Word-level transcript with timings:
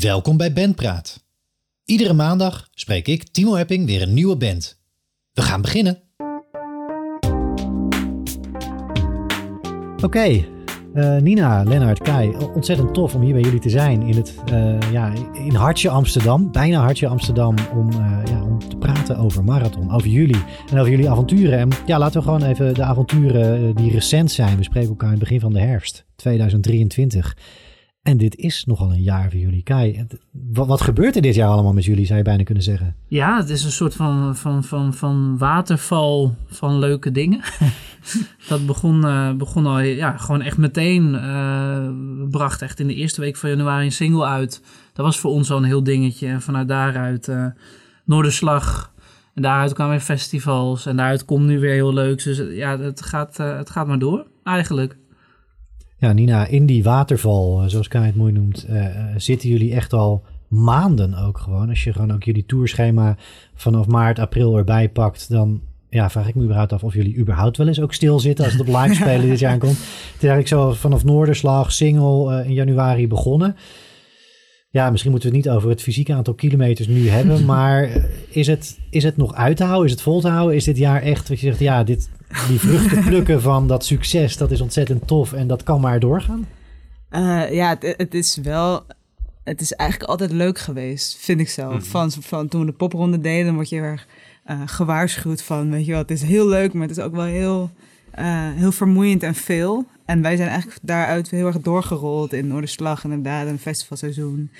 Welkom 0.00 0.36
bij 0.36 0.52
Bandpraat. 0.52 1.24
Iedere 1.84 2.12
maandag 2.12 2.68
spreek 2.70 3.08
ik, 3.08 3.28
Timo 3.28 3.56
Epping, 3.56 3.86
weer 3.86 4.02
een 4.02 4.14
nieuwe 4.14 4.36
band. 4.36 4.80
We 5.32 5.42
gaan 5.42 5.62
beginnen. 5.62 6.02
Oké, 10.02 10.44
eh, 10.94 11.16
Nina, 11.16 11.62
Lennart, 11.62 11.98
Kai, 11.98 12.36
ontzettend 12.54 12.94
tof 12.94 13.14
om 13.14 13.22
hier 13.22 13.32
bij 13.32 13.42
jullie 13.42 13.60
te 13.60 13.68
zijn 13.68 14.02
in 14.02 14.16
het 14.16 14.34
eh, 14.44 14.92
ja, 14.92 15.12
in 15.32 15.54
hartje 15.54 15.88
Amsterdam, 15.88 16.52
bijna 16.52 16.80
hartje 16.80 17.06
Amsterdam, 17.06 17.54
om, 17.74 17.90
eh, 17.90 18.20
ja, 18.24 18.42
om 18.42 18.58
te 18.68 18.76
praten 18.76 19.16
over 19.16 19.44
marathon, 19.44 19.92
over 19.92 20.08
jullie 20.08 20.42
en 20.70 20.78
over 20.78 20.90
jullie 20.90 21.10
avonturen. 21.10 21.58
En 21.58 21.68
ja, 21.86 21.98
laten 21.98 22.16
we 22.20 22.24
gewoon 22.26 22.42
even 22.42 22.74
de 22.74 22.82
avonturen 22.82 23.74
die 23.74 23.90
recent 23.90 24.30
zijn. 24.30 24.56
We 24.56 24.62
spreken 24.62 24.88
elkaar 24.88 25.12
in 25.12 25.14
het 25.14 25.22
begin 25.22 25.40
van 25.40 25.52
de 25.52 25.60
herfst 25.60 26.06
2023. 26.16 27.36
En 28.04 28.16
dit 28.16 28.36
is 28.36 28.64
nogal 28.64 28.92
een 28.92 29.02
jaar 29.02 29.30
voor 29.30 29.40
jullie. 29.40 29.62
Kai, 29.62 30.06
wat, 30.52 30.80
gebeurt 30.80 31.16
er 31.16 31.22
dit 31.22 31.34
jaar 31.34 31.48
allemaal 31.48 31.72
met 31.72 31.84
jullie, 31.84 32.06
zou 32.06 32.18
je 32.18 32.24
bijna 32.24 32.42
kunnen 32.42 32.62
zeggen? 32.62 32.96
Ja, 33.08 33.36
het 33.36 33.48
is 33.48 33.64
een 33.64 33.72
soort 33.72 33.94
van, 33.94 34.36
van, 34.36 34.64
van, 34.64 34.94
van 34.94 35.38
waterval 35.38 36.34
van 36.46 36.78
leuke 36.78 37.10
dingen. 37.10 37.40
dat 38.48 38.66
begon, 38.66 39.04
uh, 39.04 39.32
begon 39.32 39.66
al 39.66 39.80
ja, 39.80 40.16
gewoon 40.16 40.42
echt 40.42 40.56
meteen. 40.56 41.14
Uh, 41.14 41.88
bracht 42.30 42.62
echt 42.62 42.80
in 42.80 42.86
de 42.86 42.94
eerste 42.94 43.20
week 43.20 43.36
van 43.36 43.50
januari 43.50 43.84
een 43.84 43.92
single 43.92 44.24
uit. 44.24 44.62
Dat 44.92 45.04
was 45.04 45.18
voor 45.18 45.30
ons 45.30 45.50
al 45.50 45.56
een 45.56 45.64
heel 45.64 45.84
dingetje. 45.84 46.26
En 46.26 46.42
vanuit 46.42 46.68
daaruit 46.68 47.28
uh, 47.28 47.46
Noorderslag. 48.04 48.92
En 49.34 49.42
daaruit 49.42 49.72
kwamen 49.72 49.92
weer 49.92 50.04
festivals. 50.04 50.86
En 50.86 50.96
daaruit 50.96 51.24
komt 51.24 51.46
nu 51.46 51.58
weer 51.58 51.74
heel 51.74 51.94
leuk. 51.94 52.24
Dus 52.24 52.42
ja, 52.50 52.78
het 52.78 53.02
gaat, 53.02 53.36
het 53.36 53.70
gaat 53.70 53.86
maar 53.86 53.98
door, 53.98 54.26
eigenlijk. 54.42 54.96
Ja, 56.04 56.12
Nina, 56.12 56.46
in 56.46 56.66
die 56.66 56.82
waterval, 56.82 57.62
eh, 57.62 57.68
zoals 57.68 57.88
Kai 57.88 58.06
het 58.06 58.16
mooi 58.16 58.32
noemt, 58.32 58.66
uh, 58.70 58.86
zitten 59.16 59.48
jullie 59.48 59.74
echt 59.74 59.92
al 59.92 60.22
maanden 60.48 61.14
ook 61.14 61.38
gewoon. 61.38 61.68
Als 61.68 61.84
je 61.84 61.92
gewoon 61.92 62.12
ook 62.12 62.22
jullie 62.22 62.46
tourschema 62.46 63.16
vanaf 63.54 63.86
maart, 63.86 64.18
april 64.18 64.56
erbij 64.56 64.88
pakt, 64.88 65.28
dan 65.28 65.60
ja, 65.90 66.10
vraag 66.10 66.28
ik 66.28 66.34
me 66.34 66.42
überhaupt 66.42 66.72
af 66.72 66.84
of 66.84 66.94
jullie 66.94 67.16
überhaupt 67.16 67.56
wel 67.56 67.66
eens 67.66 67.80
ook 67.80 67.92
stilzitten 67.92 68.44
als 68.44 68.54
het 68.54 68.68
op 68.68 68.74
live 68.76 68.94
spelen 69.04 69.28
dit 69.28 69.38
jaar 69.38 69.58
komt. 69.58 69.76
Het 69.76 70.22
is 70.22 70.28
eigenlijk 70.28 70.48
zo 70.48 70.72
vanaf 70.72 71.04
Noorderslag, 71.04 71.72
single 71.72 72.40
uh, 72.40 72.48
in 72.48 72.54
januari 72.54 73.08
begonnen. 73.08 73.56
Ja, 74.70 74.90
misschien 74.90 75.10
moeten 75.10 75.30
we 75.30 75.36
het 75.36 75.46
niet 75.46 75.54
over 75.54 75.68
het 75.68 75.82
fysieke 75.82 76.14
aantal 76.14 76.34
kilometers 76.34 76.88
nu 76.88 77.08
hebben, 77.08 77.44
maar 77.54 78.06
is 78.28 78.46
het, 78.46 78.78
is 78.90 79.02
het 79.02 79.16
nog 79.16 79.34
uit 79.34 79.56
te 79.56 79.64
houden? 79.64 79.86
Is 79.86 79.92
het 79.92 80.02
vol 80.02 80.20
te 80.20 80.28
houden? 80.28 80.56
Is 80.56 80.64
dit 80.64 80.78
jaar 80.78 81.02
echt, 81.02 81.28
wat 81.28 81.40
je 81.40 81.46
zegt, 81.46 81.58
ja, 81.58 81.84
dit, 81.84 82.10
die 82.48 82.60
vruchten 82.60 83.04
plukken 83.04 83.42
van 83.42 83.68
dat 83.68 83.84
succes, 83.84 84.36
dat 84.36 84.50
is 84.50 84.60
ontzettend 84.60 85.06
tof 85.06 85.32
en 85.32 85.46
dat 85.46 85.62
kan 85.62 85.80
maar 85.80 86.00
doorgaan? 86.00 86.46
Uh, 87.10 87.52
ja, 87.52 87.68
het, 87.68 87.94
het, 87.96 88.14
is 88.14 88.36
wel. 88.36 88.86
Het 89.44 89.60
is 89.60 89.72
eigenlijk 89.72 90.10
altijd 90.10 90.32
leuk 90.32 90.58
geweest, 90.58 91.16
vind 91.16 91.40
ik 91.40 91.48
zelf. 91.48 91.74
Mm 91.74 91.82
van, 91.82 92.10
van 92.10 92.48
toen 92.48 92.60
we 92.60 92.66
de 92.66 92.72
popronde 92.72 93.20
deden, 93.20 93.46
dan 93.46 93.54
word 93.54 93.68
je 93.68 93.76
erg 93.76 94.06
uh, 94.46 94.60
gewaarschuwd 94.64 95.42
van, 95.42 95.70
weet 95.70 95.84
je 95.84 95.90
wel, 95.90 96.00
het 96.00 96.10
is 96.10 96.22
heel 96.22 96.48
leuk, 96.48 96.72
maar 96.72 96.88
het 96.88 96.96
is 96.96 97.04
ook 97.04 97.14
wel 97.14 97.24
heel, 97.24 97.70
uh, 98.18 98.52
heel 98.52 98.72
vermoeiend 98.72 99.22
en 99.22 99.34
veel. 99.34 99.86
En 100.04 100.22
wij 100.22 100.36
zijn 100.36 100.48
eigenlijk 100.48 100.78
daaruit 100.82 101.30
heel 101.30 101.46
erg 101.46 101.60
doorgerold 101.60 102.32
in 102.32 102.46
Noorderslag, 102.46 103.04
inderdaad, 103.04 103.46
een 103.46 103.58
festivalseizoen. 103.58 104.50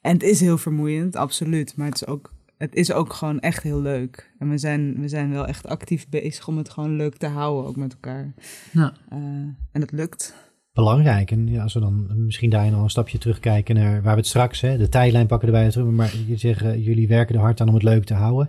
En 0.00 0.12
het 0.12 0.22
is 0.22 0.40
heel 0.40 0.58
vermoeiend, 0.58 1.16
absoluut. 1.16 1.76
Maar 1.76 1.86
het 1.86 1.94
is 1.94 2.06
ook 2.06 2.32
het 2.58 2.74
is 2.74 2.92
ook 2.92 3.12
gewoon 3.12 3.40
echt 3.40 3.62
heel 3.62 3.80
leuk. 3.80 4.32
En 4.38 4.50
we 4.50 4.58
zijn, 4.58 5.00
we 5.00 5.08
zijn 5.08 5.30
wel 5.30 5.46
echt 5.46 5.66
actief 5.66 6.08
bezig 6.08 6.48
om 6.48 6.56
het 6.56 6.70
gewoon 6.70 6.96
leuk 6.96 7.16
te 7.16 7.26
houden, 7.26 7.66
ook 7.66 7.76
met 7.76 7.92
elkaar. 7.92 8.34
Ja. 8.72 8.92
Uh, 9.12 9.18
en 9.72 9.80
dat 9.80 9.92
lukt. 9.92 10.34
Belangrijk. 10.72 11.30
En 11.30 11.48
ja, 11.48 11.62
als 11.62 11.74
we 11.74 11.80
dan 11.80 12.24
misschien 12.24 12.50
daarin 12.50 12.74
al 12.74 12.82
een 12.82 12.90
stapje 12.90 13.18
terugkijken 13.18 13.74
naar 13.74 14.02
waar 14.02 14.12
we 14.12 14.20
het 14.20 14.26
straks, 14.26 14.60
hè, 14.60 14.76
de 14.76 14.88
tijdlijn 14.88 15.26
pakken 15.26 15.48
erbij 15.48 15.70
terug. 15.70 15.90
Maar 15.90 16.14
je 16.26 16.36
zeggen, 16.36 16.82
jullie 16.82 17.08
werken 17.08 17.34
er 17.34 17.40
hard 17.40 17.60
aan 17.60 17.68
om 17.68 17.74
het 17.74 17.82
leuk 17.82 18.04
te 18.04 18.14
houden. 18.14 18.48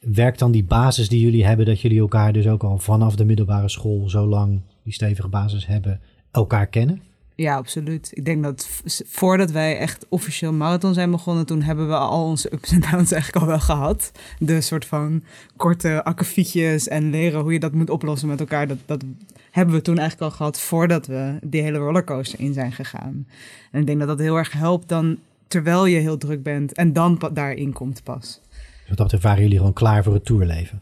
Werkt 0.00 0.38
dan 0.38 0.52
die 0.52 0.64
basis 0.64 1.08
die 1.08 1.20
jullie 1.20 1.46
hebben, 1.46 1.66
dat 1.66 1.80
jullie 1.80 2.00
elkaar 2.00 2.32
dus 2.32 2.46
ook 2.46 2.62
al 2.62 2.78
vanaf 2.78 3.16
de 3.16 3.24
middelbare 3.24 3.68
school 3.68 4.08
zo 4.08 4.26
lang 4.26 4.60
die 4.82 4.92
stevige 4.92 5.28
basis 5.28 5.66
hebben, 5.66 6.00
elkaar 6.30 6.66
kennen? 6.66 7.02
Ja, 7.40 7.56
absoluut. 7.56 8.10
Ik 8.14 8.24
denk 8.24 8.42
dat 8.42 8.68
voordat 9.06 9.50
wij 9.50 9.78
echt 9.78 10.06
officieel 10.08 10.52
marathon 10.52 10.94
zijn 10.94 11.10
begonnen, 11.10 11.46
toen 11.46 11.62
hebben 11.62 11.88
we 11.88 11.96
al 11.96 12.24
onze 12.24 12.52
ups 12.52 12.70
en 12.70 12.80
downs 12.80 13.12
eigenlijk 13.18 13.44
al 13.44 13.46
wel 13.46 13.60
gehad. 13.60 14.12
De 14.38 14.60
soort 14.60 14.84
van 14.84 15.22
korte 15.56 16.04
akkefietjes 16.04 16.88
en 16.88 17.10
leren 17.10 17.40
hoe 17.40 17.52
je 17.52 17.58
dat 17.58 17.72
moet 17.72 17.90
oplossen 17.90 18.28
met 18.28 18.40
elkaar. 18.40 18.66
Dat, 18.66 18.78
dat 18.86 19.04
hebben 19.50 19.74
we 19.74 19.82
toen 19.82 19.98
eigenlijk 19.98 20.30
al 20.30 20.36
gehad 20.36 20.60
voordat 20.60 21.06
we 21.06 21.38
die 21.42 21.62
hele 21.62 21.78
rollercoaster 21.78 22.40
in 22.40 22.52
zijn 22.52 22.72
gegaan. 22.72 23.26
En 23.70 23.80
ik 23.80 23.86
denk 23.86 23.98
dat 23.98 24.08
dat 24.08 24.18
heel 24.18 24.36
erg 24.36 24.52
helpt 24.52 24.88
dan 24.88 25.18
terwijl 25.48 25.86
je 25.86 25.98
heel 25.98 26.18
druk 26.18 26.42
bent 26.42 26.72
en 26.72 26.92
dan 26.92 27.30
daarin 27.32 27.72
komt 27.72 28.02
pas. 28.02 28.40
Dus 28.88 28.98
wat 28.98 29.10
dat 29.10 29.20
waren 29.20 29.42
jullie 29.42 29.58
gewoon 29.58 29.72
klaar 29.72 30.02
voor 30.02 30.14
het 30.14 30.24
tourleven? 30.24 30.80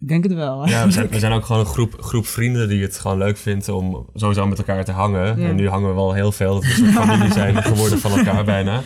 Ik 0.00 0.08
denk 0.08 0.22
het 0.22 0.34
wel. 0.34 0.68
Ja, 0.68 0.84
we 0.84 0.92
zijn, 0.92 1.08
we 1.18 1.18
zijn 1.18 1.32
ook 1.32 1.44
gewoon 1.44 1.60
een 1.60 1.72
groep, 1.72 1.96
groep 2.00 2.26
vrienden 2.26 2.68
die 2.68 2.82
het 2.82 2.98
gewoon 2.98 3.18
leuk 3.18 3.36
vindt 3.36 3.68
om 3.68 4.06
sowieso 4.14 4.46
met 4.46 4.58
elkaar 4.58 4.84
te 4.84 4.92
hangen. 4.92 5.38
En 5.38 5.56
nu 5.56 5.68
hangen 5.68 5.88
we 5.88 5.94
wel 5.94 6.12
heel 6.12 6.32
veel. 6.32 6.54
Dat 6.54 6.64
we 6.64 6.82
een 6.86 6.92
familie 7.06 7.32
zijn 7.32 7.62
geworden 7.62 7.98
van 7.98 8.18
elkaar 8.18 8.44
bijna. 8.44 8.82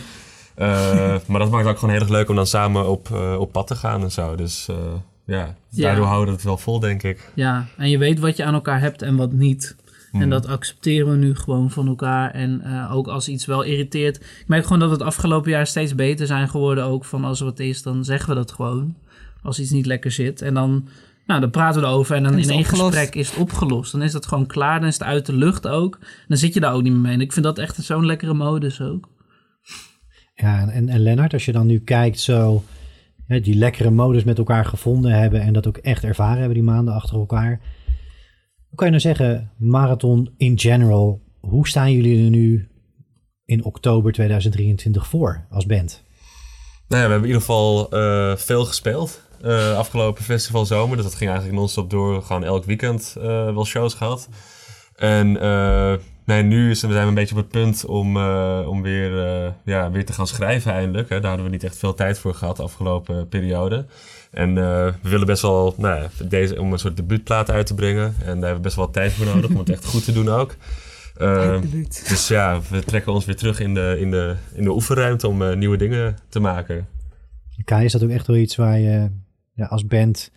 Uh, 0.57 1.15
maar 1.25 1.39
dat 1.39 1.51
maakt 1.51 1.67
ook 1.67 1.77
gewoon 1.77 1.93
heel 1.93 2.03
erg 2.03 2.11
leuk 2.11 2.29
om 2.29 2.35
dan 2.35 2.47
samen 2.47 2.89
op, 2.89 3.09
uh, 3.09 3.39
op 3.39 3.51
pad 3.51 3.67
te 3.67 3.75
gaan 3.75 4.01
en 4.01 4.11
zo. 4.11 4.35
Dus 4.35 4.67
uh, 4.69 4.77
ja, 5.25 5.55
daardoor 5.69 6.05
houden 6.05 6.27
we 6.27 6.33
het 6.33 6.43
wel 6.43 6.57
vol, 6.57 6.79
denk 6.79 7.03
ik. 7.03 7.31
Ja, 7.33 7.65
en 7.77 7.89
je 7.89 7.97
weet 7.97 8.19
wat 8.19 8.37
je 8.37 8.43
aan 8.43 8.53
elkaar 8.53 8.79
hebt 8.79 9.01
en 9.01 9.15
wat 9.15 9.31
niet. 9.31 9.75
En 10.11 10.19
hmm. 10.19 10.29
dat 10.29 10.47
accepteren 10.47 11.09
we 11.09 11.15
nu 11.15 11.35
gewoon 11.35 11.71
van 11.71 11.87
elkaar. 11.87 12.31
En 12.31 12.63
ook 12.91 13.07
als 13.07 13.27
iets 13.27 13.45
wel 13.45 13.61
irriteert. 13.61 14.15
Ik 14.15 14.43
merk 14.47 14.63
gewoon 14.63 14.79
dat 14.79 14.91
het 14.91 15.01
afgelopen 15.01 15.51
jaar 15.51 15.67
steeds 15.67 15.95
beter 15.95 16.27
zijn 16.27 16.49
geworden. 16.49 16.83
Ook 16.83 17.05
van 17.05 17.23
als 17.23 17.39
er 17.39 17.45
wat 17.45 17.59
is, 17.59 17.81
dan 17.81 18.03
zeggen 18.03 18.29
we 18.29 18.35
dat 18.35 18.51
gewoon 18.51 18.95
als 19.43 19.59
iets 19.59 19.71
niet 19.71 19.85
lekker 19.85 20.11
zit. 20.11 20.41
En 20.41 20.53
dan, 20.53 20.87
nou, 21.25 21.41
dan 21.41 21.49
praten 21.49 21.81
we 21.81 21.87
erover 21.87 22.15
en 22.15 22.23
dan 22.23 22.37
in 22.37 22.49
één 22.49 22.65
gesprek 22.65 23.15
is 23.15 23.29
het 23.29 23.39
opgelost. 23.39 23.91
Dan 23.91 24.01
is 24.01 24.11
dat 24.11 24.25
gewoon 24.25 24.45
klaar, 24.45 24.79
dan 24.79 24.87
is 24.87 24.93
het 24.93 25.03
uit 25.03 25.25
de 25.25 25.35
lucht 25.35 25.67
ook. 25.67 25.99
Dan 26.27 26.37
zit 26.37 26.53
je 26.53 26.59
daar 26.59 26.73
ook 26.73 26.83
niet 26.83 26.91
meer 26.91 27.01
mee. 27.01 27.13
En 27.13 27.21
ik 27.21 27.33
vind 27.33 27.45
dat 27.45 27.57
echt 27.57 27.75
zo'n 27.75 28.05
lekkere 28.05 28.33
modus 28.33 28.81
ook. 28.81 29.09
Ja, 30.35 30.69
en, 30.69 30.89
en 30.89 30.99
Lennart, 30.99 31.33
als 31.33 31.45
je 31.45 31.51
dan 31.51 31.67
nu 31.67 31.79
kijkt 31.79 32.19
zo... 32.19 32.63
Hè, 33.25 33.39
die 33.39 33.55
lekkere 33.55 33.89
modus 33.89 34.23
met 34.23 34.37
elkaar 34.37 34.65
gevonden 34.65 35.11
hebben... 35.11 35.41
en 35.41 35.53
dat 35.53 35.67
ook 35.67 35.77
echt 35.77 36.03
ervaren 36.03 36.37
hebben 36.37 36.53
die 36.53 36.63
maanden 36.63 36.93
achter 36.93 37.17
elkaar... 37.17 37.61
Hoe 38.67 38.81
kan 38.81 38.91
je 38.91 38.99
nou 38.99 39.15
zeggen, 39.15 39.51
marathon 39.57 40.33
in 40.37 40.59
general... 40.59 41.21
hoe 41.39 41.67
staan 41.67 41.91
jullie 41.91 42.23
er 42.23 42.29
nu 42.29 42.67
in 43.45 43.63
oktober 43.63 44.11
2023 44.11 45.07
voor 45.07 45.45
als 45.49 45.65
band? 45.65 46.03
Nou 46.87 47.01
ja, 47.01 47.07
we 47.07 47.13
hebben 47.13 47.29
in 47.29 47.35
ieder 47.35 47.41
geval 47.41 47.97
uh, 47.97 48.35
veel 48.35 48.65
gespeeld. 48.65 49.21
Uh, 49.43 49.77
afgelopen 49.77 50.23
festival 50.23 50.65
zomer. 50.65 50.95
Dus 50.95 51.05
dat 51.05 51.15
ging 51.15 51.29
eigenlijk 51.29 51.59
non-stop 51.59 51.89
door. 51.89 52.21
Gewoon 52.21 52.43
elk 52.43 52.65
weekend 52.65 53.15
uh, 53.17 53.23
wel 53.23 53.65
shows 53.65 53.93
gehad. 53.93 54.29
En 54.95 55.31
nee, 56.25 56.43
nu 56.43 56.75
zijn 56.75 56.91
we 56.91 56.97
een 56.97 57.13
beetje 57.13 57.35
op 57.35 57.41
het 57.41 57.49
punt 57.49 57.85
om, 57.85 58.17
om 58.65 58.81
weer, 58.81 59.11
ja, 59.65 59.91
weer 59.91 60.05
te 60.05 60.13
gaan 60.13 60.27
schrijven 60.27 60.71
eindelijk. 60.71 61.09
Hè. 61.09 61.19
Daar 61.19 61.27
hadden 61.27 61.45
we 61.45 61.51
niet 61.51 61.63
echt 61.63 61.77
veel 61.77 61.93
tijd 61.93 62.19
voor 62.19 62.33
gehad 62.33 62.57
de 62.57 62.63
afgelopen 62.63 63.27
periode. 63.27 63.85
En 64.31 64.55
we 64.55 65.09
willen 65.09 65.27
best 65.27 65.41
wel 65.41 65.73
nou 65.77 66.01
ja, 66.01 66.25
deze, 66.25 66.59
om 66.59 66.73
een 66.73 66.79
soort 66.79 66.97
debuutplaat 66.97 67.51
uit 67.51 67.65
te 67.65 67.73
brengen. 67.73 68.05
En 68.05 68.25
daar 68.25 68.25
hebben 68.25 68.55
we 68.55 68.59
best 68.59 68.75
wel 68.75 68.89
tijd 68.89 69.11
voor 69.11 69.25
nodig 69.25 69.49
om 69.49 69.57
het 69.57 69.69
echt 69.69 69.85
goed 69.85 70.05
te 70.05 70.11
doen 70.11 70.29
ook. 70.29 70.55
Uh, 71.21 71.61
dus 72.09 72.27
ja, 72.27 72.59
we 72.69 72.83
trekken 72.83 73.13
ons 73.13 73.25
weer 73.25 73.35
terug 73.35 73.59
in 73.59 73.73
de, 73.73 73.97
in 73.99 74.11
de, 74.11 74.35
in 74.53 74.63
de 74.63 74.71
oefenruimte 74.71 75.27
om 75.27 75.41
uh, 75.41 75.55
nieuwe 75.55 75.77
dingen 75.77 76.17
te 76.29 76.39
maken. 76.39 76.87
Kai, 77.65 77.85
is 77.85 77.91
dat 77.91 78.03
ook 78.03 78.09
echt 78.09 78.27
wel 78.27 78.35
iets 78.35 78.55
waar 78.55 78.79
je 78.79 79.09
ja, 79.55 79.65
als 79.65 79.85
band 79.85 80.31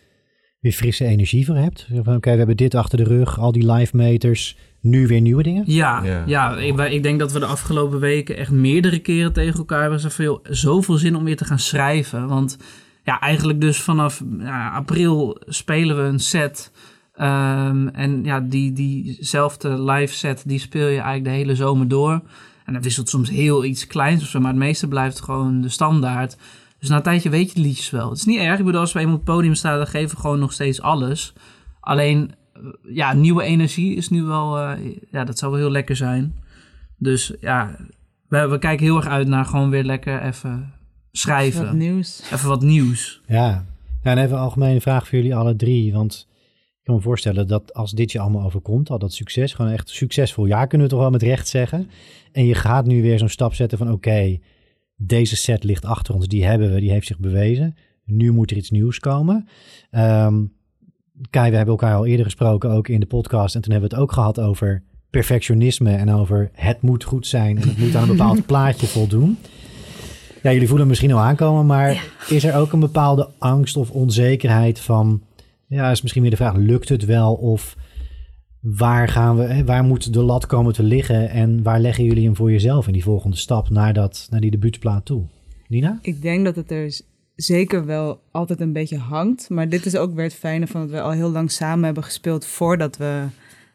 weer 0.61 0.73
frisse 0.73 1.05
energie 1.05 1.47
voor 1.47 1.57
hebt? 1.57 1.87
Oké, 2.07 2.31
we 2.31 2.37
hebben 2.37 2.57
dit 2.57 2.75
achter 2.75 2.99
de 2.99 3.05
rug, 3.05 3.39
al 3.39 3.53
die 3.53 3.73
live 3.73 3.97
meters, 3.97 4.57
nu 4.81 5.07
weer 5.07 5.21
nieuwe 5.21 5.43
dingen? 5.43 5.65
Ja, 5.67 6.05
ja. 6.05 6.23
ja 6.27 6.57
ik, 6.57 6.79
ik, 6.81 7.03
denk 7.03 7.19
dat 7.19 7.33
we 7.33 7.39
de 7.39 7.47
afgelopen 7.47 8.01
weken 8.01 8.37
echt 8.37 8.51
meerdere 8.51 8.99
keren 8.99 9.33
tegen 9.33 9.59
elkaar 9.59 9.81
hebben 9.81 10.01
zoveel, 10.01 10.41
zoveel 10.43 10.97
zin 10.97 11.17
om 11.17 11.25
weer 11.25 11.37
te 11.37 11.45
gaan 11.45 11.59
schrijven. 11.59 12.29
Want 12.29 12.59
ja, 13.05 13.21
eigenlijk 13.21 13.61
dus 13.61 13.81
vanaf 13.81 14.23
ja, 14.39 14.71
april 14.71 15.41
spelen 15.47 15.97
we 15.97 16.03
een 16.03 16.21
set 16.21 16.71
Um, 17.21 17.89
en 17.89 18.25
ja, 18.25 18.41
die, 18.41 18.73
diezelfde 18.73 19.83
live 19.83 20.15
set, 20.15 20.43
die 20.47 20.59
speel 20.59 20.87
je 20.87 20.95
eigenlijk 20.95 21.25
de 21.25 21.31
hele 21.31 21.55
zomer 21.55 21.89
door. 21.89 22.21
En 22.65 22.73
dat 22.73 22.83
wisselt 22.83 23.09
soms 23.09 23.31
heel 23.31 23.65
iets 23.65 23.87
kleins 23.87 24.23
of 24.23 24.29
zo, 24.29 24.41
maar 24.41 24.51
het 24.51 24.59
meeste 24.59 24.89
blijft 24.89 25.21
gewoon 25.21 25.61
de 25.61 25.69
standaard. 25.69 26.37
Dus 26.79 26.89
na 26.89 26.97
een 26.97 27.03
tijdje 27.03 27.31
weet 27.31 27.49
je 27.49 27.55
de 27.55 27.61
liedjes 27.61 27.91
wel. 27.91 28.09
Het 28.09 28.19
is 28.19 28.25
niet 28.25 28.39
erg, 28.39 28.59
ik 28.59 28.65
bedoel, 28.65 28.81
als 28.81 28.93
we 28.93 28.99
eenmaal 28.99 29.15
op 29.15 29.27
het 29.27 29.35
podium 29.35 29.55
staan, 29.55 29.77
dan 29.77 29.87
geven 29.87 30.15
we 30.15 30.21
gewoon 30.21 30.39
nog 30.39 30.53
steeds 30.53 30.81
alles. 30.81 31.33
Alleen, 31.81 32.35
ja, 32.83 33.13
nieuwe 33.13 33.43
energie 33.43 33.97
is 33.97 34.09
nu 34.09 34.23
wel, 34.23 34.59
uh, 34.59 34.73
ja, 35.11 35.25
dat 35.25 35.39
zou 35.39 35.53
wel 35.53 35.61
heel 35.61 35.71
lekker 35.71 35.97
zijn. 35.97 36.35
Dus 36.97 37.33
ja, 37.41 37.77
we, 38.29 38.49
we 38.49 38.59
kijken 38.59 38.87
heel 38.87 38.97
erg 38.97 39.07
uit 39.07 39.29
naar 39.29 39.45
gewoon 39.45 39.71
weer 39.71 39.85
lekker 39.85 40.23
even 40.23 40.73
schrijven. 41.13 41.61
Even 41.61 41.73
wat 41.73 41.83
nieuws. 41.83 42.23
Even 42.33 42.49
wat 42.49 42.63
nieuws. 42.63 43.21
Ja, 43.27 43.65
ja 44.03 44.11
en 44.11 44.19
even 44.19 44.37
een 44.37 44.43
algemene 44.43 44.81
vraag 44.81 45.09
voor 45.09 45.19
jullie 45.19 45.37
alle 45.37 45.57
drie, 45.57 45.93
want 45.93 46.27
kan 46.87 46.95
me 46.95 47.01
voorstellen 47.01 47.47
dat 47.47 47.75
als 47.75 47.93
dit 47.93 48.13
je 48.13 48.19
allemaal 48.19 48.45
overkomt, 48.45 48.91
al 48.91 48.99
dat 48.99 49.13
succes, 49.13 49.53
gewoon 49.53 49.71
echt 49.71 49.89
succesvol 49.89 50.47
jaar 50.47 50.67
kunnen 50.67 50.87
we 50.87 50.93
toch 50.93 51.03
wel 51.03 51.11
met 51.11 51.23
recht 51.23 51.49
zeggen. 51.49 51.91
En 52.33 52.47
je 52.47 52.55
gaat 52.55 52.87
nu 52.87 53.03
weer 53.03 53.19
zo'n 53.19 53.29
stap 53.29 53.55
zetten 53.55 53.79
van 53.79 53.93
oké, 53.93 54.39
deze 54.97 55.37
set 55.37 55.65
ligt 55.65 55.85
achter 55.85 56.15
ons, 56.15 56.27
die 56.27 56.45
hebben 56.45 56.75
we, 56.75 56.81
die 56.81 56.91
heeft 56.91 57.07
zich 57.07 57.19
bewezen. 57.19 57.77
Nu 58.05 58.33
moet 58.33 58.51
er 58.51 58.57
iets 58.57 58.71
nieuws 58.71 58.99
komen. 58.99 59.49
Ehm 59.91 60.45
Kai, 61.31 61.51
we 61.51 61.57
hebben 61.57 61.75
elkaar 61.75 61.95
al 61.95 62.07
eerder 62.07 62.25
gesproken, 62.25 62.71
ook 62.71 62.89
in 62.89 63.01
de 63.01 63.07
podcast. 63.07 63.55
En 63.55 63.61
toen 63.61 63.73
hebben 63.73 63.91
we 63.91 63.97
het 63.97 64.05
ook 64.05 64.13
gehad 64.13 64.41
over 64.41 64.83
perfectionisme 65.11 65.91
en 65.91 66.13
over 66.13 66.51
het 66.53 66.83
moet 66.83 67.05
goed 67.05 67.27
zijn 67.27 67.57
en 67.61 67.69
het 67.69 67.79
moet 67.79 67.95
aan 67.95 68.03
een 68.03 68.17
bepaald 68.17 68.47
plaatje 68.47 68.87
voldoen. 68.87 69.39
Ja, 70.43 70.53
jullie 70.53 70.69
voelen 70.69 70.87
misschien 70.87 71.13
al 71.13 71.21
aankomen, 71.21 71.67
maar 71.67 72.05
is 72.29 72.45
er 72.45 72.57
ook 72.57 72.73
een 72.73 72.81
bepaalde 72.81 73.31
angst 73.39 73.77
of 73.77 73.91
onzekerheid 73.91 74.81
van, 74.81 75.23
ja, 75.67 75.91
is 75.91 76.03
misschien 76.03 76.23
weer 76.23 76.31
de 76.31 76.37
vraag, 76.37 76.55
lukt 76.55 76.89
het 76.89 77.05
wel 77.05 77.35
of 77.35 77.77
waar 78.61 79.09
gaan 79.09 79.37
we, 79.37 79.65
waar 79.65 79.85
moet 79.85 80.13
de 80.13 80.23
lat 80.23 80.47
komen 80.47 80.73
te 80.73 80.83
liggen 80.83 81.31
en 81.31 81.63
waar 81.63 81.81
leggen 81.81 82.05
jullie 82.05 82.25
hem 82.25 82.37
voor 82.37 82.51
jezelf 82.51 82.87
in 82.87 82.93
die 82.93 83.03
volgende 83.03 83.37
stap 83.37 83.71
naar, 83.71 83.93
dat, 83.93 84.27
naar 84.31 84.41
die 84.41 84.51
debuutplaat 84.51 85.05
toe? 85.05 85.25
Nina? 85.69 85.99
Ik 86.03 86.23
denk 86.23 86.45
dat 86.45 86.57
het 86.57 86.71
er 86.71 87.01
zeker 87.37 87.85
wel 87.85 88.21
altijd 88.31 88.61
een 88.61 88.73
beetje 88.73 88.99
hangt. 88.99 89.51
Maar 89.51 89.69
dit 89.69 89.87
is 89.87 89.97
ook 89.97 90.15
weer 90.15 90.25
het 90.25 90.35
fijne 90.35 90.67
van 90.67 90.81
dat 90.81 90.91
we 90.91 91.01
al 91.01 91.11
heel 91.11 91.31
lang 91.31 91.51
samen 91.51 91.85
hebben 91.85 92.05
gespeeld 92.05 92.47
voordat 92.47 92.97
we 92.97 93.27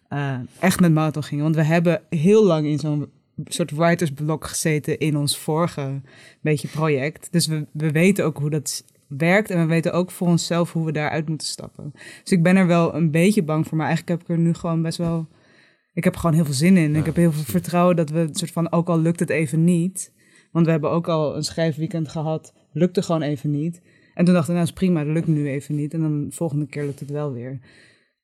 eh, 0.08 0.40
echt 0.60 0.80
met 0.80 0.94
Marathon 0.94 1.24
gingen. 1.24 1.44
Want 1.44 1.56
we 1.56 1.64
hebben 1.64 2.02
heel 2.10 2.46
lang 2.46 2.66
in 2.66 2.80
zo'n 2.80 3.10
soort 3.46 3.72
writersblok 3.72 4.48
gezeten 4.48 5.00
in 5.00 5.18
ons 5.18 5.38
vorige 5.38 6.02
beetje 6.42 6.68
project. 6.68 7.28
Dus 7.32 7.48
we, 7.48 7.66
we 7.72 7.92
weten 7.92 8.26
ook 8.26 8.38
hoe 8.38 8.50
dat 8.50 8.84
werkt 9.18 9.50
en 9.50 9.60
we 9.60 9.66
weten 9.66 9.94
ook 9.94 10.12
voor 10.12 10.28
onszelf 10.28 10.74
hoe 10.74 10.86
we 10.86 10.92
daaruit 10.92 11.28
moeten 11.28 11.48
stappen. 11.48 11.92
Dus 12.24 12.32
ik 12.32 12.44
ben 12.44 12.56
er 12.56 12.68
wel 12.68 12.96
een 12.96 13.12
beetje 13.12 13.44
bang 13.44 13.68
voor, 13.68 13.78
maar 13.78 13.88
eigenlijk 13.88 14.20
heb 14.20 14.30
ik 14.30 14.36
er 14.36 14.44
nu 14.44 14.54
gewoon 14.54 14.82
best 14.82 14.98
wel... 14.98 15.28
Ik 15.94 16.04
heb 16.04 16.14
er 16.14 16.20
gewoon 16.20 16.36
heel 16.36 16.46
veel 16.46 16.54
zin 16.54 16.78
in. 16.78 16.96
Ik 16.96 17.06
heb 17.06 17.16
heel 17.16 17.32
veel 17.32 17.44
vertrouwen 17.44 17.96
dat 17.96 18.10
we 18.10 18.18
het 18.18 18.38
soort 18.38 18.52
van, 18.52 18.72
ook 18.72 18.90
al 18.90 19.00
lukt 19.00 19.20
het 19.20 19.30
even 19.30 19.64
niet... 19.64 20.14
Want 20.52 20.66
we 20.66 20.72
hebben 20.72 20.92
ook 20.92 21.08
al 21.08 21.36
een 21.36 21.44
schrijfweekend 21.44 22.10
gehad, 22.10 22.54
lukte 22.74 23.02
gewoon 23.02 23.22
even 23.22 23.52
niet. 23.52 23.82
En 24.14 24.26
toen 24.26 24.34
dacht 24.34 24.48
ik, 24.48 24.54
nou 24.54 24.66
is 24.66 24.74
prima, 24.74 25.04
dat 25.04 25.14
lukt 25.14 25.28
nu 25.28 25.50
even 25.50 25.76
niet. 25.76 25.94
En 25.94 26.02
dan 26.02 26.26
de 26.26 26.36
volgende 26.36 26.68
keer 26.68 26.86
lukt 26.86 27.00
het 27.00 27.10
wel 27.10 27.34
weer. 27.34 27.60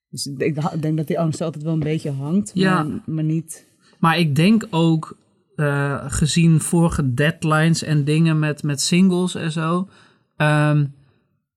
Dus 0.09 0.25
ik 0.25 0.81
denk 0.81 0.97
dat 0.97 1.07
die 1.07 1.19
angst 1.19 1.41
altijd 1.41 1.63
wel 1.63 1.73
een 1.73 1.79
beetje 1.79 2.11
hangt, 2.11 2.51
Ja. 2.53 2.83
maar, 2.83 3.01
maar 3.05 3.23
niet... 3.23 3.67
Maar 3.99 4.19
ik 4.19 4.35
denk 4.35 4.67
ook, 4.69 5.17
eh, 5.55 6.03
gezien 6.07 6.59
vorige 6.59 7.13
deadlines 7.13 7.83
en 7.83 8.03
dingen 8.03 8.39
met, 8.39 8.63
met 8.63 8.81
singles 8.81 9.35
en 9.35 9.51
zo, 9.51 9.87
ehm, 10.37 10.85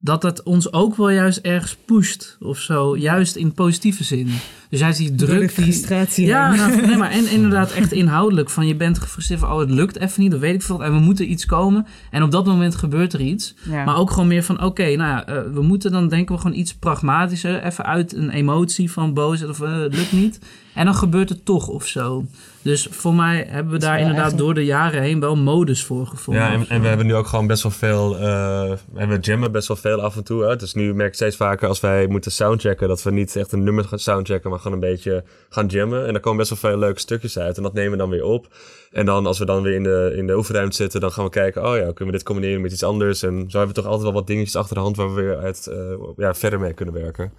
dat 0.03 0.23
het 0.23 0.43
ons 0.43 0.73
ook 0.73 0.97
wel 0.97 1.11
juist 1.11 1.38
ergens 1.38 1.77
pusht 1.85 2.37
of 2.41 2.59
zo. 2.59 2.97
Juist 2.97 3.37
in 3.37 3.53
positieve 3.53 4.05
zin. 4.05 4.31
Dus 4.71 4.81
juist 4.81 4.99
die 4.99 5.15
Door 5.15 5.29
de 5.29 5.35
druk. 5.35 5.55
Die, 5.55 5.65
frustratie 5.65 6.27
ja, 6.27 6.50
heen. 6.50 6.59
nou, 6.59 6.87
nee, 6.87 6.97
maar 6.97 7.11
en 7.11 7.31
inderdaad 7.37 7.73
echt 7.73 7.93
inhoudelijk. 7.93 8.50
Van 8.50 8.67
je 8.67 8.75
bent 8.75 8.99
gefrustreerd 8.99 9.41
van, 9.41 9.53
oh 9.53 9.59
het 9.59 9.71
lukt 9.71 9.99
even 9.99 10.23
niet, 10.23 10.31
dat 10.31 10.41
weet 10.41 10.55
ik 10.55 10.62
veel. 10.62 10.85
En 10.85 10.93
we 10.93 10.99
moeten 10.99 11.31
iets 11.31 11.47
komen. 11.47 11.87
En 12.11 12.23
op 12.23 12.31
dat 12.31 12.47
moment 12.47 12.75
gebeurt 12.75 13.12
er 13.12 13.21
iets. 13.21 13.55
Ja. 13.71 13.85
Maar 13.85 13.97
ook 13.97 14.11
gewoon 14.11 14.29
meer 14.29 14.43
van, 14.43 14.62
oké, 14.62 14.83
nou 14.83 14.97
ja, 14.97 15.26
eh, 15.26 15.43
we 15.53 15.62
moeten 15.62 15.93
dan 15.93 16.09
denken 16.09 16.35
we 16.35 16.41
gewoon 16.41 16.56
iets 16.56 16.75
pragmatischer. 16.75 17.62
Even 17.62 17.85
uit 17.85 18.15
een 18.15 18.31
emotie 18.31 18.91
van 18.91 19.15
boosheid 19.15 19.50
of 19.50 19.61
eh, 19.61 19.79
het 19.79 19.94
lukt 19.94 20.12
niet. 20.12 20.41
En 20.75 20.85
dan 20.85 20.94
gebeurt 20.94 21.29
het 21.29 21.44
toch 21.44 21.69
of 21.69 21.87
zo. 21.87 22.26
Dus 22.62 22.89
voor 22.91 23.15
mij 23.15 23.47
hebben 23.49 23.73
we 23.73 23.79
daar 23.79 24.01
inderdaad 24.01 24.31
een- 24.33 24.37
door 24.39 24.55
de 24.55 24.65
jaren 24.65 25.03
heen 25.03 25.21
wel 25.21 25.37
modus 25.37 25.85
voor 25.85 26.07
gevonden. 26.07 26.43
Ja, 26.43 26.53
en, 26.53 26.69
en 26.69 26.81
we 26.81 26.89
hebben 26.89 27.07
nu 27.07 27.15
ook 27.15 27.27
gewoon 27.27 27.47
best 27.47 27.62
wel 27.62 27.73
veel. 27.73 28.19
eh 28.19 28.71
en 28.95 29.09
we 29.09 29.19
jammen 29.21 29.53
best 29.53 29.69
wel 29.69 29.77
veel 29.77 30.01
af 30.01 30.17
en 30.17 30.25
toe. 30.25 30.45
Hè? 30.45 30.57
Dus 30.57 30.75
nu 30.75 30.95
merk 30.95 31.09
ik 31.09 31.15
steeds 31.15 31.37
vaker 31.37 31.69
als 31.69 31.81
wij 31.81 32.07
moeten 32.07 32.31
soundchecken. 32.33 32.89
dat 32.89 33.03
we 33.03 33.11
niet 33.11 33.37
echt 33.37 33.53
een 33.53 33.62
nummer 33.65 33.85
gaan 33.85 33.99
soundchecken. 33.99 34.51
maar 34.51 34.59
gewoon 34.59 34.73
een 34.83 34.89
beetje 34.91 35.25
gaan 35.49 35.67
jammen. 35.67 36.07
En 36.07 36.12
daar 36.12 36.21
komen 36.23 36.39
best 36.39 36.51
wel 36.61 36.71
veel 36.71 36.79
leuke 36.81 37.01
stukjes 37.01 37.39
uit. 37.39 37.57
En 37.57 37.62
dat 37.62 37.73
nemen 37.73 37.91
we 37.93 37.97
dan 37.97 38.11
weer 38.11 38.25
op. 38.25 38.47
En 38.93 39.07
dan 39.07 39.27
als 39.27 39.39
we 39.39 39.45
dan 39.45 39.62
weer 39.62 39.75
in 39.75 39.83
de, 39.83 40.12
in 40.17 40.27
de 40.27 40.37
oefenruimte 40.37 40.77
zitten. 40.77 41.01
dan 41.01 41.12
gaan 41.12 41.25
we 41.25 41.31
kijken. 41.31 41.67
oh 41.69 41.77
ja, 41.77 41.83
kunnen 41.83 42.07
we 42.07 42.11
dit 42.12 42.23
combineren 42.23 42.61
met 42.61 42.73
iets 42.73 42.83
anders? 42.83 43.23
En 43.23 43.45
zo 43.49 43.59
hebben 43.59 43.75
we 43.77 43.81
toch 43.83 43.91
altijd 43.91 44.03
wel 44.03 44.12
wat 44.19 44.27
dingetjes 44.27 44.57
achter 44.57 44.75
de 44.75 44.81
hand. 44.83 44.97
waar 44.97 45.15
we 45.15 45.21
weer 45.23 45.37
uit, 45.39 45.67
eh, 45.67 45.77
ja, 46.17 46.35
verder 46.35 46.61
mee 46.61 46.73
kunnen 46.73 46.95
werken. 46.95 47.33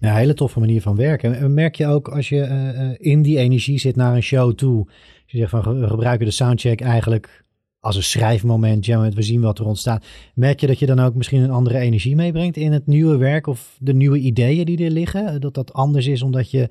Ja, 0.00 0.10
een 0.10 0.16
hele 0.16 0.34
toffe 0.34 0.60
manier 0.60 0.82
van 0.82 0.96
werken. 0.96 1.34
En 1.34 1.54
merk 1.54 1.74
je 1.74 1.86
ook 1.86 2.08
als 2.08 2.28
je 2.28 2.40
eh, 2.40 2.90
eh, 2.90 2.96
in 2.98 3.22
die 3.22 3.38
energie 3.38 3.78
zit 3.78 3.96
naar 3.96 4.14
een 4.14 4.22
show 4.22 4.52
toe. 4.54 4.86
Je 5.26 5.38
zegt 5.38 5.50
van 5.50 5.80
we 5.80 5.86
gebruiken 5.86 6.26
de 6.26 6.32
soundcheck 6.32 6.80
eigenlijk 6.80 7.44
als 7.80 7.96
een 7.96 8.02
schrijfmoment. 8.02 8.86
Ja, 8.86 9.10
we 9.10 9.22
zien 9.22 9.40
wat 9.40 9.58
er 9.58 9.66
ontstaat. 9.66 10.06
Merk 10.34 10.60
je 10.60 10.66
dat 10.66 10.78
je 10.78 10.86
dan 10.86 11.00
ook 11.00 11.14
misschien 11.14 11.40
een 11.40 11.50
andere 11.50 11.78
energie 11.78 12.16
meebrengt 12.16 12.56
in 12.56 12.72
het 12.72 12.86
nieuwe 12.86 13.16
werk 13.16 13.46
of 13.46 13.76
de 13.80 13.94
nieuwe 13.94 14.18
ideeën 14.18 14.64
die 14.64 14.84
er 14.84 14.90
liggen? 14.90 15.26
Eh, 15.26 15.40
Dat 15.40 15.54
dat 15.54 15.72
anders 15.72 16.06
is 16.06 16.22
omdat 16.22 16.50
je 16.50 16.68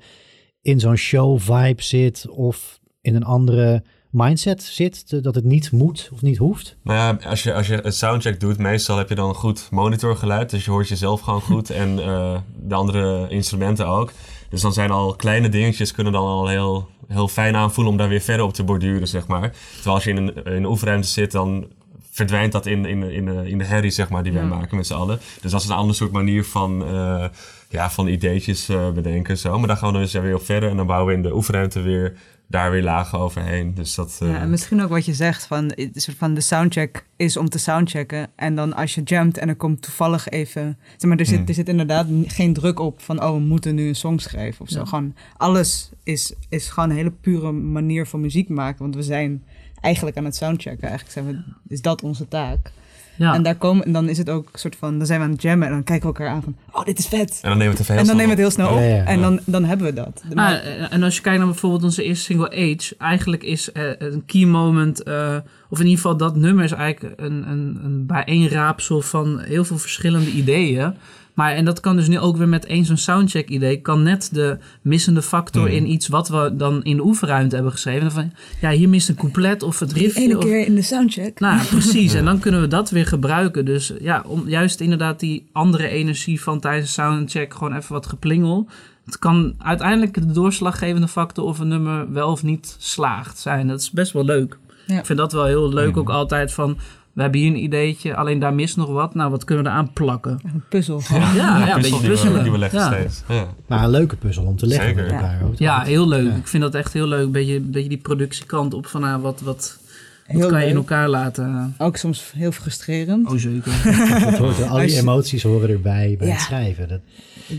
in 0.62 0.80
zo'n 0.80 0.96
show 0.96 1.38
vibe 1.38 1.82
zit 1.82 2.28
of 2.28 2.80
in 3.00 3.14
een 3.14 3.24
andere 3.24 3.82
mindset 4.10 4.62
zit. 4.62 5.22
Dat 5.24 5.34
het 5.34 5.44
niet 5.44 5.72
moet 5.72 6.10
of 6.12 6.22
niet 6.22 6.38
hoeft. 6.38 6.76
Nou 6.82 6.98
ja, 6.98 7.28
als 7.28 7.42
je, 7.42 7.54
als 7.54 7.66
je 7.66 7.84
een 7.86 7.92
soundcheck 7.92 8.40
doet, 8.40 8.58
meestal 8.58 8.96
heb 8.98 9.08
je 9.08 9.14
dan 9.14 9.28
een 9.28 9.34
goed 9.34 9.68
monitorgeluid. 9.70 10.50
Dus 10.50 10.64
je 10.64 10.70
hoort 10.70 10.88
jezelf 10.88 11.20
gewoon 11.20 11.40
goed 11.40 11.70
en 11.82 11.98
eh, 11.98 12.38
de 12.56 12.74
andere 12.74 13.26
instrumenten 13.28 13.86
ook. 13.86 14.12
Dus 14.50 14.60
dan 14.60 14.72
zijn 14.72 14.90
al 14.90 15.14
kleine 15.16 15.48
dingetjes 15.48 15.92
kunnen 15.92 16.12
dan 16.12 16.24
al 16.26 16.48
heel, 16.48 16.88
heel 17.08 17.28
fijn 17.28 17.56
aanvoelen 17.56 17.92
om 17.92 17.98
daar 17.98 18.08
weer 18.08 18.20
verder 18.20 18.46
op 18.46 18.52
te 18.54 18.64
borduren, 18.64 19.08
zeg 19.08 19.26
maar. 19.26 19.52
Terwijl 19.74 19.94
als 19.94 20.04
je 20.04 20.10
in 20.10 20.16
een, 20.16 20.34
in 20.34 20.52
een 20.52 20.66
oefenruimte 20.66 21.08
zit, 21.08 21.32
dan 21.32 21.66
verdwijnt 22.10 22.52
dat 22.52 22.66
in, 22.66 22.84
in, 22.84 23.02
in, 23.02 23.24
de- 23.24 23.48
in 23.50 23.58
de 23.58 23.64
herrie, 23.64 23.90
zeg 23.90 24.08
maar, 24.08 24.22
die 24.22 24.32
wij 24.32 24.44
maken 24.44 24.76
met 24.76 24.86
z'n 24.86 24.94
allen. 24.94 25.18
Dus 25.40 25.50
dat 25.50 25.60
is 25.60 25.68
een 25.68 25.74
ander 25.74 25.96
soort 25.96 26.12
manier 26.12 26.44
van, 26.44 26.84
eh, 26.84 27.24
ja, 27.68 27.90
van 27.90 28.06
ideetjes 28.06 28.68
eh, 28.68 28.90
bedenken. 28.90 29.38
Zo. 29.38 29.58
Maar 29.58 29.68
daar 29.68 29.76
gaan 29.76 29.86
we 29.86 29.92
dan 29.92 30.02
dus 30.02 30.12
weer 30.12 30.34
op 30.34 30.44
verder 30.44 30.70
en 30.70 30.76
dan 30.76 30.86
bouwen 30.86 31.08
we 31.08 31.14
in 31.14 31.22
de 31.22 31.34
oefenruimte 31.34 31.80
weer 31.80 32.16
daar 32.50 32.70
weer 32.70 32.82
lagen 32.82 33.18
overheen. 33.18 33.74
Dus 33.74 33.94
dat... 33.94 34.18
eh, 34.22 34.34
en 34.34 34.50
misschien 34.50 34.82
ook 34.82 34.88
wat 34.88 35.04
je 35.04 35.14
zegt, 35.14 35.46
van, 35.46 35.64
het 35.64 35.96
is 35.96 36.02
soort 36.02 36.16
van 36.16 36.34
de 36.34 36.40
soundcheck 36.40 37.06
is 37.16 37.36
om 37.36 37.48
te 37.48 37.58
soundchecken. 37.58 38.28
En 38.36 38.54
dan 38.54 38.74
als 38.74 38.94
je 38.94 39.00
jamt 39.04 39.38
en 39.38 39.48
er 39.48 39.56
komt 39.56 39.82
toevallig 39.82 40.28
even... 40.28 40.78
Zeg 40.96 41.10
maar, 41.10 41.18
er 41.18 41.26
zit, 41.26 41.38
Hmm. 41.38 41.46
er 41.46 41.54
zit 41.54 41.68
inderdaad 41.68 42.06
geen 42.26 42.52
druk 42.52 42.78
op 42.78 43.00
van... 43.00 43.22
oh, 43.22 43.32
we 43.32 43.40
moeten 43.40 43.74
nu 43.74 43.88
een 43.88 43.94
song 43.94 44.18
schrijven 44.18 44.60
of 44.60 44.68
zo. 44.68 44.78
Ja. 44.78 44.84
Gewoon, 44.84 45.14
alles 45.36 45.90
is, 46.02 46.32
is 46.48 46.68
gewoon 46.68 46.90
een 46.90 46.96
hele 46.96 47.12
pure 47.20 47.52
manier 47.52 48.06
van 48.06 48.20
muziek 48.20 48.48
maken. 48.48 48.82
Want 48.82 48.94
we 48.94 49.02
zijn 49.02 49.44
eigenlijk 49.80 50.16
aan 50.16 50.24
het 50.24 50.36
soundchecken. 50.36 50.88
Eigenlijk 50.88 51.12
zijn 51.12 51.26
we, 51.26 51.42
is 51.74 51.82
dat 51.82 52.02
onze 52.02 52.28
taak. 52.28 52.72
Ja. 53.20 53.34
En, 53.34 53.42
daar 53.42 53.54
komen, 53.54 53.84
en 53.84 53.92
dan 53.92 54.08
is 54.08 54.18
het 54.18 54.30
ook 54.30 54.48
een 54.52 54.58
soort 54.58 54.76
van... 54.76 54.98
dan 54.98 55.06
zijn 55.06 55.18
we 55.18 55.24
aan 55.24 55.32
het 55.32 55.42
jammen 55.42 55.66
en 55.68 55.72
dan 55.72 55.82
kijken 55.82 56.10
we 56.10 56.18
elkaar 56.18 56.34
aan 56.34 56.42
van... 56.42 56.56
oh, 56.72 56.84
dit 56.84 56.98
is 56.98 57.06
vet. 57.06 57.38
En 57.42 57.48
dan 57.48 57.58
nemen 57.58 57.76
we 57.76 57.78
het 57.78 57.80
even 57.80 57.94
heel 57.94 58.00
En 58.02 58.06
dan 58.06 58.16
snel 58.16 58.26
nemen 58.26 58.36
we 58.36 58.42
het 58.42 58.56
heel 58.56 58.64
snel 58.64 58.76
op. 58.76 58.82
Ja, 58.82 58.96
ja. 58.96 59.04
En 59.04 59.20
dan, 59.20 59.40
dan 59.44 59.64
hebben 59.64 59.86
we 59.86 59.92
dat. 59.92 60.22
Ah, 60.28 60.34
Maar- 60.34 60.60
eh, 60.62 60.92
en 60.92 61.02
als 61.02 61.16
je 61.16 61.22
kijkt 61.22 61.38
naar 61.38 61.48
bijvoorbeeld 61.48 61.82
onze 61.82 62.02
eerste 62.02 62.24
single 62.24 62.50
Age, 62.50 62.94
eigenlijk 62.98 63.42
is 63.42 63.72
eh, 63.72 63.82
een 63.98 64.22
key 64.26 64.44
moment, 64.44 65.02
eh, 65.02 65.36
of 65.68 65.78
in 65.78 65.84
ieder 65.84 66.00
geval 66.00 66.16
dat 66.16 66.36
nummer 66.36 66.64
is 66.64 66.72
eigenlijk 66.72 67.20
een, 67.20 67.50
een, 67.50 67.80
een 67.84 68.06
bijeenraapsel 68.06 69.00
van 69.00 69.40
heel 69.40 69.64
veel 69.64 69.78
verschillende 69.78 70.30
ideeën. 70.30 70.94
Maar 71.40 71.52
en 71.52 71.64
dat 71.64 71.80
kan 71.80 71.96
dus 71.96 72.08
nu 72.08 72.18
ook 72.18 72.36
weer 72.36 72.48
met 72.48 72.64
één 72.66 72.84
zo'n 72.84 72.96
soundcheck 72.96 73.48
idee, 73.48 73.80
kan 73.80 74.02
net 74.02 74.28
de 74.32 74.58
missende 74.82 75.22
factor 75.22 75.62
Mhm. 75.62 75.72
in 75.72 75.90
iets 75.90 76.08
wat 76.08 76.28
we 76.28 76.50
dan 76.56 76.82
in 76.84 76.96
de 76.96 77.04
oefenruimte 77.04 77.54
hebben 77.54 77.72
geschreven. 77.72 78.10
Van, 78.12 78.32
ja, 78.60 78.70
hier 78.70 78.88
mist 78.88 79.08
een 79.08 79.14
couplet 79.14 79.62
of 79.62 79.78
het 79.78 79.92
riffje. 79.92 80.20
Ene 80.20 80.36
of- 80.38 80.44
keer 80.44 80.66
in 80.66 80.74
de 80.74 80.82
soundcheck. 80.82 81.40
nou, 81.40 81.64
precies. 81.70 82.14
En 82.14 82.24
dan 82.24 82.38
kunnen 82.38 82.60
we 82.60 82.66
dat 82.68 82.90
weer 82.90 83.06
gebruiken. 83.06 83.64
Dus 83.64 83.92
ja, 84.00 84.22
om 84.26 84.48
juist 84.48 84.80
inderdaad 84.80 85.20
die 85.20 85.48
andere 85.52 85.88
energie 85.88 86.40
van 86.40 86.60
tijdens 86.60 86.86
een 86.96 87.04
soundcheck 87.04 87.54
gewoon 87.54 87.76
even 87.76 87.92
wat 87.92 88.06
geplingel. 88.06 88.68
Het 89.04 89.18
kan 89.18 89.54
uiteindelijk 89.58 90.14
de 90.14 90.32
doorslaggevende 90.32 91.08
factor 91.08 91.44
of 91.44 91.58
een 91.58 91.68
nummer 91.68 92.12
wel 92.12 92.30
of 92.30 92.42
niet 92.42 92.76
slaagt 92.78 93.38
zijn. 93.38 93.66
Dat 93.68 93.80
is 93.80 93.90
best 93.90 94.12
wel 94.12 94.24
leuk. 94.24 94.58
Ja. 94.86 94.98
Ik 94.98 95.06
vind 95.06 95.18
dat 95.18 95.32
wel 95.32 95.44
heel 95.44 95.72
leuk 95.72 95.90
Mhm. 95.90 95.98
ook 95.98 96.10
altijd 96.10 96.52
van... 96.52 96.78
We 97.14 97.22
hebben 97.22 97.40
hier 97.40 97.50
een 97.50 97.62
ideetje, 97.62 98.14
alleen 98.16 98.38
daar 98.38 98.54
mist 98.54 98.76
nog 98.76 98.88
wat. 98.88 99.14
Nou, 99.14 99.30
wat 99.30 99.44
kunnen 99.44 99.64
we 99.64 99.70
eraan 99.70 99.92
plakken? 99.92 100.38
Een 100.44 100.62
puzzel 100.68 101.00
gewoon. 101.00 101.20
Ja, 101.22 101.34
ja, 101.34 101.60
een 101.76 101.82
beetje 101.82 101.90
puzzel 101.90 101.98
die 101.98 102.08
we- 102.08 102.14
puzzelen. 102.14 102.42
Die 102.42 102.52
we 102.52 102.58
leggen 102.58 102.78
Ja. 102.78 102.92
steeds. 102.92 103.22
Ja. 103.28 103.46
Maar 103.66 103.84
een 103.84 103.90
leuke 103.90 104.16
puzzel 104.16 104.44
om 104.44 104.56
te 104.56 104.66
leggen 104.66 104.88
Zeker. 104.88 105.02
met 105.02 105.12
elkaar. 105.12 105.42
ook. 105.44 105.58
Ja, 105.58 105.82
heel 105.82 106.08
leuk. 106.08 106.30
Ja. 106.30 106.36
Ik 106.36 106.46
vind 106.48 106.62
dat 106.62 106.74
echt 106.74 106.92
heel 106.92 107.06
leuk. 107.06 107.24
Een 107.24 107.32
beetje, 107.32 107.60
beetje 107.60 107.88
die 107.88 107.98
productiekant 107.98 108.74
op 108.74 108.86
van 108.86 109.04
ah, 109.04 109.22
wat, 109.22 109.40
wat, 109.40 109.44
wat 109.44 109.78
Heel 110.26 110.48
kan 110.48 110.60
je 110.60 110.66
in 110.68 110.76
elkaar 110.76 111.08
laten. 111.08 111.74
Ook 111.78 111.96
soms 111.96 112.32
heel 112.36 112.52
frustrerend. 112.52 113.28
Oh, 113.30 113.36
zeker. 113.36 113.72
Dat 114.30 114.38
hoort, 114.38 114.68
al 114.68 114.78
die 114.78 114.96
emoties 114.98 115.42
horen 115.42 115.68
erbij 115.70 116.14
bij 116.18 116.26
Ja. 116.26 116.32
het 116.32 116.42
schrijven. 116.42 116.88
Dat, 116.88 117.00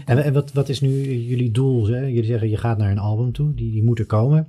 en 0.05 0.23
en 0.23 0.33
wat, 0.33 0.53
wat 0.53 0.69
is 0.69 0.81
nu 0.81 0.89
jullie 1.27 1.51
doel? 1.51 1.87
Hè? 1.87 1.99
Jullie 1.99 2.23
zeggen 2.25 2.49
je 2.49 2.57
gaat 2.57 2.77
naar 2.77 2.91
een 2.91 2.99
album 2.99 3.31
toe, 3.31 3.53
die, 3.55 3.71
die 3.71 3.83
moet 3.83 3.99
er 3.99 4.05
komen. 4.05 4.47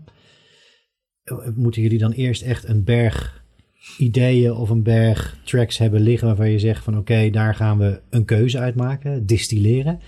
Eh, 1.23 1.37
Moeten 1.54 1.82
jullie 1.82 1.99
dan 1.99 2.11
eerst 2.12 2.42
echt 2.42 2.68
een 2.68 2.85
berg 2.85 3.42
ideeën 3.99 4.53
of 4.53 4.71
een 4.71 4.83
berg 4.83 5.39
tracks 5.45 5.79
hebben 5.79 6.01
liggen 6.01 6.27
waarvan 6.27 6.51
je 6.51 6.59
zegt 6.59 6.85
van 6.85 6.99
oké, 6.99 7.31
daar 7.31 7.55
gaan 7.55 7.79
we 7.79 8.01
een 8.11 8.25
keuze 8.25 8.59
uitmaken, 8.59 9.27
distilleren? 9.27 10.01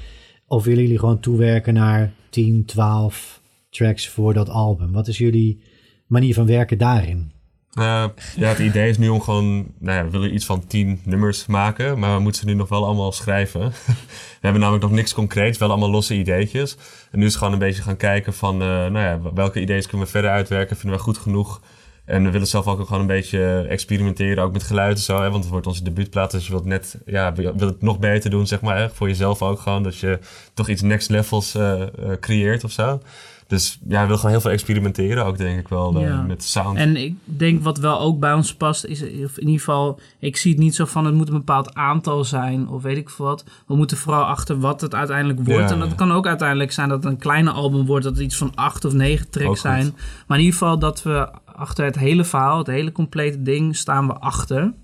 Of 0.46 0.64
willen 0.64 0.82
jullie 0.82 0.98
gewoon 0.98 1.20
toewerken 1.20 1.74
naar 1.74 2.12
10, 2.30 2.64
12 2.64 3.40
tracks 3.70 4.08
voor 4.08 4.34
dat 4.34 4.48
album? 4.48 4.92
Wat 4.92 5.08
is 5.08 5.18
jullie 5.18 5.62
manier 6.06 6.34
van 6.34 6.46
werken 6.46 6.78
daarin? 6.78 7.32
Nou 7.74 8.12
ja, 8.36 8.48
het 8.48 8.58
idee 8.58 8.88
is 8.88 8.98
nu 8.98 9.08
om 9.08 9.20
gewoon, 9.20 9.72
nou 9.78 9.98
ja, 9.98 10.04
we 10.04 10.10
willen 10.10 10.34
iets 10.34 10.44
van 10.44 10.66
tien 10.66 11.00
nummers 11.04 11.46
maken, 11.46 11.98
maar 11.98 12.16
we 12.16 12.22
moeten 12.22 12.40
ze 12.40 12.46
nu 12.46 12.54
nog 12.54 12.68
wel 12.68 12.84
allemaal 12.84 13.12
schrijven. 13.12 13.60
we 14.40 14.40
hebben 14.40 14.60
namelijk 14.60 14.84
nog 14.84 14.94
niks 14.94 15.14
concreets, 15.14 15.58
wel 15.58 15.70
allemaal 15.70 15.90
losse 15.90 16.14
ideetjes. 16.14 16.76
En 17.10 17.18
nu 17.18 17.26
is 17.26 17.36
gewoon 17.36 17.52
een 17.52 17.58
beetje 17.58 17.82
gaan 17.82 17.96
kijken 17.96 18.34
van, 18.34 18.54
eh, 18.62 18.68
nou 18.68 18.98
ja, 18.98 19.20
welke 19.34 19.60
ideeën 19.60 19.82
kunnen 19.82 20.06
we 20.06 20.12
verder 20.12 20.30
uitwerken, 20.30 20.76
vinden 20.76 20.98
we 20.98 21.04
goed 21.04 21.18
genoeg. 21.18 21.60
En 22.04 22.24
we 22.24 22.30
willen 22.30 22.46
zelf 22.46 22.66
ook 22.66 22.86
gewoon 22.86 23.00
een 23.00 23.06
beetje 23.06 23.66
experimenteren, 23.68 24.44
ook 24.44 24.52
met 24.52 24.62
geluid 24.62 24.96
en 24.96 25.02
zo. 25.02 25.22
Hè? 25.22 25.30
Want 25.30 25.42
het 25.42 25.52
wordt 25.52 25.66
onze 25.66 25.84
debuutplaat, 25.84 26.30
dus 26.30 26.46
je 26.46 26.52
wilt 26.52 26.64
net, 26.64 26.98
ja, 27.06 27.32
wil 27.32 27.56
wil 27.56 27.68
het 27.68 27.82
nog 27.82 27.98
beter 27.98 28.30
doen, 28.30 28.46
zeg 28.46 28.60
maar. 28.60 28.76
Hè? 28.76 28.90
Voor 28.90 29.08
jezelf 29.08 29.42
ook 29.42 29.60
gewoon, 29.60 29.82
dat 29.82 29.96
je 29.96 30.18
toch 30.54 30.68
iets 30.68 30.82
next 30.82 31.10
levels 31.10 31.54
eh, 31.54 31.82
eh, 31.82 31.88
creëert 32.20 32.64
of 32.64 32.70
zo. 32.70 33.00
Dus 33.46 33.78
ja, 33.88 34.00
we 34.00 34.02
willen 34.02 34.16
gewoon 34.16 34.30
heel 34.30 34.40
veel 34.40 34.50
experimenteren 34.50 35.24
ook, 35.24 35.38
denk 35.38 35.58
ik 35.58 35.68
wel, 35.68 35.98
eh, 35.98 36.24
met 36.24 36.44
sound. 36.44 36.78
En 36.78 36.96
ik 36.96 37.14
denk 37.24 37.62
wat 37.62 37.78
wel 37.78 38.00
ook 38.00 38.18
bij 38.18 38.32
ons 38.32 38.54
past, 38.54 38.84
is 38.84 39.02
of 39.02 39.38
in 39.38 39.46
ieder 39.46 39.58
geval, 39.58 40.00
ik 40.18 40.36
zie 40.36 40.50
het 40.50 40.60
niet 40.60 40.74
zo 40.74 40.84
van 40.84 41.04
het 41.04 41.14
moet 41.14 41.28
een 41.28 41.34
bepaald 41.34 41.74
aantal 41.74 42.24
zijn 42.24 42.68
of 42.68 42.82
weet 42.82 42.96
ik 42.96 43.10
veel 43.10 43.24
wat. 43.24 43.44
We 43.66 43.76
moeten 43.76 43.96
vooral 43.96 44.24
achter 44.24 44.58
wat 44.58 44.80
het 44.80 44.94
uiteindelijk 44.94 45.38
wordt. 45.38 45.68
Ja, 45.68 45.74
en 45.74 45.78
dat 45.78 45.88
ja. 45.88 45.94
kan 45.94 46.12
ook 46.12 46.26
uiteindelijk 46.26 46.72
zijn 46.72 46.88
dat 46.88 47.04
het 47.04 47.12
een 47.12 47.18
kleine 47.18 47.50
album 47.50 47.86
wordt, 47.86 48.04
dat 48.04 48.14
het 48.14 48.22
iets 48.22 48.36
van 48.36 48.52
acht 48.54 48.84
of 48.84 48.92
negen 48.92 49.30
tracks 49.30 49.60
zijn. 49.60 49.94
Maar 50.26 50.38
in 50.38 50.44
ieder 50.44 50.58
geval 50.58 50.78
dat 50.78 51.02
we 51.02 51.28
achter 51.54 51.84
het 51.84 51.98
hele 51.98 52.24
verhaal, 52.24 52.58
het 52.58 52.66
hele 52.66 52.92
complete 52.92 53.42
ding, 53.42 53.76
staan 53.76 54.06
we 54.06 54.12
achter. 54.12 54.74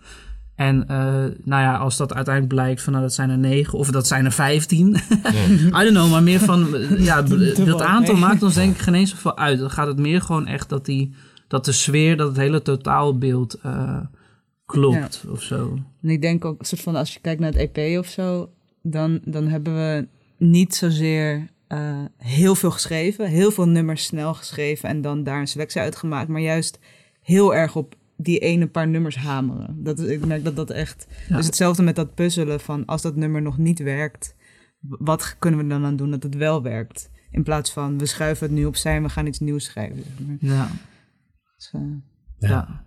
En 0.55 0.89
eh, 0.89 0.97
nou 1.45 1.63
ja, 1.63 1.77
als 1.77 1.97
dat 1.97 2.15
uiteindelijk 2.15 2.55
blijkt 2.55 2.83
van 2.83 2.93
nou 2.93 3.05
dat 3.05 3.15
zijn 3.15 3.31
er 3.31 3.39
negen 3.39 3.79
of 3.79 3.91
dat 3.91 4.07
zijn 4.07 4.25
er 4.25 4.33
vijftien. 4.33 4.97
I 5.79 5.83
don't 5.83 5.91
know, 5.91 6.11
maar 6.11 6.23
meer 6.23 6.41
van 6.41 6.75
eh, 6.75 7.05
ja, 7.05 7.23
dat 7.65 7.81
aantal 7.81 8.15
nee. 8.15 8.23
maakt 8.23 8.43
ons 8.43 8.55
denk 8.55 8.75
ik 8.75 8.81
geen 8.81 8.95
eens 8.95 9.11
zoveel 9.11 9.37
uit. 9.37 9.59
Dan 9.59 9.71
gaat 9.71 9.87
het 9.87 9.99
meer 9.99 10.21
gewoon 10.21 10.47
echt 10.47 10.69
dat 10.69 10.85
die 10.85 11.15
dat 11.51 11.65
de 11.65 11.73
sfeer, 11.73 12.17
dat 12.17 12.29
het 12.29 12.37
hele 12.37 12.63
totaalbeeld 12.63 13.55
eh, 13.55 14.01
klopt 14.67 15.25
of 15.29 15.43
zo. 15.43 15.79
En 16.03 16.09
ik 16.09 16.23
denk 16.23 16.45
ook, 16.45 16.65
soort 16.65 16.81
van, 16.81 16.97
als 16.97 17.13
je 17.13 17.21
kijkt 17.21 17.41
naar 17.41 17.53
het 17.53 17.71
EP 17.75 17.99
of 17.99 18.07
zo, 18.07 18.51
dan, 18.83 19.21
dan 19.25 19.49
hebben 19.49 19.75
we 19.75 20.09
niet 20.37 20.75
zozeer 20.75 21.49
eh, 21.71 22.05
heel 22.17 22.55
veel 22.55 22.71
geschreven, 22.71 23.27
heel 23.29 23.51
veel 23.51 23.69
nummers 23.69 24.05
snel 24.05 24.35
geschreven 24.35 24.89
en 24.89 25.01
dan 25.01 25.23
daar 25.23 25.41
een 25.41 25.49
selectie 25.49 25.81
uitgemaakt, 25.81 26.29
maar 26.29 26.41
juist 26.41 26.79
heel 27.21 27.55
erg 27.55 27.77
op 27.77 27.95
die 28.17 28.39
ene 28.39 28.67
paar 28.67 28.89
nummers 28.89 29.17
hameren. 29.17 29.83
Dat 29.83 29.99
is, 29.99 30.09
ik 30.09 30.27
merk 30.27 30.45
dat 30.45 30.57
dat 30.57 30.71
echt. 30.71 31.07
Ja. 31.29 31.37
Dus 31.37 31.47
hetzelfde 31.47 31.83
met 31.83 31.97
dat 31.97 32.15
puzzelen 32.15 32.61
van 32.61 32.87
als 32.87 33.03
dat 33.03 33.17
nummer 33.17 33.43
nog 33.43 33.59
niet 33.59 33.79
werkt, 33.79 34.35
wat 34.81 35.37
kunnen 35.39 35.61
we 35.61 35.67
dan 35.67 35.85
aan 35.85 35.97
doen 35.97 36.11
dat 36.11 36.23
het 36.23 36.35
wel 36.35 36.63
werkt? 36.63 37.11
In 37.31 37.43
plaats 37.43 37.73
van 37.73 37.99
we 37.99 38.07
schuiven 38.07 38.47
het 38.47 38.57
nu 38.57 38.65
opzij 38.65 38.97
en 38.97 39.03
we 39.03 39.09
gaan 39.09 39.27
iets 39.27 39.39
nieuws 39.39 39.65
schrijven. 39.65 40.03
zeg 40.03 40.27
maar. 40.27 40.37
Ja, 40.41 40.71
Dus, 41.57 41.71
eh, 41.73 41.81
ja. 42.39 42.49
Ja. 42.49 42.85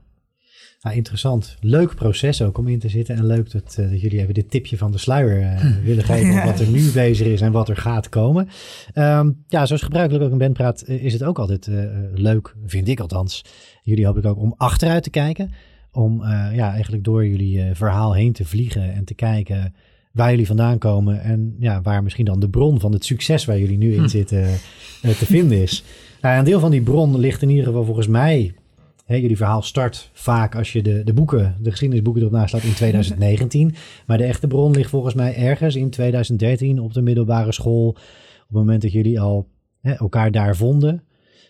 Ja, 0.83 0.91
interessant. 0.91 1.57
Leuk 1.59 1.95
proces 1.95 2.41
ook 2.41 2.57
om 2.57 2.67
in 2.67 2.79
te 2.79 2.89
zitten. 2.89 3.15
En 3.15 3.25
leuk 3.25 3.51
dat, 3.51 3.75
eh, 3.79 3.89
dat 3.89 4.01
jullie 4.01 4.19
even 4.19 4.33
dit 4.33 4.49
tipje 4.49 4.77
van 4.77 4.91
de 4.91 4.97
sluier 4.97 5.41
eh, 5.41 5.65
willen 5.83 6.03
geven. 6.03 6.31
Ja. 6.33 6.45
Wat 6.45 6.59
er 6.59 6.67
nu 6.67 6.91
bezig 7.03 7.27
is 7.27 7.41
en 7.41 7.51
wat 7.51 7.69
er 7.69 7.77
gaat 7.77 8.09
komen. 8.09 8.49
Ehm, 8.93 9.31
ja, 9.47 9.65
zoals 9.65 9.81
gebruikelijk 9.81 10.25
ook 10.25 10.31
in 10.31 10.37
Bandpraat 10.37 10.81
eh, 10.81 11.03
is 11.03 11.13
het 11.13 11.23
ook 11.23 11.39
altijd 11.39 11.69
leuk, 12.13 12.55
vind 12.65 12.87
ik 12.87 12.99
althans. 12.99 13.45
Jullie 13.83 14.05
hoop 14.05 14.17
ik 14.17 14.25
ook 14.25 14.37
om 14.37 14.53
achteruit 14.57 15.03
te 15.03 15.09
kijken. 15.09 15.51
Om 15.91 16.23
ja, 16.53 16.71
eigenlijk 16.71 17.03
door 17.03 17.27
jullie 17.27 17.63
verhaal 17.73 18.13
heen 18.13 18.33
te 18.33 18.45
vliegen 18.45 18.93
en 18.93 19.03
te 19.03 19.13
kijken 19.13 19.73
waar 20.11 20.29
jullie 20.29 20.47
vandaan 20.47 20.77
komen. 20.77 21.21
En 21.21 21.55
ja, 21.59 21.81
waar 21.81 22.03
misschien 22.03 22.25
dan 22.25 22.39
de 22.39 22.49
bron 22.49 22.79
van 22.79 22.91
het 22.91 23.05
succes 23.05 23.45
waar 23.45 23.59
jullie 23.59 23.77
nu 23.77 23.93
in 23.93 24.01
Hm. 24.01 24.07
zitten 24.07 24.45
te 25.01 25.25
vinden 25.25 25.61
is. 25.61 25.83
Nou, 26.21 26.37
een 26.37 26.43
deel 26.45 26.59
van 26.59 26.71
die 26.71 26.81
bron 26.81 27.19
ligt 27.19 27.41
in 27.41 27.49
ieder 27.49 27.65
geval 27.65 27.85
volgens 27.85 28.07
mij 28.07 28.53
Hè, 29.05 29.15
jullie 29.15 29.37
verhaal 29.37 29.61
start 29.61 30.09
vaak 30.13 30.55
als 30.55 30.71
je 30.73 30.81
de, 30.81 31.01
de 31.03 31.13
boeken, 31.13 31.55
de 31.61 31.69
geschiedenisboeken 31.71 32.21
erop 32.21 32.33
naslaat 32.33 32.63
in 32.63 32.73
2019. 32.73 33.75
Maar 34.07 34.17
de 34.17 34.23
echte 34.23 34.47
bron 34.47 34.71
ligt 34.71 34.89
volgens 34.89 35.13
mij 35.13 35.35
ergens 35.35 35.75
in 35.75 35.89
2013 35.89 36.79
op 36.79 36.93
de 36.93 37.01
middelbare 37.01 37.51
school. 37.51 37.87
Op 37.89 37.97
het 38.47 38.57
moment 38.57 38.81
dat 38.81 38.91
jullie 38.91 39.19
al 39.19 39.47
hè, 39.81 39.91
elkaar 39.93 40.31
daar 40.31 40.55
vonden. 40.55 41.03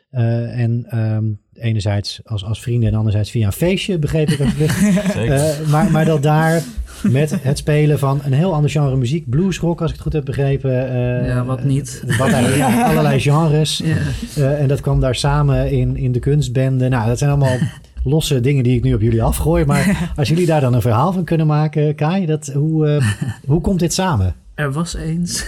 Eh, 0.10 0.60
en 0.60 0.86
ehm, 0.90 1.26
enerzijds 1.54 2.22
als, 2.24 2.44
als 2.46 2.62
vrienden 2.62 2.90
en 2.90 2.96
anderzijds 2.96 3.32
via 3.32 3.46
een 3.46 3.52
feestje, 3.52 4.00
begreep 4.00 4.30
ik. 4.30 4.38
Het- 4.38 5.12
Zeker. 5.14 5.34
eh, 5.36 5.68
maar, 5.70 5.92
maar 5.92 6.06
dat 6.06 6.24
daar 6.24 6.64
met 7.10 7.38
het 7.42 7.58
spelen 7.58 8.00
van 8.00 8.20
een 8.24 8.34
heel 8.34 8.54
ander 8.54 8.70
genre 8.70 8.96
muziek, 8.96 9.30
bluesrock 9.30 9.82
als 9.82 9.90
ik 9.90 9.96
het 9.96 10.04
goed 10.04 10.14
heb 10.14 10.26
begrepen. 10.26 10.90
eh, 10.90 11.28
Ja, 11.28 11.46
wat 11.46 11.64
niet. 11.64 12.04
Wat 12.18 12.30
ja, 12.56 12.84
allerlei 12.84 13.20
genres. 13.20 13.82
Ja. 13.84 13.96
Eh, 14.36 14.62
en 14.62 14.68
dat 14.68 14.82
kwam 14.82 15.00
daar 15.00 15.16
samen 15.16 15.72
in, 15.72 15.98
in 15.98 16.12
de 16.12 16.20
kunstbende. 16.20 16.90
Nou, 16.90 17.08
dat 17.08 17.18
zijn 17.18 17.30
allemaal 17.30 17.58
losse 18.04 18.40
dingen 18.40 18.64
die 18.64 18.78
ik 18.78 18.84
nu 18.84 18.94
op 18.94 19.02
jullie 19.02 19.24
afgooi. 19.24 19.66
Maar 19.66 20.12
als 20.16 20.30
jullie 20.30 20.46
daar 20.46 20.62
dan 20.62 20.74
een 20.74 20.82
verhaal 20.82 21.14
van 21.14 21.24
kunnen 21.24 21.48
maken, 21.48 21.96
Kai, 21.96 22.26
dat, 22.26 22.52
hoe, 22.54 22.88
eh, 22.88 23.06
hoe 23.52 23.62
komt 23.62 23.80
dit 23.80 23.94
samen? 23.94 24.36
Er 24.56 24.72
was 24.72 24.96
eens. 24.96 25.46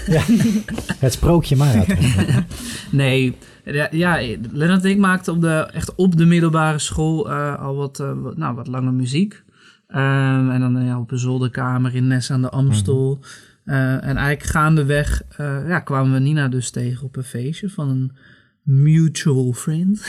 Het 1.00 1.14
sprookje 1.14 1.56
marathon. 1.56 1.98
Nee, 2.92 3.36
ja, 3.66 3.88
ja 3.92 4.20
Lennart 4.52 4.84
en 4.84 4.90
ik 4.90 4.98
maakten 4.98 5.34
op 5.34 5.42
de, 5.42 5.68
echt 5.74 5.96
op 5.96 6.18
de 6.18 6.26
middelbare 6.26 6.80
school 6.80 7.30
al 7.32 7.76
wat, 7.76 8.04
wat, 8.22 8.38
nou, 8.38 8.56
wat 8.56 8.68
lange 8.68 8.92
muziek. 8.92 9.44
Ehm, 9.88 10.50
en 10.50 10.60
dan 10.60 10.86
ja, 10.86 11.00
op 11.00 11.12
een 11.12 11.20
zolderkamer 11.20 11.96
in 11.96 12.08
Nes 12.08 12.32
aan 12.32 12.42
de 12.42 12.50
Amstel. 12.50 13.20
Eh, 13.66 13.94
en 13.94 14.18
eigenlijk 14.18 14.44
gaandeweg 14.44 15.24
eh, 15.38 15.68
ja, 15.68 15.80
kwamen 15.80 16.14
we 16.14 16.20
Nina 16.20 16.48
dus 16.48 16.70
tegen 16.70 17.04
op 17.04 17.16
een 17.16 17.24
feestje 17.24 17.70
van 17.70 17.90
een 17.90 18.12
mutual 18.62 19.54
friend. 19.54 20.08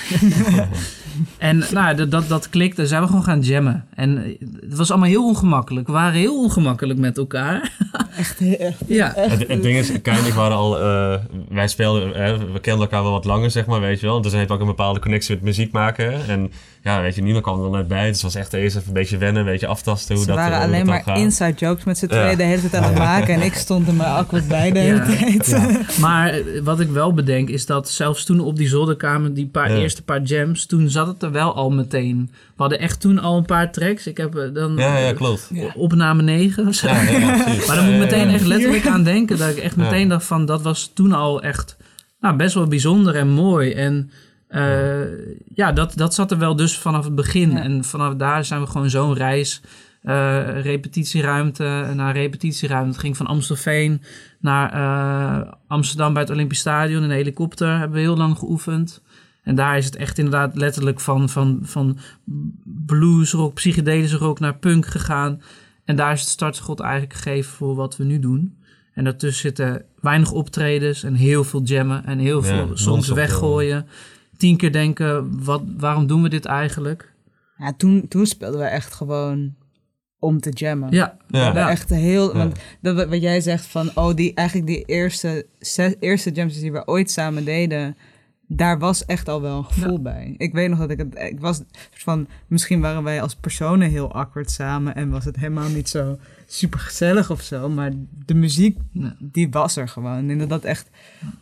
en 1.39 1.63
nou, 1.73 1.97
dat, 1.97 2.11
dat, 2.11 2.29
dat 2.29 2.49
klikte, 2.49 2.87
zijn 2.87 3.03
we 3.03 3.09
gewoon 3.09 3.25
gaan 3.25 3.41
jammen. 3.41 3.85
En 3.95 4.25
eh, 4.25 4.41
het 4.61 4.77
was 4.77 4.91
allemaal 4.91 5.09
heel 5.09 5.27
ongemakkelijk. 5.27 5.87
We 5.87 5.93
waren 5.93 6.19
heel 6.19 6.43
ongemakkelijk 6.43 6.99
met 6.99 7.19
elkaar. 7.19 7.77
Echt, 8.17 8.41
echt. 8.59 8.79
ja. 8.87 9.13
Het, 9.17 9.49
het 9.49 9.63
ding 9.63 9.79
is, 9.79 9.93
Kai 10.03 10.19
en 10.19 10.27
ik 10.27 10.33
waren 10.33 10.57
al, 10.57 10.81
eh, 10.81 11.15
wij 11.49 11.69
speelden, 11.69 12.11
hè, 12.23 12.39
we 12.53 12.61
kenden 12.61 12.83
elkaar 12.83 13.03
wel 13.03 13.13
wat 13.13 13.25
langer, 13.25 13.51
zeg 13.51 13.67
maar, 13.67 13.81
weet 13.81 14.01
je 14.01 14.07
wel. 14.07 14.21
Dus 14.21 14.33
heb 14.33 14.49
je 14.49 14.55
ook 14.55 14.61
een 14.61 14.67
bepaalde 14.67 15.01
connectie 15.01 15.35
met 15.35 15.45
muziek 15.45 15.73
maken. 15.73 16.27
En 16.29 16.53
ja, 16.83 17.01
weet 17.03 17.15
je, 17.15 17.23
niemand 17.23 17.45
kwam 17.45 17.65
er 17.65 17.71
net 17.71 17.89
bij. 17.89 18.07
Dus 18.07 18.13
het 18.13 18.23
was 18.23 18.35
echt 18.35 18.53
eerst 18.53 18.77
even 18.77 18.89
een 18.89 18.95
beetje 18.95 19.17
wennen, 19.19 19.43
een 19.47 19.53
beetje 19.53 19.67
aftasten 19.67 20.15
hoe 20.15 20.25
Ze 20.25 20.31
dat 20.31 20.37
waren 20.41 20.53
hoe 20.53 20.61
dat 20.61 20.71
alleen 20.75 20.87
maar 20.87 21.03
gaat. 21.03 21.19
inside 21.19 21.53
jokes 21.57 21.85
met 21.85 21.99
z'n 21.99 22.05
Ja. 22.05 22.11
tweeën 22.21 22.37
de 22.37 22.43
hele 22.43 22.61
tijd 22.71 22.83
aan 22.83 22.83
het 22.91 22.99
maken. 22.99 23.35
En 23.35 23.43
ik 23.43 23.55
stond 23.55 23.89
er 23.89 23.95
maar 23.95 24.07
awkward 24.07 24.49
bij 24.49 24.71
de 24.73 24.79
hele 24.79 24.97
Ja. 24.99 25.05
tijd. 25.17 25.47
Ja. 25.47 25.81
Maar 26.01 26.29
eh, 26.31 26.41
wat 26.63 26.81
ik 26.81 26.89
wel 26.91 27.13
bedenk 27.15 27.49
is 27.49 27.67
dat 27.67 27.89
zelfs 27.89 28.25
toen 28.25 28.41
op 28.41 28.57
die 28.57 28.69
zolderkamer, 28.69 29.35
die 29.35 29.47
paar, 29.47 29.71
Ja. 29.73 29.77
eerste 29.79 30.03
paar 30.03 30.23
jams, 30.23 30.67
toen 30.67 30.91
zat 30.91 31.07
het 31.07 31.23
er 31.23 31.33
wel 31.33 31.55
al 31.55 31.71
meteen. 31.71 32.31
We 32.33 32.63
hadden 32.63 32.81
echt 32.81 33.01
toen 33.01 33.19
al 33.19 33.37
een 33.37 33.45
paar 33.45 33.73
tracks. 33.73 34.07
Ik 34.07 34.17
heb 34.17 34.35
eh, 34.37 34.43
dan 34.55 34.77
Ja, 34.77 34.99
ja, 34.99 35.09
eh, 35.11 35.17
klopt. 35.17 35.49
Ja. 35.53 35.73
opname 35.75 36.23
9 36.23 36.67
of 36.67 36.75
zo. 36.75 36.87
Ja, 36.87 37.03
ja, 37.03 37.19
ja, 37.19 37.43
precies. 37.43 37.67
Maar 37.69 37.77
dan 37.77 37.85
moet 37.93 38.06
meteen 38.11 38.29
echt 38.35 38.47
letterlijk 38.47 38.87
aan 38.87 39.03
denken. 39.05 39.39
Dat 39.39 39.49
ik 39.51 39.57
echt 39.57 39.77
Ja. 39.77 39.83
meteen 39.83 40.09
dacht 40.09 40.25
van, 40.25 40.47
dat 40.47 40.63
was 40.63 40.91
toen 40.95 41.13
al 41.13 41.43
echt 41.43 41.77
nou, 42.21 42.37
best 42.37 42.55
wel 42.55 42.67
bijzonder 42.67 43.15
en 43.15 43.29
mooi. 43.29 43.73
En 43.73 44.11
eh, 44.49 45.01
ja, 45.55 45.73
dat, 45.73 45.93
dat 45.97 46.15
zat 46.15 46.31
er 46.31 46.39
wel 46.39 46.57
dus 46.57 46.79
vanaf 46.79 47.05
het 47.05 47.15
begin. 47.15 47.51
Ja. 47.51 47.63
En 47.63 47.85
vanaf 47.85 48.15
daar 48.15 48.45
zijn 48.45 48.61
we 48.61 48.67
gewoon 48.67 48.91
zo'n 48.91 49.15
reis... 49.15 49.61
eh, 50.03 50.61
repetitieruimte 50.63 51.93
naar 51.95 52.15
repetitieruimte. 52.15 52.91
Het 52.91 52.99
ging 53.01 53.17
van 53.17 53.27
Amstelveen 53.27 54.03
naar 54.41 54.73
eh, 54.73 55.53
Amsterdam 55.67 56.13
bij 56.13 56.23
het 56.23 56.31
Olympisch 56.31 56.59
Stadion 56.59 57.03
in 57.03 57.11
een 57.11 57.17
helikopter. 57.17 57.79
Hebben 57.79 57.97
we 57.97 58.03
heel 58.03 58.17
lang 58.17 58.39
geoefend. 58.39 59.03
En 59.43 59.55
daar 59.55 59.77
is 59.77 59.85
het 59.85 59.97
echt 59.97 60.19
inderdaad 60.19 60.57
letterlijk 60.57 61.01
van, 61.01 61.29
van, 61.29 61.59
van 61.63 61.99
bluesrock, 62.87 63.55
psychedelische 63.55 64.17
rock 64.17 64.41
naar 64.41 64.57
punk 64.57 64.87
gegaan. 64.87 65.41
En 65.87 65.97
daar 65.97 66.13
is 66.13 66.21
het 66.21 66.29
startschot 66.29 66.81
eigenlijk 66.81 67.15
gegeven 67.15 67.53
voor 67.53 67.75
wat 67.75 67.97
we 67.97 68.05
nu 68.05 68.19
doen. 68.19 68.59
En 68.93 69.05
daartussen 69.05 69.41
zitten 69.43 69.85
weinig 70.01 70.33
optredens 70.33 71.03
en 71.03 71.15
heel 71.15 71.45
veel 71.45 71.63
jammen 71.63 72.05
en 72.05 72.19
heel 72.19 72.45
Ja, 72.45 72.49
veel 72.49 72.77
soms 72.77 73.09
weggooien. 73.09 73.87
Tien 74.37 74.57
keer 74.57 74.73
denken, 74.73 75.45
wat, 75.45 75.63
waarom 75.77 76.07
doen 76.07 76.23
we 76.23 76.29
dit 76.29 76.45
eigenlijk? 76.45 77.13
Ja, 77.59 77.73
toen, 77.77 78.09
toen 78.09 78.27
speelden 78.27 78.61
we 78.61 78.67
echt 78.67 78.95
gewoon 78.95 79.55
om 80.19 80.41
te 80.41 80.51
jammen. 80.51 80.91
Ja, 80.93 81.17
We 81.29 81.39
hebben 81.39 81.63
Ja. 81.63 81.71
echt 81.71 81.91
heel... 81.91 82.33
Ja. 82.33 82.39
Want 82.39 82.57
dat, 82.81 82.97
wat- 82.97 83.09
wat 83.09 83.21
jij 83.23 83.41
zegt 83.41 83.67
van... 83.67 83.91
Oh, 83.95 84.15
die, 84.15 84.35
eigenlijk 84.35 84.69
die 84.69 84.85
eerste, 84.85 85.47
zes, 85.59 85.95
eerste 86.01 86.31
jams 86.31 86.59
die 86.61 86.73
we 86.73 86.87
ooit 86.87 87.11
samen 87.11 87.45
deden... 87.45 87.97
Daar 88.49 88.79
was 88.79 89.05
echt 89.05 89.29
al 89.29 89.41
wel 89.41 89.59
een 89.59 89.65
gevoel 89.65 90.03
bij. 90.03 90.35
Ik 90.39 90.53
weet 90.53 90.69
nog 90.69 90.79
dat 90.79 90.91
ik 90.91 90.99
het... 90.99 91.15
Ik 91.19 91.41
was 91.41 91.61
van... 91.93 92.27
Misschien 92.47 92.81
waren 92.81 93.03
wij 93.03 93.23
als 93.23 93.35
personen 93.35 93.91
heel 93.91 94.13
awkward 94.13 94.51
samen... 94.51 94.95
En 94.95 95.11
was 95.11 95.25
het 95.25 95.37
helemaal 95.37 95.69
niet 95.69 95.89
zo 95.89 96.19
super 96.47 96.79
gezellig 96.79 97.31
of 97.31 97.41
zo. 97.43 97.69
Maar 97.69 97.91
de 98.27 98.35
muziek, 98.35 98.79
Ja. 98.93 99.17
die 99.19 99.51
was 99.51 99.77
er 99.77 99.89
gewoon. 99.89 100.31
En 100.31 100.39
dat, 100.39 100.49
dat 100.49 100.65
echt... 100.65 100.91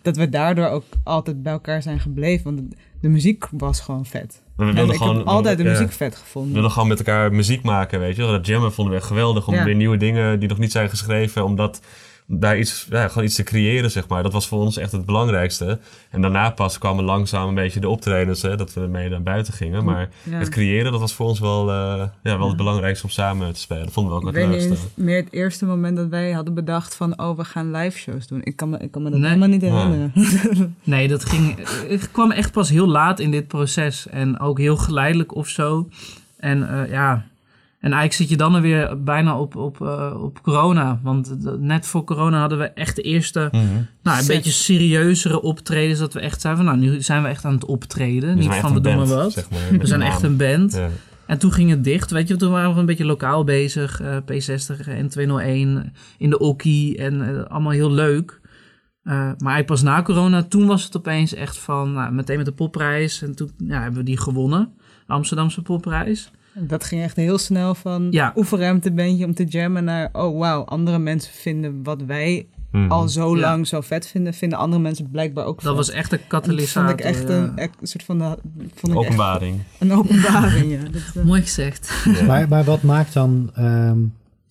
Dat 0.03 0.17
we 0.17 0.29
daardoor 0.29 0.67
ook 0.69 0.85
altijd 1.05 1.43
bij 1.43 1.53
elkaar 1.53 1.83
zijn 1.83 2.01
gebleven. 2.01 2.45
Want 2.45 2.71
de, 2.71 2.77
de 3.01 3.09
muziek 3.09 3.45
was 3.51 3.81
gewoon 3.81 4.07
vet. 4.07 4.43
We 4.57 4.65
En 4.65 4.75
wilden 4.75 4.95
ik 4.95 5.01
gewoon, 5.01 5.17
heb 5.17 5.27
altijd 5.27 5.59
de 5.59 5.65
ja, 5.65 5.71
muziek 5.71 5.93
vet 5.93 6.13
We 6.15 6.19
gevonden. 6.21 6.53
wilden 6.53 6.71
gewoon 6.71 6.89
met 6.89 6.99
elkaar 6.99 7.33
muziek 7.33 7.63
maken, 7.63 8.01
weet 8.01 8.17
je 8.17 8.23
wel. 8.23 8.31
Dat 8.31 8.47
jammen 8.47 8.73
vonden 8.73 8.93
we 8.95 8.99
echt 8.99 9.09
geweldig. 9.09 9.49
Om 9.49 9.55
Ja. 9.55 9.65
weer 9.65 9.75
nieuwe 9.75 9.97
dingen 9.97 10.39
die 10.41 10.49
nog 10.49 10.59
niet 10.59 10.73
zijn 10.73 10.89
geschreven, 10.89 11.45
om 11.45 11.57
dat 11.57 11.81
daar 12.27 12.59
iets, 12.59 12.87
ja, 12.91 13.09
gewoon 13.09 13.25
iets 13.25 13.35
te 13.35 13.43
creëren, 13.43 13.91
zeg 13.91 14.09
maar. 14.09 14.23
Dat 14.23 14.33
was 14.33 14.49
voor 14.49 14.59
ons 14.61 14.77
echt 14.77 14.93
het 14.93 15.07
belangrijkste. 15.07 15.79
En 16.11 16.21
daarna 16.21 16.51
pas 16.51 16.79
kwamen 16.79 17.05
langzaam 17.05 17.49
een 17.49 17.55
beetje 17.55 17.81
de 17.81 17.89
optredens, 17.89 18.43
hè, 18.43 18.57
dat 18.57 18.73
we 18.75 18.81
mee 18.81 19.09
naar 19.09 19.23
buiten 19.23 19.53
gingen. 19.53 19.85
Maar 19.85 20.09
Ja. 20.23 20.37
het 20.39 20.49
creëren, 20.49 20.93
dat 20.93 21.01
was 21.01 21.15
voor 21.15 21.27
ons 21.27 21.41
wel, 21.41 21.71
eh, 21.71 22.03
ja, 22.23 22.39
wel 22.39 22.49
het 22.49 22.57
belangrijkste 22.57 23.05
om 23.07 23.11
samen 23.13 23.53
te 23.53 23.61
spelen. 23.61 23.83
Dat 23.85 23.93
vonden 23.93 24.13
we 24.13 24.19
ook 24.21 24.29
Ik 24.29 24.35
het 24.35 24.43
niet 24.51 24.51
leukste. 24.51 24.71
eens 24.71 24.81
meer 24.95 25.17
het 25.17 25.33
eerste 25.33 25.67
moment 25.67 25.97
dat 25.97 26.09
wij 26.09 26.33
hadden 26.33 26.55
bedacht 26.55 26.95
van... 26.95 27.19
oh, 27.21 27.37
we 27.37 27.45
gaan 27.45 27.71
live 27.71 27.99
shows 27.99 28.27
doen. 28.27 28.41
Ik 28.45 28.57
kan 28.57 28.71
me, 28.71 28.79
ik 28.79 28.91
kan 28.91 29.03
me 29.03 29.11
dat 29.11 29.19
Nee. 29.19 29.29
helemaal 29.29 29.49
niet 29.49 29.63
herinneren. 29.63 30.13
Nee, 30.83 31.09
dat 31.09 31.25
ging. 31.25 31.57
Het 31.89 32.11
kwam 32.11 32.31
echt 32.31 32.53
pas 32.53 32.69
heel 32.71 32.87
laat 32.89 33.19
in 33.21 33.31
dit 33.31 33.49
proces. 33.49 34.07
En 34.09 34.39
ook 34.41 34.59
heel 34.59 34.77
geleidelijk 34.77 35.35
of 35.35 35.49
zo. 35.49 35.89
En 36.37 36.69
eh, 36.69 36.91
ja. 36.91 37.25
En 37.85 37.91
eigenlijk 37.93 38.13
zit 38.13 38.29
je 38.29 38.37
dan 38.37 38.55
er 38.55 38.61
weer 38.61 39.03
bijna 39.03 39.39
op, 39.39 39.57
op, 39.57 39.81
eh, 39.81 40.23
op 40.23 40.43
corona. 40.43 41.01
Want 41.03 41.37
net 41.61 41.87
voor 41.87 42.05
corona 42.05 42.41
hadden 42.41 42.59
we 42.59 42.65
echt 42.65 42.97
de 42.97 43.03
eerste. 43.03 43.49
Mhm. 43.53 43.65
Nou, 44.03 44.19
een 44.19 44.25
Set. 44.25 44.35
beetje 44.37 44.51
serieuzere 44.51 45.43
optredens. 45.43 45.99
Dat 45.99 46.13
we 46.13 46.21
echt 46.21 46.41
zeiden 46.41 46.65
van. 46.65 46.75
Nou, 46.79 46.91
nu 46.91 47.03
zijn 47.03 47.23
we 47.23 47.29
echt 47.29 47.45
aan 47.45 47.53
het 47.53 47.65
optreden. 47.65 48.35
Niet 48.35 48.45
zijn 48.45 48.61
van 48.61 48.75
we 48.75 48.81
doen 48.81 48.97
maar 48.97 49.07
wat. 49.07 49.33
zeg 49.33 49.51
maar, 49.51 49.79
we 49.79 49.87
zijn 49.87 50.03
echt 50.03 50.23
een 50.23 50.37
band. 50.37 50.73
Ja. 50.73 50.89
En 51.27 51.39
toen 51.39 51.53
ging 51.53 51.71
het 51.71 51.85
dicht, 51.85 52.11
weet 52.11 52.29
je, 52.29 52.37
toen 52.37 52.51
waren 52.51 52.75
we 52.75 52.81
een 52.81 52.87
beetje 52.87 53.05
lokaal 53.05 53.45
bezig. 53.45 54.01
eh, 54.01 54.17
P60 54.17 54.89
en 54.89 55.09
201 55.09 55.93
in 56.19 56.31
de 56.31 56.39
Okkie 56.39 56.97
en 56.99 57.29
eh, 57.29 57.45
allemaal 57.45 57.73
heel 57.73 57.93
leuk. 57.93 58.41
Eh, 59.03 59.13
maar 59.15 59.27
eigenlijk 59.29 59.67
pas 59.67 59.83
na 59.83 60.03
corona, 60.03 60.43
toen 60.43 60.67
was 60.67 60.85
het 60.85 60.97
opeens 60.97 61.35
echt 61.35 61.59
van, 61.59 61.93
nou, 61.93 62.13
meteen 62.13 62.37
met 62.37 62.47
de 62.47 62.53
popprijs. 62.53 63.23
En 63.23 63.35
toen 63.35 63.51
ja, 63.57 63.81
hebben 63.81 63.99
we 63.99 64.05
die 64.05 64.19
gewonnen, 64.21 64.73
de 65.07 65.13
Amsterdamse 65.13 65.63
popprijs. 65.63 66.31
Dat 66.59 66.85
ging 66.85 67.03
echt 67.03 67.17
heel 67.17 67.39
snel 67.39 67.75
van 67.75 68.07
Ja. 68.11 68.33
oefenruimtebandje 68.37 69.25
om 69.25 69.35
te 69.35 69.45
jammen 69.45 69.85
naar... 69.85 70.09
oh, 70.13 70.39
wauw, 70.39 70.65
andere 70.65 70.99
mensen 70.99 71.33
vinden 71.33 71.83
wat 71.83 72.03
wij 72.03 72.47
Mhm. 72.71 72.91
al 72.91 73.09
zo 73.09 73.35
Ja. 73.37 73.41
lang 73.41 73.67
zo 73.67 73.81
vet 73.81 74.07
vinden... 74.07 74.35
vinden 74.35 74.59
andere 74.59 74.83
mensen 74.83 75.11
blijkbaar 75.11 75.45
ook 75.45 75.55
Dat 75.63 75.65
vet. 75.67 75.77
was 75.87 75.91
echt 75.91 76.13
een 76.13 76.19
En 76.19 76.25
dat 76.29 76.41
katalysator. 76.41 76.89
vond 76.89 77.01
ik 77.01 77.07
echt 77.07 77.29
ja. 77.29 77.35
een, 77.35 77.57
echt 77.57 77.75
soort 77.83 78.05
van... 78.05 78.19
de- 78.19 78.25
Vond 78.75 78.75
ik 78.83 78.89
echt 78.89 78.97
Openbaring. 78.97 79.61
een 79.79 79.93
openbaring, 79.93 80.73
ja. 80.73 80.79
Dat, 80.93 81.03
eh, 81.15 81.23
Mooi 81.25 81.41
gezegd. 81.43 82.03
Ja. 82.05 82.25
Maar, 82.25 82.49
maar 82.49 82.65
wat 82.65 82.83
maakt 82.83 83.13
dan, 83.13 83.51
ehm, 83.55 83.99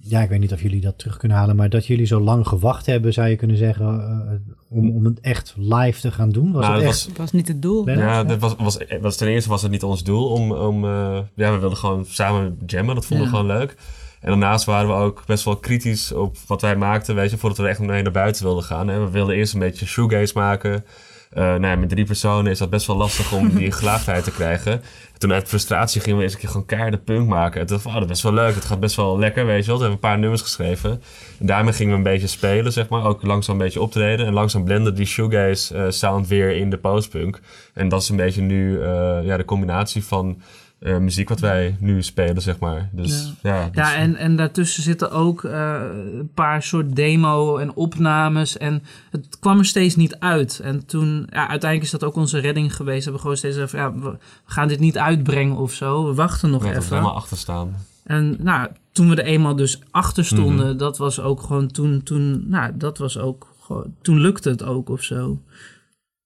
ja, 0.06 0.22
ik 0.22 0.30
weet 0.30 0.40
niet 0.40 0.54
of 0.54 0.62
jullie 0.62 0.82
dat 0.82 0.98
terug 0.98 1.18
kunnen 1.18 1.38
halen, 1.38 1.56
maar 1.56 1.70
dat 1.70 1.86
jullie 1.86 2.06
zo 2.06 2.20
lang 2.20 2.48
gewacht 2.48 2.86
hebben, 2.86 3.14
zou 3.14 3.28
je 3.28 3.36
kunnen 3.36 3.58
zeggen, 3.58 3.86
eh, 3.86 4.78
om, 4.78 4.90
om 4.96 5.06
het 5.06 5.20
echt 5.20 5.54
live 5.58 6.00
te 6.00 6.12
gaan 6.12 6.30
doen? 6.30 6.52
Was 6.52 6.62
Nou, 6.62 6.74
het 6.76 6.84
dat 6.84 6.94
echt? 6.94 7.08
was- 7.08 7.18
was 7.18 7.32
niet 7.32 7.48
het 7.48 7.62
doel. 7.62 7.84
Ben- 7.84 7.98
Ja, 7.98 8.24
dat 8.24 8.40
was, 8.40 8.56
was, 8.58 8.78
was, 9.02 9.18
ten 9.18 9.28
eerste 9.28 9.50
was 9.50 9.62
het 9.62 9.72
niet 9.72 9.84
ons 9.84 10.04
doel 10.04 10.28
om... 10.30 10.52
om 10.52 10.86
eh, 10.86 11.18
ja, 11.36 11.52
we 11.54 11.58
wilden 11.60 11.78
gewoon 11.78 12.06
samen 12.06 12.58
jammen. 12.66 12.96
Dat 12.96 13.06
vonden 13.06 13.26
we 13.26 13.32
gewoon 13.32 13.48
leuk. 13.58 13.76
En 14.22 14.30
daarnaast 14.30 14.66
waren 14.66 14.88
we 14.88 14.94
ook 14.94 15.24
best 15.26 15.44
wel 15.46 15.56
kritisch 15.58 16.12
op 16.12 16.38
wat 16.48 16.62
wij 16.62 16.76
maakten, 16.76 17.16
weet 17.16 17.32
je, 17.32 17.38
voordat 17.38 17.58
we 17.58 17.68
echt 17.68 17.80
mee 17.80 18.02
naar 18.02 18.12
buiten 18.12 18.44
wilden 18.44 18.64
gaan. 18.64 18.88
Hè. 18.88 19.00
We 19.00 19.10
wilden 19.10 19.36
eerst 19.36 19.54
een 19.54 19.60
beetje 19.60 19.86
shoegaze 19.86 20.34
maken. 20.36 20.86
Eh 21.36 21.44
nou 21.44 21.66
ja, 21.68 21.76
met 21.76 21.90
drie 21.90 22.06
personen 22.06 22.52
is 22.52 22.58
dat 22.58 22.70
best 22.70 22.88
wel 22.88 22.96
lastig 22.96 23.34
om 23.34 23.50
die 23.58 23.72
gelaagdheid 23.72 24.24
te 24.24 24.32
krijgen. 24.32 24.82
Toen 25.18 25.34
uit 25.34 25.48
frustratie 25.48 26.02
gingen 26.02 26.18
we 26.18 26.24
eens 26.24 26.34
een 26.34 26.40
keer 26.40 26.50
gewoon 26.50 26.66
keiharde 26.66 26.98
punk 26.98 27.28
maken. 27.28 27.62
En 27.62 27.68
toen 27.68 27.76
dacht 27.76 27.88
ik, 27.88 27.94
oh, 27.94 28.00
dat 28.00 28.04
is 28.04 28.10
best 28.10 28.24
wel 28.24 28.34
leuk. 28.34 28.56
Het 28.56 28.66
gaat 28.66 28.80
best 28.80 28.96
wel 28.96 29.20
lekker, 29.20 29.46
weet 29.46 29.66
je 29.66 29.68
wel. 29.68 29.76
Toen 29.78 29.86
hebben 29.86 30.02
we 30.02 30.08
een 30.08 30.12
paar 30.12 30.20
nummers 30.20 30.42
geschreven. 30.42 31.02
En 31.40 31.46
daarmee 31.46 31.74
gingen 31.74 31.92
we 31.92 31.98
een 31.98 32.04
beetje 32.04 32.28
spelen, 32.28 32.72
zeg 32.72 32.90
maar. 32.90 33.06
Ook 33.06 33.24
langzaam 33.24 33.56
een 33.56 33.64
beetje 33.64 33.82
optreden. 33.82 34.26
En 34.26 34.34
langzaam 34.34 34.64
blenden 34.64 34.96
die 34.96 35.06
shoegaze 35.06 35.78
eh, 35.78 35.90
sound 35.90 36.28
weer 36.28 36.56
in 36.56 36.70
de 36.70 36.78
postpunk. 36.78 37.40
En 37.74 37.90
dat 37.90 38.02
is 38.02 38.10
een 38.10 38.16
beetje 38.16 38.42
nu 38.42 38.82
eh, 38.82 39.20
ja, 39.24 39.38
de 39.38 39.46
combinatie 39.46 40.06
van 40.06 40.42
eh, 40.84 40.98
muziek 40.98 41.30
wat 41.30 41.40
wij 41.40 41.76
nu 41.80 42.04
spelen, 42.04 42.42
zeg 42.42 42.60
maar. 42.60 42.90
Dus 42.92 43.34
ja, 43.42 43.66
dus- 43.66 43.76
Ja, 43.76 43.96
en, 43.96 44.16
en 44.16 44.36
daartussen 44.36 44.84
zitten 44.84 45.12
ook 45.12 45.44
eh, 45.44 45.82
een 45.94 46.30
paar 46.34 46.64
soort 46.64 46.96
demo 46.96 47.58
en 47.58 47.74
opnames. 47.76 48.58
En 48.58 48.84
het 49.12 49.40
kwam 49.40 49.58
er 49.60 49.66
steeds 49.66 49.96
niet 49.96 50.16
uit. 50.20 50.60
En 50.64 50.86
toen, 50.86 51.28
ja, 51.30 51.40
uiteindelijk 51.48 51.84
is 51.84 52.00
dat 52.00 52.04
ook 52.04 52.16
onze 52.16 52.40
redding 52.40 52.76
geweest. 52.76 52.98
We 52.98 53.04
hebben 53.04 53.22
gewoon 53.22 53.38
steeds 53.38 53.58
even, 53.58 53.80
ja, 53.80 53.94
we 53.94 54.18
gaan 54.46 54.68
dit 54.68 54.80
niet 54.80 54.98
uitbrengen 54.98 55.58
of 55.58 55.74
zo. 55.74 56.06
We 56.08 56.14
wachten 56.14 56.50
nog 56.50 56.62
ja, 56.62 56.66
dat 56.68 56.76
we 56.78 56.84
even. 56.84 56.96
helemaal 56.96 57.16
achter 57.18 57.38
staan. 57.38 57.76
En 58.04 58.36
nou, 58.40 58.68
toen 58.92 59.10
we 59.10 59.16
er 59.16 59.26
eenmaal 59.26 59.56
dus 59.56 59.80
achter 59.92 60.26
stonden, 60.26 60.68
Mhm. 60.68 60.78
dat 60.78 60.98
was 60.98 61.20
ook 61.20 61.42
gewoon 61.42 61.68
toen, 61.68 62.04
toen, 62.04 62.44
nou, 62.50 62.72
dat 62.78 62.98
was 62.98 63.18
ook 63.18 63.48
gewoon, 63.62 63.94
toen 64.02 64.20
lukte 64.20 64.50
het 64.50 64.64
ook 64.64 64.90
of 64.90 65.04
zo. 65.04 65.42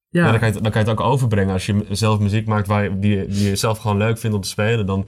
Ja. 0.09 0.25
Ja, 0.25 0.29
dan, 0.31 0.39
kan 0.39 0.47
je, 0.47 0.53
het- 0.53 0.63
dan 0.63 0.71
kan 0.71 0.81
je 0.83 0.89
het 0.89 0.99
ook 0.99 1.05
overbrengen. 1.05 1.53
Als 1.53 1.65
je 1.65 1.85
zelf 1.89 2.19
muziek 2.19 2.47
maakt 2.47 2.67
waar 2.67 2.83
je, 2.83 2.99
die, 2.99 3.15
je- 3.17 3.25
die 3.27 3.49
je 3.49 3.55
zelf 3.55 3.77
gewoon 3.77 3.97
leuk 3.97 4.17
vindt 4.17 4.35
om 4.35 4.41
te 4.41 4.49
spelen, 4.49 4.85
dan 4.85 5.07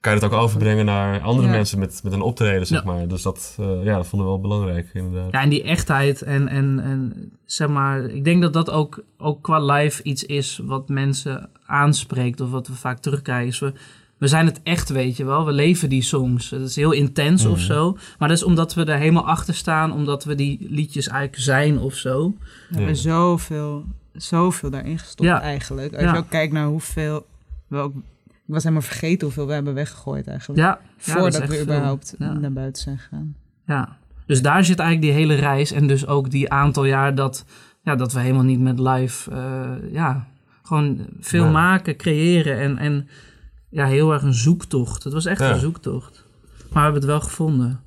kan 0.00 0.14
je 0.14 0.20
het 0.24 0.32
ook 0.32 0.40
overbrengen 0.40 0.84
naar 0.84 1.20
andere 1.20 1.46
Ja. 1.48 1.52
mensen 1.54 1.78
met, 1.78 2.00
met 2.04 2.12
een 2.12 2.20
optreden, 2.20 2.66
zeg 2.66 2.84
Ja. 2.84 2.92
maar. 2.92 3.08
Dus 3.08 3.22
dat, 3.22 3.56
eh, 3.60 3.84
ja, 3.84 3.96
dat 3.96 4.06
vonden 4.06 4.28
we 4.28 4.34
wel 4.34 4.42
belangrijk, 4.42 4.90
inderdaad. 4.92 5.32
Ja, 5.32 5.40
en 5.42 5.48
die 5.48 5.62
echtheid 5.62 6.22
en, 6.22 6.48
en, 6.48 6.80
en 6.80 7.30
zeg 7.44 7.68
maar, 7.68 8.04
ik 8.04 8.24
denk 8.24 8.42
dat 8.42 8.52
dat 8.52 8.70
ook, 8.70 9.02
ook 9.18 9.42
qua 9.42 9.58
live 9.64 10.02
iets 10.02 10.24
is 10.24 10.60
wat 10.64 10.88
mensen 10.88 11.48
aanspreekt 11.66 12.40
of 12.40 12.50
wat 12.50 12.66
we 12.68 12.74
vaak 12.74 12.98
terugkrijgen. 12.98 13.46
Is 13.48 13.58
we, 13.58 13.72
we 14.18 14.26
zijn 14.26 14.46
het 14.46 14.60
echt, 14.62 14.88
weet 14.88 15.16
je 15.16 15.24
wel. 15.24 15.44
We 15.44 15.52
leven 15.52 15.88
die 15.88 16.02
songs. 16.02 16.50
Het 16.50 16.60
is 16.62 16.76
heel 16.76 16.92
intens 16.92 17.44
of 17.44 17.56
Mhm. 17.56 17.66
zo. 17.66 17.96
Maar 18.18 18.28
dat 18.28 18.36
is 18.36 18.44
omdat 18.44 18.74
we 18.74 18.84
er 18.84 18.98
helemaal 18.98 19.26
achter 19.26 19.54
staan, 19.54 19.92
omdat 19.92 20.24
we 20.24 20.34
die 20.34 20.66
liedjes 20.70 21.08
eigenlijk 21.08 21.42
zijn 21.42 21.78
of 21.78 21.94
zo. 21.94 22.34
We 22.68 22.76
hebben 22.76 22.96
zoveel, 22.96 23.84
zoveel 24.16 24.70
daarin 24.70 24.98
gestopt 24.98 25.28
Ja. 25.28 25.40
eigenlijk. 25.40 25.92
Als 25.94 26.02
Ja. 26.02 26.12
je 26.12 26.18
ook 26.18 26.30
kijkt 26.30 26.52
naar 26.52 26.66
hoeveel... 26.66 27.26
We 27.66 27.76
ook, 27.78 27.94
ik 28.26 28.52
was 28.52 28.62
helemaal 28.62 28.84
vergeten 28.84 29.26
hoeveel 29.26 29.46
we 29.46 29.52
hebben 29.52 29.74
weggegooid 29.74 30.26
eigenlijk. 30.26 30.60
Ja, 30.60 30.80
Voordat 30.96 31.46
we 31.46 31.62
überhaupt 31.62 32.14
Ja. 32.18 32.32
naar 32.32 32.52
buiten 32.52 32.82
zijn 32.82 32.98
gegaan. 32.98 33.36
Ja, 33.66 33.96
dus 34.26 34.42
daar 34.42 34.64
zit 34.64 34.78
eigenlijk 34.78 35.12
die 35.12 35.22
hele 35.26 35.34
reis 35.40 35.72
en 35.72 35.86
dus 35.86 36.06
ook 36.06 36.30
die 36.30 36.50
aantal 36.52 36.84
jaar 36.84 37.14
dat, 37.14 37.44
ja, 37.82 37.96
dat 37.96 38.12
we 38.12 38.20
helemaal 38.20 38.42
niet 38.44 38.60
met 38.60 38.78
live, 38.78 39.30
eh, 39.30 39.92
ja, 39.92 40.26
gewoon 40.62 41.06
veel 41.20 41.50
maken, 41.50 41.96
creëren 41.96 42.58
en, 42.58 42.78
en 42.78 43.08
ja, 43.68 43.86
heel 43.86 44.12
erg 44.12 44.22
een 44.22 44.34
zoektocht. 44.34 45.04
Het 45.04 45.12
was 45.12 45.24
echt 45.26 45.40
Ja. 45.40 45.50
een 45.52 45.58
zoektocht. 45.60 46.24
Maar 46.58 46.68
we 46.72 46.80
hebben 46.80 47.00
het 47.00 47.10
wel 47.10 47.20
gevonden. 47.20 47.80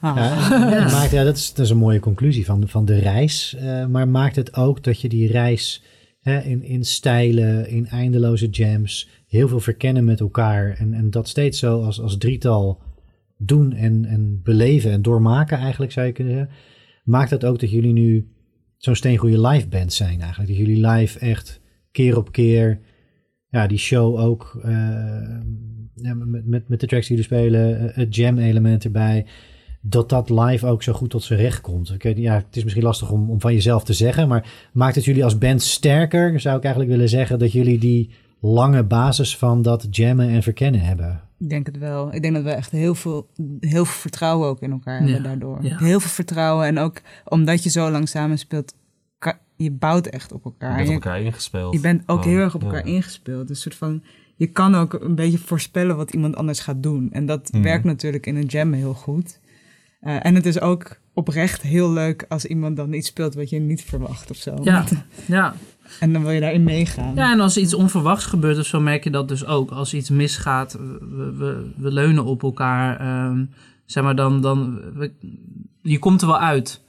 Ah. 0.00 0.16
Ja, 0.50 0.82
het 0.82 0.92
maakt, 0.92 1.10
ja, 1.10 1.24
dat, 1.24 1.36
is, 1.36 1.54
dat 1.54 1.64
is 1.64 1.70
een 1.70 1.76
mooie 1.76 2.00
conclusie 2.00 2.44
van, 2.44 2.68
van 2.68 2.84
de 2.84 2.98
reis. 2.98 3.54
Eh, 3.54 3.86
maar 3.86 4.08
maakt 4.08 4.36
het 4.36 4.56
ook 4.56 4.84
dat 4.84 5.00
je 5.00 5.08
die 5.08 5.30
reis 5.30 5.82
hè, 6.20 6.40
in, 6.40 6.62
in 6.62 6.84
stijlen, 6.84 7.68
in 7.68 7.86
eindeloze 7.86 8.48
jams, 8.48 9.08
heel 9.26 9.48
veel 9.48 9.60
verkennen 9.60 10.04
met 10.04 10.20
elkaar. 10.20 10.76
En, 10.78 10.94
en 10.94 11.10
dat 11.10 11.28
steeds 11.28 11.58
zo 11.58 11.82
als, 11.82 12.00
als 12.00 12.16
drietal 12.16 12.82
doen 13.36 13.72
en, 13.72 14.04
en 14.04 14.40
beleven 14.42 14.90
en 14.90 15.02
doormaken 15.02 15.58
eigenlijk 15.58 15.92
zou 15.92 16.06
je 16.06 16.12
kunnen 16.12 16.34
zeggen. 16.34 16.54
Maakt 17.04 17.30
dat 17.30 17.44
ook 17.44 17.60
dat 17.60 17.70
jullie 17.70 17.92
nu 17.92 18.28
zo'n 18.76 18.94
steengoede 18.94 19.48
live 19.48 19.68
band 19.68 19.92
zijn 19.92 20.20
eigenlijk. 20.20 20.48
Dat 20.48 20.58
jullie 20.58 20.86
live 20.86 21.18
echt 21.18 21.60
keer 21.90 22.16
op 22.16 22.32
keer 22.32 22.80
ja, 23.48 23.66
die 23.66 23.78
show 23.78 24.18
ook 24.18 24.60
eh, 24.62 25.38
ja, 25.94 26.14
met, 26.14 26.46
met, 26.46 26.68
met 26.68 26.80
de 26.80 26.86
tracks 26.86 27.06
die 27.08 27.16
jullie 27.16 27.32
spelen, 27.32 27.78
eh, 27.90 27.96
het 27.96 28.14
jam 28.16 28.38
element 28.38 28.84
erbij 28.84 29.26
dat 29.80 30.08
dat 30.08 30.30
live 30.30 30.66
ook 30.66 30.82
zo 30.82 30.92
goed 30.92 31.10
tot 31.10 31.22
zijn 31.22 31.38
recht 31.40 31.60
komt. 31.60 31.90
Ik 31.92 32.02
weet, 32.02 32.16
ja, 32.18 32.34
het 32.34 32.56
is 32.56 32.62
misschien 32.62 32.84
lastig 32.84 33.10
om, 33.10 33.30
om 33.30 33.40
van 33.40 33.52
jezelf 33.52 33.84
te 33.84 33.92
zeggen, 33.92 34.28
maar 34.28 34.68
maakt 34.72 34.94
het 34.94 35.04
jullie 35.04 35.24
als 35.24 35.38
band 35.38 35.62
sterker? 35.62 36.40
Zou 36.40 36.56
ik 36.56 36.62
eigenlijk 36.62 36.92
willen 36.94 37.08
zeggen 37.08 37.38
dat 37.38 37.52
jullie 37.52 37.78
die 37.78 38.10
lange 38.40 38.84
basis 38.84 39.36
van 39.36 39.62
dat 39.62 39.86
jammen 39.90 40.28
en 40.28 40.42
verkennen 40.42 40.80
hebben. 40.80 41.20
Ik 41.38 41.48
denk 41.50 41.66
het 41.66 41.78
wel. 41.78 42.14
Ik 42.14 42.22
denk 42.22 42.34
dat 42.34 42.42
we 42.42 42.50
echt 42.50 42.70
heel 42.70 42.94
veel, 42.94 43.26
heel 43.60 43.84
veel 43.84 44.00
vertrouwen 44.00 44.48
ook 44.48 44.60
in 44.60 44.70
elkaar 44.70 45.00
Ja, 45.00 45.06
hebben 45.06 45.22
daardoor. 45.22 45.58
ja. 45.64 45.76
Heel 45.78 46.00
veel 46.00 46.10
vertrouwen. 46.10 46.66
En 46.66 46.78
ook 46.78 47.00
omdat 47.24 47.62
je 47.62 47.70
zo 47.70 47.90
lang 47.90 48.08
samenspeelt, 48.08 48.74
ka- 49.18 49.40
je 49.56 49.70
bouwt 49.70 50.06
echt 50.06 50.32
op 50.32 50.44
Je 50.44 50.50
elkaar. 50.50 50.76
bent 50.76 50.88
En 50.88 50.96
op 50.96 51.02
elkaar 51.04 51.20
ingespeeld. 51.20 51.74
je 51.74 51.80
bent 51.80 52.02
ook 52.06 52.18
Oh, 52.18 52.24
heel 52.24 52.38
erg 52.38 52.54
op 52.54 52.60
ja. 52.60 52.66
elkaar 52.66 52.86
ingespeeld. 52.86 53.48
Dus 53.48 53.60
soort 53.60 53.74
van, 53.74 54.02
je 54.36 54.46
kan 54.46 54.74
ook 54.74 54.92
een 54.92 55.14
beetje 55.14 55.38
voorspellen 55.38 55.96
wat 55.96 56.12
iemand 56.12 56.36
anders 56.36 56.60
gaat 56.60 56.82
doen. 56.82 57.08
En 57.12 57.26
dat 57.26 57.52
Mhm. 57.52 57.62
werkt 57.62 57.84
natuurlijk 57.84 58.26
in 58.26 58.36
een 58.36 58.46
jam 58.46 58.72
heel 58.72 58.94
goed. 58.94 59.40
Eh, 60.00 60.26
en 60.26 60.34
het 60.34 60.46
is 60.46 60.60
ook 60.60 60.96
oprecht 61.12 61.62
heel 61.62 61.92
leuk 61.92 62.24
als 62.28 62.44
iemand 62.44 62.76
dan 62.76 62.92
iets 62.92 63.08
speelt 63.08 63.34
wat 63.34 63.50
je 63.50 63.58
niet 63.58 63.82
verwacht 63.82 64.30
of 64.30 64.36
zo. 64.36 64.56
Ja, 64.62 64.84
ja. 65.26 65.54
En 66.00 66.12
dan 66.12 66.22
wil 66.22 66.30
je 66.30 66.40
daarin 66.40 66.62
meegaan. 66.64 67.14
ja, 67.14 67.32
en 67.32 67.40
als 67.40 67.56
iets 67.56 67.74
onverwachts 67.74 68.24
gebeurt 68.24 68.58
of 68.58 68.66
zo, 68.66 68.80
merk 68.80 69.04
je 69.04 69.10
dat 69.10 69.28
dus 69.28 69.46
ook. 69.46 69.70
Als 69.70 69.94
iets 69.94 70.10
misgaat, 70.10 70.72
we, 70.72 71.34
we, 71.38 71.70
we 71.76 71.92
leunen 71.92 72.24
op 72.24 72.42
elkaar. 72.42 73.00
ehm, 73.00 73.44
zeg 73.84 74.04
maar, 74.04 74.16
dan, 74.16 74.40
dan 74.40 74.80
we- 74.94 75.12
je 75.82 75.98
komt 75.98 76.20
er 76.20 76.26
wel 76.26 76.38
uit. 76.40 76.83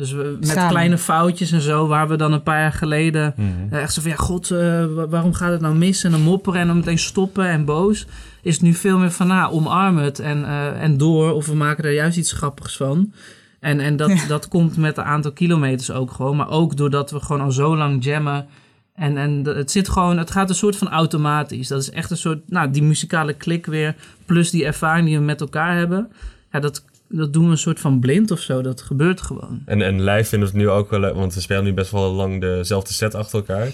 Dus 0.00 0.12
we, 0.12 0.36
met 0.40 0.48
Samen. 0.48 0.70
kleine 0.70 0.98
foutjes 0.98 1.52
en 1.52 1.60
zo, 1.60 1.86
waar 1.86 2.08
we 2.08 2.16
dan 2.16 2.32
een 2.32 2.42
paar 2.42 2.60
jaar 2.60 2.72
geleden 2.72 3.34
Mhm. 3.36 3.46
Eh, 3.74 3.82
Echt 3.82 3.92
zo 3.92 4.00
van, 4.00 4.10
ja, 4.10 4.16
god, 4.16 4.50
eh, 4.50 4.58
wa- 4.86 5.08
waarom 5.08 5.32
gaat 5.34 5.50
het 5.50 5.60
nou 5.60 5.74
mis? 5.74 6.04
En 6.04 6.10
dan 6.10 6.20
mopperen 6.20 6.60
en 6.60 6.66
dan 6.66 6.76
meteen 6.76 6.98
stoppen 6.98 7.46
en 7.48 7.64
boos. 7.64 8.06
Is 8.42 8.52
het 8.54 8.62
nu 8.62 8.74
veel 8.74 8.98
meer 8.98 9.10
van, 9.10 9.26
nou, 9.26 9.52
omarm 9.52 9.96
het 9.98 10.18
en, 10.18 10.44
eh, 10.44 10.82
en 10.82 10.96
door. 10.96 11.32
Of 11.32 11.46
we 11.46 11.54
maken 11.54 11.84
er 11.84 11.92
juist 11.92 12.18
iets 12.18 12.32
grappigs 12.32 12.76
van. 12.76 13.12
En, 13.60 13.80
en 13.80 13.96
dat, 13.96 14.08
Ja. 14.10 14.26
dat 14.28 14.48
komt 14.48 14.76
met 14.76 14.96
een 14.96 15.04
aantal 15.04 15.32
kilometers 15.32 15.90
ook 15.90 16.10
gewoon. 16.10 16.36
Maar 16.36 16.48
ook 16.50 16.76
doordat 16.76 17.10
we 17.10 17.20
gewoon 17.20 17.42
al 17.42 17.52
zo 17.52 17.76
lang 17.76 18.04
jammen. 18.04 18.46
En, 18.94 19.16
en 19.16 19.44
het 19.44 19.70
zit 19.70 19.88
gewoon, 19.88 20.18
het 20.18 20.30
gaat 20.30 20.48
een 20.48 20.54
soort 20.54 20.76
van 20.76 20.88
automatisch. 20.88 21.68
Dat 21.68 21.80
is 21.82 21.90
echt 21.90 22.10
een 22.10 22.16
soort, 22.16 22.38
nou, 22.50 22.70
die 22.70 22.82
muzikale 22.82 23.32
klik 23.32 23.66
weer. 23.66 23.94
Plus 24.26 24.50
die 24.50 24.64
ervaring 24.64 25.06
die 25.06 25.18
we 25.18 25.24
met 25.24 25.40
elkaar 25.40 25.76
hebben. 25.76 26.08
Ja, 26.52 26.60
dat, 26.60 26.84
dat 27.10 27.32
doen 27.32 27.44
we 27.44 27.50
een 27.50 27.58
soort 27.58 27.80
van 27.80 28.00
blind 28.00 28.30
of 28.30 28.40
zo. 28.40 28.62
Dat 28.62 28.82
gebeurt 28.82 29.20
gewoon. 29.20 29.62
En, 29.66 29.82
en 29.82 30.04
live 30.04 30.28
vinden 30.28 30.48
we 30.48 30.54
het 30.54 30.64
nu 30.64 30.70
ook 30.70 30.90
wel 30.90 31.00
leuk, 31.00 31.14
want 31.14 31.34
we 31.34 31.40
spelen 31.40 31.64
nu 31.64 31.72
best 31.72 31.90
wel 31.90 32.12
lang 32.12 32.40
dezelfde 32.40 32.92
set 32.92 33.14
achter 33.14 33.38
elkaar. 33.38 33.68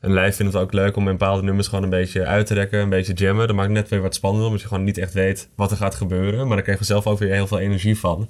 En 0.00 0.12
live 0.12 0.32
vinden 0.32 0.54
we 0.54 0.60
het 0.60 0.68
ook 0.68 0.72
leuk 0.72 0.96
om 0.96 1.04
bepaalde 1.04 1.42
nummers 1.42 1.68
gewoon 1.68 1.84
een 1.84 1.90
beetje 1.90 2.24
uit 2.26 2.46
te 2.46 2.54
rekken, 2.54 2.80
een 2.80 2.88
beetje 2.88 3.12
jammen. 3.12 3.46
Dat 3.46 3.56
maakt 3.56 3.70
net 3.70 3.88
weer 3.88 4.00
wat 4.00 4.14
spannender, 4.14 4.46
omdat 4.46 4.62
je 4.62 4.68
gewoon 4.68 4.84
niet 4.84 4.98
echt 4.98 5.12
weet 5.12 5.48
wat 5.56 5.70
er 5.70 5.76
gaat 5.76 5.94
gebeuren. 5.94 6.46
Maar 6.46 6.56
dan 6.56 6.62
krijg 6.64 6.78
je 6.78 6.84
zelf 6.84 7.06
ook 7.06 7.18
weer 7.18 7.32
heel 7.32 7.46
veel 7.46 7.58
energie 7.58 7.98
van. 7.98 8.28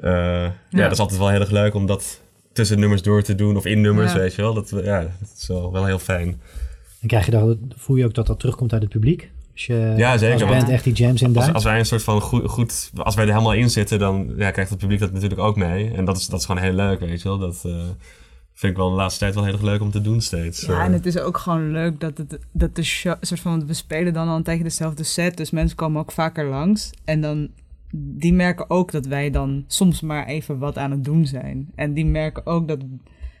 Uh, 0.00 0.10
ja. 0.10 0.52
ja. 0.70 0.82
dat 0.82 0.92
is 0.92 0.98
altijd 0.98 1.18
wel 1.18 1.28
heel 1.30 1.40
erg 1.40 1.50
leuk 1.50 1.74
om 1.74 1.86
dat 1.86 2.20
tussen 2.52 2.80
nummers 2.80 3.02
door 3.02 3.22
te 3.22 3.34
doen 3.34 3.56
of 3.56 3.64
in 3.64 3.80
nummers, 3.80 4.12
Ja. 4.12 4.18
weet 4.18 4.34
je 4.34 4.42
wel. 4.42 4.54
Dat, 4.54 4.72
ja, 4.84 5.00
dat 5.00 5.32
is 5.36 5.46
wel, 5.46 5.72
wel 5.72 5.86
heel 5.86 5.98
fijn. 5.98 6.40
En 7.00 7.08
krijg 7.08 7.24
je 7.24 7.30
dan, 7.30 7.58
voel 7.76 7.96
je 7.96 8.04
ook 8.04 8.14
dat 8.14 8.26
dat 8.26 8.38
terugkomt 8.38 8.72
uit 8.72 8.82
het 8.82 8.90
publiek? 8.90 9.30
Als 9.56 9.66
je 9.66 9.94
Ja, 9.96 10.16
zeker, 10.18 10.42
als 10.42 10.56
band 10.56 10.68
echt 10.68 10.84
die 10.84 10.92
jams 10.92 11.22
in 11.22 11.36
Als, 11.36 11.52
als 11.52 11.64
wij 11.64 11.78
een 11.78 11.86
soort 11.86 12.02
van 12.02 12.20
goed, 12.20 12.50
goed 12.50 12.90
als 12.96 13.14
wij 13.14 13.24
er 13.24 13.30
helemaal 13.30 13.52
in 13.54 13.70
zitten, 13.70 13.98
dan 13.98 14.32
ja, 14.36 14.50
krijgt 14.50 14.70
het 14.70 14.78
publiek 14.78 15.00
dat 15.00 15.12
natuurlijk 15.12 15.40
ook 15.40 15.56
mee. 15.56 15.90
En 15.90 16.04
dat 16.04 16.16
is, 16.16 16.26
dat 16.26 16.40
is 16.40 16.46
gewoon 16.46 16.62
heel 16.62 16.72
leuk, 16.72 17.00
weet 17.00 17.22
je 17.22 17.28
wel. 17.28 17.38
Dat 17.38 17.62
eh, 17.64 17.72
vind 18.54 18.72
ik 18.72 18.78
wel 18.78 18.90
de 18.90 18.96
laatste 18.96 19.20
tijd 19.20 19.34
wel 19.34 19.44
heel 19.44 19.52
erg 19.52 19.62
leuk 19.62 19.80
om 19.80 19.90
te 19.90 20.00
doen 20.00 20.20
steeds. 20.20 20.60
Ja, 20.60 20.72
Eh, 20.78 20.84
en 20.84 20.92
het 20.92 21.06
is 21.06 21.18
ook 21.18 21.38
gewoon 21.38 21.70
leuk 21.72 22.00
dat, 22.00 22.18
het, 22.18 22.38
dat 22.52 22.74
de 22.76 22.82
show, 22.82 23.14
soort 23.20 23.40
van, 23.40 23.66
we 23.66 23.74
spelen 23.74 24.12
dan 24.12 24.28
al 24.28 24.36
een 24.36 24.42
tijdje 24.42 24.64
dezelfde 24.64 25.02
set, 25.04 25.36
dus 25.36 25.50
mensen 25.50 25.76
komen 25.76 26.00
ook 26.00 26.12
vaker 26.12 26.44
langs. 26.44 26.90
En 27.04 27.20
dan, 27.20 27.48
die 27.94 28.32
merken 28.32 28.70
ook 28.70 28.92
dat 28.92 29.06
wij 29.06 29.30
dan 29.30 29.64
soms 29.66 30.00
maar 30.00 30.26
even 30.26 30.58
wat 30.58 30.78
aan 30.78 30.90
het 30.90 31.04
doen 31.04 31.26
zijn. 31.26 31.68
En 31.74 31.92
die 31.94 32.06
merken 32.06 32.46
ook 32.46 32.68
dat 32.68 32.78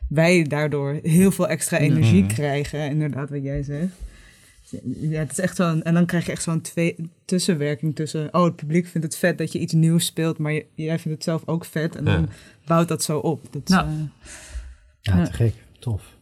wij 0.08 0.42
daardoor 0.42 0.98
heel 1.02 1.30
veel 1.30 1.48
extra 1.48 1.78
energie 1.78 2.22
Mhm. 2.22 2.32
krijgen, 2.34 2.90
inderdaad 2.90 3.30
wat 3.30 3.42
jij 3.42 3.62
zegt. 3.62 3.92
Ja, 5.00 5.18
het 5.18 5.30
is 5.32 5.38
echt 5.38 5.56
zo'n, 5.56 5.82
en 5.82 5.94
dan 5.94 6.06
krijg 6.06 6.26
je 6.26 6.32
echt 6.32 6.42
zo'n 6.42 6.60
twee, 6.60 6.96
tussenwerking 7.24 7.94
tussen, 7.94 8.34
oh 8.34 8.44
het 8.44 8.56
publiek 8.56 8.86
vindt 8.86 9.06
het 9.06 9.16
vet 9.16 9.38
dat 9.38 9.52
je 9.52 9.58
iets 9.58 9.72
nieuws 9.72 10.06
speelt, 10.06 10.38
maar 10.38 10.52
je- 10.52 10.66
jij 10.74 10.98
vindt 10.98 11.16
het 11.16 11.22
zelf 11.24 11.42
ook 11.46 11.64
vet. 11.64 11.96
En 11.96 12.04
Ja. 12.04 12.14
dan 12.16 12.28
bouwt 12.66 12.88
dat 12.88 13.02
zo 13.02 13.18
op. 13.18 13.52
Dat 13.52 13.62
is, 13.64 13.74
Ja. 13.74 13.84
eh, 13.84 13.92
Ja, 15.00 15.16
Ja. 15.18 15.24
te 15.24 15.32
gek. 15.32 15.54
Tof. 15.78 16.16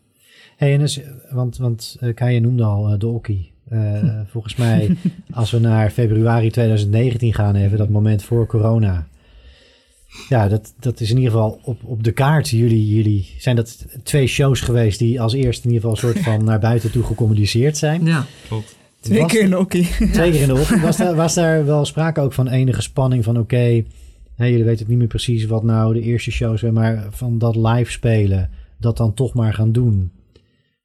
Hey, 0.57 0.73
en 0.73 0.79
dus, 0.79 1.01
want, 1.31 1.57
want 1.57 1.97
uh, 2.01 2.15
Kaya 2.15 2.41
noemde 2.41 2.63
al 2.65 2.89
eh, 2.93 2.99
de 2.99 3.07
Okkie. 3.07 3.53
Eh, 3.69 4.21
volgens 4.33 4.57
mij, 4.57 4.97
als 5.31 5.51
we 5.51 5.59
naar 5.59 5.91
februari 5.91 6.51
2019 6.51 7.35
gaan, 7.35 7.55
even 7.55 7.79
dat 7.79 7.89
moment 7.89 8.23
voor 8.23 8.47
corona. 8.47 9.07
Ja, 10.29 10.49
dat, 10.49 10.75
dat 10.81 11.01
is 11.01 11.11
in 11.11 11.17
ieder 11.17 11.33
geval 11.33 11.61
op, 11.63 11.85
op 11.85 12.05
de 12.05 12.13
kaart. 12.13 12.49
Jullie, 12.49 12.95
jullie 12.95 13.35
zijn 13.39 13.57
dat 13.57 13.87
twee 14.03 14.27
shows 14.27 14.61
geweest 14.61 14.99
die 14.99 15.21
als 15.21 15.33
eerste 15.33 15.69
in 15.69 15.75
ieder 15.75 15.89
geval 15.91 16.09
een 16.09 16.15
soort 16.15 16.25
van 16.25 16.45
naar 16.45 16.59
buiten 16.61 16.91
toe 16.91 17.03
gecommuniceerd 17.03 17.77
zijn. 17.77 18.05
Ja. 18.05 18.27
klopt. 18.49 18.77
twee 19.01 19.21
Was- 19.21 19.33
keer 19.33 19.43
in 19.43 19.51
de 19.51 19.59
okkie. 19.59 19.89
Twee 20.13 20.31
keer 20.31 20.41
in 20.41 20.47
de 20.49 20.55
ochtend. 20.61 20.81
Was 20.83 20.97
daar, 20.97 21.15
was 21.15 21.35
daar 21.35 21.65
wel 21.67 21.85
sprake 21.85 22.21
ook 22.21 22.33
van 22.33 22.49
enige 22.49 22.83
spanning 22.83 23.25
van 23.25 23.39
oké, 23.39 23.85
hè, 24.37 24.45
jullie 24.45 24.65
weten 24.65 24.79
het 24.79 24.89
niet 24.89 24.99
meer 24.99 25.07
precies 25.07 25.45
wat 25.45 25.63
nou 25.63 25.95
de 25.95 26.01
eerste 26.01 26.31
shows 26.31 26.61
zijn, 26.61 26.73
maar 26.73 27.07
van 27.11 27.39
dat 27.39 27.57
live 27.57 27.91
spelen, 27.91 28.51
dat 28.79 28.97
dan 28.97 29.15
toch 29.15 29.35
maar 29.35 29.55
gaan 29.55 29.73
doen. 29.73 30.11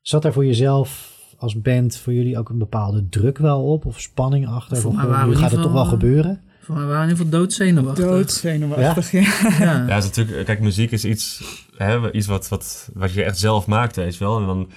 Zat 0.02 0.22
daar 0.22 0.34
voor 0.34 0.46
jezelf 0.46 1.18
als 1.38 1.62
band, 1.62 1.98
voor 1.98 2.14
jullie 2.14 2.38
ook 2.38 2.50
een 2.50 2.58
bepaalde 2.58 3.10
druk 3.10 3.38
wel 3.38 3.64
op 3.64 3.86
of 3.86 4.00
spanning 4.02 4.48
achter? 4.48 4.78
Voor 4.78 4.94
Van, 4.94 5.26
nu 5.26 5.30
we 5.30 5.36
gaat 5.36 5.52
het 5.52 5.62
toch 5.62 5.72
wel 5.72 5.84
geval, 5.84 6.00
gebeuren? 6.00 6.42
Voor 6.70 6.78
mij 6.78 6.88
waren 6.88 7.06
we 7.08 7.12
in 7.14 7.18
ieder 7.18 7.26
geval 7.26 7.40
doodzenuwachtig. 7.40 8.06
Doodzenuwachtig, 8.06 9.12
ja. 9.12 9.20
Ja. 9.60 9.86
Ja, 9.88 9.96
het 9.96 10.04
is 10.04 10.10
natuurlijk, 10.10 10.46
kijk, 10.46 10.60
muziek 10.60 10.92
is 10.92 11.06
iets, 11.06 11.42
hè, 11.78 12.12
iets 12.12 12.28
wat, 12.28 12.48
wat, 12.50 12.90
wat 12.94 13.14
je 13.14 13.24
echt 13.24 13.38
zelf 13.40 13.66
maakt, 13.68 13.96
weet 13.96 14.18
je 14.18 14.24
wel. 14.24 14.40
En 14.40 14.46
dan 14.46 14.70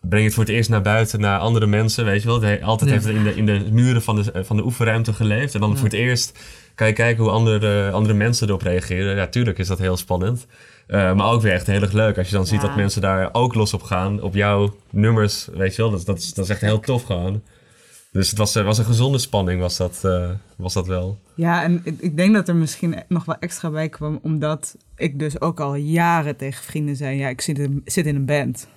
breng 0.00 0.18
je 0.22 0.24
het 0.26 0.34
voor 0.34 0.44
het 0.44 0.52
eerst 0.52 0.70
naar 0.70 0.82
buiten, 0.82 1.20
naar 1.20 1.38
andere 1.38 1.66
mensen, 1.66 2.04
weet 2.04 2.22
je 2.22 2.28
wel. 2.28 2.38
De- 2.38 2.62
altijd 2.62 2.90
Ja. 2.90 2.96
heeft 2.96 3.06
het 3.08 3.16
in 3.16 3.24
de, 3.24 3.34
in 3.34 3.46
de 3.46 3.72
muren 3.72 4.02
van 4.02 4.16
de, 4.16 4.44
van 4.44 4.56
de 4.56 4.64
oefenruimte 4.64 5.12
geleefd. 5.12 5.54
En 5.54 5.60
dan 5.60 5.70
Ja. 5.70 5.74
voor 5.76 5.84
het 5.84 5.94
eerst 5.96 6.38
kan 6.74 6.86
je 6.86 6.92
kijken 6.92 7.22
hoe 7.22 7.32
andere, 7.32 7.90
andere 7.90 8.14
mensen 8.14 8.48
erop 8.48 8.62
reageren. 8.62 9.16
Ja, 9.16 9.26
tuurlijk 9.26 9.58
is 9.58 9.66
dat 9.66 9.78
heel 9.78 9.96
spannend. 9.96 10.46
Eh, 10.86 11.14
maar 11.14 11.26
ook 11.30 11.42
weer 11.42 11.52
echt 11.52 11.66
heel 11.66 11.80
erg 11.82 11.92
leuk 11.92 12.18
als 12.18 12.28
je 12.28 12.34
dan 12.36 12.46
ziet 12.46 12.60
Ja. 12.60 12.66
dat 12.66 12.76
mensen 12.76 13.00
daar 13.00 13.28
ook 13.32 13.54
los 13.54 13.74
op 13.74 13.82
gaan. 13.82 14.22
Op 14.22 14.34
jouw 14.34 14.76
nummers, 14.90 15.48
weet 15.54 15.76
je 15.76 15.82
wel. 15.82 15.90
Dat, 15.90 16.06
dat, 16.06 16.18
is, 16.18 16.34
dat 16.34 16.44
is 16.44 16.50
echt 16.50 16.60
heel 16.60 16.80
tof 16.80 17.02
gewoon. 17.04 17.42
Dus 18.10 18.28
het 18.28 18.38
was, 18.38 18.56
eh, 18.56 18.64
was 18.64 18.78
een 18.78 18.84
gezonde 18.84 19.18
spanning, 19.18 19.60
was 19.60 19.76
dat, 19.76 20.00
eh, 20.04 20.30
was 20.56 20.74
dat 20.74 20.86
wel. 20.86 21.18
Ja, 21.34 21.62
en 21.62 21.80
ik, 21.84 22.00
ik 22.00 22.16
denk 22.16 22.34
dat 22.34 22.48
er 22.48 22.56
misschien 22.56 23.02
nog 23.08 23.24
wel 23.24 23.36
extra 23.38 23.70
bij 23.70 23.88
kwam, 23.88 24.18
omdat 24.22 24.76
ik 24.96 25.18
dus 25.18 25.40
ook 25.40 25.60
al 25.60 25.74
jaren 25.74 26.36
tegen 26.36 26.64
vrienden 26.64 26.96
zei, 26.96 27.18
ja, 27.18 27.28
ik 27.28 27.40
zit 27.40 27.58
in, 27.58 27.82
zit 27.84 28.06
in 28.06 28.16
een 28.16 28.26
band. 28.26 28.68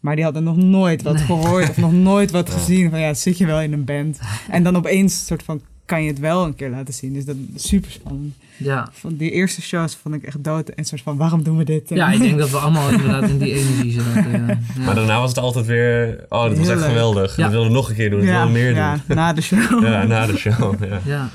Maar 0.00 0.14
die 0.14 0.24
hadden 0.24 0.44
nog 0.44 0.56
nooit 0.56 1.02
wat 1.02 1.20
gehoord 1.20 1.68
of 1.68 1.76
nog 1.76 1.92
nooit 1.92 2.30
wat 2.30 2.50
gezien 2.58 2.90
van, 2.90 3.00
ja, 3.00 3.14
zit 3.14 3.38
je 3.38 3.46
wel 3.46 3.60
in 3.60 3.72
een 3.72 3.84
band? 3.84 4.18
En 4.50 4.62
dan 4.62 4.76
opeens 4.76 5.26
soort 5.26 5.42
van, 5.42 5.62
kan 5.90 6.02
je 6.02 6.08
het 6.08 6.18
wel 6.18 6.44
een 6.44 6.54
keer 6.54 6.70
laten 6.70 6.94
zien. 6.94 7.12
Dus 7.12 7.24
dat 7.24 7.36
is 7.54 7.68
super 7.68 7.90
spannend. 7.90 8.34
Ja. 8.56 8.88
Van 8.92 9.16
die 9.16 9.30
eerste 9.30 9.62
shows 9.62 9.96
vond 9.96 10.14
ik 10.14 10.22
echt 10.22 10.44
dood 10.44 10.68
en 10.68 10.84
soort 10.84 11.02
van, 11.02 11.16
waarom 11.16 11.42
doen 11.42 11.56
we 11.56 11.64
dit? 11.64 11.88
ja, 11.88 12.10
ik 12.10 12.18
denk 12.18 12.38
dat 12.38 12.50
we 12.50 12.56
allemaal 12.56 12.90
inderdaad 12.90 13.28
in 13.28 13.38
die 13.38 13.52
energie 13.52 13.92
zaten. 13.92 14.30
Ja. 14.30 14.46
Ja. 14.46 14.84
Maar 14.84 14.94
daarna 14.94 15.20
was 15.20 15.28
het 15.28 15.38
altijd 15.38 15.66
weer, 15.66 16.24
oh, 16.28 16.42
dat 16.42 16.58
was 16.58 16.68
echt 16.68 16.82
geweldig. 16.82 17.36
Ja. 17.36 17.46
We 17.46 17.52
wilden 17.52 17.72
nog 17.72 17.88
een 17.88 17.94
keer 17.94 18.10
doen, 18.10 18.20
we 18.20 18.26
wilden 18.26 18.52
meer 18.52 18.74
ja, 18.74 19.00
doen. 19.06 19.16
na 19.16 19.32
de 19.32 19.40
show. 19.40 19.82
Ja, 19.86 20.04
na 20.04 20.26
de 20.26 20.36
show. 20.36 20.84
Ja. 20.84 21.00
ja. 21.04 21.28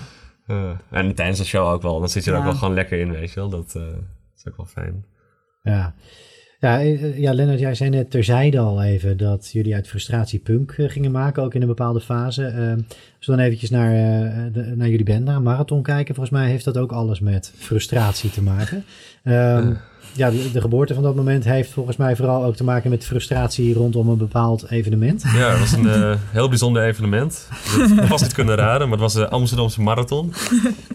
Eh, 0.48 0.70
en 0.90 1.16
tijdens 1.16 1.40
de 1.40 1.46
show 1.46 1.68
ook 1.68 1.82
wel. 1.82 2.00
Dan 2.00 2.10
zit 2.10 2.24
je 2.24 2.32
er 2.32 2.38
ook 2.38 2.44
wel 2.44 2.54
gewoon 2.54 2.74
lekker 2.74 3.00
in, 3.00 3.12
weet 3.12 3.30
je 3.30 3.36
wel. 3.36 3.50
Dat 3.50 3.74
eh, 3.76 3.82
is 4.38 4.48
ook 4.48 4.58
wel 4.58 4.66
fijn. 4.66 5.06
Ja. 5.64 5.96
Ja, 6.60 6.80
eh, 6.82 7.18
ja, 7.18 7.34
Lennart, 7.34 7.60
jij 7.60 7.76
zei 7.76 7.90
net 7.90 8.12
terzijde 8.12 8.60
al 8.60 8.84
even 8.84 9.18
dat 9.18 9.50
jullie 9.52 9.76
uit 9.76 9.88
frustratie 9.88 10.40
punk 10.40 10.72
eh, 10.72 10.90
gingen 10.90 11.12
maken, 11.12 11.44
ook 11.44 11.54
in 11.54 11.62
een 11.62 11.68
bepaalde 11.68 12.02
fase. 12.02 12.46
Eh, 12.46 12.72
als 13.18 13.26
we 13.26 13.32
dan 13.32 13.40
eventjes 13.40 13.70
naar, 13.70 13.92
eh, 13.92 14.54
de, 14.54 14.74
naar 14.76 14.90
jullie 14.90 15.06
band, 15.06 15.24
naar 15.24 15.42
Marathon 15.42 15.84
kijken, 15.84 16.16
volgens 16.16 16.38
mij 16.38 16.50
heeft 16.50 16.66
dat 16.66 16.78
ook 16.78 16.92
alles 16.92 17.20
met 17.20 17.54
frustratie 17.56 18.30
te 18.30 18.42
maken. 18.42 18.84
Ehm, 19.24 19.74
ja, 20.16 20.30
de, 20.30 20.62
geboorte 20.62 20.94
van 20.94 21.04
dat 21.04 21.16
moment 21.16 21.44
heeft 21.44 21.72
volgens 21.72 21.98
mij 21.98 22.16
vooral 22.16 22.44
ook 22.44 22.56
te 22.56 22.64
maken 22.64 22.90
met 22.90 23.06
frustratie 23.06 23.74
rondom 23.74 24.10
een 24.10 24.18
bepaald 24.18 24.70
evenement. 24.70 25.24
Ja, 25.36 25.50
het 25.50 25.60
was 25.60 25.72
een 25.72 25.90
eh, 25.90 26.16
heel 26.32 26.50
bijzonder 26.50 26.84
evenement. 26.84 27.48
Dat 27.96 28.08
was 28.08 28.22
niet 28.22 28.34
kunnen 28.34 28.56
raden, 28.56 28.90
maar 28.90 28.98
het 28.98 29.14
was 29.14 29.14
de 29.14 29.30
Amsterdamse 29.30 29.82
Marathon. 29.82 30.34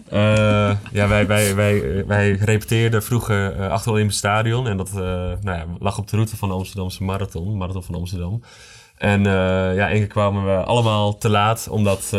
Eh, 0.09 0.71
ja, 0.91 1.07
wij, 1.07 1.27
wij, 1.27 1.55
wij, 1.55 2.05
wij 2.07 2.31
repeteerden 2.31 3.03
vroeger 3.03 3.55
eh, 3.55 3.69
achter 3.69 3.91
Olympisch 3.91 4.17
Stadion. 4.17 4.67
En 4.67 4.77
dat 4.77 4.89
eh, 4.89 5.01
nou 5.41 5.57
ja, 5.57 5.65
lag 5.79 5.97
op 5.97 6.07
de 6.07 6.15
route 6.15 6.37
van 6.37 6.49
de 6.49 6.55
Amsterdamse 6.55 7.03
Marathon. 7.03 7.57
Marathon 7.57 7.83
van 7.83 7.95
Amsterdam. 7.95 8.41
En 8.97 9.25
eh, 9.25 9.75
ja, 9.75 9.89
één 9.89 9.97
keer 9.97 10.07
kwamen 10.07 10.45
we 10.45 10.63
allemaal 10.63 11.17
te 11.17 11.29
laat, 11.29 11.67
omdat 11.69 12.09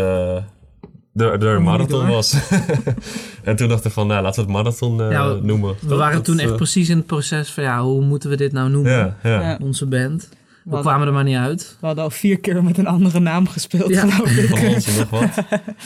een 1.15 1.39
niet 1.55 1.59
marathon 1.65 2.07
was. 2.09 2.35
en 3.45 3.57
toen 3.57 3.69
dachten 3.69 3.87
we 3.89 3.91
van, 3.93 4.07
nou, 4.07 4.23
laten 4.23 4.47
we 4.47 4.53
het 4.53 4.63
marathon 4.63 5.01
eh, 5.03 5.11
Ja, 5.11 5.35
we- 5.35 5.41
noemen. 5.43 5.75
We 5.81 5.95
waren 5.95 6.15
Dat, 6.17 6.25
toen 6.25 6.39
echt 6.39 6.51
eh, 6.51 6.57
precies 6.57 6.89
in 6.89 6.97
het 6.97 7.07
proces 7.07 7.51
van 7.51 7.63
ja, 7.63 7.83
hoe 7.83 8.05
moeten 8.05 8.31
we 8.31 8.37
dit 8.37 8.53
nou 8.53 8.71
noemen? 8.71 8.93
Ja, 8.93 9.17
ja. 9.23 9.41
Ja. 9.41 9.59
Onze 9.63 9.87
band. 9.87 10.23
We 10.23 10.71
We 10.71 10.75
hadden, 10.77 10.93
kwamen 10.93 11.07
er 11.09 11.13
maar 11.15 11.25
niet 11.25 11.37
uit. 11.37 11.77
we 11.81 11.87
hadden 11.87 12.05
al 12.05 12.11
vier 12.11 12.41
keer 12.41 12.65
met 12.65 12.79
een 12.79 12.87
andere 12.87 13.21
naam 13.21 13.49
gespeeld, 13.49 13.89
Ja. 13.91 14.09
van 14.09 14.21
ons 14.69 14.87
nog 14.99 15.11
wat. 15.11 15.29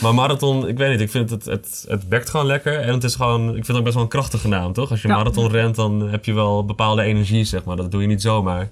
Maar 0.03 0.15
marathon, 0.15 0.69
ik 0.69 0.79
weet 0.79 0.91
niet, 0.91 1.01
ik 1.01 1.11
vind 1.11 1.31
het, 1.31 1.45
het, 1.45 1.85
het 1.89 2.09
bekt 2.09 2.31
gewoon 2.31 2.47
lekker. 2.47 2.81
En 2.81 2.93
het 2.93 3.05
is 3.05 3.15
gewoon, 3.15 3.49
ik 3.49 3.55
vind 3.55 3.67
het 3.67 3.77
ook 3.77 3.83
best 3.83 3.95
wel 3.95 4.03
een 4.03 4.09
krachtige 4.11 4.49
naam, 4.49 4.73
toch? 4.73 4.91
Als 4.91 5.03
je 5.03 5.09
Ja. 5.09 5.17
marathon 5.17 5.51
rent, 5.51 5.75
dan 5.75 6.09
heb 6.09 6.25
je 6.25 6.33
wel 6.33 6.65
bepaalde 6.65 7.03
energie, 7.03 7.45
zeg 7.45 7.65
maar. 7.65 7.77
Dat 7.77 7.91
doe 7.91 8.01
je 8.01 8.07
niet 8.07 8.23
zomaar. 8.23 8.69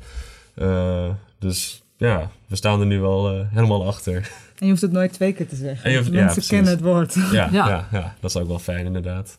Eh, 0.55 1.05
dus 1.39 1.83
ja, 1.97 2.31
we 2.47 2.57
staan 2.57 2.81
er 2.81 2.87
nu 2.87 3.01
wel 3.01 3.45
helemaal 3.51 3.87
achter. 3.87 4.31
En 4.59 4.67
je 4.67 4.69
hoeft 4.69 4.83
het 4.83 4.93
nooit 4.93 5.13
twee 5.13 5.33
keer 5.33 5.49
te 5.49 5.57
zeggen. 5.57 5.85
En 5.85 5.91
je 5.91 5.97
hoeft- 5.97 6.09
ja, 6.09 6.15
Mensen 6.15 6.33
precies. 6.33 6.51
kennen 6.51 6.71
het 6.73 6.81
woord. 6.81 7.15
Ja, 7.15 7.31
ja. 7.33 7.49
Ja. 7.53 7.89
Ja, 7.93 8.15
dat 8.21 8.31
is 8.31 8.37
ook 8.37 8.49
wel 8.49 8.59
fijn, 8.59 8.87
inderdaad. 8.87 9.39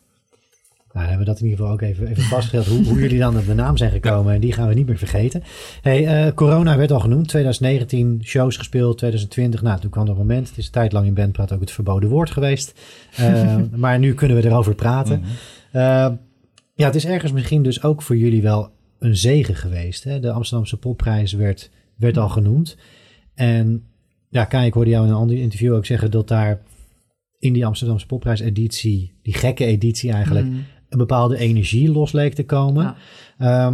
Nou, 0.94 1.08
dan 1.08 1.16
hebben 1.16 1.34
we 1.34 1.34
dat 1.34 1.42
in 1.44 1.50
ieder 1.50 1.60
geval 1.60 1.74
ook 1.74 1.82
even, 1.90 2.08
even 2.08 2.24
vastgesteld, 2.24 2.66
hoe, 2.66 2.86
hoe 2.86 3.00
jullie 3.00 3.20
dan 3.20 3.38
op 3.38 3.46
de 3.46 3.54
naam 3.54 3.78
zijn 3.78 3.92
gekomen. 3.92 4.34
En 4.34 4.40
die 4.42 4.54
gaan 4.54 4.68
we 4.68 4.74
niet 4.74 4.88
meer 4.88 4.98
vergeten. 4.98 5.44
Hey, 5.82 6.26
eh, 6.28 6.34
corona 6.34 6.78
werd 6.78 6.92
al 6.92 7.00
genoemd. 7.00 7.28
2019 7.28 8.20
shows 8.24 8.58
gespeeld, 8.58 8.98
2020. 8.98 9.62
Nou, 9.62 9.80
toen 9.80 9.90
kwam 9.90 10.06
dat 10.06 10.18
moment. 10.18 10.48
Het 10.50 10.58
is 10.58 10.66
een 10.66 10.72
tijd 10.72 10.92
lang 10.92 11.06
in 11.06 11.14
Bandpraat 11.14 11.52
ook 11.52 11.60
het 11.60 11.72
verboden 11.72 12.10
woord 12.10 12.32
geweest. 12.32 12.74
Eh, 13.16 13.56
maar 13.76 14.00
nu 14.00 14.14
kunnen 14.14 14.38
we 14.38 14.46
erover 14.46 14.76
praten. 14.76 15.24
Eh, 15.72 15.82
ja, 16.76 16.86
het 16.86 16.96
is 16.96 17.06
ergens 17.06 17.32
misschien 17.32 17.64
dus 17.64 17.84
ook 17.84 18.02
voor 18.02 18.18
jullie 18.18 18.42
wel 18.42 18.70
een 19.00 19.16
zegen 19.16 19.56
geweest. 19.56 20.04
Hè? 20.04 20.20
De 20.20 20.32
Amsterdamse 20.32 20.78
popprijs 20.78 21.34
werd, 21.34 21.70
werd 21.96 22.18
al 22.18 22.30
genoemd. 22.30 22.78
En 23.34 23.84
ja, 24.36 24.46
Kai, 24.46 24.66
ik 24.68 24.74
hoorde 24.74 24.90
jou 24.90 25.04
in 25.06 25.12
een 25.12 25.18
ander 25.18 25.38
interview 25.38 25.74
ook 25.74 25.86
zeggen 25.86 26.12
dat 26.12 26.28
daar 26.28 26.62
in 27.40 27.54
die 27.54 27.66
Amsterdamse 27.66 28.06
popprijs-editie, 28.06 29.14
die 29.24 29.34
gekke 29.34 29.66
editie 29.66 30.12
eigenlijk, 30.12 30.46
Mm. 30.46 30.64
een 30.90 30.98
bepaalde 30.98 31.38
energie 31.38 31.92
los 31.92 32.12
leek 32.12 32.34
te 32.34 32.44
komen. 32.46 32.84
Ja. 32.84 32.96
Ja, 33.38 33.74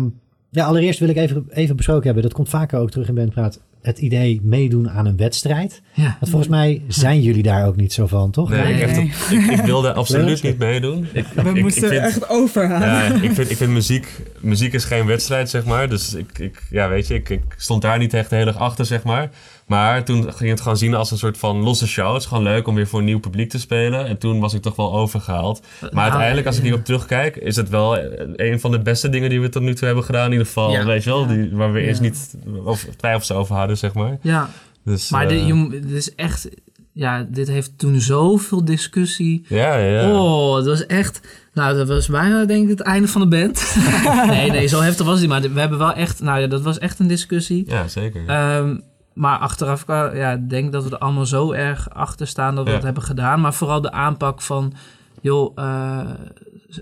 ja 0.52 0.66
allereerst 0.66 1.00
wil 1.00 1.10
ik 1.10 1.16
even, 1.18 1.46
even 1.50 1.76
besproken 1.76 2.06
hebben, 2.06 2.24
dat 2.24 2.34
komt 2.34 2.50
vaker 2.50 2.80
ook 2.80 2.92
terug 2.92 3.08
in 3.08 3.16
Bandpraat, 3.16 3.62
het 3.82 4.00
idee 4.00 4.40
meedoen 4.44 4.90
aan 4.90 5.06
een 5.06 5.18
wedstrijd. 5.18 5.82
Ja. 5.94 6.04
Want 6.20 6.32
volgens 6.32 6.48
mij 6.52 6.82
zijn 6.88 7.22
jullie 7.22 7.44
daar 7.44 7.68
ook 7.68 7.76
niet 7.76 7.94
zo 7.94 8.08
van, 8.08 8.32
toch? 8.32 8.50
Nee, 8.50 8.64
Nee. 8.64 8.74
ik, 8.74 8.82
echt 8.82 8.98
ik, 9.32 9.42
ik 9.60 9.62
wilde 9.62 9.94
absoluut 9.94 10.44
niet 10.44 10.58
meedoen. 10.58 11.08
Ik, 11.14 11.26
We 11.28 11.42
ik- 11.50 11.56
ik 11.56 11.62
moesten 11.62 11.90
vind- 11.90 12.02
echt 12.02 12.30
overhalen. 12.30 12.88
Ja, 12.88 13.22
ik 13.22 13.32
vind, 13.32 13.50
ik 13.52 13.58
vind 13.58 13.72
muziek, 13.72 14.20
muziek 14.40 14.74
is 14.74 14.84
geen 14.86 15.06
wedstrijd, 15.06 15.50
zeg 15.50 15.66
maar. 15.66 15.90
Dus 15.90 16.14
ik, 16.14 16.40
ik 16.40 16.64
ja, 16.70 16.90
weet 16.90 17.08
je, 17.08 17.14
ik, 17.14 17.30
ik 17.30 17.44
stond 17.58 17.82
daar 17.82 17.98
niet 17.98 18.14
echt 18.14 18.30
heel 18.32 18.46
erg 18.48 18.58
achter, 18.58 18.86
zeg 18.86 19.04
maar. 19.04 19.30
Maar 19.72 20.04
toen 20.04 20.34
ging 20.34 20.50
het 20.50 20.62
gewoon 20.62 20.78
zien 20.78 20.94
als 20.94 21.12
een 21.12 21.18
soort 21.18 21.38
van 21.38 21.58
losse 21.64 21.88
show. 21.88 22.14
Het 22.14 22.22
is 22.22 22.28
gewoon 22.28 22.44
leuk 22.44 22.68
om 22.68 22.76
weer 22.76 22.88
voor 22.88 23.00
een 23.00 23.06
nieuw 23.06 23.20
publiek 23.20 23.50
te 23.50 23.60
spelen. 23.60 24.06
En 24.06 24.18
toen 24.18 24.40
was 24.40 24.54
ik 24.54 24.62
toch 24.62 24.76
wel 24.76 24.94
overgehaald. 24.94 25.62
Maar 25.82 25.90
Nou, 25.94 26.04
uiteindelijk, 26.10 26.48
als 26.48 26.56
ik 26.56 26.62
ja. 26.62 26.68
hierop 26.68 26.86
terugkijk, 26.86 27.36
is 27.36 27.56
het 27.56 27.70
wel 27.70 27.98
een 28.36 28.60
van 28.60 28.72
de 28.72 28.80
beste 28.80 29.10
dingen 29.10 29.30
die 29.30 29.42
we 29.42 29.50
tot 29.50 29.62
nu 29.62 29.74
toe 29.76 29.86
hebben 29.86 30.04
gedaan. 30.04 30.26
In 30.26 30.32
ieder 30.32 30.46
geval, 30.48 30.72
Ja. 30.72 30.86
weet 30.86 31.04
je 31.04 31.10
wel, 31.10 31.28
die, 31.28 31.50
waar 31.52 31.72
we 31.72 31.82
eerst 31.82 32.02
niet 32.02 32.36
of 32.64 32.86
twijfels 32.98 33.32
over 33.32 33.56
hadden, 33.56 33.78
zeg 33.78 33.94
maar. 33.94 34.18
Ja, 34.22 34.50
Dus, 34.86 35.10
maar 35.10 35.28
eh, 35.28 35.70
dit, 35.70 35.92
is 35.92 36.16
echt... 36.16 36.50
Ja, 36.94 37.28
dit 37.30 37.48
heeft 37.48 37.78
toen 37.78 38.00
zoveel 38.00 38.66
discussie. 38.66 39.46
ja, 39.48 39.76
ja. 39.78 40.12
Oh, 40.12 40.56
het 40.56 40.66
was 40.66 40.86
echt... 40.86 41.22
Nou, 41.54 41.78
dat 41.78 41.88
was 41.88 42.08
bijna 42.08 42.46
denk 42.46 42.64
ik 42.64 42.70
het 42.70 42.82
einde 42.82 43.08
van 43.08 43.22
de 43.22 43.28
band. 43.28 43.76
nee, 44.28 44.52
nee, 44.52 44.68
zo 44.68 44.82
heftig 44.82 45.06
was 45.06 45.20
het 45.20 45.30
niet. 45.30 45.42
Maar 45.42 45.54
we 45.54 45.60
hebben 45.60 45.78
wel 45.78 45.94
echt... 45.94 46.22
Nou 46.22 46.40
ja, 46.40 46.48
dat 46.48 46.62
was 46.62 46.78
echt 46.78 47.00
een 47.00 47.08
discussie. 47.08 47.64
Ja, 47.68 47.88
zeker. 47.88 48.22
Ehm, 48.28 48.76
maar 49.14 49.38
achteraf, 49.38 49.84
ja, 49.88 50.32
ik 50.32 50.50
denk 50.50 50.72
dat 50.72 50.84
we 50.84 50.90
er 50.90 50.98
allemaal 50.98 51.26
zo 51.26 51.52
erg 51.52 51.90
achter 51.94 52.28
staan 52.28 52.56
dat 52.56 52.64
we 52.64 52.70
Ja. 52.70 52.76
dat 52.76 52.86
hebben 52.86 53.04
gedaan. 53.04 53.42
Maar 53.42 53.54
vooral 53.54 53.82
de 53.82 53.92
aanpak 53.92 54.42
van, 54.42 54.74
joh, 55.22 55.52
eh, 55.56 56.00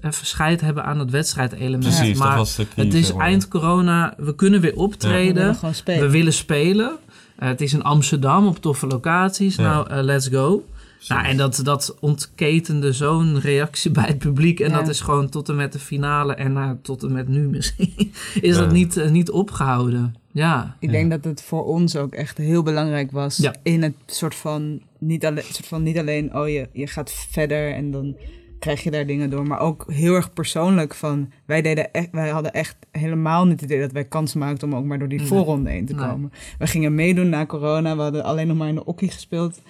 even 0.01 0.25
scheid 0.25 0.61
hebben 0.61 0.83
aan 0.85 0.99
het 0.99 1.11
wedstrijdelement. 1.11 1.83
Precies, 1.83 2.17
dat 2.17 2.27
maar 2.27 2.37
was 2.37 2.55
de 2.55 2.67
key, 2.67 2.83
het 2.85 2.93
is 2.93 3.07
zeg 3.07 3.15
maar. 3.15 3.25
eind 3.25 3.47
corona, 3.47 4.13
we 4.17 4.35
kunnen 4.35 4.61
weer 4.61 4.73
We 4.73 4.77
optreden. 4.79 5.33
willen 5.35 5.55
gewoon 5.55 5.73
spelen. 5.75 6.01
We 6.01 6.09
willen 6.09 6.33
spelen. 6.33 6.91
Eh, 7.35 7.47
het 7.47 7.61
is 7.61 7.73
in 7.73 7.83
Amsterdam 7.83 8.47
op 8.47 8.57
toffe 8.61 8.87
locaties. 8.87 9.55
Ja. 9.55 9.63
Nou, 9.63 9.89
eh, 9.89 10.03
let's 10.03 10.27
go. 10.27 10.63
Nou, 11.07 11.25
en 11.25 11.37
dat, 11.37 11.59
dat 11.63 11.97
ontketende 11.99 12.93
zo'n 12.93 13.39
reactie 13.39 13.91
bij 13.99 14.03
het 14.07 14.17
publiek. 14.17 14.59
En 14.59 14.69
Ja. 14.69 14.77
dat 14.77 14.87
is 14.87 15.01
gewoon 15.01 15.29
tot 15.29 15.49
en 15.49 15.55
met 15.55 15.71
de 15.73 15.79
finale 15.79 16.33
en 16.33 16.53
nou, 16.53 16.77
tot 16.81 17.03
en 17.03 17.11
met 17.11 17.27
nu 17.27 17.47
misschien. 17.47 17.93
is 18.41 18.55
Ja. 18.55 18.61
dat 18.61 18.71
niet, 18.71 18.97
eh, 18.97 19.09
niet 19.09 19.31
opgehouden. 19.31 20.15
Ja. 20.31 20.75
Ik 20.79 20.91
denk 20.91 21.11
dat 21.11 21.23
het 21.23 21.43
voor 21.43 21.65
ons 21.65 21.95
ook 21.95 22.13
echt 22.13 22.37
heel 22.37 22.63
belangrijk 22.63 23.11
was. 23.11 23.37
Ja. 23.37 23.55
In 23.63 23.81
het 23.83 23.93
soort 24.05 24.35
van 24.35 24.81
niet, 24.99 25.25
alleen, 25.25 25.43
soort 25.43 25.67
van 25.67 25.83
niet 25.83 25.97
alleen, 25.97 26.35
oh 26.35 26.49
je, 26.49 26.69
je 26.73 26.87
gaat 26.87 27.11
verder 27.29 27.73
en 27.73 27.91
dan 27.91 28.15
krijg 28.59 28.83
je 28.83 28.91
daar 28.91 29.05
dingen 29.05 29.29
door. 29.29 29.47
Maar 29.47 29.59
ook 29.59 29.85
heel 29.87 30.13
erg 30.15 30.33
persoonlijk 30.33 30.93
van, 30.95 31.31
wij, 31.45 31.61
deden 31.61 31.93
echt, 31.93 32.07
wij 32.11 32.29
hadden 32.29 32.53
echt 32.53 32.75
helemaal 32.91 33.43
niet 33.45 33.61
het 33.61 33.69
idee 33.69 33.79
dat 33.79 33.91
wij 33.91 34.05
kans 34.05 34.33
maakten 34.33 34.67
om 34.67 34.75
ook 34.75 34.85
maar 34.85 34.99
door 34.99 35.07
die 35.09 35.17
Nee. 35.19 35.27
voorronde 35.27 35.69
heen 35.69 35.85
te 35.85 35.93
Nee. 35.95 36.07
komen. 36.07 36.31
We 36.59 36.67
gingen 36.67 36.95
meedoen 36.95 37.29
na 37.29 37.45
corona, 37.45 37.95
we 37.95 38.01
hadden 38.01 38.23
alleen 38.23 38.47
nog 38.47 38.57
maar 38.57 38.67
in 38.67 38.75
de 38.75 38.85
okkie 38.85 39.11
gespeeld. 39.11 39.61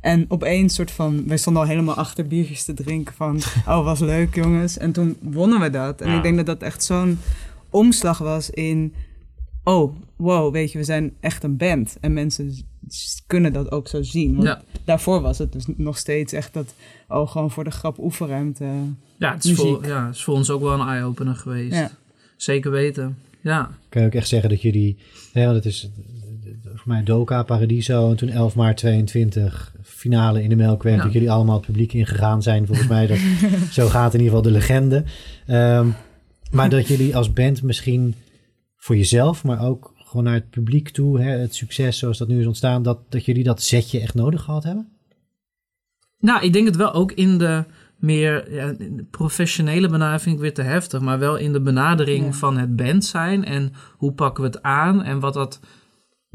En 0.00 0.24
opeens 0.28 0.74
soort 0.74 0.90
van, 0.90 1.26
wij 1.28 1.36
stonden 1.36 1.62
al 1.62 1.68
helemaal 1.68 1.94
achter 1.94 2.26
biertjes 2.26 2.64
te 2.64 2.74
drinken 2.74 3.14
van, 3.14 3.36
oh 3.66 3.84
was 3.84 4.00
leuk 4.00 4.34
jongens. 4.34 4.78
En 4.78 4.92
toen 4.92 5.16
wonnen 5.20 5.60
we 5.60 5.70
dat. 5.70 6.00
En 6.00 6.10
Ja. 6.10 6.16
ik 6.16 6.22
denk 6.22 6.36
dat 6.36 6.46
dat 6.46 6.62
echt 6.62 6.84
zo'n 6.84 7.18
omslag 7.70 8.18
was 8.18 8.50
in, 8.50 8.94
oh 9.64 9.96
wow, 10.16 10.52
weet 10.52 10.72
je, 10.72 10.78
we 10.78 10.84
zijn 10.84 11.12
echt 11.20 11.42
een 11.44 11.56
band. 11.56 11.96
En 12.00 12.12
mensen 12.12 12.54
kunnen 13.26 13.52
dat 13.52 13.70
ook 13.70 13.88
zo 13.88 14.02
zien. 14.02 14.34
Want 14.34 14.46
Ja. 14.48 14.62
daarvoor 14.84 15.20
was 15.20 15.38
het 15.38 15.52
dus 15.52 15.64
nog 15.76 15.98
steeds 15.98 16.32
echt 16.32 16.54
dat, 16.54 16.74
oh 17.08 17.30
gewoon 17.30 17.50
voor 17.50 17.64
de 17.64 17.70
grap 17.70 17.98
oefenruimte. 17.98 18.64
Ja, 19.18 19.32
het 19.34 19.44
is, 19.44 19.52
voor, 19.52 19.86
ja, 19.86 20.06
het 20.06 20.14
is 20.14 20.24
voor 20.24 20.34
ons 20.34 20.50
ook 20.50 20.60
wel 20.62 20.80
een 20.80 20.88
eye-opener 20.88 21.34
geweest. 21.34 21.74
Ja. 21.74 21.90
Zeker 22.36 22.70
weten. 22.70 23.18
Ja. 23.40 23.70
Kan 23.88 24.00
je 24.02 24.06
ook 24.08 24.14
echt 24.14 24.28
zeggen 24.28 24.48
dat 24.50 24.62
jullie, 24.62 24.96
hè, 25.32 25.44
want 25.44 25.56
het 25.56 25.64
is 25.64 25.88
voor 26.78 26.88
mij 26.92 27.02
Doka, 27.02 27.42
Paradiso 27.42 28.10
en 28.10 28.16
toen 28.16 28.28
11 28.28 28.54
maart 28.54 28.76
22 28.76 29.72
finale 29.82 30.42
in 30.42 30.48
de 30.48 30.56
Melkweg, 30.56 30.96
Ja. 30.96 31.02
dat 31.02 31.12
jullie 31.12 31.30
allemaal 31.30 31.56
het 31.56 31.66
publiek 31.66 31.92
ingegaan 31.92 32.42
zijn. 32.42 32.66
Volgens 32.66 32.88
mij 32.88 33.06
dat 33.06 33.18
zo 33.70 33.88
gaat 33.88 34.14
in 34.14 34.20
ieder 34.20 34.36
geval 34.36 34.52
de 34.52 34.58
legende. 34.58 35.04
Ehm, 35.46 35.88
maar 36.50 36.70
dat 36.70 36.86
jullie 36.88 37.16
als 37.16 37.32
band 37.32 37.62
misschien 37.62 38.14
voor 38.76 38.96
jezelf, 38.96 39.44
maar 39.44 39.64
ook 39.66 39.92
gewoon 39.96 40.24
naar 40.24 40.34
het 40.34 40.50
publiek 40.50 40.88
toe, 40.90 41.20
hè, 41.20 41.30
het 41.30 41.54
succes 41.54 41.98
zoals 41.98 42.18
dat 42.18 42.28
nu 42.28 42.40
is 42.40 42.46
ontstaan, 42.46 42.82
dat, 42.82 42.98
dat 43.08 43.24
jullie 43.24 43.44
dat 43.44 43.62
zetje 43.62 44.00
echt 44.00 44.14
nodig 44.14 44.42
gehad 44.42 44.64
hebben? 44.64 44.88
Nou, 46.18 46.42
ik 46.44 46.52
denk 46.52 46.66
het 46.66 46.76
wel 46.76 46.92
ook 46.92 47.12
in 47.12 47.38
de 47.38 47.64
meer 47.98 48.52
ja, 48.54 48.72
de 48.72 49.06
professionele 49.10 49.88
benadering 49.88 50.22
vind 50.22 50.34
ik 50.34 50.40
weer 50.40 50.54
te 50.54 50.62
heftig, 50.62 51.00
maar 51.00 51.18
wel 51.18 51.36
in 51.36 51.52
de 51.52 51.60
benadering 51.60 52.24
Ja. 52.24 52.32
van 52.32 52.58
het 52.58 52.76
band 52.76 53.04
zijn 53.04 53.44
en 53.44 53.72
hoe 53.96 54.12
pakken 54.12 54.42
we 54.42 54.48
het 54.50 54.62
aan 54.62 55.02
en 55.02 55.20
wat 55.20 55.34
dat 55.34 55.60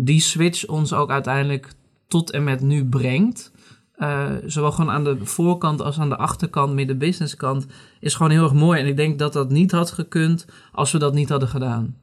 die 0.06 0.20
switch 0.22 0.66
ons 0.68 0.94
ook 0.94 1.10
uiteindelijk 1.10 1.74
tot 2.08 2.32
en 2.32 2.44
met 2.44 2.62
nu 2.62 2.86
brengt. 2.86 3.52
Eh, 3.94 4.32
zowel 4.46 4.72
gewoon 4.72 4.92
aan 4.92 5.04
de 5.04 5.18
voorkant 5.26 5.82
als 5.82 6.00
aan 6.00 6.10
de 6.10 6.18
achterkant, 6.18 6.74
midden 6.74 6.98
businesskant, 6.98 7.66
is 8.00 8.16
gewoon 8.16 8.32
heel 8.32 8.44
erg 8.44 8.54
mooi. 8.54 8.80
En 8.80 8.88
ik 8.88 8.96
denk 8.96 9.20
dat 9.20 9.34
dat 9.34 9.50
niet 9.50 9.72
had 9.72 9.92
gekund 9.92 10.46
als 10.72 10.92
we 10.92 10.98
dat 11.00 11.14
niet 11.14 11.30
hadden 11.30 11.50
gedaan. 11.50 11.98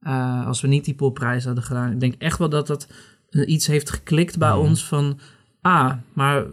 Eh, 0.00 0.46
als 0.46 0.60
we 0.60 0.68
niet 0.68 0.84
die 0.84 0.94
popprijs 0.94 1.44
hadden 1.44 1.64
gedaan. 1.64 1.92
Ik 1.92 2.00
denk 2.00 2.14
echt 2.18 2.38
wel 2.38 2.48
dat 2.48 2.66
dat 2.66 2.88
iets 3.30 3.66
heeft 3.66 3.90
geklikt 3.90 4.38
bij 4.38 4.50
Mhm. 4.50 4.58
ons 4.58 4.84
van... 4.86 5.18
Ah, 5.60 5.92
maar 6.12 6.44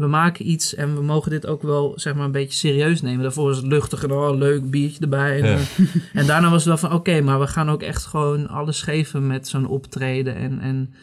we 0.00 0.06
maken 0.06 0.50
iets 0.50 0.74
en 0.74 0.94
we 0.94 1.02
mogen 1.02 1.30
dit 1.30 1.46
ook 1.46 1.62
wel 1.62 1.92
zeg 1.96 2.14
maar 2.14 2.24
een 2.24 2.32
beetje 2.32 2.58
serieus 2.58 3.02
nemen. 3.02 3.22
Daarvoor 3.22 3.50
is 3.50 3.56
het 3.56 3.66
luchtig 3.66 4.02
en 4.02 4.12
oh, 4.12 4.36
leuk 4.38 4.70
biertje 4.70 5.00
erbij. 5.00 5.40
En, 5.42 5.48
Ja. 5.48 5.56
eh, 5.56 5.60
en 6.20 6.26
daarna 6.26 6.50
was 6.50 6.64
het 6.64 6.80
wel 6.80 6.90
van 6.90 6.98
oké, 6.98 7.20
maar 7.20 7.40
we 7.40 7.46
gaan 7.46 7.70
ook 7.70 7.82
echt 7.82 8.06
gewoon 8.06 8.48
alles 8.48 8.82
geven 8.82 9.26
met 9.26 9.48
zo'n 9.48 9.66
optreden. 9.66 10.34
En, 10.34 10.60
en 10.60 10.94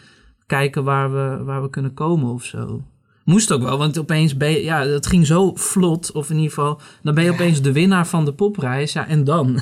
kijken 0.45 0.83
waar 0.83 1.11
we, 1.13 1.43
waar 1.43 1.61
we 1.61 1.69
kunnen 1.69 1.93
komen 1.93 2.33
of 2.33 2.43
zo. 2.43 2.81
Moest 3.27 3.51
ook 3.51 3.61
wel, 3.61 3.77
want 3.77 3.97
opeens 3.99 4.37
ben 4.37 4.51
je, 4.51 4.63
ja, 4.63 4.85
het 4.85 5.07
ging 5.07 5.25
zo 5.25 5.51
vlot, 5.55 6.11
of 6.11 6.29
in 6.29 6.35
ieder 6.35 6.49
geval, 6.49 6.79
dan 7.03 7.15
ben 7.15 7.23
je 7.23 7.31
opeens 7.31 7.61
de 7.61 7.71
winnaar 7.71 8.07
van 8.07 8.25
de 8.25 8.33
popprijs, 8.33 8.93
ja, 8.93 9.07
en 9.07 9.23
dan? 9.23 9.59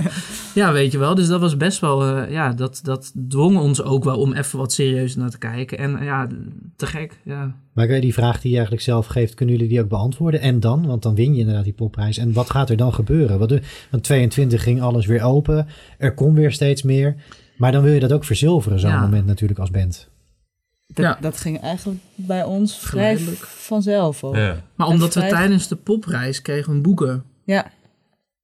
ja, 0.54 0.72
weet 0.72 0.92
je 0.92 0.98
wel, 0.98 1.14
dus 1.14 1.26
dat 1.26 1.40
was 1.40 1.56
best 1.56 1.80
wel, 1.80 2.02
eh, 2.04 2.30
ja, 2.30 2.52
dat, 2.52 2.80
dat 2.82 3.12
dwong 3.28 3.58
ons 3.58 3.82
ook 3.82 4.04
wel 4.04 4.18
om 4.18 4.32
even 4.32 4.58
wat 4.58 4.72
serieuzer 4.72 5.20
naar 5.20 5.30
te 5.30 5.38
kijken. 5.38 5.78
En 5.78 5.98
eh, 5.98 6.04
ja, 6.04 6.28
te 6.76 6.86
gek, 6.86 7.20
ja. 7.24 7.54
Maar 7.72 7.86
kan 7.86 7.94
je 7.94 8.00
die 8.00 8.14
vraag 8.14 8.40
die 8.40 8.50
je 8.50 8.56
eigenlijk 8.56 8.84
zelf 8.84 9.06
geeft, 9.06 9.34
kunnen 9.34 9.54
jullie 9.54 9.70
die 9.70 9.80
ook 9.80 9.88
beantwoorden? 9.88 10.40
En 10.40 10.60
dan? 10.60 10.86
Want 10.86 11.02
dan 11.02 11.14
win 11.14 11.34
je 11.34 11.40
inderdaad 11.40 11.64
die 11.64 11.72
popprijs. 11.72 12.18
En 12.18 12.32
wat 12.32 12.50
gaat 12.50 12.70
er 12.70 12.76
dan 12.76 12.94
gebeuren? 12.94 13.38
Want, 13.38 13.50
de, 13.50 13.60
want 13.90 14.02
22 14.02 14.62
ging 14.62 14.82
alles 14.82 15.06
weer 15.06 15.22
open. 15.22 15.66
Er 15.98 16.14
kon 16.14 16.34
weer 16.34 16.52
steeds 16.52 16.82
meer. 16.82 17.14
Maar 17.56 17.72
dan 17.72 17.82
wil 17.82 17.92
je 17.92 18.00
dat 18.00 18.12
ook 18.12 18.24
verzilveren, 18.24 18.80
zo'n 18.80 18.90
Ja. 18.90 19.00
moment 19.00 19.26
natuurlijk 19.26 19.60
als 19.60 19.70
band. 19.70 20.12
Dat, 20.94 21.04
Ja. 21.04 21.18
dat 21.20 21.36
ging 21.40 21.60
eigenlijk 21.60 22.00
bij 22.14 22.44
ons 22.44 22.78
vrij 22.78 23.18
vanzelf 23.40 24.24
ook. 24.24 24.36
Ja. 24.36 24.56
Maar 24.74 24.86
omdat 24.86 25.14
we 25.14 25.26
tijdens 25.26 25.68
de 25.68 25.76
popreis 25.76 26.42
kregen 26.42 26.70
we 26.70 26.76
een 26.76 26.82
boeker. 26.82 27.22
Ja. 27.44 27.66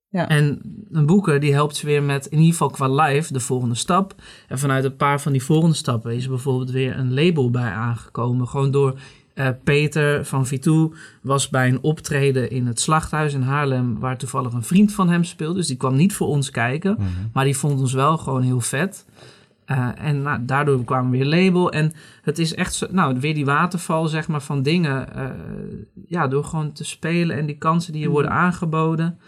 Ja. 0.09 0.29
En 0.29 0.61
een 0.93 1.07
boeker 1.07 1.41
die 1.41 1.53
helpt 1.53 1.77
ze 1.77 1.87
weer 1.87 2.03
met, 2.03 2.27
in 2.27 2.37
ieder 2.39 2.53
geval 2.53 2.71
qua 2.71 2.89
live, 2.89 3.33
de 3.33 3.41
volgende 3.41 3.75
stap. 3.75 4.15
En 4.49 4.59
vanuit 4.59 4.85
een 4.85 4.97
paar 4.97 5.21
van 5.21 5.33
die 5.33 5.43
volgende 5.43 5.77
stappen 5.77 6.15
is 6.17 6.25
er 6.25 6.31
bijvoorbeeld 6.31 6.71
weer 6.71 6.99
een 6.99 7.15
label 7.15 7.51
bij 7.51 7.71
aangekomen. 7.71 8.49
Gewoon 8.49 8.71
door 8.71 8.99
eh, 9.35 9.49
Peter 9.65 10.25
van 10.25 10.47
Vitou 10.47 10.95
was 11.23 11.49
bij 11.49 11.69
een 11.69 11.83
optreden 11.83 12.51
in 12.51 12.67
het 12.67 12.81
slachthuis 12.81 13.35
in 13.35 13.43
Haarlem, 13.43 13.99
waar 13.99 14.19
toevallig 14.19 14.53
een 14.53 14.63
vriend 14.63 14.93
van 14.93 15.09
hem 15.09 15.25
speelde. 15.25 15.55
Dus 15.55 15.67
die 15.67 15.77
kwam 15.77 15.97
niet 15.97 16.13
voor 16.13 16.27
ons 16.29 16.51
kijken, 16.51 16.95
Mhm. 16.99 17.07
maar 17.33 17.45
die 17.45 17.57
vond 17.57 17.81
ons 17.81 17.93
wel 17.93 18.17
gewoon 18.19 18.43
heel 18.43 18.61
vet. 18.61 19.05
Eh, 19.71 19.89
en 19.99 20.23
nou, 20.23 20.45
daardoor 20.45 20.85
kwam 20.85 21.11
weer 21.11 21.25
label. 21.27 21.73
En 21.73 21.93
het 22.23 22.39
is 22.39 22.55
echt 22.55 22.75
zo, 22.75 22.87
nou, 22.91 23.21
weer 23.21 23.35
die 23.35 23.45
waterval 23.45 24.07
zeg 24.09 24.29
maar, 24.29 24.43
van 24.43 24.63
dingen. 24.63 25.15
eh, 25.15 25.31
ja, 26.07 26.29
door 26.29 26.45
gewoon 26.45 26.73
te 26.73 26.85
spelen 26.85 27.37
en 27.37 27.47
die 27.47 27.59
kansen 27.59 27.93
die 27.93 28.03
je 28.03 28.09
worden 28.09 28.31
aangeboden. 28.31 29.19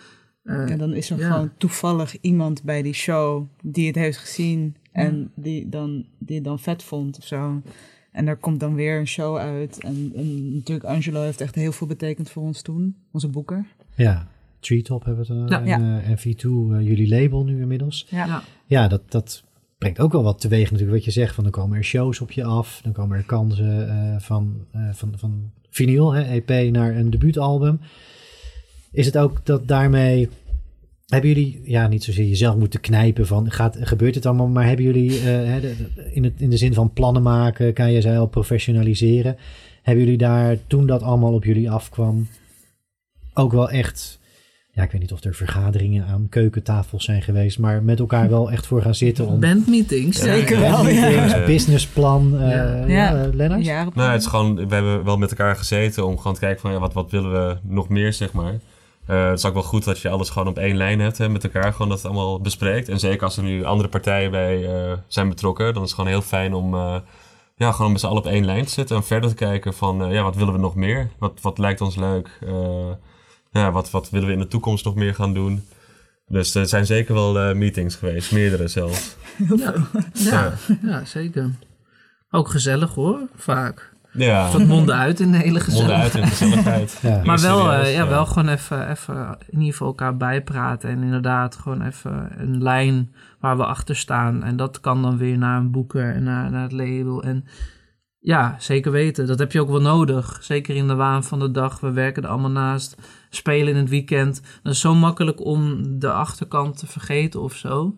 Eh, 0.42 0.70
En 0.70 0.78
dan 0.78 0.92
is 0.92 1.10
er 1.10 1.18
Ja. 1.18 1.30
gewoon 1.32 1.50
toevallig 1.58 2.20
iemand 2.20 2.62
bij 2.62 2.82
die 2.82 2.92
show 2.92 3.46
die 3.62 3.86
het 3.86 3.94
heeft 3.96 4.18
gezien 4.18 4.76
en 4.92 5.30
die, 5.34 5.68
dan, 5.68 6.06
die 6.18 6.36
het 6.36 6.44
dan 6.44 6.58
vet 6.58 6.82
vond 6.82 7.18
of 7.18 7.24
zo. 7.26 7.62
En 8.12 8.24
daar 8.24 8.36
komt 8.36 8.60
dan 8.60 8.74
weer 8.74 8.98
een 8.98 9.06
show 9.06 9.36
uit. 9.36 9.78
En, 9.80 10.12
en 10.16 10.54
natuurlijk, 10.54 10.86
Angelo 10.86 11.20
heeft 11.22 11.40
echt 11.40 11.54
heel 11.54 11.72
veel 11.72 11.86
betekend 11.86 12.30
voor 12.30 12.42
ons 12.42 12.62
toen, 12.62 12.96
onze 13.12 13.28
boeker. 13.28 13.66
Ja, 13.94 14.26
Treetop 14.60 15.04
hebben 15.04 15.26
we 15.26 15.34
het 15.34 15.50
Ja. 15.50 15.60
en, 15.60 15.66
Ja. 15.66 15.98
eh, 16.00 16.08
en 16.10 16.18
V2, 16.18 16.74
eh, 16.74 16.86
jullie 16.86 17.08
label 17.08 17.44
nu 17.44 17.60
inmiddels. 17.60 18.06
Ja. 18.10 18.26
ja. 18.26 18.42
Ja, 18.66 18.88
dat, 18.88 19.10
dat 19.10 19.44
brengt 19.82 20.00
ook 20.00 20.12
wel 20.12 20.22
wat 20.22 20.40
teweeg 20.40 20.70
natuurlijk. 20.70 20.96
Wat 20.96 21.04
je 21.04 21.20
zegt, 21.20 21.34
van 21.34 21.44
dan 21.44 21.52
komen 21.52 21.76
er 21.76 21.84
shows 21.84 22.20
op 22.20 22.32
je 22.32 22.44
af. 22.44 22.80
Dan 22.82 22.92
komen 22.92 23.16
er 23.16 23.24
kansen 23.24 23.88
eh, 23.88 24.20
van, 24.20 24.66
eh, 24.72 24.88
van, 24.92 25.12
van 25.16 25.50
vinyl, 25.70 26.12
hè, 26.12 26.22
EP, 26.22 26.72
naar 26.72 26.96
een 26.96 27.10
debuutalbum. 27.10 27.80
Is 28.92 29.06
het 29.06 29.18
ook 29.18 29.46
dat 29.46 29.68
daarmee... 29.68 30.28
Hebben 31.06 31.30
jullie, 31.30 31.60
ja, 31.64 31.88
niet 31.88 32.04
zozeer 32.04 32.26
jezelf 32.26 32.56
moeten 32.56 32.80
knijpen 32.80 33.26
van, 33.26 33.50
gaat, 33.50 33.76
gebeurt 33.80 34.14
het 34.14 34.26
allemaal, 34.26 34.48
maar 34.48 34.66
hebben 34.66 34.84
jullie 34.84 35.20
eh, 35.20 35.64
in, 36.14 36.24
het, 36.24 36.40
in 36.40 36.50
de 36.50 36.56
zin 36.56 36.74
van 36.74 36.92
plannen 36.92 37.22
maken, 37.22 37.72
kan 37.72 37.92
je 37.92 38.00
zij 38.00 38.18
al 38.18 38.26
professionaliseren? 38.26 39.36
Hebben 39.82 40.04
jullie 40.04 40.18
daar, 40.18 40.56
toen 40.66 40.86
dat 40.86 41.02
allemaal 41.02 41.32
op 41.32 41.44
jullie 41.44 41.70
afkwam, 41.70 42.28
ook 43.34 43.52
wel 43.52 43.70
echt, 43.70 44.18
ja, 44.74 44.82
ik 44.82 44.90
weet 44.90 45.00
niet 45.00 45.12
of 45.12 45.24
er 45.24 45.34
vergaderingen 45.34 46.06
aan 46.06 46.26
keukentafels 46.28 47.04
zijn 47.04 47.22
geweest, 47.22 47.58
maar 47.58 47.82
met 47.82 47.98
elkaar 47.98 48.28
wel 48.28 48.50
echt 48.50 48.66
voor 48.66 48.82
gaan 48.82 48.94
zitten 48.94 49.26
om 49.26 49.40
Bandmeetings. 49.40 50.18
Zeker 50.18 50.60
Ja. 50.60 50.70
wel, 50.70 50.88
ja. 50.88 51.44
businessplan, 51.44 52.38
eh 52.38 52.50
Ja. 52.50 52.86
ja. 52.86 52.86
Ja. 52.86 53.30
Lennart? 53.32 53.64
Jaren 53.64 53.92
Nou, 53.94 54.10
het 54.10 54.20
is 54.20 54.26
gewoon, 54.26 54.68
we 54.68 54.74
hebben 54.74 55.04
wel 55.04 55.16
met 55.16 55.30
elkaar 55.30 55.56
gezeten 55.56 56.06
om 56.06 56.16
gewoon 56.16 56.34
te 56.34 56.40
kijken 56.40 56.60
van 56.60 56.72
ja, 56.72 56.78
wat, 56.78 56.92
wat 56.92 57.10
willen 57.10 57.32
we 57.32 57.56
nog 57.62 57.88
meer, 57.88 58.12
zeg 58.12 58.32
maar. 58.32 58.54
Eh, 59.06 59.28
het 59.28 59.38
is 59.38 59.44
ook 59.44 59.54
wel 59.54 59.62
goed 59.62 59.84
dat 59.84 59.98
je 59.98 60.08
alles 60.08 60.30
gewoon 60.30 60.48
op 60.48 60.58
één 60.58 60.76
lijn 60.76 61.00
hebt 61.00 61.18
hè, 61.18 61.28
met 61.28 61.44
elkaar, 61.44 61.72
gewoon 61.72 61.88
dat 61.88 62.02
het 62.02 62.06
allemaal 62.06 62.40
bespreekt. 62.40 62.88
En 62.88 62.98
zeker 62.98 63.24
als 63.24 63.36
er 63.36 63.42
nu 63.42 63.64
andere 63.64 63.88
partijen 63.88 64.30
bij 64.30 64.66
eh, 64.66 64.92
zijn 65.06 65.28
betrokken, 65.28 65.74
dan 65.74 65.82
is 65.82 65.88
het 65.88 65.98
gewoon 65.98 66.10
heel 66.10 66.22
fijn 66.22 66.54
om 66.54 66.74
eh, 66.74 66.96
ja, 67.56 67.72
gewoon 67.72 67.92
met 67.92 68.00
z'n 68.00 68.06
allen 68.06 68.18
op 68.18 68.26
één 68.26 68.44
lijn 68.44 68.64
te 68.64 68.70
zitten 68.70 68.96
en 68.96 69.04
verder 69.04 69.30
te 69.30 69.36
kijken 69.36 69.74
van, 69.74 70.12
ja, 70.12 70.22
wat 70.22 70.36
willen 70.36 70.52
we 70.52 70.60
nog 70.60 70.74
meer? 70.74 71.10
Wat, 71.18 71.38
wat 71.40 71.58
lijkt 71.58 71.80
ons 71.80 71.96
leuk? 71.96 72.38
Ja, 73.52 73.72
wat, 73.72 73.90
wat 73.90 74.10
willen 74.10 74.26
we 74.26 74.32
in 74.32 74.38
de 74.38 74.48
toekomst 74.48 74.84
nog 74.84 74.94
meer 74.94 75.14
gaan 75.14 75.34
doen? 75.34 75.62
Dus 76.26 76.54
er 76.54 76.66
zijn 76.66 76.86
zeker 76.86 77.14
wel 77.14 77.38
eh, 77.38 77.54
meetings 77.54 77.94
geweest, 77.94 78.32
meerdere 78.32 78.68
zelfs. 78.68 79.16
Ja, 79.56 79.74
ja, 80.12 80.52
ja, 80.82 81.04
zeker. 81.04 81.50
Ook 82.30 82.48
gezellig 82.48 82.94
hoor, 82.94 83.18
vaak. 83.36 83.90
Ja, 84.12 84.50
Van 84.50 84.66
monden 84.66 84.94
uit 84.96 85.20
in 85.20 85.32
de 85.32 85.36
hele 85.38 85.48
monden 85.48 85.62
gezelligheid. 85.62 86.14
uit 86.14 86.22
in 86.22 86.28
gezelligheid. 86.28 86.98
Ja. 87.02 87.20
Maar 87.24 87.40
wel, 87.40 87.58
serieus, 87.60 87.86
eh, 87.86 87.94
ja, 87.94 88.02
ja. 88.02 88.08
wel 88.08 88.26
gewoon 88.26 88.48
even, 88.48 88.90
even 88.90 89.36
in 89.48 89.58
ieder 89.58 89.72
geval 89.72 89.86
elkaar 89.86 90.16
bijpraten. 90.16 90.90
En 90.90 91.02
inderdaad 91.02 91.56
gewoon 91.56 91.82
even 91.82 92.28
een 92.36 92.62
lijn 92.62 93.14
waar 93.40 93.56
we 93.56 93.64
achter 93.64 93.96
staan. 93.96 94.44
En 94.44 94.56
dat 94.56 94.80
kan 94.80 95.02
dan 95.02 95.18
weer 95.18 95.38
naar 95.38 95.58
een 95.58 95.70
boeker 95.70 96.14
en 96.14 96.22
naar, 96.22 96.50
naar 96.50 96.62
het 96.62 96.72
label. 96.72 97.22
En 97.22 97.44
ja, 98.22 98.56
zeker 98.58 98.92
weten. 98.92 99.26
Dat 99.26 99.38
heb 99.38 99.52
je 99.52 99.60
ook 99.60 99.70
wel 99.70 99.80
nodig. 99.80 100.38
Zeker 100.40 100.76
in 100.76 100.88
de 100.88 100.94
waan 100.94 101.24
van 101.24 101.38
de 101.38 101.50
dag. 101.50 101.80
We 101.80 101.92
werken 101.92 102.22
er 102.22 102.28
allemaal 102.28 102.50
naast. 102.50 102.96
Spelen 103.30 103.68
in 103.68 103.76
het 103.76 103.88
weekend. 103.88 104.42
Dat 104.62 104.72
is 104.72 104.80
zo 104.80 104.94
makkelijk 104.94 105.44
om 105.44 105.82
de 105.98 106.12
achterkant 106.12 106.78
te 106.78 106.86
vergeten 106.86 107.40
of 107.40 107.54
zo. 107.54 107.94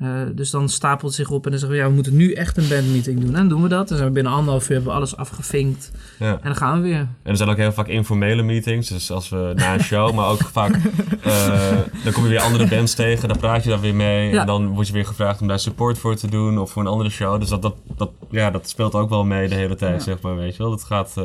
Eh, 0.00 0.08
dus 0.34 0.50
dan 0.50 0.68
stapelt 0.68 1.02
het 1.02 1.14
zich 1.26 1.30
op 1.30 1.44
en 1.44 1.50
dan 1.50 1.60
zeggen 1.60 1.78
we, 1.78 1.84
ja, 1.84 1.88
we 1.88 1.94
moeten 1.94 2.16
nu 2.16 2.32
echt 2.32 2.56
een 2.56 2.68
bandmeeting 2.68 3.20
doen. 3.20 3.28
En 3.28 3.34
dan 3.34 3.48
doen 3.48 3.62
we 3.62 3.68
dat. 3.68 3.88
Dan 3.88 3.96
zijn 3.96 4.08
we 4.08 4.14
binnen 4.14 4.32
anderhalf 4.32 4.62
uur 4.64 4.74
hebben 4.74 4.90
we 4.90 4.96
alles 4.98 5.16
afgevinkt. 5.16 5.90
Ja. 6.18 6.30
En 6.32 6.38
dan 6.42 6.56
gaan 6.56 6.76
we 6.82 6.88
weer. 6.88 6.98
En 6.98 7.08
er 7.22 7.36
zijn 7.36 7.48
ook 7.48 7.56
heel 7.56 7.72
vaak 7.72 7.86
informele 7.88 8.42
meetings. 8.42 8.88
Dus 8.88 9.10
als 9.10 9.28
we 9.28 9.52
na 9.56 9.74
een 9.74 9.80
show, 9.82 10.14
maar 10.14 10.28
ook 10.28 10.40
vaak. 10.52 10.74
eh, 11.22 11.76
dan 12.04 12.12
kom 12.12 12.22
je 12.22 12.28
weer 12.28 12.40
andere 12.40 12.66
bands 12.68 12.94
tegen, 12.94 13.28
dan 13.28 13.38
praat 13.38 13.62
je 13.64 13.70
daar 13.70 13.80
weer 13.80 13.94
mee. 13.94 14.30
Ja. 14.32 14.40
En 14.40 14.46
dan 14.46 14.66
word 14.68 14.86
je 14.86 14.92
weer 14.92 15.06
gevraagd 15.06 15.40
om 15.40 15.48
daar 15.48 15.58
support 15.60 15.98
voor 15.98 16.16
te 16.16 16.28
doen 16.30 16.58
of 16.58 16.70
voor 16.70 16.82
een 16.82 16.88
andere 16.88 17.10
show. 17.10 17.40
Dus 17.40 17.48
dat, 17.48 17.62
dat, 17.62 17.74
dat, 17.96 18.10
ja, 18.30 18.50
dat 18.50 18.68
speelt 18.68 18.94
ook 18.94 19.08
wel 19.10 19.24
mee 19.24 19.48
de 19.48 19.54
hele 19.54 19.74
tijd, 19.76 19.96
Ja. 19.96 20.00
zeg 20.04 20.20
maar. 20.20 20.36
Weet 20.36 20.56
je 20.56 20.62
wel. 20.62 20.70
Dat 20.70 20.84
gaat. 20.84 21.12
eh, 21.16 21.24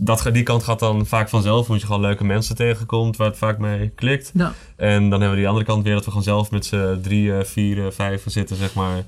dat, 0.00 0.28
die 0.32 0.42
kant 0.42 0.62
gaat 0.62 0.78
dan 0.78 1.06
vaak 1.06 1.28
vanzelf, 1.28 1.66
omdat 1.66 1.80
je 1.80 1.86
gewoon 1.86 2.00
leuke 2.02 2.24
mensen 2.24 2.56
tegenkomt 2.56 3.16
waar 3.16 3.28
het 3.28 3.36
vaak 3.36 3.58
mee 3.58 3.88
klikt. 3.88 4.30
Ja. 4.34 4.52
En 4.76 5.00
dan 5.02 5.10
hebben 5.10 5.30
we 5.30 5.36
die 5.36 5.48
andere 5.48 5.64
kant 5.66 5.84
weer 5.84 5.94
dat 5.94 6.04
we 6.04 6.08
gewoon 6.10 6.24
zelf 6.24 6.50
met 6.50 6.64
z'n 6.66 7.00
drie, 7.02 7.36
eh, 7.36 7.44
vier, 7.44 7.84
eh, 7.86 7.90
vijf 7.92 8.22
zitten, 8.26 8.56
zeg 8.56 8.74
maar. 8.74 9.02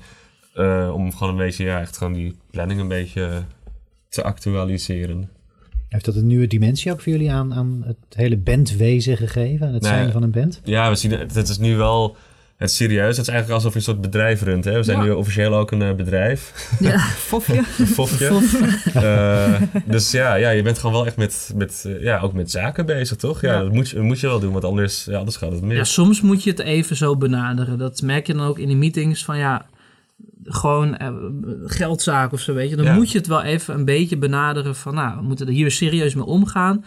eh, 0.53 0.91
om 0.93 1.11
gewoon 1.15 1.29
een 1.33 1.39
beetje, 1.45 1.65
ja, 1.65 1.79
echt 1.79 1.97
gewoon 1.97 2.13
die 2.13 2.35
planning 2.51 2.79
een 2.79 2.87
beetje 2.87 3.43
te 4.09 4.23
actualiseren. 4.23 5.29
Heeft 5.89 6.05
dat 6.05 6.15
een 6.15 6.27
nieuwe 6.27 6.47
dimensie 6.47 6.91
ook 6.91 7.01
voor 7.01 7.11
jullie 7.11 7.31
aan, 7.31 7.53
aan 7.53 7.83
het 7.85 7.97
hele 8.09 8.37
bandwezen 8.37 9.17
gegeven? 9.17 9.67
Aan 9.67 9.73
het 9.73 9.81
Nee. 9.81 9.91
zijn 9.91 10.11
van 10.11 10.23
een 10.23 10.31
band? 10.31 10.61
Ja, 10.63 10.89
we 10.89 10.95
zien 10.95 11.11
het. 11.11 11.35
Het 11.35 11.49
is 11.49 11.57
nu 11.57 11.75
wel 11.77 12.15
het 12.57 12.69
is 12.69 12.75
serieus. 12.75 13.17
Het 13.17 13.27
is 13.27 13.33
eigenlijk 13.33 13.49
alsof 13.63 13.71
je 13.71 13.77
een 13.77 13.83
soort 13.85 14.01
bedrijf 14.01 14.41
runt. 14.41 14.65
Hè? 14.65 14.73
We 14.73 14.83
zijn 14.83 14.97
Ja. 14.97 15.03
nu 15.03 15.11
officieel 15.11 15.55
ook 15.55 15.71
een 15.71 15.81
eh, 15.81 15.93
bedrijf. 15.93 16.51
Ja. 16.79 16.99
Fofje. 16.99 17.63
Een 17.77 17.87
fofje. 17.87 18.27
Eh, 18.93 19.61
dus 19.85 20.11
ja, 20.11 20.35
ja, 20.35 20.49
je 20.49 20.61
bent 20.61 20.77
gewoon 20.79 20.95
wel 20.95 21.05
echt 21.05 21.17
met, 21.17 21.51
met, 21.55 21.83
eh, 21.87 22.01
ja, 22.01 22.19
ook 22.19 22.33
met 22.33 22.51
zaken 22.51 22.85
bezig, 22.85 23.17
toch? 23.17 23.41
Ja, 23.41 23.53
Ja. 23.53 23.59
Dat, 23.59 23.71
moet 23.73 23.89
je, 23.89 23.95
dat 23.95 24.03
moet 24.05 24.19
je 24.19 24.27
wel 24.27 24.39
doen, 24.39 24.51
want 24.51 24.63
anders, 24.63 25.05
ja, 25.05 25.17
anders 25.17 25.37
gaat 25.37 25.51
het 25.51 25.61
mis. 25.61 25.77
Ja, 25.77 25.83
soms 25.83 26.21
moet 26.21 26.43
je 26.43 26.49
het 26.49 26.59
even 26.59 26.95
zo 26.95 27.17
benaderen. 27.17 27.77
Dat 27.77 28.01
merk 28.01 28.27
je 28.27 28.33
dan 28.33 28.45
ook 28.47 28.59
in 28.59 28.67
de 28.67 28.75
meetings 28.75 29.25
van 29.25 29.37
ja, 29.37 29.65
gewoon 30.43 30.97
geldzaak 31.65 32.31
of 32.33 32.39
zo, 32.39 32.53
weet 32.53 32.69
je. 32.69 32.75
Dan 32.75 32.93
moet 32.95 33.11
je 33.11 33.17
het 33.17 33.27
wel 33.27 33.41
even 33.43 33.73
een 33.73 33.85
beetje 33.85 34.17
benaderen 34.17 34.75
van 34.75 34.93
nou, 34.93 35.15
we 35.17 35.23
moeten 35.23 35.47
er 35.47 35.53
hier 35.53 35.71
serieus 35.71 36.15
mee 36.15 36.25
omgaan. 36.25 36.85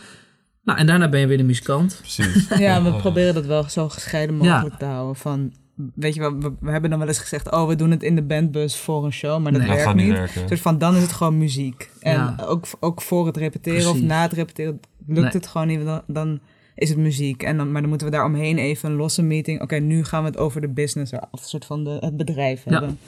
Nou, 0.68 0.80
en 0.80 0.86
daarna 0.86 1.08
ben 1.08 1.20
je 1.20 1.26
weer 1.26 1.36
de 1.36 1.42
muzikant. 1.42 1.96
Precies. 2.00 2.48
Ja, 2.58 2.82
we 2.82 2.94
proberen 2.94 3.34
dat 3.34 3.46
wel 3.46 3.62
zo 3.68 3.88
gescheiden 3.88 4.42
Ja. 4.42 4.52
mogelijk 4.54 4.78
te 4.78 4.84
houden. 4.84 5.16
Van, 5.16 5.52
weet 5.94 6.14
je 6.14 6.20
wel, 6.20 6.38
we, 6.38 6.52
we 6.60 6.70
hebben 6.70 6.90
dan 6.90 6.98
wel 6.98 7.08
eens 7.08 7.18
gezegd... 7.18 7.50
oh, 7.50 7.68
we 7.68 7.76
doen 7.76 7.90
het 7.90 8.02
in 8.02 8.14
de 8.14 8.22
bandbus 8.22 8.76
voor 8.76 9.04
een 9.04 9.12
show, 9.12 9.42
maar 9.42 9.52
dat 9.52 9.60
Nee. 9.60 9.60
Dat 9.60 9.76
werkt 9.76 9.82
gaat 9.82 9.94
niet 10.06 10.12
werken. 10.12 10.46
Dus 10.46 10.60
van 10.60 10.78
dan 10.78 10.96
is 10.96 11.02
het 11.02 11.12
gewoon 11.12 11.38
muziek. 11.38 11.90
En 12.00 12.12
Ja. 12.12 12.36
ook, 12.46 12.66
ook 12.80 13.02
voor 13.02 13.26
het 13.26 13.36
repeteren 13.36 13.90
of 13.90 14.00
na 14.00 14.22
het 14.22 14.32
repeteren 14.32 14.80
lukt 15.06 15.20
Nee. 15.22 15.30
het 15.32 15.46
gewoon 15.46 15.66
niet. 15.66 15.84
Dan, 15.84 16.02
dan 16.06 16.40
is 16.74 16.88
het 16.88 16.98
muziek. 16.98 17.42
En 17.42 17.56
dan, 17.56 17.72
maar 17.72 17.80
dan 17.80 17.88
moeten 17.90 18.06
we 18.08 18.12
daar 18.12 18.24
omheen 18.24 18.58
even 18.58 18.90
een 18.90 18.96
losse 18.96 19.22
meeting. 19.22 19.60
Oké, 19.62 19.76
nu 19.76 20.04
gaan 20.04 20.22
we 20.22 20.28
het 20.28 20.38
over 20.38 20.60
de 20.60 20.68
business 20.68 21.12
of 21.12 21.42
een 21.42 21.48
soort 21.48 21.64
van 21.64 21.84
de, 21.84 21.96
het 22.00 22.16
bedrijf 22.16 22.64
Ja. 22.64 22.70
hebben. 22.70 22.98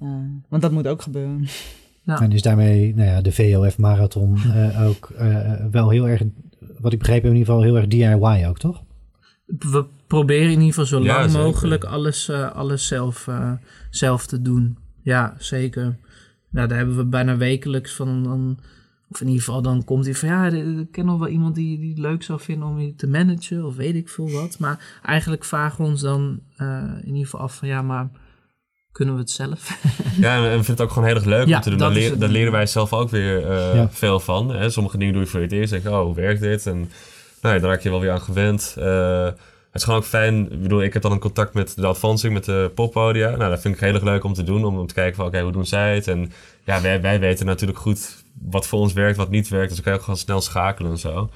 Eh, 0.00 0.08
want 0.48 0.62
dat 0.62 0.72
moet 0.72 0.86
ook 0.86 1.02
gebeuren. 1.02 1.46
Ja. 2.02 2.20
En 2.20 2.32
is 2.32 2.42
daarmee 2.42 2.94
nou 2.94 3.08
ja, 3.08 3.20
de 3.20 3.32
VOF 3.32 3.78
Marathon 3.78 4.36
eh, 4.54 4.86
ook 4.88 5.10
eh, 5.18 5.52
wel 5.70 5.90
heel 5.90 6.08
erg, 6.08 6.22
wat 6.78 6.92
ik 6.92 6.98
begrepen 6.98 7.28
heb, 7.28 7.32
in 7.32 7.38
ieder 7.38 7.54
geval 7.54 7.62
heel 7.62 7.76
erg 7.76 7.86
DIY 7.86 8.46
ook, 8.48 8.58
toch? 8.58 8.82
We 9.46 9.86
proberen 10.06 10.44
in 10.44 10.50
ieder 10.50 10.66
geval 10.66 10.84
zo 10.84 11.02
Ja, 11.02 11.16
lang 11.18 11.30
zeker. 11.30 11.46
mogelijk 11.46 11.84
alles, 11.84 12.28
eh, 12.28 12.52
alles 12.52 12.86
zelf, 12.86 13.28
eh, 13.28 13.52
zelf 13.90 14.26
te 14.26 14.42
doen. 14.42 14.78
Ja, 15.02 15.34
zeker. 15.38 15.96
Nou, 16.50 16.68
daar 16.68 16.78
hebben 16.78 16.96
we 16.96 17.04
bijna 17.04 17.36
wekelijks 17.36 17.92
van... 17.94 18.22
Dan, 18.22 18.58
of 19.08 19.20
in 19.20 19.26
ieder 19.26 19.42
geval, 19.42 19.62
dan 19.62 19.84
komt 19.84 20.04
hij 20.04 20.14
van... 20.14 20.28
Ja, 20.28 20.46
ik 20.46 20.90
ken 20.92 21.06
nog 21.06 21.18
wel 21.18 21.28
iemand 21.28 21.54
die, 21.54 21.78
die 21.78 21.90
het 21.90 21.98
leuk 21.98 22.22
zou 22.22 22.40
vinden 22.40 22.68
om 22.68 22.80
je 22.80 22.94
te 22.94 23.06
managen. 23.06 23.64
Of 23.64 23.76
weet 23.76 23.94
ik 23.94 24.08
veel 24.08 24.30
wat. 24.30 24.58
Maar 24.58 25.00
eigenlijk 25.02 25.44
vragen 25.44 25.84
we 25.84 25.90
ons 25.90 26.00
dan 26.00 26.40
eh, 26.56 26.82
in 27.00 27.06
ieder 27.06 27.24
geval 27.24 27.40
af 27.40 27.56
van... 27.56 27.68
Ja, 27.68 27.82
maar 27.82 28.08
kunnen 28.96 29.14
we 29.14 29.20
het 29.20 29.30
zelf? 29.30 29.78
Ja, 30.20 30.34
en 30.36 30.42
we 30.42 30.48
vinden 30.48 30.66
het 30.70 30.80
ook 30.80 30.90
gewoon 30.90 31.06
heel 31.08 31.16
erg 31.16 31.24
leuk 31.24 31.46
Ja, 31.46 31.56
om 31.56 31.62
te 31.62 31.70
doen. 31.70 31.78
Daar, 31.78 31.90
leer- 31.90 32.16
leren 32.16 32.52
wij 32.52 32.66
zelf 32.66 32.92
ook 32.92 33.10
weer 33.10 33.50
eh, 33.50 33.74
Ja. 33.74 33.88
veel 33.90 34.20
van. 34.20 34.50
Hè? 34.54 34.70
Sommige 34.70 34.98
dingen 34.98 35.12
doe 35.12 35.22
je 35.22 35.28
voor 35.28 35.40
het 35.40 35.52
eerst. 35.52 35.70
Denk 35.70 35.82
je, 35.82 35.90
oh, 35.90 36.00
hoe 36.02 36.14
werkt 36.14 36.40
dit? 36.40 36.66
En 36.66 36.78
nou, 37.42 37.54
ja, 37.54 37.60
daar 37.60 37.70
raak 37.70 37.80
je 37.80 37.90
wel 37.90 38.00
weer 38.00 38.10
aan 38.10 38.20
gewend. 38.20 38.74
Eh, 38.78 39.24
het 39.24 39.34
is 39.72 39.84
gewoon 39.84 39.98
ook 39.98 40.04
fijn. 40.06 40.52
Ik 40.52 40.62
bedoel, 40.62 40.82
ik 40.82 40.92
heb 40.92 41.02
dan 41.02 41.12
een 41.12 41.18
contact 41.18 41.54
met 41.54 41.72
de 41.76 41.86
advancing, 41.86 42.32
met 42.32 42.44
de 42.44 42.70
poppodia. 42.74 43.36
Nou, 43.36 43.50
dat 43.50 43.60
vind 43.60 43.74
ik 43.74 43.80
heel 43.80 43.94
erg 43.94 44.02
leuk 44.02 44.24
om 44.24 44.32
te 44.34 44.42
doen. 44.42 44.64
Om, 44.64 44.78
om 44.78 44.86
te 44.86 44.94
kijken 44.94 45.16
van, 45.16 45.26
oké, 45.26 45.40
hoe 45.40 45.52
doen 45.52 45.66
zij 45.66 45.94
het? 45.94 46.08
En 46.08 46.32
ja, 46.64 46.80
wij, 46.80 47.00
wij 47.00 47.20
weten 47.20 47.46
natuurlijk 47.46 47.78
goed 47.78 48.24
wat 48.42 48.66
voor 48.66 48.78
ons 48.80 48.92
werkt, 48.92 49.16
wat 49.16 49.30
niet 49.30 49.48
werkt. 49.48 49.66
Dus 49.66 49.74
dan 49.76 49.84
kan 49.84 49.92
je 49.92 49.98
ook 49.98 50.04
gewoon 50.04 50.20
snel 50.20 50.40
schakelen 50.40 50.90
en 50.90 50.98
zo. 50.98 51.30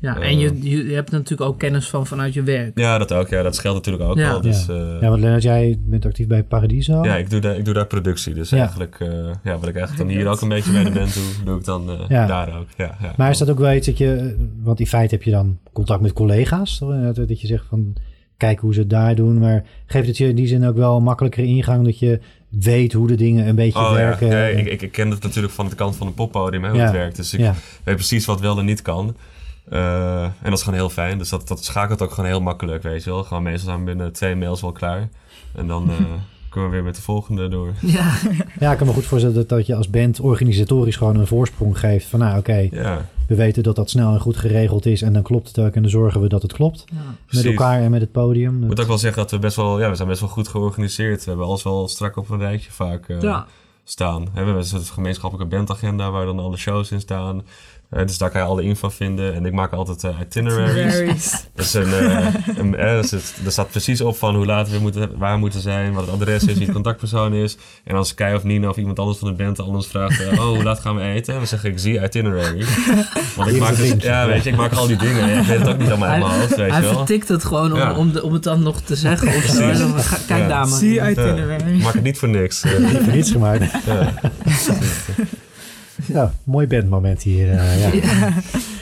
Ja, 0.00 0.20
en 0.20 0.38
je, 0.38 0.58
je 0.62 0.86
je 0.88 0.94
hebt 0.94 1.10
natuurlijk 1.10 1.50
ook 1.50 1.58
kennis 1.58 1.88
van 1.88 2.06
vanuit 2.06 2.34
je 2.34 2.42
werk. 2.42 2.78
Ja, 2.78 2.98
dat 2.98 3.12
ook. 3.12 3.28
Ja, 3.28 3.42
dat 3.42 3.54
scheelt 3.54 3.74
natuurlijk 3.74 4.04
ook 4.10 4.16
Ja. 4.18 4.28
wel. 4.30 4.40
Dus, 4.40 4.66
ja. 4.66 4.72
eh, 4.74 5.00
ja, 5.00 5.08
want 5.08 5.20
Lennart, 5.20 5.42
jij 5.42 5.78
bent 5.84 6.06
actief 6.06 6.26
bij 6.26 6.42
Paradiso. 6.42 7.04
Ja, 7.04 7.16
ik 7.16 7.30
doe, 7.30 7.40
daar, 7.40 7.56
ik 7.56 7.64
doe 7.64 7.74
daar 7.74 7.86
productie. 7.86 8.34
Dus 8.34 8.50
Ja. 8.50 8.58
eigenlijk, 8.58 8.96
eh, 9.00 9.08
ja, 9.44 9.58
wat 9.58 9.68
ik 9.68 9.76
eigenlijk 9.76 9.96
dan 9.98 10.08
hier 10.08 10.26
ook 10.28 10.40
een 10.40 10.48
beetje 10.48 10.72
bij 10.72 10.84
de 10.84 10.90
band 10.90 11.14
doe, 11.14 11.24
doe 11.44 11.58
ik 11.58 11.64
dan 11.64 11.90
eh, 11.90 11.98
Ja. 12.08 12.26
daar 12.26 12.58
ook. 12.58 12.66
Ja, 12.76 12.96
ja. 13.02 13.12
Maar 13.16 13.30
is 13.30 13.38
dat 13.38 13.50
ook 13.50 13.58
wel 13.58 13.72
iets 13.74 13.86
dat 13.86 13.98
je, 13.98 14.36
want 14.62 14.80
in 14.80 14.86
feite 14.86 15.14
heb 15.14 15.24
je 15.24 15.30
dan 15.30 15.58
contact 15.72 16.00
met 16.00 16.12
collega's, 16.12 16.78
toch? 16.78 17.12
Dat 17.12 17.40
je 17.40 17.46
zegt 17.46 17.64
van, 17.68 17.94
kijk 18.36 18.60
hoe 18.60 18.74
ze 18.74 18.80
het 18.80 18.90
daar 18.90 19.14
doen. 19.14 19.38
Maar 19.38 19.64
geeft 19.86 20.06
het 20.06 20.16
je 20.16 20.28
in 20.28 20.36
die 20.36 20.46
zin 20.46 20.64
ook 20.66 20.76
wel 20.76 20.96
een 20.96 21.02
makkelijkere 21.02 21.46
ingang 21.46 21.84
dat 21.84 21.98
je 21.98 22.20
weet 22.48 22.92
hoe 22.92 23.06
de 23.06 23.14
dingen 23.14 23.46
een 23.48 23.54
beetje 23.54 23.78
Oh 23.78 23.88
ja, 23.90 23.94
werken? 23.94 24.28
nee, 24.28 24.54
ik, 24.54 24.66
ik, 24.66 24.82
ik 24.82 24.92
ken 24.92 25.10
het 25.10 25.22
natuurlijk 25.22 25.52
van 25.54 25.68
de 25.68 25.74
kant 25.74 25.96
van 25.96 26.06
het 26.06 26.16
poppodium, 26.16 26.62
hè, 26.62 26.68
hoe 26.68 26.78
Ja. 26.78 26.84
het 26.84 26.92
werkt. 26.94 27.16
Dus 27.16 27.34
ik 27.34 27.40
ja. 27.40 27.54
weet 27.84 27.94
precies 27.94 28.24
wat 28.24 28.40
wel 28.40 28.58
en 28.58 28.64
niet 28.64 28.82
kan. 28.82 29.16
Eh, 29.68 30.22
en 30.22 30.32
dat 30.42 30.52
is 30.52 30.62
gewoon 30.62 30.78
heel 30.78 30.90
fijn. 30.90 31.18
Dus 31.18 31.28
dat, 31.28 31.48
dat 31.48 31.64
schakelt 31.64 32.02
ook 32.02 32.10
gewoon 32.10 32.30
heel 32.30 32.40
makkelijk, 32.40 32.82
weet 32.82 33.04
je 33.04 33.10
wel. 33.10 33.24
Gewoon 33.24 33.42
meestal 33.42 33.68
zijn 33.68 33.78
we 33.78 33.84
binnen 33.84 34.12
twee 34.12 34.36
mails 34.36 34.60
wel 34.60 34.72
klaar. 34.72 35.08
En 35.54 35.66
dan 35.66 35.90
eh, 35.90 35.96
kunnen 36.50 36.70
we 36.70 36.76
weer 36.76 36.84
met 36.84 36.96
de 36.96 37.02
volgende 37.02 37.48
door. 37.48 37.72
Ja, 37.80 38.14
ja, 38.60 38.72
ik 38.72 38.78
kan 38.78 38.86
me 38.86 38.92
goed 38.92 39.04
voorstellen 39.06 39.36
dat, 39.36 39.48
dat 39.48 39.66
je 39.66 39.74
als 39.74 39.90
band 39.90 40.20
organisatorisch 40.20 40.96
gewoon 40.96 41.16
een 41.16 41.26
voorsprong 41.26 41.78
geeft. 41.78 42.06
Van 42.06 42.18
nou 42.18 42.38
oké, 42.38 42.68
Ja, 42.70 43.08
we 43.26 43.34
weten 43.34 43.62
dat 43.62 43.76
dat 43.76 43.90
snel 43.90 44.12
en 44.12 44.20
goed 44.20 44.36
geregeld 44.36 44.86
is 44.86 45.02
en 45.02 45.12
dan 45.12 45.22
klopt 45.22 45.48
het 45.48 45.58
ook 45.58 45.74
en 45.74 45.82
dan 45.82 45.90
zorgen 45.90 46.20
we 46.20 46.28
dat 46.28 46.42
het 46.42 46.52
klopt. 46.52 46.84
ja. 46.86 46.96
Met 46.96 47.26
precies. 47.26 47.46
elkaar 47.46 47.80
en 47.80 47.90
met 47.90 48.00
het 48.00 48.12
podium. 48.12 48.62
Ik 48.62 48.68
moet 48.68 48.80
ook 48.80 48.86
wel 48.86 48.98
zeggen 48.98 49.22
dat 49.22 49.30
we 49.30 49.38
best 49.38 49.56
wel, 49.56 49.80
ja, 49.80 49.88
we 49.90 49.96
zijn 49.96 50.08
best 50.08 50.20
wel 50.20 50.28
goed 50.28 50.48
georganiseerd. 50.48 51.24
We 51.24 51.28
hebben 51.28 51.46
alles 51.46 51.62
wel 51.62 51.88
strak 51.88 52.16
op 52.16 52.30
een 52.30 52.38
rijtje 52.38 52.70
vaak 52.70 53.08
eh, 53.08 53.20
ja. 53.20 53.46
staan. 53.84 54.24
We 54.24 54.30
hebben 54.32 54.56
een 54.56 54.64
soort 54.64 54.90
gemeenschappelijke 54.90 55.56
bandagenda 55.56 56.10
waar 56.10 56.24
dan 56.26 56.38
alle 56.38 56.56
shows 56.56 56.90
in 56.90 57.00
staan. 57.00 57.42
Eh, 57.90 58.06
dus 58.06 58.18
daar 58.18 58.30
kan 58.30 58.40
je 58.40 58.46
alle 58.46 58.62
info 58.62 58.88
vinden. 58.88 59.34
En 59.34 59.46
ik 59.46 59.52
maak 59.52 59.72
altijd 59.72 60.04
eh, 60.04 60.20
itineraries. 60.22 61.46
Is 61.56 61.74
een, 61.74 61.92
een, 62.58 62.70
dus 63.00 63.10
het- 63.10 63.34
er 63.44 63.52
staat 63.52 63.70
precies 63.70 64.00
op 64.00 64.16
van 64.16 64.34
hoe 64.34 64.46
laat 64.46 64.70
we 64.70 64.78
moeten, 64.78 65.10
waar 65.18 65.32
we 65.34 65.38
moeten 65.38 65.60
zijn, 65.60 65.92
wat 65.92 66.04
het 66.06 66.14
adres 66.14 66.44
is, 66.44 66.56
wie 66.58 66.66
de 66.66 66.72
contactpersoon 66.72 67.32
is. 67.34 67.56
En 67.84 67.96
als 67.96 68.14
Kai 68.14 68.34
of 68.34 68.44
Nina 68.44 68.68
of 68.68 68.76
iemand 68.76 68.98
anders 68.98 69.18
van 69.18 69.28
de 69.28 69.34
band 69.34 69.58
ons 69.58 69.86
vraagt, 69.86 70.26
oh, 70.32 70.38
hoe 70.38 70.62
laat 70.62 70.80
gaan 70.80 70.96
we 70.96 71.02
eten? 71.02 71.34
Dan 71.34 71.46
zeg 71.46 71.64
ik, 71.64 71.78
zie 71.78 72.00
itinerary. 72.02 72.64
Want 73.36 73.50
ik 73.50 73.58
maak, 73.60 73.76
dus, 73.76 73.92
ja, 73.98 74.26
weet 74.26 74.42
je, 74.44 74.50
ik 74.50 74.56
maak 74.56 74.72
al 74.72 74.86
die 74.86 74.96
dingen. 74.96 75.28
Ja, 75.28 75.40
ik 75.40 75.46
weet 75.46 75.58
het 75.58 75.68
ook 75.68 75.78
niet 75.78 75.88
allemaal 75.88 76.08
uit 76.08 76.22
mijn 76.22 76.40
hoofd, 76.40 76.56
weet 76.56 76.70
Hij 76.70 76.80
je 76.80 76.86
wel. 76.86 76.96
vertikt 76.96 77.28
het 77.28 77.44
gewoon 77.44 77.72
om, 77.72 77.78
Ja. 77.78 77.94
om, 77.94 78.12
de, 78.12 78.22
om 78.22 78.32
het 78.32 78.42
dan 78.42 78.62
nog 78.62 78.80
te 78.80 78.96
zeggen. 78.96 79.28
Of 79.28 79.42
zo. 79.44 79.60
Kijk 80.26 80.40
Ja. 80.40 80.48
daar 80.48 80.68
maar. 80.68 80.78
Zie 80.78 81.00
Ik 81.00 81.10
itinerary. 81.10 81.82
maak 81.82 81.94
het 81.94 82.02
niet 82.02 82.18
voor 82.18 82.28
niks. 82.28 82.64
Niet 82.78 82.98
voor 83.04 83.12
niets 83.12 83.30
gemaakt. 83.30 83.64
ja. 86.12 86.32
Mooi 86.44 86.66
bandmoment 86.66 87.22
hier. 87.22 87.50
eh, 87.50 87.80
ja. 87.80 88.32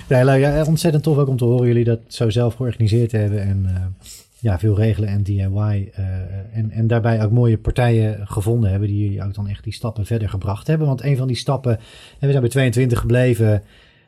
Ja, 0.08 0.24
leuk. 0.24 0.40
Ja, 0.40 0.64
ontzettend 0.64 1.02
tof 1.02 1.16
ook 1.16 1.28
om 1.28 1.36
te 1.36 1.44
horen 1.44 1.66
jullie 1.66 1.84
dat 1.84 1.98
zo 2.06 2.30
zelf 2.30 2.54
georganiseerd 2.54 3.12
hebben. 3.12 3.42
En 3.42 3.66
eh, 3.66 4.06
ja, 4.38 4.58
veel 4.58 4.76
regelen 4.76 5.08
en 5.08 5.22
DIY. 5.22 5.90
eh, 5.94 6.04
en, 6.52 6.70
en 6.70 6.86
daarbij 6.86 7.22
ook 7.24 7.30
mooie 7.30 7.58
partijen 7.58 8.26
gevonden 8.26 8.70
hebben 8.70 8.88
die 8.88 9.02
jullie 9.02 9.22
ook 9.24 9.34
dan 9.34 9.48
echt 9.48 9.64
die 9.64 9.72
stappen 9.72 10.06
verder 10.06 10.28
gebracht 10.28 10.66
hebben. 10.66 10.86
Want 10.86 11.02
een 11.04 11.16
van 11.16 11.26
die 11.26 11.36
stappen, 11.36 11.72
en 12.18 12.26
we 12.26 12.28
zijn 12.28 12.40
bij 12.40 12.50
22 12.50 12.98
gebleven, 12.98 13.62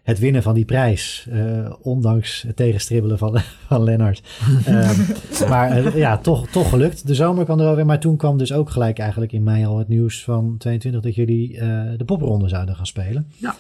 het 0.07 0.19
winnen 0.19 0.43
van 0.43 0.55
die 0.55 0.65
prijs. 0.65 1.27
eh, 1.31 1.73
ondanks 1.83 2.43
het 2.43 2.57
tegenstribbelen 2.57 3.19
van, 3.19 3.39
van 3.69 3.83
Lennart. 3.83 4.23
Ehm, 4.65 5.01
maar 5.51 5.71
eh, 5.71 5.97
ja, 5.97 6.19
toch, 6.19 6.49
toch 6.49 6.69
gelukt. 6.69 7.07
De 7.07 7.15
zomer 7.15 7.45
kwam 7.45 7.61
er 7.61 7.67
alweer. 7.67 7.87
Maar 7.87 8.01
toen 8.01 8.17
kwam 8.17 8.39
dus 8.39 8.53
ook 8.53 8.71
gelijk 8.71 8.99
eigenlijk 8.99 9.33
in 9.33 9.43
mei 9.43 9.65
al 9.65 9.79
het 9.79 9.89
nieuws 9.89 10.25
van 10.25 10.55
22 10.59 11.01
dat 11.03 11.15
jullie 11.15 11.59
eh, 11.59 11.83
de 11.97 12.05
popronde 12.05 12.49
zouden 12.49 12.77
gaan 12.77 12.87
spelen. 12.87 13.27
Ja. 13.37 13.55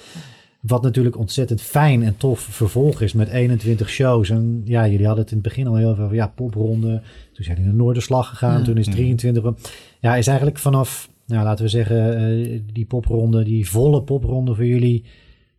Wat 0.61 0.83
natuurlijk 0.83 1.19
ontzettend 1.19 1.61
fijn 1.63 2.03
en 2.03 2.17
tof 2.17 2.41
vervolg 2.41 3.01
is 3.01 3.13
met 3.13 3.29
21 3.29 3.89
shows. 3.89 4.31
En 4.31 4.63
ja, 4.65 4.89
jullie 4.89 5.07
hadden 5.07 5.25
het 5.25 5.33
in 5.33 5.39
het 5.39 5.49
begin 5.49 5.67
al 5.67 5.77
heel 5.77 5.95
veel 5.95 6.05
over 6.05 6.17
ja, 6.17 6.27
popronde. 6.27 7.03
Toen 7.33 7.45
zijn 7.45 7.57
jullie 7.57 7.73
naar 7.73 7.81
Noorderslag 7.81 8.29
gegaan. 8.29 8.59
Ja. 8.59 8.65
Toen 8.65 8.77
is 8.77 8.87
23. 8.87 9.53
Ja, 10.01 10.17
is 10.17 10.27
eigenlijk 10.27 10.59
vanaf, 10.59 11.11
nou, 11.27 11.45
laten 11.45 11.65
we 11.65 11.71
zeggen, 11.71 12.17
eh, 12.17 12.61
die 12.73 12.87
popronde, 12.87 13.45
die 13.45 13.69
volle 13.69 14.03
popronde 14.03 14.55
voor 14.55 14.67
jullie, 14.67 15.05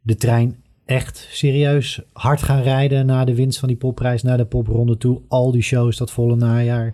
de 0.02 0.16
trein 0.16 0.56
echt 0.88 1.28
serieus 1.32 2.02
hard 2.14 2.44
gaan 2.44 2.62
rijden 2.62 3.06
na 3.06 3.26
de 3.26 3.36
winst 3.36 3.60
van 3.60 3.68
die 3.68 3.78
popprijs, 3.78 4.24
naar 4.24 4.38
de 4.38 4.46
popronde 4.46 4.98
toe. 4.98 5.22
Al 5.28 5.52
die 5.52 5.62
shows 5.62 5.98
dat 5.98 6.12
volle 6.12 6.36
najaar. 6.36 6.94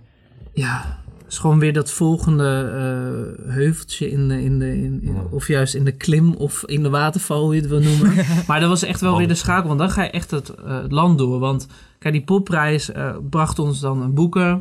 Ja, 0.53 1.01
het 1.23 1.31
is 1.31 1.37
gewoon 1.37 1.59
weer 1.59 1.73
dat 1.73 1.91
volgende 1.91 2.71
eh, 2.73 3.53
heuveltje 3.53 4.11
in 4.11 4.27
de, 4.27 4.43
in 4.43 4.59
de 4.59 4.77
in, 4.81 5.01
in- 5.03 5.17
of 5.31 5.47
juist 5.47 5.73
in 5.75 5.85
de 5.85 5.91
klim 5.91 6.33
of 6.33 6.63
in 6.65 6.83
de 6.83 6.89
waterval, 6.89 7.43
hoe 7.43 7.55
je 7.55 7.61
het 7.61 7.69
wil 7.69 7.79
noemen. 7.81 8.13
maar 8.47 8.59
dat 8.59 8.69
was 8.69 8.83
echt 8.83 9.01
wel 9.01 9.17
weer 9.17 9.27
de 9.27 9.35
schakel, 9.35 9.67
want 9.67 9.79
dan 9.79 9.89
ga 9.89 10.03
je 10.03 10.09
echt 10.09 10.31
het, 10.31 10.49
eh, 10.49 10.81
het 10.81 10.91
land 10.91 11.17
door. 11.17 11.39
Want 11.39 11.67
kijk, 11.99 12.13
die 12.13 12.23
popprijs 12.23 12.91
eh, 12.91 13.15
bracht 13.29 13.59
ons 13.59 13.79
dan 13.79 14.01
een 14.01 14.13
boeker. 14.13 14.59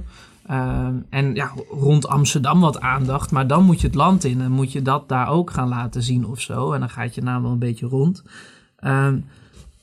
en 1.11 1.35
ja, 1.35 1.51
rond 1.71 2.07
Amsterdam 2.07 2.61
wat 2.61 2.81
aandacht. 2.81 3.31
Maar 3.31 3.47
dan 3.47 3.65
moet 3.65 3.81
je 3.81 3.87
het 3.87 3.97
land 3.97 4.25
in 4.25 4.41
en 4.41 4.51
moet 4.51 4.73
je 4.73 4.83
dat 4.83 5.09
daar 5.09 5.29
ook 5.29 5.51
gaan 5.51 5.69
laten 5.69 6.03
zien 6.03 6.27
of 6.27 6.41
zo. 6.41 6.73
En 6.73 6.81
dan 6.81 6.91
gaat 6.91 7.15
je 7.15 7.23
naam 7.23 7.43
wel 7.43 7.53
een 7.53 7.59
beetje 7.59 7.87
rond. 7.87 8.23
Ehm, 8.83 9.19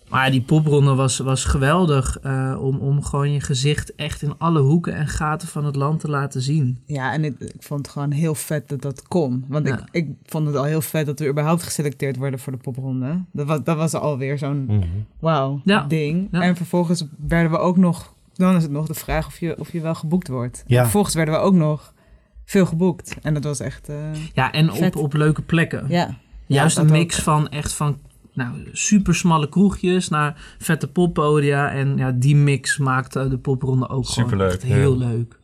maar 0.09 0.31
die 0.31 0.41
popronde 0.41 0.93
was, 0.95 1.17
was 1.17 1.43
geweldig 1.45 2.19
eh, 2.19 2.57
om, 2.61 2.77
om 2.77 3.03
gewoon 3.03 3.31
je 3.31 3.39
gezicht 3.41 3.95
echt 3.95 4.21
in 4.21 4.33
alle 4.37 4.59
hoeken 4.59 4.93
en 4.95 5.07
gaten 5.07 5.47
van 5.47 5.65
het 5.65 5.75
land 5.75 5.99
te 5.99 6.09
laten 6.09 6.41
zien. 6.41 6.79
Ja, 6.85 7.13
en 7.13 7.23
ik, 7.23 7.39
ik 7.39 7.55
vond 7.59 7.79
het 7.85 7.89
gewoon 7.89 8.11
heel 8.11 8.35
vet 8.35 8.69
dat 8.69 8.81
dat 8.81 9.07
kon. 9.07 9.45
Want 9.47 9.67
Ja. 9.67 9.73
ik, 9.77 9.83
ik 9.91 10.07
vond 10.25 10.47
het 10.47 10.55
al 10.55 10.63
heel 10.63 10.81
vet 10.81 11.05
dat 11.05 11.19
we 11.19 11.27
überhaupt 11.27 11.63
geselecteerd 11.63 12.17
worden 12.17 12.39
voor 12.39 12.51
de 12.53 12.57
popronde. 12.59 13.23
Dat 13.31 13.47
was, 13.47 13.59
dat 13.63 13.77
was 13.77 13.93
alweer 13.93 14.37
zo'n 14.37 14.65
Mhm. 14.65 14.85
wauw 15.19 15.61
Ja. 15.65 15.83
ding. 15.87 16.27
Ja. 16.31 16.41
En 16.41 16.55
vervolgens 16.55 17.03
werden 17.27 17.51
we 17.51 17.57
ook 17.57 17.77
nog... 17.77 18.13
Dan 18.33 18.55
is 18.55 18.63
het 18.63 18.71
nog 18.71 18.87
de 18.87 18.93
vraag 18.93 19.27
of 19.27 19.39
je, 19.39 19.59
of 19.59 19.71
je 19.71 19.81
wel 19.81 19.95
geboekt 19.95 20.27
wordt. 20.27 20.63
En 20.67 20.75
vervolgens 20.75 21.15
werden 21.15 21.33
we 21.33 21.39
ook 21.39 21.53
nog 21.53 21.93
veel 22.45 22.65
geboekt. 22.65 23.15
En 23.21 23.33
dat 23.33 23.43
was 23.43 23.59
echt... 23.59 23.89
eh, 23.89 23.95
Ja, 24.33 24.51
en 24.51 24.69
op, 24.71 24.77
Vet. 24.77 24.95
op 24.95 25.13
leuke 25.13 25.41
plekken. 25.41 25.85
ja. 25.87 26.17
Juist 26.45 26.75
Ja, 26.75 26.81
een 26.81 26.87
dat 26.87 26.97
mix 26.97 27.17
ook. 27.17 27.23
van 27.23 27.49
echt 27.49 27.73
van 27.73 27.97
nou, 28.39 28.53
super 28.71 29.15
smalle 29.15 29.49
kroegjes 29.49 30.09
naar 30.09 30.55
vette 30.59 30.87
poppodia. 30.87 31.71
En 31.71 31.97
ja, 31.97 32.11
die 32.11 32.35
mix 32.35 32.77
maakte 32.77 33.27
de 33.29 33.37
popronde 33.37 33.89
ook 33.89 34.07
gewoon 34.07 34.41
echt 34.41 34.63
heel 34.63 34.99
ja. 34.99 35.07
leuk. 35.07 35.39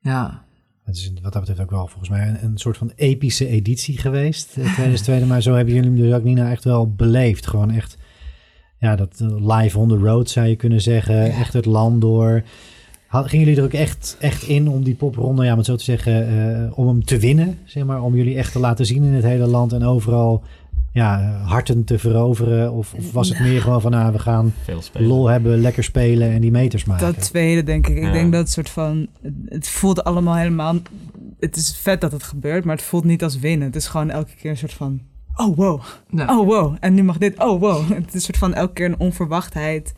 Ja, 0.00 0.44
Het 0.84 0.96
is 0.96 1.12
wat 1.22 1.32
dat 1.32 1.40
betreft 1.42 1.60
ook 1.60 1.70
wel 1.70 1.86
volgens 1.86 2.08
mij 2.08 2.28
een, 2.28 2.44
een 2.44 2.58
soort 2.58 2.76
van 2.76 2.92
epische 2.96 3.46
editie 3.46 3.98
geweest. 3.98 4.56
eh, 4.56 4.74
Tijdens 4.74 4.98
de 4.98 5.04
tweede, 5.04 5.26
maar 5.26 5.42
zo 5.42 5.54
hebben 5.54 5.74
jullie 5.74 5.90
hem 5.90 5.98
dus 6.00 6.12
ook 6.14 6.24
Nina 6.24 6.50
echt 6.50 6.64
wel 6.64 6.92
beleefd. 6.92 7.46
Gewoon 7.46 7.70
echt, 7.70 7.96
ja, 8.78 8.96
dat 8.96 9.20
eh, 9.20 9.56
live 9.58 9.78
on 9.78 9.88
the 9.88 9.96
road 9.98 10.30
zou 10.30 10.46
je 10.46 10.56
kunnen 10.56 10.80
zeggen. 10.80 11.32
Echt 11.32 11.52
het 11.52 11.64
land 11.66 12.00
door. 12.00 12.42
Had- 13.06 13.28
Gingen 13.28 13.44
jullie 13.46 13.60
er 13.60 13.66
ook 13.66 13.72
echt, 13.80 14.16
echt 14.20 14.42
in 14.42 14.68
om 14.68 14.82
die 14.84 14.94
popronde, 14.94 15.44
ja, 15.44 15.50
om 15.52 15.56
het 15.56 15.66
zo 15.66 15.76
te 15.76 15.84
zeggen, 15.84 16.28
eh, 16.28 16.78
om 16.78 16.86
hem 16.86 17.04
te 17.04 17.18
winnen? 17.18 17.58
Zeg 17.64 17.84
maar, 17.84 18.02
om 18.02 18.14
jullie 18.16 18.36
echt 18.36 18.52
te 18.52 18.58
laten 18.58 18.86
zien 18.86 19.02
in 19.02 19.12
het 19.12 19.24
hele 19.24 19.46
land 19.46 19.72
en 19.72 19.84
overal 19.84 20.42
ja, 20.94 21.40
harten 21.44 21.84
te 21.84 21.98
veroveren? 21.98 22.72
Of, 22.72 22.94
of 22.94 23.12
was 23.12 23.28
het 23.28 23.40
meer 23.40 23.60
gewoon 23.60 23.80
van, 23.80 23.90
nou, 23.90 24.12
we 24.12 24.18
gaan 24.18 24.54
lol 24.92 25.26
hebben, 25.28 25.58
lekker 25.60 25.84
spelen 25.84 26.30
en 26.30 26.40
die 26.40 26.50
meters 26.50 26.84
maken? 26.84 27.06
Dat 27.06 27.20
tweede, 27.22 27.62
denk 27.62 27.86
ik. 27.86 27.96
Ik 27.96 28.02
Ja. 28.02 28.12
denk 28.12 28.32
dat 28.32 28.40
het 28.40 28.50
soort 28.50 28.70
van... 28.70 29.06
het- 29.48 29.68
voelt 29.68 30.04
allemaal 30.04 30.36
helemaal... 30.36 30.76
Het 31.38 31.56
is 31.56 31.76
vet 31.76 32.00
dat 32.00 32.12
het 32.12 32.22
gebeurt, 32.22 32.64
maar 32.64 32.76
het 32.76 32.84
voelt 32.84 33.04
niet 33.04 33.22
als 33.22 33.38
winnen. 33.38 33.66
Het 33.66 33.76
is 33.76 33.86
gewoon 33.86 34.10
elke 34.10 34.34
keer 34.34 34.50
een 34.50 34.56
soort 34.56 34.72
van... 34.72 35.00
Oh, 35.36 35.56
wow. 35.56 35.80
Ja. 36.10 36.38
Oh, 36.38 36.46
wow. 36.46 36.76
En 36.80 36.94
nu 36.94 37.02
mag 37.02 37.18
dit. 37.18 37.38
Oh, 37.38 37.60
wow. 37.60 37.88
Het 37.90 38.06
is 38.08 38.14
een 38.14 38.20
soort 38.20 38.36
van 38.38 38.54
elke 38.54 38.72
keer 38.72 38.86
een 38.86 38.98
onverwachtheid. 38.98 39.94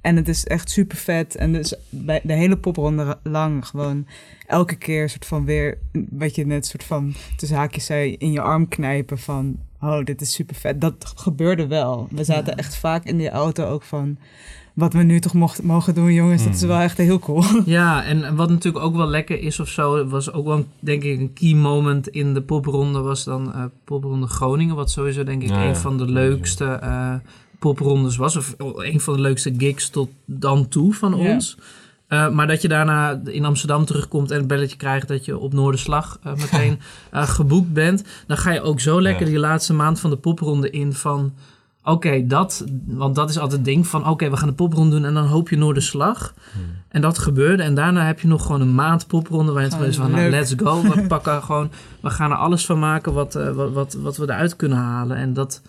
En 0.00 0.16
het 0.16 0.28
is 0.28 0.44
echt 0.46 0.70
super 0.70 0.96
vet. 0.96 1.36
En 1.36 1.52
dus 1.52 1.74
bij 1.88 2.20
de 2.22 2.32
hele 2.32 2.56
popronde 2.56 3.18
lang 3.22 3.66
gewoon 3.66 4.06
elke 4.46 4.76
keer 4.76 5.02
een 5.02 5.10
soort 5.10 5.26
van 5.26 5.44
weer... 5.44 5.78
Wat 6.10 6.34
je 6.34 6.46
net 6.46 6.66
soort 6.66 6.84
van 6.84 7.14
tussen 7.36 7.56
haakjes 7.58 7.84
zei, 7.86 8.14
in 8.14 8.32
je 8.32 8.40
arm 8.40 8.68
knijpen 8.68 9.18
van... 9.18 9.56
Oh, 9.80 10.04
dit 10.04 10.20
is 10.20 10.32
super 10.32 10.54
vet. 10.56 10.80
Dat 10.80 11.12
gebeurde 11.16 11.66
wel. 11.66 12.08
We 12.10 12.24
zaten 12.24 12.56
echt 12.56 12.76
vaak 12.76 13.04
in 13.04 13.18
die 13.18 13.30
auto 13.30 13.64
ook 13.64 13.82
van... 13.82 14.16
Wat 14.74 14.92
we 14.92 15.02
nu 15.02 15.20
toch 15.20 15.34
mocht, 15.34 15.62
mogen 15.62 15.94
doen, 15.94 16.12
jongens. 16.12 16.44
Dat 16.44 16.54
is 16.54 16.62
wel 16.62 16.78
echt 16.80 16.96
heel 16.96 17.18
cool. 17.18 17.42
Ja, 17.64 18.04
en 18.04 18.36
wat 18.36 18.48
natuurlijk 18.50 18.84
ook 18.84 18.96
wel 18.96 19.06
lekker 19.06 19.40
is 19.42 19.60
of 19.60 19.68
zo, 19.68 20.06
was 20.08 20.32
ook 20.32 20.46
wel 20.46 20.64
denk 20.80 21.02
ik 21.02 21.18
een 21.20 21.32
key 21.32 21.54
moment 21.54 22.08
in 22.08 22.34
de 22.34 22.42
popronde, 22.42 22.98
was 23.00 23.24
dan 23.24 23.52
eh 23.54 23.64
popronde 23.84 24.26
Groningen, 24.26 24.74
wat 24.74 24.90
sowieso 24.90 25.24
denk 25.24 25.42
ik 25.42 25.48
Ja, 25.48 25.62
ja. 25.62 25.68
een 25.68 25.76
van 25.76 25.98
de 25.98 26.06
leukste 26.06 26.64
eh, 26.64 27.14
poprondes 27.58 28.16
was, 28.16 28.36
of 28.36 28.54
een 28.76 29.00
van 29.00 29.14
de 29.14 29.20
leukste 29.20 29.54
gigs 29.58 29.88
tot 29.90 30.08
dan 30.24 30.68
toe 30.68 30.94
van 30.94 31.16
Ja. 31.16 31.32
ons. 31.34 31.58
Eh, 32.10 32.30
maar 32.30 32.46
dat 32.46 32.62
je 32.62 32.68
daarna 32.68 33.20
in 33.24 33.44
Amsterdam 33.44 33.84
terugkomt 33.84 34.30
en 34.30 34.38
het 34.38 34.46
belletje 34.46 34.76
krijgt 34.76 35.08
dat 35.08 35.24
je 35.24 35.38
op 35.38 35.52
Noorderslag 35.52 36.18
eh, 36.22 36.34
meteen 36.42 36.80
eh, 37.10 37.28
geboekt 37.28 37.72
bent, 37.72 38.04
dan 38.26 38.36
ga 38.36 38.52
je 38.52 38.62
ook 38.62 38.80
zo 38.80 39.00
lekker 39.00 39.26
Ja. 39.26 39.30
die 39.32 39.40
laatste 39.40 39.74
maand 39.74 40.00
van 40.00 40.10
de 40.10 40.16
popronde 40.16 40.70
in 40.70 40.92
van... 40.92 41.32
Oké, 41.84 42.26
dat, 42.26 42.64
want 42.86 43.14
dat 43.14 43.30
is 43.30 43.38
altijd 43.38 43.56
het 43.56 43.64
ding 43.64 43.86
van... 43.86 44.08
Oké, 44.08 44.30
we 44.30 44.36
gaan 44.36 44.48
de 44.48 44.54
popronde 44.54 44.90
doen 44.90 45.04
en 45.04 45.14
dan 45.14 45.26
hoop 45.26 45.48
je 45.48 45.56
Noorderslag. 45.56 46.34
En 46.88 47.00
dat 47.00 47.18
gebeurde. 47.18 47.62
En 47.62 47.74
daarna 47.74 48.06
heb 48.06 48.20
je 48.20 48.28
nog 48.28 48.46
gewoon 48.46 48.60
een 48.60 48.74
maand 48.74 49.06
popronde 49.06 49.52
waar 49.52 49.62
je 49.62 49.68
het 49.68 49.76
Gewoon 49.76 49.92
gewoon 49.92 50.08
is 50.08 50.12
van, 50.12 50.20
nou, 50.20 50.30
let's 50.30 50.54
go. 50.56 50.82
We 51.00 51.06
pakken 51.06 51.42
gewoon, 51.42 51.70
we 52.00 52.10
gaan 52.10 52.30
er 52.30 52.36
alles 52.36 52.66
van 52.66 52.78
maken 52.78 53.12
wat, 53.12 53.34
eh, 53.34 53.50
wat, 53.50 53.72
wat, 53.72 53.94
wat 53.94 54.16
we 54.16 54.22
eruit 54.22 54.56
kunnen 54.56 54.78
halen. 54.78 55.16
En 55.16 55.32
dat, 55.32 55.62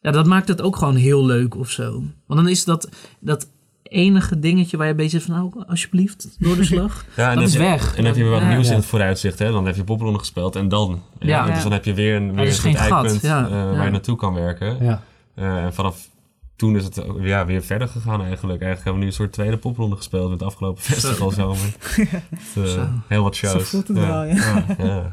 ja, 0.00 0.10
dat 0.10 0.26
maakt 0.26 0.48
het 0.48 0.62
ook 0.62 0.76
gewoon 0.76 0.96
heel 0.96 1.26
leuk 1.26 1.56
of 1.56 1.70
zo. 1.70 1.90
Want 2.26 2.40
dan 2.40 2.48
is 2.48 2.64
dat, 2.64 2.88
dat 3.20 3.48
enige 3.92 4.38
dingetje 4.38 4.76
waar 4.76 4.86
je 4.86 4.92
een 4.92 4.98
beetje 4.98 5.20
van, 5.20 5.34
nou, 5.34 5.64
alsjeblieft, 5.66 6.36
door 6.38 6.56
de 6.56 6.64
slag. 6.64 7.04
Ja, 7.16 7.30
en 7.30 7.36
dat 7.36 7.46
is 7.46 7.52
je- 7.52 7.58
weg. 7.58 7.90
En 7.90 7.96
dan 7.96 8.04
heb 8.04 8.16
je 8.16 8.22
weer 8.22 8.32
wat 8.32 8.40
Ja. 8.40 8.48
nieuws 8.48 8.68
in 8.68 8.74
het 8.76 8.84
vooruitzicht. 8.86 9.38
Hè? 9.38 9.50
Dan 9.50 9.66
heb 9.66 9.76
je 9.76 9.84
popronde 9.84 10.18
gespeeld 10.18 10.56
en 10.56 10.68
dan. 10.68 11.02
Ja, 11.18 11.46
Ja. 11.46 11.54
Dus 11.54 11.62
dan 11.62 11.72
heb 11.72 11.84
je 11.84 11.94
weer 11.94 12.16
een, 12.16 12.34
weer 12.34 12.60
een 12.64 12.76
eikpunt 12.76 13.20
ja. 13.22 13.44
eh, 13.44 13.50
Ja. 13.50 13.70
waar 13.70 13.84
je 13.84 13.90
naartoe 13.90 14.16
kan 14.16 14.34
werken. 14.34 14.84
Ja. 14.84 15.02
Eh, 15.34 15.64
en 15.64 15.74
vanaf 15.74 16.10
toen 16.56 16.76
is 16.76 16.84
het 16.84 17.04
ja, 17.20 17.46
weer 17.46 17.62
verder 17.62 17.88
gegaan 17.88 18.22
eigenlijk. 18.22 18.62
Eigenlijk 18.62 18.74
hebben 18.74 18.92
we 18.92 18.98
nu 18.98 19.06
een 19.06 19.12
soort 19.12 19.32
tweede 19.32 19.56
popronde 19.56 19.96
gespeeld 19.96 20.30
met 20.30 20.38
het 20.40 20.48
afgelopen 20.48 20.82
festivalzomer. 20.82 21.56
Met, 21.96 22.08
eh, 22.56 22.64
Zo. 22.64 22.88
heel 23.08 23.22
wat 23.22 23.34
shows. 23.34 23.52
Zo 23.52 23.58
voelt 23.60 23.88
het 23.88 23.96
wel, 23.98 24.24
ja. 24.24 24.64
ja. 24.78 25.12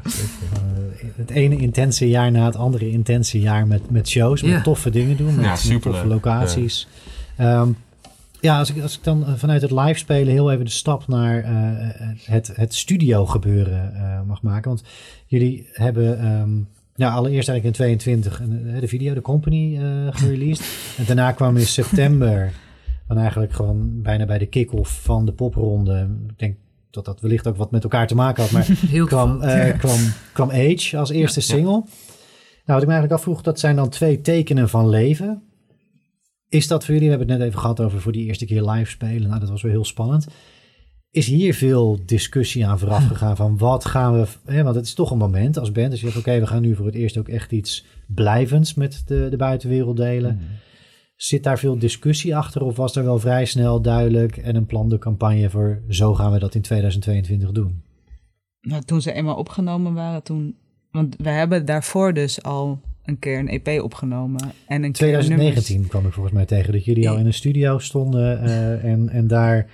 Eh, 1.00 1.06
het 1.16 1.30
ene 1.30 1.56
intense 1.56 2.08
jaar 2.08 2.30
na 2.30 2.44
het 2.44 2.56
andere 2.56 2.90
intense 2.90 3.40
jaar 3.40 3.66
met, 3.66 3.90
met 3.90 4.08
shows, 4.08 4.42
met 4.42 4.50
Ja. 4.50 4.62
toffe 4.62 4.90
dingen 4.90 5.16
doen, 5.16 5.34
met, 5.34 5.44
Ja, 5.44 5.50
met 5.50 5.58
superleuk. 5.58 5.82
toffe 5.82 6.06
locaties. 6.06 6.88
Ja, 7.38 7.66
ja 8.40 8.58
als, 8.58 8.70
ik, 8.70 8.82
als 8.82 8.96
ik 8.96 9.04
dan 9.04 9.26
eh, 9.26 9.32
vanuit 9.34 9.62
het 9.62 9.70
live 9.70 9.98
spelen 9.98 10.32
heel 10.32 10.52
even 10.52 10.64
de 10.64 10.70
stap 10.70 11.08
naar 11.08 11.42
eh, 11.42 12.08
het, 12.24 12.50
het 12.54 12.74
studio 12.74 13.26
gebeuren 13.26 13.94
eh, 13.94 14.22
mag 14.26 14.42
maken. 14.42 14.68
Want 14.70 14.82
jullie 15.26 15.68
hebben 15.72 16.18
ehm, 16.20 16.50
ja, 16.94 17.10
allereerst 17.10 17.48
eigenlijk 17.48 17.64
in 17.64 17.84
22 17.84 18.40
een, 18.40 18.74
eh, 18.74 18.80
de 18.80 18.88
video, 18.88 19.14
de 19.14 19.20
company, 19.20 19.76
eh 19.78 20.06
gereleased. 20.10 20.66
en 20.98 21.04
daarna 21.04 21.32
kwam 21.32 21.56
in 21.56 21.66
september, 21.66 22.52
dan 23.08 23.18
eigenlijk 23.18 23.52
gewoon 23.52 24.02
bijna 24.02 24.24
bij 24.24 24.38
de 24.38 24.46
kick-off 24.46 25.02
van 25.02 25.24
de 25.26 25.32
popronde. 25.32 26.08
Ik 26.28 26.38
denk 26.38 26.56
dat 26.90 27.04
dat 27.04 27.20
wellicht 27.20 27.46
ook 27.46 27.56
wat 27.56 27.70
met 27.70 27.82
elkaar 27.82 28.06
te 28.06 28.14
maken 28.14 28.42
had, 28.42 28.52
maar 28.52 28.66
Heel 28.88 29.06
kwam, 29.06 29.40
eh, 29.40 29.78
kwam, 29.78 29.98
kwam 30.32 30.50
Age 30.50 30.96
als 30.98 31.10
eerste 31.10 31.40
Ja. 31.40 31.46
single. 31.46 31.82
Nou, 32.64 32.80
wat 32.80 32.82
ik 32.82 32.88
me 32.88 32.92
eigenlijk 32.94 33.12
afvroeg, 33.12 33.42
dat 33.42 33.60
zijn 33.60 33.76
dan 33.76 33.88
twee 33.88 34.20
tekenen 34.20 34.68
van 34.68 34.88
leven. 34.88 35.42
Is 36.50 36.66
dat 36.66 36.84
voor 36.84 36.94
jullie, 36.94 37.10
we 37.10 37.16
hebben 37.16 37.28
het 37.28 37.38
net 37.38 37.48
even 37.48 37.60
gehad 37.60 37.80
over 37.80 38.00
voor 38.00 38.12
die 38.12 38.26
eerste 38.26 38.44
keer 38.44 38.62
live 38.62 38.90
spelen. 38.90 39.28
Nou, 39.28 39.40
dat 39.40 39.48
was 39.48 39.62
wel 39.62 39.70
heel 39.70 39.84
spannend. 39.84 40.26
Is 41.10 41.26
hier 41.26 41.54
veel 41.54 41.98
discussie 42.06 42.66
aan 42.66 42.78
vooraf 42.78 43.06
gegaan 43.06 43.36
van 43.36 43.58
wat 43.58 43.84
gaan 43.84 44.20
we... 44.20 44.26
Hè, 44.44 44.62
want 44.62 44.76
het 44.76 44.84
is 44.84 44.94
toch 44.94 45.10
een 45.10 45.18
moment 45.18 45.58
als 45.58 45.72
band. 45.72 45.90
Dus 45.90 46.00
je 46.00 46.06
zegt, 46.06 46.18
oké, 46.18 46.40
we 46.40 46.46
gaan 46.46 46.62
nu 46.62 46.74
voor 46.74 46.86
het 46.86 46.94
eerst 46.94 47.18
ook 47.18 47.28
echt 47.28 47.52
iets 47.52 47.84
blijvends 48.06 48.74
met 48.74 49.02
de, 49.06 49.26
de 49.30 49.36
buitenwereld 49.36 49.96
delen. 49.96 50.40
Zit 51.16 51.42
daar 51.42 51.58
veel 51.58 51.78
discussie 51.78 52.36
achter 52.36 52.62
of 52.62 52.76
was 52.76 52.96
er 52.96 53.04
wel 53.04 53.18
vrij 53.18 53.44
snel 53.44 53.82
duidelijk 53.82 54.36
en 54.36 54.56
een 54.56 54.66
plan 54.66 54.88
de 54.88 54.98
campagne 54.98 55.50
voor 55.50 55.82
zo 55.88 56.14
gaan 56.14 56.32
we 56.32 56.38
dat 56.38 56.54
in 56.54 56.62
2022 56.62 57.52
doen? 57.52 57.82
Nou, 58.60 58.82
toen 58.82 59.02
ze 59.02 59.12
eenmaal 59.12 59.36
opgenomen 59.36 59.94
waren, 59.94 60.22
toen... 60.22 60.56
Want 60.90 61.16
we 61.16 61.28
hebben 61.28 61.64
daarvoor 61.64 62.14
dus 62.14 62.42
al 62.42 62.80
een 63.10 63.18
keer 63.18 63.38
een 63.38 63.48
EP 63.62 63.82
opgenomen. 63.82 64.52
En 64.66 64.76
een 64.76 64.92
keer 64.92 64.92
2019 64.92 65.86
kwam 65.86 66.06
ik 66.06 66.12
volgens 66.12 66.34
mij 66.34 66.44
tegen 66.46 66.72
dat 66.72 66.84
jullie 66.84 67.08
al 67.10 67.16
in 67.16 67.26
een 67.26 67.34
studio 67.34 67.78
stonden 67.78 68.42
eh, 68.42 68.84
en, 68.92 69.08
en 69.08 69.26
daar 69.26 69.66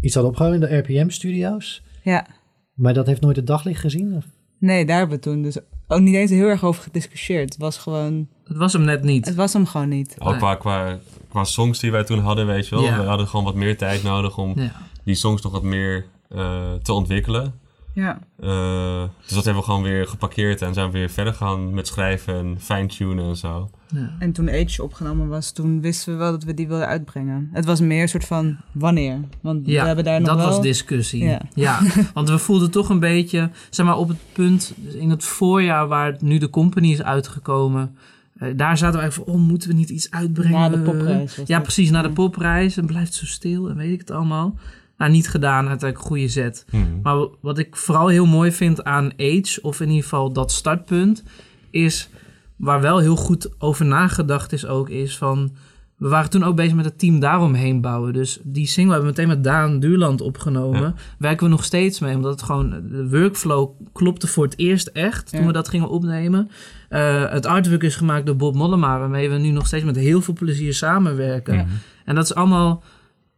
iets 0.00 0.14
hadden 0.14 0.32
opgenomen 0.32 0.60
in 0.60 0.68
de 0.68 0.76
RPM-studio's. 0.76 1.82
Ja. 2.02 2.26
Maar 2.74 2.94
dat 2.94 3.06
heeft 3.06 3.20
nooit 3.20 3.36
het 3.36 3.46
daglicht 3.46 3.80
gezien? 3.80 4.14
Of? 4.16 4.24
Nee, 4.58 4.84
daar 4.86 4.98
hebben 4.98 5.16
we 5.16 5.22
toen 5.22 5.42
dus 5.42 5.58
ook 5.88 6.00
niet 6.00 6.14
eens 6.14 6.30
heel 6.30 6.46
erg 6.48 6.64
over 6.64 6.82
gediscussieerd. 6.82 7.52
Het 7.52 7.62
was 7.62 7.78
gewoon... 7.78 8.28
Het 8.44 8.56
was 8.56 8.72
hem 8.72 8.82
net 8.84 9.02
niet. 9.02 9.26
Het 9.26 9.34
was 9.34 9.52
hem 9.52 9.66
gewoon 9.66 9.88
niet. 9.88 10.16
Ook 10.18 10.36
qua, 10.38 10.54
qua, 10.54 10.98
qua 11.28 11.44
songs 11.44 11.78
die 11.80 11.90
wij 11.90 12.04
toen 12.04 12.18
hadden, 12.18 12.46
weet 12.46 12.68
je 12.68 12.74
wel. 12.74 12.84
Ja. 12.84 13.00
We 13.00 13.06
hadden 13.06 13.26
gewoon 13.28 13.44
wat 13.44 13.54
meer 13.54 13.76
tijd 13.76 14.02
nodig 14.02 14.38
om 14.38 14.52
Ja. 14.60 14.72
die 15.04 15.14
songs 15.14 15.42
nog 15.42 15.52
wat 15.52 15.62
meer 15.62 16.04
eh, 16.28 16.72
te 16.82 16.92
ontwikkelen. 16.92 17.54
Ja. 17.94 18.18
Eh, 18.40 19.02
dus 19.20 19.34
dat 19.34 19.44
hebben 19.44 19.62
we 19.62 19.68
gewoon 19.68 19.82
weer 19.82 20.06
geparkeerd 20.06 20.62
en 20.62 20.74
zijn 20.74 20.86
we 20.90 20.98
weer 20.98 21.10
verder 21.10 21.34
gaan 21.34 21.74
met 21.74 21.86
schrijven 21.86 22.34
en 22.34 22.56
fine-tunen 22.60 23.24
en 23.24 23.36
zo. 23.36 23.70
Ja. 23.88 24.14
En 24.18 24.32
toen 24.32 24.50
Age 24.50 24.82
opgenomen 24.82 25.28
was, 25.28 25.52
toen 25.52 25.80
wisten 25.80 26.12
we 26.12 26.18
wel 26.18 26.30
dat 26.30 26.44
we 26.44 26.54
die 26.54 26.68
wilden 26.68 26.86
uitbrengen. 26.86 27.48
Het 27.52 27.64
was 27.64 27.80
meer 27.80 28.02
een 28.02 28.08
soort 28.08 28.24
van 28.24 28.56
wanneer. 28.72 29.20
Want 29.40 29.66
Ja, 29.66 29.80
we 29.80 29.86
hebben 29.86 30.04
daar 30.04 30.20
nog 30.20 30.28
dat 30.28 30.36
wel... 30.36 30.46
was 30.46 30.60
discussie. 30.62 31.24
Ja. 31.24 31.40
Ja. 31.54 31.80
want 32.14 32.28
we 32.28 32.38
voelden 32.38 32.70
toch 32.70 32.88
een 32.88 33.00
beetje, 33.00 33.50
zeg 33.70 33.86
maar 33.86 33.96
op 33.96 34.08
het 34.08 34.18
punt, 34.32 34.74
in 34.94 35.10
het 35.10 35.24
voorjaar 35.24 35.88
waar 35.88 36.16
nu 36.20 36.38
de 36.38 36.50
company 36.50 36.90
is 36.92 37.02
uitgekomen, 37.02 37.96
eh, 38.38 38.48
daar 38.56 38.78
zaten 38.78 38.94
we 38.94 39.00
eigenlijk 39.00 39.30
van, 39.30 39.40
oh, 39.40 39.48
moeten 39.48 39.68
we 39.68 39.74
niet 39.74 39.90
iets 39.90 40.10
uitbrengen? 40.10 40.60
Na 40.60 40.68
de 40.68 40.78
popprijs 40.78 41.36
Ja, 41.36 41.44
dat. 41.46 41.62
precies, 41.62 41.90
na 41.90 42.02
de 42.02 42.10
popprijs. 42.10 42.76
En 42.76 42.86
blijft 42.86 43.14
zo 43.14 43.26
stil 43.26 43.68
en 43.68 43.76
weet 43.76 43.92
ik 43.92 43.98
het 44.00 44.10
allemaal. 44.10 44.58
Nou, 45.04 45.16
niet 45.16 45.28
gedaan, 45.28 45.68
uiteindelijk 45.68 46.08
goede 46.08 46.28
zet. 46.28 46.64
Mhm. 46.70 46.82
Maar 47.02 47.26
wat 47.40 47.58
ik 47.58 47.76
vooral 47.76 48.08
heel 48.08 48.26
mooi 48.26 48.52
vind 48.52 48.84
aan 48.84 49.12
Age, 49.16 49.58
of 49.62 49.80
in 49.80 49.88
ieder 49.88 50.02
geval 50.02 50.32
dat 50.32 50.52
startpunt, 50.52 51.22
is 51.70 52.08
waar 52.56 52.80
wel 52.80 52.98
heel 52.98 53.16
goed 53.16 53.50
over 53.58 53.84
nagedacht 53.84 54.52
is 54.52 54.66
ook, 54.66 54.88
is 54.88 55.16
van... 55.18 55.52
We 55.96 56.08
waren 56.08 56.30
toen 56.30 56.44
ook 56.44 56.56
bezig 56.56 56.74
met 56.74 56.84
het 56.84 56.98
team 56.98 57.20
daaromheen 57.20 57.80
bouwen. 57.80 58.12
Dus 58.12 58.38
die 58.42 58.66
single 58.66 58.92
hebben 58.92 59.10
we 59.10 59.16
meteen 59.20 59.34
met 59.36 59.44
Daan 59.44 59.80
Duurland 59.80 60.20
opgenomen. 60.20 60.80
Ja. 60.80 60.94
Werken 61.18 61.44
we 61.46 61.52
nog 61.52 61.64
steeds 61.64 62.00
mee, 62.00 62.14
omdat 62.14 62.30
het 62.30 62.42
gewoon... 62.42 62.70
De 62.70 63.08
workflow 63.08 63.70
klopte 63.92 64.26
voor 64.26 64.44
het 64.44 64.58
eerst 64.58 64.86
echt, 64.86 65.30
toen 65.30 65.40
Ja. 65.40 65.46
we 65.46 65.52
dat 65.52 65.68
gingen 65.68 65.88
opnemen. 65.88 66.50
Eh, 66.88 67.30
het 67.30 67.46
artwork 67.46 67.82
is 67.82 67.96
gemaakt 67.96 68.26
door 68.26 68.36
Bob 68.36 68.54
Mollema, 68.54 68.98
waarmee 68.98 69.30
we 69.30 69.36
nu 69.36 69.50
nog 69.50 69.66
steeds 69.66 69.84
met 69.84 69.96
heel 69.96 70.20
veel 70.20 70.34
plezier 70.34 70.74
samenwerken. 70.74 71.54
Ja. 71.54 71.66
En 72.04 72.14
dat 72.14 72.24
is 72.24 72.34
allemaal, 72.34 72.82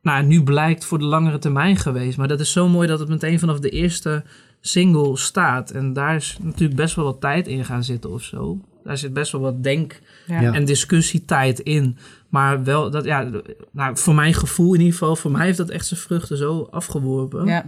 nou, 0.06 0.24
nu 0.24 0.42
blijkt 0.42 0.84
voor 0.84 0.98
de 0.98 1.04
langere 1.04 1.38
termijn 1.38 1.76
geweest. 1.76 2.18
Maar 2.18 2.28
dat 2.28 2.40
is 2.40 2.52
zo 2.52 2.68
mooi 2.68 2.88
dat 2.88 2.98
het 2.98 3.08
meteen 3.08 3.38
vanaf 3.38 3.58
de 3.60 3.68
eerste 3.70 4.24
single 4.60 5.16
staat. 5.16 5.70
En 5.70 5.92
daar 5.92 6.14
is 6.16 6.38
natuurlijk 6.42 6.76
best 6.80 6.94
wel 6.94 7.04
wat 7.04 7.20
tijd 7.20 7.46
in 7.46 7.64
gaan 7.64 7.84
zitten 7.84 8.10
of 8.10 8.22
zo. 8.22 8.60
Daar 8.84 8.98
zit 8.98 9.12
best 9.12 9.32
wel 9.32 9.40
wat 9.40 9.62
denk- 9.62 10.00
Ja. 10.26 10.52
En 10.52 10.64
discussietijd 10.64 11.60
in. 11.60 11.96
Maar 12.28 12.64
wel, 12.64 12.90
dat, 12.90 13.04
ja, 13.04 13.30
nou, 13.70 13.96
voor 13.96 14.14
mijn 14.14 14.34
gevoel 14.34 14.74
in 14.74 14.80
ieder 14.80 14.92
geval, 14.92 15.16
voor 15.16 15.30
mij 15.30 15.44
heeft 15.46 15.58
dat 15.58 15.68
echt 15.70 15.86
zijn 15.86 16.00
vruchten 16.00 16.36
zo 16.36 16.68
afgeworpen. 16.70 17.46
Ja. 17.46 17.66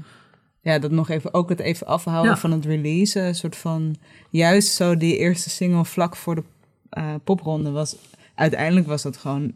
ja, 0.61 0.79
dat 0.79 0.91
nog 0.91 1.09
even, 1.09 1.35
ook 1.35 1.49
het 1.49 1.61
even 1.61 1.87
afhouden 1.87 2.31
Ja. 2.33 2.37
van 2.39 2.51
het 2.53 2.65
release. 2.65 3.21
Een 3.21 3.35
soort 3.35 3.57
van, 3.57 3.97
juist 4.31 4.73
zo 4.75 4.97
die 4.97 5.17
eerste 5.17 5.51
single 5.51 5.85
vlak 5.85 6.17
voor 6.17 6.35
de 6.35 6.43
eh, 6.91 7.15
popronde 7.25 7.71
was. 7.71 7.97
Uiteindelijk 8.35 8.87
was 8.87 9.03
dat 9.03 9.17
gewoon, 9.17 9.53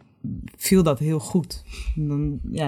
viel 0.57 0.83
dat 0.83 0.99
heel 0.99 1.19
goed. 1.19 1.63
En 1.97 2.09
Dan, 2.09 2.41
ja, 2.51 2.67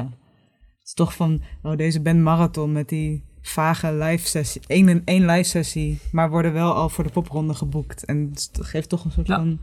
het 0.79 0.87
is 0.87 0.95
toch 0.95 1.15
van, 1.15 1.43
oh, 1.63 1.77
deze 1.77 2.01
band 2.01 2.21
marathon 2.21 2.73
met 2.73 2.89
die 2.89 3.23
vage 3.43 3.93
live 3.93 4.29
sessie. 4.29 4.63
Eén 4.67 4.89
en 4.89 5.03
één 5.05 5.27
live 5.27 5.49
sessie, 5.49 5.99
maar 6.13 6.31
worden 6.31 6.53
wel 6.53 6.75
al 6.75 6.89
voor 6.89 7.05
de 7.05 7.11
popronde 7.11 7.55
geboekt. 7.55 8.05
En 8.05 8.29
dat 8.29 8.51
geeft 8.61 8.89
toch 8.89 9.05
een 9.05 9.11
soort 9.11 9.27
Ja. 9.27 9.37
van, 9.37 9.59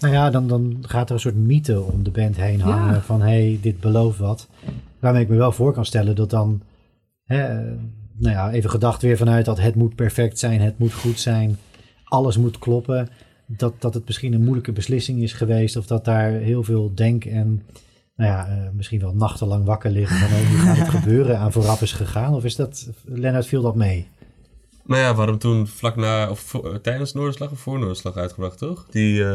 Nou 0.00 0.14
ja, 0.14 0.30
dan, 0.30 0.48
dan 0.48 0.76
gaat 0.80 1.08
er 1.08 1.14
een 1.14 1.20
soort 1.20 1.36
mythe 1.36 1.82
om 1.82 2.02
de 2.02 2.10
band 2.10 2.36
heen 2.36 2.60
hangen. 2.60 2.94
Ja. 2.94 3.00
Van 3.00 3.20
hé, 3.20 3.26
hey, 3.26 3.58
dit 3.62 3.80
belooft 3.80 4.18
wat. 4.18 4.48
Waarmee 4.98 5.22
ik 5.22 5.28
me 5.28 5.36
wel 5.36 5.52
voor 5.52 5.72
kan 5.72 5.84
stellen 5.84 6.16
dat 6.16 6.30
dan... 6.30 6.62
Hè, 7.24 7.64
nou 8.18 8.34
ja, 8.34 8.50
even 8.50 8.70
gedacht 8.70 9.02
weer 9.02 9.16
vanuit 9.16 9.44
dat 9.44 9.60
het 9.60 9.74
moet 9.74 9.94
perfect 9.94 10.38
zijn. 10.38 10.60
Het 10.60 10.78
moet 10.78 10.92
goed 10.92 11.20
zijn. 11.20 11.58
Alles 12.04 12.36
moet 12.36 12.58
kloppen. 12.58 13.08
Dat, 13.46 13.72
dat 13.78 13.94
het 13.94 14.06
misschien 14.06 14.32
een 14.32 14.42
moeilijke 14.44 14.72
beslissing 14.72 15.22
is 15.22 15.32
geweest. 15.32 15.76
Of 15.76 15.86
dat 15.86 16.04
daar 16.04 16.30
heel 16.30 16.62
veel 16.62 16.94
denk 16.94 17.24
en... 17.24 17.62
Nou 18.16 18.30
ja, 18.30 18.46
eh, 18.48 18.70
misschien 18.72 19.00
wel 19.00 19.14
nachtenlang 19.14 19.64
wakker 19.64 19.90
liggen 19.90 20.16
van 20.18 20.38
oh, 20.38 20.48
hoe 20.48 20.58
gaat 20.58 20.76
het 20.76 20.88
gebeuren 21.00 21.38
aan 21.38 21.52
vooraf 21.52 21.82
is 21.82 21.92
gegaan. 21.92 22.34
Of 22.34 22.44
is 22.44 22.56
dat, 22.56 22.88
Lennart, 23.04 23.46
viel 23.46 23.62
dat 23.62 23.74
mee? 23.74 24.08
Nou 24.86 25.00
ja, 25.00 25.10
we 25.10 25.16
hadden 25.16 25.28
hem 25.28 25.38
toen 25.38 25.66
vlak 25.66 25.96
na, 25.96 26.30
of 26.30 26.40
voor- 26.40 26.72
eh, 26.72 26.78
tijdens 26.78 27.12
Noorderslag 27.12 27.50
of 27.50 27.58
voor 27.58 27.78
Noorderslag 27.78 28.16
uitgebracht, 28.16 28.58
toch? 28.58 28.86
Die, 28.90 29.24
eh, 29.24 29.34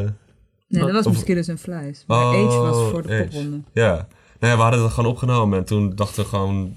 nee, 0.68 0.82
dat 0.84 0.92
was 0.92 1.06
Of- 1.06 1.14
Mosquitoes 1.14 1.50
and 1.50 1.60
Flies. 1.60 2.04
Maar 2.08 2.18
Oh, 2.18 2.48
Age 2.48 2.58
was 2.58 2.90
voor 2.92 3.02
de 3.02 3.24
popronde. 3.24 3.62
ja. 3.74 3.92
Nou 4.40 4.52
ja, 4.54 4.56
we 4.56 4.62
hadden 4.64 4.84
het 4.84 4.92
gewoon 4.92 5.10
opgenomen 5.12 5.58
en 5.60 5.66
toen 5.66 5.96
dachten 5.96 6.24
we 6.24 6.30
gewoon, 6.30 6.74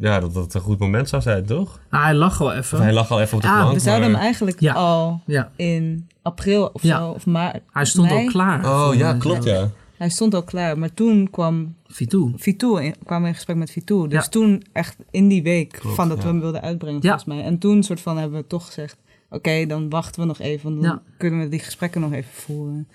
ja, 0.00 0.20
dat 0.20 0.34
dat 0.34 0.44
het 0.44 0.54
een 0.54 0.60
goed 0.60 0.78
moment 0.78 1.08
zou 1.08 1.22
zijn, 1.22 1.46
toch? 1.46 1.80
Nou, 1.90 2.04
hij 2.04 2.14
lag 2.14 2.38
wel 2.38 2.48
Of 2.48 2.54
even. 2.54 2.82
hij 2.82 2.92
lag 2.92 3.10
al 3.10 3.20
even 3.20 3.36
op 3.36 3.42
de 3.42 3.48
Ah, 3.48 3.58
plank, 3.60 3.72
We 3.72 3.78
zouden 3.80 4.04
maar- 4.04 4.14
hem 4.16 4.26
eigenlijk 4.26 4.60
Ja. 4.60 4.72
al 4.74 5.22
Ja, 5.26 5.50
in 5.56 6.08
april 6.22 6.70
of 6.72 6.82
Ja. 6.82 6.98
zo, 6.98 7.08
of 7.10 7.26
maart. 7.26 7.62
hij 7.70 7.84
stond 7.84 8.08
mei. 8.10 8.24
al 8.26 8.30
klaar. 8.32 8.64
Oh 8.88 8.94
ja, 8.94 9.14
klopt 9.14 9.44
ja. 9.44 9.68
Hij 9.98 10.08
stond 10.08 10.34
al 10.34 10.42
klaar, 10.42 10.78
maar 10.78 10.94
toen 10.94 11.30
kwam 11.30 11.74
Vitou. 11.86 12.32
Vitou 12.36 12.82
in, 12.82 12.94
kwamen 13.04 13.22
we 13.22 13.28
in 13.28 13.34
gesprek 13.34 13.56
met 13.56 13.70
Vitou. 13.70 14.08
Dus 14.08 14.24
Ja. 14.24 14.30
toen 14.30 14.62
echt 14.72 14.96
in 15.10 15.28
die 15.28 15.42
week 15.42 15.72
Klopt, 15.72 15.96
van 15.96 16.08
dat 16.08 16.16
ja. 16.16 16.22
we 16.22 16.28
hem 16.28 16.40
wilden 16.40 16.60
uitbrengen, 16.62 16.98
Ja. 17.02 17.08
volgens 17.08 17.24
mij. 17.24 17.42
En 17.44 17.58
toen 17.58 17.82
soort 17.82 18.00
van 18.00 18.18
hebben 18.18 18.40
we 18.40 18.46
toch 18.46 18.66
gezegd, 18.66 18.96
oké, 19.30 19.66
dan 19.66 19.88
wachten 19.88 20.20
we 20.20 20.26
nog 20.26 20.38
even, 20.38 20.74
dan 20.74 20.82
Ja. 20.82 21.02
kunnen 21.18 21.40
we 21.40 21.48
die 21.48 21.58
gesprekken 21.60 22.00
nog 22.00 22.12
even 22.12 22.32
voeren. 22.32 22.88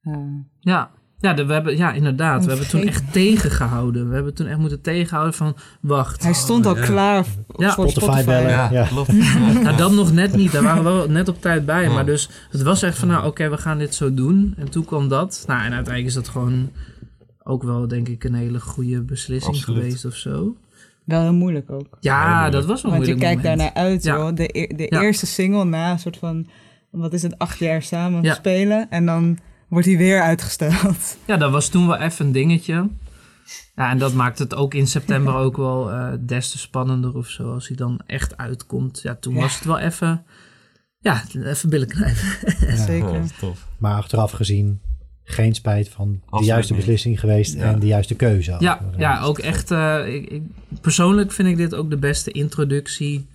Eh, 0.00 0.12
Ja, 0.60 0.90
ja, 1.24 1.34
de, 1.34 1.44
we 1.44 1.52
hebben, 1.52 1.76
ja 1.76 1.92
inderdaad. 1.92 2.44
We 2.44 2.50
hebben 2.50 2.68
toen 2.68 2.82
echt 2.86 3.12
tegengehouden. 3.12 4.08
We 4.08 4.14
hebben 4.14 4.34
toen 4.34 4.46
echt 4.46 4.58
moeten 4.58 4.80
tegenhouden 4.80 5.34
van... 5.34 5.56
Wacht, 5.80 6.22
hij 6.22 6.32
stond 6.32 6.66
al 6.66 6.76
ja. 6.76 6.82
klaar 6.84 7.24
Ja. 7.56 7.72
voor 7.72 7.88
Spotify 7.90 8.00
Spotify. 8.00 8.24
bellen. 8.26 8.50
Ja, 8.50 8.68
Ja. 8.72 8.86
klopt. 8.86 9.12
Nou, 9.62 9.76
dat 9.76 9.92
nog 9.92 10.12
net 10.12 10.36
niet. 10.36 10.52
Daar 10.52 10.62
waren 10.62 10.84
we 10.84 10.90
wel 10.90 11.08
net 11.08 11.28
op 11.28 11.40
tijd 11.40 11.66
bij. 11.66 11.82
Ja. 11.82 11.92
Maar 11.92 12.06
dus 12.06 12.28
het 12.50 12.62
was 12.62 12.82
echt 12.82 12.98
van, 12.98 13.08
nou 13.08 13.26
oké, 13.26 13.50
we 13.50 13.56
gaan 13.56 13.78
dit 13.78 13.94
zo 13.94 14.14
doen. 14.14 14.54
En 14.58 14.70
toen 14.70 14.84
kwam 14.84 15.08
dat. 15.08 15.44
Nou, 15.46 15.58
en 15.58 15.64
uiteindelijk 15.72 16.06
is 16.06 16.14
dat 16.14 16.28
gewoon 16.28 16.70
ook 17.42 17.62
wel, 17.62 17.88
denk 17.88 18.08
ik, 18.08 18.24
een 18.24 18.34
hele 18.34 18.60
goede 18.60 19.02
beslissing 19.02 19.56
Absoluut. 19.56 19.82
geweest 19.82 20.04
of 20.04 20.14
zo. 20.14 20.56
Wel 21.04 21.22
heel 21.22 21.32
moeilijk 21.34 21.70
ook. 21.70 21.86
Ja, 22.00 22.28
moeilijk. 22.30 22.52
dat 22.52 22.64
was 22.64 22.82
wel 22.82 22.92
een 22.92 22.96
Want 22.98 23.08
je 23.10 23.14
moeilijk 23.14 23.42
kijkt 23.42 23.58
moment. 23.58 23.74
daarnaar 23.74 23.90
uit, 23.92 24.02
Ja. 24.04 24.14
joh. 24.16 24.34
De, 24.34 24.48
e- 24.58 24.76
de 24.76 24.86
Ja. 24.90 25.02
eerste 25.02 25.26
single 25.26 25.64
na 25.64 25.90
een 25.90 25.98
soort 25.98 26.16
van, 26.16 26.46
wat 26.90 27.12
is 27.12 27.22
het, 27.22 27.38
acht 27.38 27.58
jaar 27.58 27.82
samen 27.82 28.22
Ja. 28.22 28.34
spelen. 28.34 28.86
En 28.90 29.06
dan 29.06 29.38
wordt 29.68 29.86
hij 29.86 29.96
weer 29.96 30.22
uitgesteld. 30.22 31.16
Ja, 31.26 31.36
dat 31.36 31.50
was 31.50 31.68
toen 31.68 31.86
wel 31.86 31.96
even 31.98 32.26
een 32.26 32.32
dingetje. 32.32 32.88
Ja, 33.74 33.90
en 33.90 33.98
dat 33.98 34.14
maakt 34.14 34.38
het 34.38 34.54
ook 34.54 34.74
in 34.74 34.86
september 34.86 35.34
ook 35.44 35.56
wel 35.56 35.90
eh, 35.90 36.12
des 36.20 36.50
te 36.50 36.58
spannender 36.58 37.14
of 37.14 37.28
zo. 37.28 37.52
Als 37.52 37.68
hij 37.68 37.76
dan 37.76 38.00
echt 38.06 38.36
uitkomt. 38.36 39.00
Ja, 39.02 39.14
toen 39.14 39.34
Ja. 39.34 39.40
was 39.40 39.54
het 39.54 39.64
wel 39.64 39.78
even... 39.78 40.24
Ja, 40.98 41.22
even 41.44 41.68
billen 41.68 41.88
knijpen. 41.88 42.22
Zeker. 42.86 43.12
Ja, 43.14 43.22
tof. 43.40 43.66
Maar 43.78 43.94
achteraf 43.96 44.30
gezien 44.30 44.80
geen 45.24 45.54
spijt 45.54 45.88
van 45.88 46.22
de 46.30 46.44
juiste 46.44 46.74
beslissing 46.74 47.20
geweest 47.20 47.54
Ja. 47.54 47.62
en 47.62 47.78
de 47.78 47.86
juiste 47.86 48.14
keuze. 48.14 48.56
Ja, 48.58 48.80
ja 48.96 49.20
ook 49.22 49.38
echt. 49.38 49.70
eh, 49.70 50.14
ik, 50.14 50.26
ik, 50.30 50.42
persoonlijk 50.80 51.32
vind 51.32 51.48
ik 51.48 51.56
dit 51.56 51.74
ook 51.74 51.90
de 51.90 51.96
beste 51.96 52.30
introductie. 52.30 53.26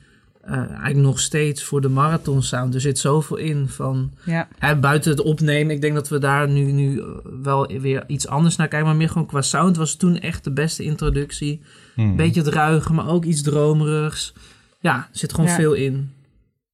Eh, 0.49 0.57
eigenlijk 0.57 0.95
nog 0.95 1.19
steeds 1.19 1.63
voor 1.63 1.81
de 1.81 1.89
marathon 1.89 2.43
sound. 2.43 2.73
Er 2.75 2.81
zit 2.81 2.99
zoveel 2.99 3.37
in 3.37 3.67
van. 3.67 4.11
Ja. 4.25 4.47
Hè, 4.57 4.75
buiten 4.75 5.11
het 5.11 5.21
opnemen, 5.21 5.75
ik 5.75 5.81
denk 5.81 5.93
dat 5.93 6.09
we 6.09 6.19
daar 6.19 6.49
nu, 6.49 6.71
nu 6.71 7.03
wel 7.41 7.67
weer 7.67 8.03
iets 8.07 8.27
anders 8.27 8.55
naar 8.55 8.67
kijken. 8.67 8.87
Maar 8.87 8.95
meer 8.97 9.09
gewoon 9.09 9.27
qua 9.27 9.41
sound 9.41 9.77
was 9.77 9.95
toen 9.95 10.19
echt 10.19 10.43
de 10.43 10.51
beste 10.51 10.83
introductie. 10.83 11.61
Hmm. 11.95 12.15
Beetje 12.15 12.41
het 12.41 12.53
ruige, 12.53 12.93
maar 12.93 13.07
ook 13.07 13.25
iets 13.25 13.41
dromerigs. 13.41 14.33
Ja, 14.79 14.95
er 14.95 15.07
zit 15.11 15.33
gewoon 15.33 15.49
Ja. 15.49 15.55
veel 15.55 15.73
in. 15.73 16.11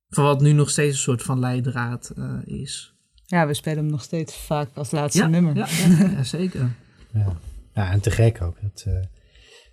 Van 0.10 0.24
wat 0.24 0.42
nu 0.42 0.52
nog 0.52 0.70
steeds 0.70 0.96
een 0.96 1.02
soort 1.02 1.22
van 1.24 1.40
leidraad 1.40 2.12
eh, 2.18 2.34
is. 2.46 2.94
ja, 3.26 3.48
we 3.48 3.54
spelen 3.54 3.78
hem 3.78 3.88
nog 3.92 4.02
steeds 4.02 4.36
vaak 4.38 4.70
als 4.74 4.92
laatste 4.92 5.22
Ja, 5.22 5.28
nummer. 5.28 5.56
ja, 5.56 5.68
ja, 6.00 6.10
ja, 6.10 6.24
zeker. 6.24 6.70
Ja. 7.14 7.34
Ja, 7.74 7.92
en 7.92 8.00
te 8.02 8.12
gek 8.12 8.42
ook. 8.42 8.58
Dat, 8.62 8.84
eh, 8.88 8.94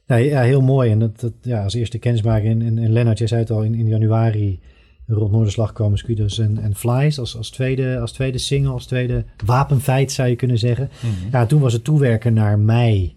nee, 0.06 0.28
ja, 0.28 0.42
heel 0.42 0.60
mooi. 0.60 0.90
En 0.90 0.98
dat, 0.98 1.20
dat, 1.20 1.32
ja, 1.42 1.62
als 1.62 1.74
eerste 1.74 1.98
kennismaking. 1.98 2.60
En, 2.60 2.66
en, 2.66 2.78
en 2.78 2.92
Lennart, 2.92 3.18
jij 3.18 3.26
zei 3.26 3.40
het 3.40 3.50
al, 3.50 3.62
in, 3.62 3.74
in 3.74 3.88
januari 3.88 4.60
rond 5.06 5.32
Noorderslag 5.32 5.72
komen 5.72 5.98
Scooters 5.98 6.38
en, 6.38 6.58
en 6.58 6.74
Flies 6.74 7.18
als, 7.18 7.36
als, 7.36 7.50
tweede, 7.50 7.98
als 7.98 8.12
tweede 8.12 8.38
single, 8.38 8.72
als 8.72 8.86
tweede 8.86 9.24
wapenfeit 9.44 10.12
zou 10.12 10.28
je 10.28 10.36
kunnen 10.36 10.58
zeggen. 10.58 10.90
Mhm. 11.00 11.30
Ja, 11.30 11.46
toen 11.46 11.60
was 11.60 11.72
het 11.72 11.84
toewerken 11.84 12.34
naar 12.34 12.58
mei. 12.58 13.14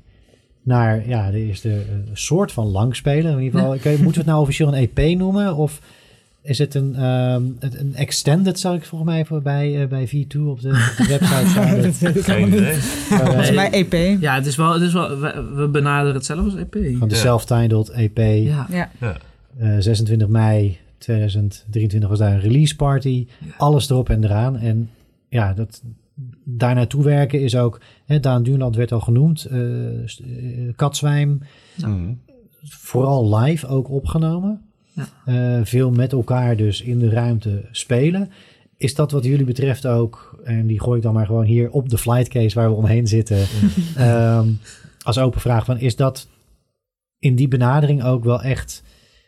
Naar 0.62 1.08
ja, 1.08 1.32
de 1.32 1.40
eerste 1.40 1.70
eh, 1.70 1.84
soort 2.14 2.52
van 2.52 2.68
langspelen. 2.68 3.32
In 3.32 3.44
ieder 3.44 3.60
geval, 3.60 3.78
moeten 3.92 4.04
we 4.08 4.18
het 4.18 4.26
nou 4.26 4.42
officieel 4.42 4.76
een 4.76 4.90
EP 4.94 5.18
noemen? 5.18 5.56
Of 5.56 5.82
is 6.46 6.58
het 6.58 6.76
een, 6.76 6.96
ehm, 6.96 7.44
een 7.60 7.96
extended, 7.96 8.60
zou 8.60 8.76
ik 8.76 8.86
volgens 8.86 9.10
mij 9.12 9.26
voor 9.26 9.42
bij, 9.42 9.82
eh, 9.82 9.88
bij 9.88 10.08
V2 10.08 10.40
op 10.40 10.62
de, 10.62 10.68
op 10.70 11.06
de 11.06 11.06
website 11.08 11.50
staan. 11.50 13.24
Volgens 13.26 13.52
mij 13.52 13.70
EP. 13.72 14.22
Ja, 14.22 14.36
het 14.36 14.46
is 14.46 14.56
wel, 14.56 14.74
het 14.74 14.82
is 14.82 14.94
wel 14.94 15.20
we, 15.20 15.52
we 15.56 15.68
benaderen 15.68 16.14
het 16.16 16.26
zelf 16.26 16.44
als 16.44 16.56
EP. 16.56 16.74
Van 16.98 17.08
de 17.08 17.16
Ja. 17.16 17.22
self-titled 17.22 17.90
EP. 17.90 18.18
Ja. 18.18 18.68
Ja. 18.70 18.92
Ja. 19.00 19.18
Eh, 19.58 19.76
26 19.80 20.28
mei 20.28 20.78
2023 20.98 22.10
was 22.10 22.20
daar 22.20 22.32
een 22.34 22.40
release 22.40 22.76
party. 22.76 23.28
Alles 23.58 23.90
erop 23.90 24.10
en 24.10 24.24
eraan. 24.24 24.58
En 24.58 24.90
ja, 25.30 25.54
dat, 25.54 25.82
daar 26.44 26.76
naartoe 26.76 27.04
werken 27.04 27.42
is 27.42 27.56
ook... 27.56 27.80
Hè, 28.06 28.20
Daan 28.20 28.44
Duurland 28.44 28.76
werd 28.76 28.92
al 28.92 29.00
genoemd. 29.00 29.46
eh 29.46 29.88
eh, 30.04 30.04
Katzwijm. 30.76 31.42
Mhm. 31.76 32.14
Vooral 32.64 33.36
live 33.38 33.68
ook 33.68 33.90
opgenomen. 33.90 34.62
Ja. 34.96 35.08
Eh, 35.26 35.66
veel 35.66 35.92
met 35.92 36.12
elkaar 36.12 36.58
dus 36.58 36.82
in 36.82 37.00
de 37.00 37.10
ruimte 37.10 37.66
spelen. 37.72 38.32
Is 38.78 38.96
dat 38.96 39.12
wat 39.12 39.24
jullie 39.24 39.46
betreft 39.46 39.88
ook, 39.88 40.42
en 40.44 40.68
die 40.68 40.82
gooi 40.82 40.98
ik 40.98 41.04
dan 41.04 41.14
maar 41.14 41.26
gewoon 41.26 41.46
hier 41.46 41.70
op 41.70 41.90
de 41.90 41.98
flight 41.98 42.28
case 42.28 42.56
waar 42.56 42.70
we 42.70 42.76
omheen 42.76 43.08
zitten, 43.08 43.46
ehm, 43.96 44.48
als 45.02 45.18
open 45.18 45.42
vraag 45.42 45.66
van, 45.66 45.80
is 45.80 45.96
dat 45.96 46.28
in 47.20 47.36
die 47.36 47.48
benadering 47.48 48.04
ook 48.04 48.24
wel 48.24 48.42
echt, 48.42 48.84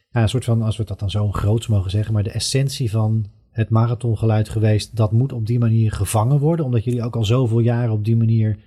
ja, 0.09 0.21
een 0.21 0.29
soort 0.29 0.45
van, 0.45 0.61
als 0.61 0.77
we 0.77 0.83
dat 0.83 0.99
dan 0.99 1.09
zo 1.09 1.31
groots 1.31 1.67
mogen 1.67 1.91
zeggen, 1.91 2.13
maar 2.13 2.23
de 2.23 2.31
essentie 2.31 2.91
van 2.91 3.25
het 3.51 3.69
marathongeluid 3.69 4.49
geweest, 4.49 4.95
dat 4.95 5.11
moet 5.11 5.33
op 5.33 5.45
die 5.45 5.59
manier 5.59 5.91
gevangen 5.91 6.39
worden, 6.39 6.65
omdat 6.65 6.83
jullie 6.83 7.03
ook 7.03 7.15
al 7.15 7.25
zoveel 7.25 7.59
jaren 7.59 7.91
op 7.91 8.05
die 8.05 8.15
manier 8.15 8.57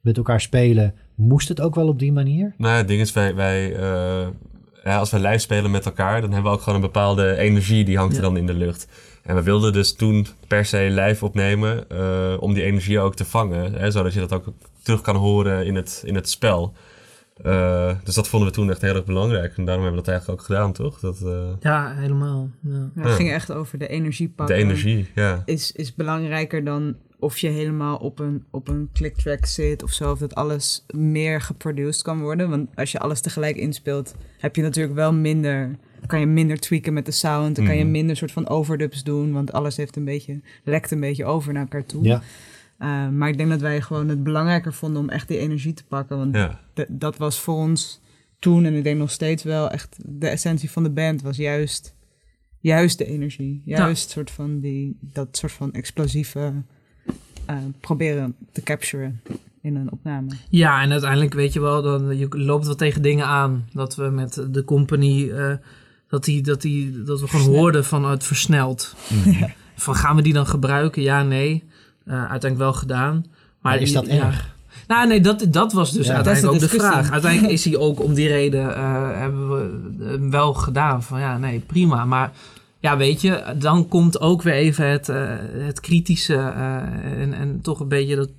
met 0.00 0.16
elkaar 0.16 0.40
spelen, 0.40 0.94
moest 1.14 1.48
het 1.48 1.60
ook 1.60 1.74
wel 1.74 1.88
op 1.88 1.98
die 1.98 2.12
manier? 2.12 2.54
Nou, 2.56 2.76
het 2.76 2.88
ding 2.88 3.00
is, 3.00 3.12
wij, 3.12 3.34
wij 3.34 3.74
eh, 3.74 4.28
ja, 4.84 4.98
als 4.98 5.10
we 5.10 5.18
live 5.20 5.38
spelen 5.38 5.70
met 5.70 5.84
elkaar, 5.86 6.20
dan 6.20 6.32
hebben 6.32 6.50
we 6.50 6.56
ook 6.56 6.62
gewoon 6.62 6.74
een 6.74 6.84
bepaalde 6.86 7.36
energie 7.36 7.84
die 7.84 7.96
hangt 7.96 8.16
er 8.16 8.22
Ja. 8.22 8.28
dan 8.28 8.36
in 8.36 8.46
de 8.46 8.54
lucht. 8.54 8.86
En 9.22 9.34
we 9.34 9.42
wilden 9.42 9.72
dus 9.72 9.94
toen 9.94 10.26
per 10.48 10.64
se 10.64 10.76
live 10.90 11.24
opnemen 11.24 11.88
eh, 11.90 12.36
om 12.40 12.54
die 12.54 12.62
energie 12.62 13.00
ook 13.00 13.14
te 13.14 13.24
vangen, 13.24 13.72
hè, 13.74 13.90
zodat 13.90 14.12
je 14.12 14.20
dat 14.20 14.32
ook 14.32 14.44
terug 14.82 15.00
kan 15.00 15.16
horen 15.16 15.66
in 15.66 15.74
het, 15.76 16.02
in 16.06 16.14
het 16.14 16.28
spel. 16.30 16.72
Eh, 17.42 17.90
dus 18.04 18.14
dat 18.14 18.28
vonden 18.28 18.48
we 18.48 18.54
toen 18.54 18.70
echt 18.70 18.80
heel 18.80 18.94
erg 18.94 19.04
belangrijk 19.04 19.56
en 19.56 19.64
daarom 19.64 19.84
hebben 19.84 20.00
we 20.00 20.06
dat 20.06 20.14
eigenlijk 20.14 20.40
ook 20.40 20.46
gedaan, 20.46 20.72
toch? 20.72 21.00
Dat, 21.00 21.20
eh, 21.22 21.48
Ja, 21.60 21.94
helemaal. 21.96 22.50
Ja. 22.60 22.90
Ja, 22.94 23.02
het 23.02 23.12
ging 23.14 23.30
echt 23.32 23.52
over 23.52 23.78
de 23.78 23.88
energie 23.88 24.32
de 24.46 24.54
energie, 24.54 25.10
ja. 25.14 25.42
Is, 25.44 25.72
is 25.72 25.94
belangrijker 25.94 26.64
dan 26.64 26.96
of 27.20 27.38
je 27.38 27.48
helemaal 27.48 27.96
op 27.96 28.18
een, 28.18 28.44
op 28.50 28.68
een 28.68 28.88
clicktrack 28.92 29.46
zit 29.46 29.82
of 29.82 29.90
zo. 29.92 30.10
Of 30.10 30.18
dat 30.18 30.34
alles 30.34 30.84
meer 30.94 31.40
geproduced 31.40 32.02
kan 32.02 32.20
worden. 32.20 32.50
Want 32.50 32.68
als 32.74 32.92
je 32.92 32.98
alles 32.98 33.20
tegelijk 33.20 33.56
inspeelt, 33.56 34.14
heb 34.38 34.56
je 34.56 34.62
natuurlijk 34.62 34.94
wel 34.94 35.12
minder... 35.12 35.78
Kan 36.06 36.20
je 36.20 36.26
minder 36.26 36.58
tweaken 36.60 36.92
met 36.92 37.06
de 37.06 37.12
sound. 37.12 37.56
Dan 37.56 37.64
kan 37.64 37.76
je 37.76 37.82
Mhm. 37.82 37.90
minder 37.90 38.16
soort 38.16 38.32
van 38.32 38.48
overdubs 38.48 39.02
doen. 39.04 39.32
Want 39.32 39.52
alles 39.52 39.76
heeft 39.76 39.96
een 39.96 40.04
beetje, 40.04 40.40
lekt 40.64 40.90
een 40.90 41.00
beetje 41.00 41.24
over 41.24 41.52
naar 41.52 41.62
elkaar 41.62 41.86
toe. 41.86 42.04
Ja, 42.04 42.22
Uh, 42.82 43.08
maar 43.08 43.28
ik 43.28 43.36
denk 43.36 43.50
dat 43.50 43.60
wij 43.60 43.80
gewoon 43.80 44.08
het 44.08 44.22
belangrijker 44.22 44.72
vonden 44.72 45.02
om 45.02 45.08
echt 45.08 45.28
die 45.28 45.38
energie 45.38 45.72
te 45.72 45.84
pakken. 45.84 46.16
Want 46.16 46.34
ja. 46.34 46.60
dat 46.88 47.16
was 47.16 47.40
voor 47.40 47.54
ons 47.54 48.00
toen 48.38 48.64
en 48.64 48.74
ik 48.74 48.84
denk 48.84 48.98
nog 48.98 49.10
steeds 49.10 49.42
wel 49.42 49.70
echt 49.70 49.96
de 50.06 50.28
essentie 50.28 50.70
van 50.70 50.82
de 50.82 50.90
band 50.90 51.22
was 51.22 51.36
juist, 51.36 51.94
juist 52.58 52.98
de 52.98 53.04
energie. 53.06 53.62
Juist 53.64 54.10
soort 54.10 54.30
van 54.30 54.60
die, 54.60 54.98
dat 55.00 55.36
soort 55.36 55.52
van 55.52 55.72
explosieve 55.72 56.52
uh, 57.50 57.56
proberen 57.80 58.34
te 58.52 58.62
capturen 58.62 59.20
in 59.62 59.76
een 59.76 59.92
opname. 59.92 60.28
Ja, 60.48 60.82
en 60.82 60.90
uiteindelijk 60.92 61.34
weet 61.34 61.52
je 61.52 61.60
wel, 61.60 61.82
dan, 61.82 62.18
je 62.18 62.26
loopt 62.30 62.66
wel 62.66 62.74
tegen 62.74 63.02
dingen 63.02 63.26
aan. 63.26 63.64
Dat 63.72 63.94
we 63.96 64.02
met 64.08 64.46
de 64.50 64.64
company, 64.64 65.30
eh, 65.30 65.52
dat, 66.08 66.24
die, 66.24 66.42
dat, 66.42 66.60
die, 66.62 66.90
dat 67.02 67.06
we 67.20 67.26
gewoon 67.26 67.28
Versneld. 67.28 67.56
hoorden 67.56 67.84
van 67.84 68.04
het 68.04 68.24
versneld. 68.24 68.94
Van 69.76 69.94
gaan 69.94 70.16
we 70.16 70.22
die 70.22 70.32
dan 70.32 70.46
gebruiken? 70.46 71.02
Ja, 71.02 71.22
nee. 71.22 71.64
Eh, 72.04 72.14
uiteindelijk 72.14 72.58
wel 72.58 72.72
gedaan. 72.72 73.24
maar 73.60 73.80
is 73.80 73.92
dat 73.92 74.06
ja. 74.06 74.26
erg? 74.26 74.54
Nou, 74.88 75.08
nee, 75.08 75.20
dat, 75.20 75.46
dat 75.48 75.72
was 75.72 75.92
dus 75.92 76.06
Ja. 76.06 76.14
uiteindelijk 76.14 76.54
ook 76.54 76.60
Dat 76.60 76.70
is 76.70 76.70
de 76.70 76.76
de 76.76 76.82
discussie. 76.82 77.02
vraag. 77.02 77.12
Uiteindelijk 77.12 77.52
is 77.52 77.64
hij 77.64 77.76
ook 77.76 78.02
om 78.02 78.14
die 78.14 78.28
reden 78.28 78.64
uh, 78.68 79.08
hebben 79.18 79.48
we 79.50 80.04
hem 80.04 80.30
wel 80.30 80.54
gedaan. 80.54 81.02
Van 81.02 81.20
ja, 81.20 81.38
nee, 81.38 81.58
prima. 81.66 82.04
Maar 82.04 82.32
ja, 82.80 82.96
weet 82.96 83.20
je, 83.20 83.54
dan 83.58 83.88
komt 83.88 84.20
ook 84.20 84.42
weer 84.42 84.54
even 84.54 84.90
het, 84.90 85.08
uh, 85.08 85.36
het 85.52 85.80
kritische 85.80 86.34
uh, 86.34 87.20
en, 87.20 87.32
en 87.32 87.60
toch 87.60 87.80
een 87.80 87.88
beetje 87.88 88.16
dat. 88.16 88.30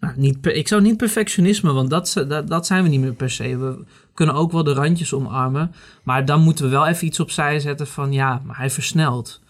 Nou, 0.00 0.14
niet 0.16 0.46
ik 0.46 0.68
zou 0.68 0.82
niet 0.82 0.96
perfectionisme, 0.96 1.72
want 1.72 1.90
dat, 1.90 2.24
dat, 2.28 2.48
dat 2.48 2.66
zijn 2.66 2.82
we 2.82 2.88
niet 2.88 3.00
meer 3.00 3.12
per 3.12 3.30
se. 3.30 3.56
We 3.56 3.84
kunnen 4.14 4.34
ook 4.34 4.52
wel 4.52 4.64
de 4.64 4.72
randjes 4.72 5.14
omarmen. 5.14 5.72
Maar 6.02 6.24
dan 6.24 6.42
moeten 6.42 6.64
we 6.64 6.70
wel 6.70 6.86
even 6.86 7.06
iets 7.06 7.20
opzij 7.20 7.60
zetten 7.60 7.86
van 7.86 8.12
ja, 8.12 8.42
maar 8.44 8.56
hij 8.56 8.70
versnelt. 8.70 9.40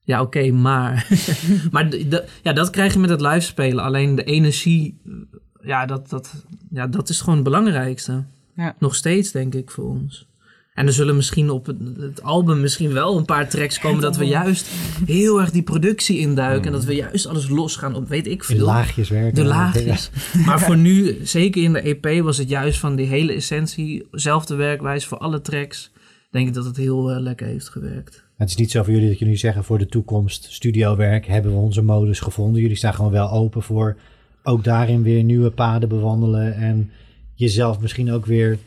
Ja, 0.00 0.20
oké, 0.20 0.38
okay, 0.38 0.50
maar. 0.50 1.06
maar 1.70 1.96
ja, 2.42 2.52
dat 2.52 2.70
krijg 2.70 2.92
je 2.92 2.98
met 2.98 3.10
het 3.10 3.20
live 3.20 3.40
spelen. 3.40 3.84
Alleen 3.84 4.14
de 4.14 4.24
energie 4.24 5.00
ja, 5.62 5.86
dat, 5.86 6.10
dat, 6.10 6.44
ja, 6.70 6.86
dat 6.86 7.08
is 7.08 7.20
gewoon 7.20 7.34
het 7.34 7.44
belangrijkste. 7.44 8.24
Ja. 8.54 8.74
Nog 8.78 8.94
steeds, 8.94 9.30
denk 9.30 9.54
ik, 9.54 9.70
voor 9.70 9.84
ons. 9.84 10.26
En 10.74 10.86
er 10.86 10.92
zullen 10.92 11.16
misschien 11.16 11.50
op 11.50 11.66
het, 11.66 11.76
het, 11.96 12.22
album 12.22 12.60
misschien 12.60 12.92
wel 12.92 13.16
een 13.16 13.24
paar 13.24 13.48
tracks 13.48 13.78
komen 13.78 14.02
dat 14.02 14.16
we 14.16 14.24
juist 14.24 14.68
heel 15.06 15.40
erg 15.40 15.50
die 15.50 15.62
productie 15.62 16.18
induiken. 16.18 16.60
Mm. 16.60 16.66
En 16.66 16.72
dat 16.72 16.84
we 16.84 16.94
juist 16.94 17.26
alles 17.26 17.48
losgaan 17.48 17.94
op, 17.94 18.08
weet 18.08 18.26
ik 18.26 18.44
veel. 18.44 18.56
De 18.56 18.62
laagjes 18.62 19.08
werken. 19.08 19.34
De 19.34 19.44
laagjes. 19.44 20.10
Ja. 20.32 20.44
Maar 20.44 20.60
voor 20.60 20.76
nu, 20.76 21.16
zeker 21.22 21.62
in 21.62 21.72
de 21.72 21.80
EP, 21.80 22.22
was 22.22 22.38
het 22.38 22.48
juist 22.48 22.78
van 22.78 22.96
die 22.96 23.06
hele 23.06 23.32
essentie, 23.32 24.06
zelfde 24.10 24.54
werkwijze 24.54 25.08
voor 25.08 25.18
alle 25.18 25.40
tracks. 25.40 25.90
Denk 26.30 26.48
ik 26.48 26.54
dat 26.54 26.64
het 26.64 26.76
heel 26.76 27.10
uh, 27.10 27.20
lekker 27.20 27.46
heeft 27.46 27.68
gewerkt. 27.68 28.24
Het 28.36 28.48
is 28.48 28.56
niet 28.56 28.70
zo 28.70 28.82
voor 28.82 28.92
jullie 28.92 29.08
dat 29.08 29.18
jullie 29.18 29.36
zeggen 29.36 29.64
voor 29.64 29.78
de 29.78 29.86
toekomst, 29.86 30.46
studiowerk, 30.52 31.26
hebben 31.26 31.52
we 31.52 31.58
onze 31.58 31.82
modus 31.82 32.20
gevonden. 32.20 32.60
Jullie 32.60 32.76
staan 32.76 32.94
gewoon 32.94 33.12
wel 33.12 33.30
open 33.30 33.62
voor 33.62 33.96
ook 34.42 34.64
daarin 34.64 35.02
weer 35.02 35.22
nieuwe 35.22 35.50
paden 35.50 35.88
bewandelen 35.88 36.54
en 36.54 36.90
jezelf 37.34 37.80
misschien 37.80 38.12
ook 38.12 38.26
weer 38.26 38.58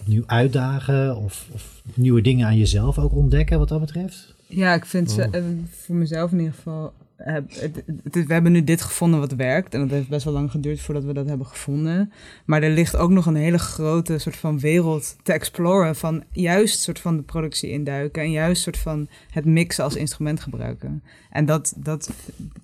opnieuw 0.00 0.22
uitdagen 0.26 1.16
of, 1.16 1.48
of 1.52 1.82
nieuwe 1.94 2.20
dingen 2.20 2.46
aan 2.46 2.58
jezelf 2.58 2.98
ook 2.98 3.14
ontdekken 3.14 3.58
wat 3.58 3.68
dat 3.68 3.80
betreft? 3.80 4.34
Ja, 4.46 4.74
ik 4.74 4.84
vind 4.84 5.08
oh. 5.08 5.14
ze, 5.14 5.56
voor 5.70 5.96
mezelf 5.96 6.32
in 6.32 6.38
ieder 6.38 6.54
geval, 6.54 6.92
het, 7.16 7.60
het, 8.02 8.26
we 8.26 8.32
hebben 8.32 8.52
nu 8.52 8.64
dit 8.64 8.82
gevonden 8.82 9.20
wat 9.20 9.32
werkt 9.32 9.74
en 9.74 9.80
dat 9.80 9.90
heeft 9.90 10.08
best 10.08 10.24
wel 10.24 10.32
lang 10.32 10.50
geduurd 10.50 10.80
voordat 10.80 11.04
we 11.04 11.12
dat 11.12 11.28
hebben 11.28 11.46
gevonden. 11.46 12.12
Maar 12.44 12.62
er 12.62 12.70
ligt 12.70 12.96
ook 12.96 13.10
nog 13.10 13.26
een 13.26 13.34
hele 13.34 13.58
grote 13.58 14.18
soort 14.18 14.36
van 14.36 14.60
wereld 14.60 15.16
te 15.22 15.32
exploren 15.32 15.96
van 15.96 16.22
juist 16.30 16.80
soort 16.80 16.98
van 17.00 17.16
de 17.16 17.22
productie 17.22 17.70
induiken 17.70 18.22
en 18.22 18.30
juist 18.30 18.62
soort 18.62 18.78
van 18.78 19.08
het 19.30 19.44
mixen 19.44 19.84
als 19.84 19.96
instrument 19.96 20.40
gebruiken. 20.40 21.02
En 21.30 21.44
dat, 21.44 21.74
dat 21.76 22.10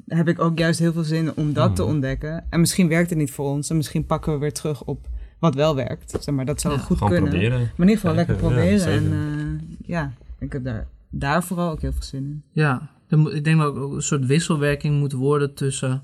heb 0.07 0.29
ik 0.29 0.39
ook 0.39 0.59
juist 0.59 0.79
heel 0.79 0.93
veel 0.93 1.05
zin 1.05 1.37
om 1.37 1.53
dat 1.53 1.77
te 1.77 1.85
ontdekken. 1.85 2.45
En 2.51 2.61
misschien 2.61 2.89
werkt 2.89 3.11
het 3.11 3.19
niet 3.19 3.31
voor 3.31 3.47
ons 3.47 3.71
en 3.71 3.77
misschien 3.77 4.07
pakken 4.07 4.33
we 4.33 4.39
weer 4.39 4.53
terug 4.53 4.85
op 4.85 5.09
wat 5.41 5.55
wel 5.55 5.75
werkt. 5.75 6.17
Zeg 6.21 6.35
maar, 6.35 6.45
dat 6.45 6.61
zou 6.61 6.75
ja, 6.75 6.81
goed 6.81 6.99
kunnen. 6.99 7.31
Proberen. 7.31 7.59
Maar 7.59 7.69
in 7.77 7.89
ieder 7.89 7.97
geval 7.97 8.15
lekker 8.15 8.35
proberen. 8.35 8.79
Ja, 8.79 8.87
en 8.87 9.13
uh, 9.13 9.77
ja, 9.87 10.13
ik 10.39 10.53
heb 10.53 10.65
daar, 10.65 10.87
daar 11.11 11.45
vooral 11.45 11.71
ook 11.71 11.81
heel 11.81 11.93
veel 11.93 12.03
zin 12.03 12.25
in. 12.25 12.43
Ja, 12.53 12.91
ik 13.09 13.45
denk 13.45 13.59
dat 13.59 13.77
ook 13.77 13.93
een 13.95 14.03
soort 14.03 14.27
wisselwerking 14.27 14.99
moet 14.99 15.13
worden 15.13 15.55
tussen 15.55 16.03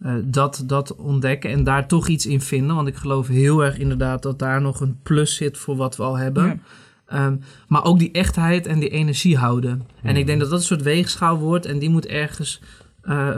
uh, 0.00 0.14
dat, 0.24 0.64
dat 0.66 0.96
ontdekken 0.96 1.50
en 1.50 1.64
daar 1.64 1.88
toch 1.88 2.08
iets 2.08 2.26
in 2.26 2.40
vinden. 2.40 2.76
Want 2.76 2.88
ik 2.88 2.96
geloof 2.96 3.28
heel 3.28 3.64
erg 3.64 3.78
inderdaad 3.78 4.22
dat 4.22 4.38
daar 4.38 4.60
nog 4.60 4.80
een 4.80 4.98
plus 5.02 5.34
zit 5.34 5.58
voor 5.58 5.76
wat 5.76 5.96
we 5.96 6.02
al 6.02 6.18
hebben. 6.18 6.44
Ja. 6.44 7.26
Um, 7.26 7.40
maar 7.68 7.84
ook 7.84 7.98
die 7.98 8.12
echtheid 8.12 8.66
en 8.66 8.78
die 8.78 8.88
energie 8.88 9.36
houden. 9.36 9.76
Mm. 9.76 10.08
En 10.08 10.16
ik 10.16 10.26
denk 10.26 10.40
dat 10.40 10.50
dat 10.50 10.58
een 10.58 10.64
soort 10.64 10.82
weegschaal 10.82 11.38
wordt 11.38 11.66
en 11.66 11.78
die 11.78 11.90
moet 11.90 12.06
ergens 12.06 12.60
uh, 13.04 13.36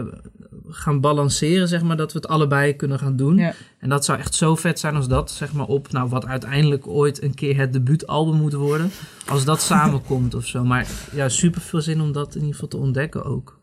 gaan 0.69 1.01
balanceren, 1.01 1.69
zeg 1.69 1.83
maar, 1.83 1.97
dat 1.97 2.13
we 2.13 2.19
het 2.19 2.29
allebei 2.29 2.77
kunnen 2.77 2.99
gaan 2.99 3.17
doen. 3.17 3.37
Ja. 3.37 3.55
En 3.79 3.89
dat 3.89 4.05
zou 4.05 4.19
echt 4.19 4.35
zo 4.35 4.55
vet 4.55 4.79
zijn 4.79 4.97
als 4.97 5.09
dat, 5.09 5.31
zeg 5.31 5.53
maar, 5.53 5.67
op, 5.67 5.93
nou, 5.93 6.09
wat 6.09 6.27
uiteindelijk 6.27 6.87
ooit 6.87 7.23
een 7.23 7.35
keer 7.35 7.57
het 7.57 7.73
debuutalbum 7.73 8.41
moet 8.41 8.53
worden. 8.53 8.91
Als 9.27 9.45
dat 9.45 9.61
samenkomt 9.73 10.35
of 10.35 10.47
zo. 10.47 10.65
Maar 10.65 10.87
ja, 11.13 11.29
super 11.29 11.61
veel 11.61 11.81
zin 11.81 12.01
om 12.01 12.13
dat 12.13 12.29
in 12.35 12.41
ieder 12.41 12.55
geval 12.55 12.69
te 12.69 12.77
ontdekken 12.77 13.25
ook. 13.25 13.61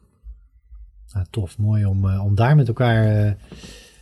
Nou, 1.14 1.26
tof, 1.30 1.58
mooi 1.58 1.86
om, 1.86 2.06
uh, 2.06 2.24
om 2.26 2.36
daar 2.36 2.56
met 2.56 2.68
elkaar 2.68 3.26
uh, 3.26 3.32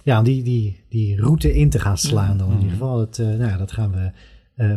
ja, 0.03 0.21
die, 0.21 0.43
die, 0.43 0.83
die 0.89 1.21
route 1.21 1.53
in 1.53 1.69
te 1.69 1.79
gaan 1.79 1.97
slaan. 1.97 2.37
Dan 2.37 2.49
in 2.51 2.57
ieder 2.57 2.71
geval. 2.71 2.99
Het, 2.99 3.17
uh, 3.17 3.27
nou 3.27 3.49
ja, 3.49 3.57
dat 3.57 3.71
gaan 3.71 3.91
we 3.91 4.11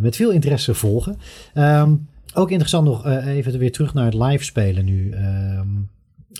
met 0.01 0.17
veel 0.17 0.31
interesse 0.31 0.75
volgen. 0.75 1.17
Um, 1.55 2.09
ook 2.35 2.51
interessant 2.51 2.87
nog 2.87 3.07
even 3.07 3.59
weer 3.59 3.73
terug 3.73 3.95
naar 3.95 4.05
het 4.05 4.15
live 4.15 4.45
spelen 4.45 4.85
nu. 4.85 5.15
Um, 5.15 5.91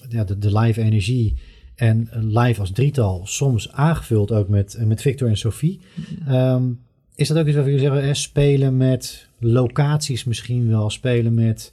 ja, 0.09 0.25
de, 0.25 0.39
de 0.39 0.59
live 0.59 0.83
energie 0.83 1.37
en 1.75 2.09
live 2.13 2.61
als 2.61 2.73
drietal, 2.73 3.27
soms 3.27 3.73
aangevuld 3.73 4.33
ook 4.33 4.49
met, 4.49 4.79
met 4.85 5.01
Victor 5.01 5.29
en 5.29 5.37
Sophie. 5.37 5.81
Um, 6.29 6.81
is 7.15 7.29
dat 7.29 7.39
ook 7.39 7.47
iets 7.47 7.57
wat 7.57 7.65
jullie 7.65 7.81
zeggen, 7.81 8.03
eh, 8.03 8.13
spelen 8.13 8.77
met 8.77 9.29
locaties 9.39 10.25
misschien 10.25 10.69
wel, 10.69 10.91
spelen 10.91 11.35
met 11.35 11.73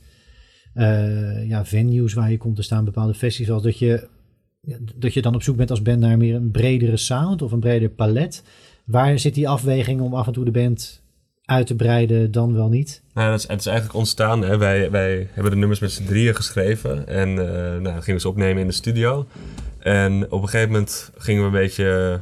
uh, 0.75 1.47
ja, 1.47 1.65
venues 1.65 2.13
waar 2.13 2.31
je 2.31 2.37
komt 2.37 2.55
te 2.55 2.61
staan, 2.61 2.85
bepaalde 2.85 3.13
festivals, 3.13 3.63
dat 3.63 3.79
je, 3.79 4.07
dat 4.95 5.13
je 5.13 5.21
dan 5.21 5.35
op 5.35 5.43
zoek 5.43 5.55
bent 5.55 5.69
als 5.69 5.81
band 5.81 5.99
naar 5.99 6.17
meer 6.17 6.35
een 6.35 6.51
bredere 6.51 6.97
sound 6.97 7.41
of 7.41 7.51
een 7.51 7.59
breder 7.59 7.89
palet? 7.89 8.43
Waar 8.85 9.19
zit 9.19 9.33
die 9.33 9.49
afweging 9.49 10.01
om 10.01 10.13
af 10.13 10.27
en 10.27 10.33
toe 10.33 10.45
de 10.45 10.51
band 10.51 11.00
uit 11.51 11.67
te 11.67 11.75
breiden 11.75 12.31
dan 12.31 12.53
wel 12.53 12.69
niet? 12.69 13.01
Nou, 13.13 13.29
dat 13.29 13.39
is, 13.39 13.47
het 13.47 13.59
is 13.59 13.65
eigenlijk 13.65 13.97
ontstaan. 13.97 14.41
Hè. 14.41 14.57
Wij, 14.57 14.91
wij 14.91 15.27
hebben 15.31 15.51
de 15.51 15.57
nummers 15.57 15.79
met 15.79 15.91
z'n 15.91 16.05
drieën 16.05 16.35
geschreven. 16.35 17.07
En 17.07 17.29
uh, 17.29 17.77
nou, 17.77 18.01
gingen 18.01 18.21
ze 18.21 18.27
opnemen 18.27 18.61
in 18.61 18.67
de 18.67 18.73
studio. 18.73 19.27
En 19.79 20.31
op 20.31 20.41
een 20.41 20.49
gegeven 20.49 20.71
moment 20.71 21.11
gingen 21.17 21.41
we 21.41 21.47
een 21.47 21.63
beetje 21.63 22.19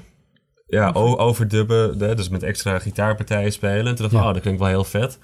ja, 0.67 0.91
overdubben. 0.93 1.99
Hè, 1.99 2.15
dus 2.15 2.29
met 2.29 2.43
extra 2.43 2.79
gitaarpartijen 2.79 3.51
spelen. 3.51 3.85
En 3.85 3.95
toen 3.95 4.09
dacht 4.09 4.11
ik, 4.11 4.19
ja. 4.19 4.27
oh, 4.27 4.33
dat 4.33 4.41
klinkt 4.41 4.59
wel 4.59 4.69
heel 4.69 4.83
vet. 4.83 5.19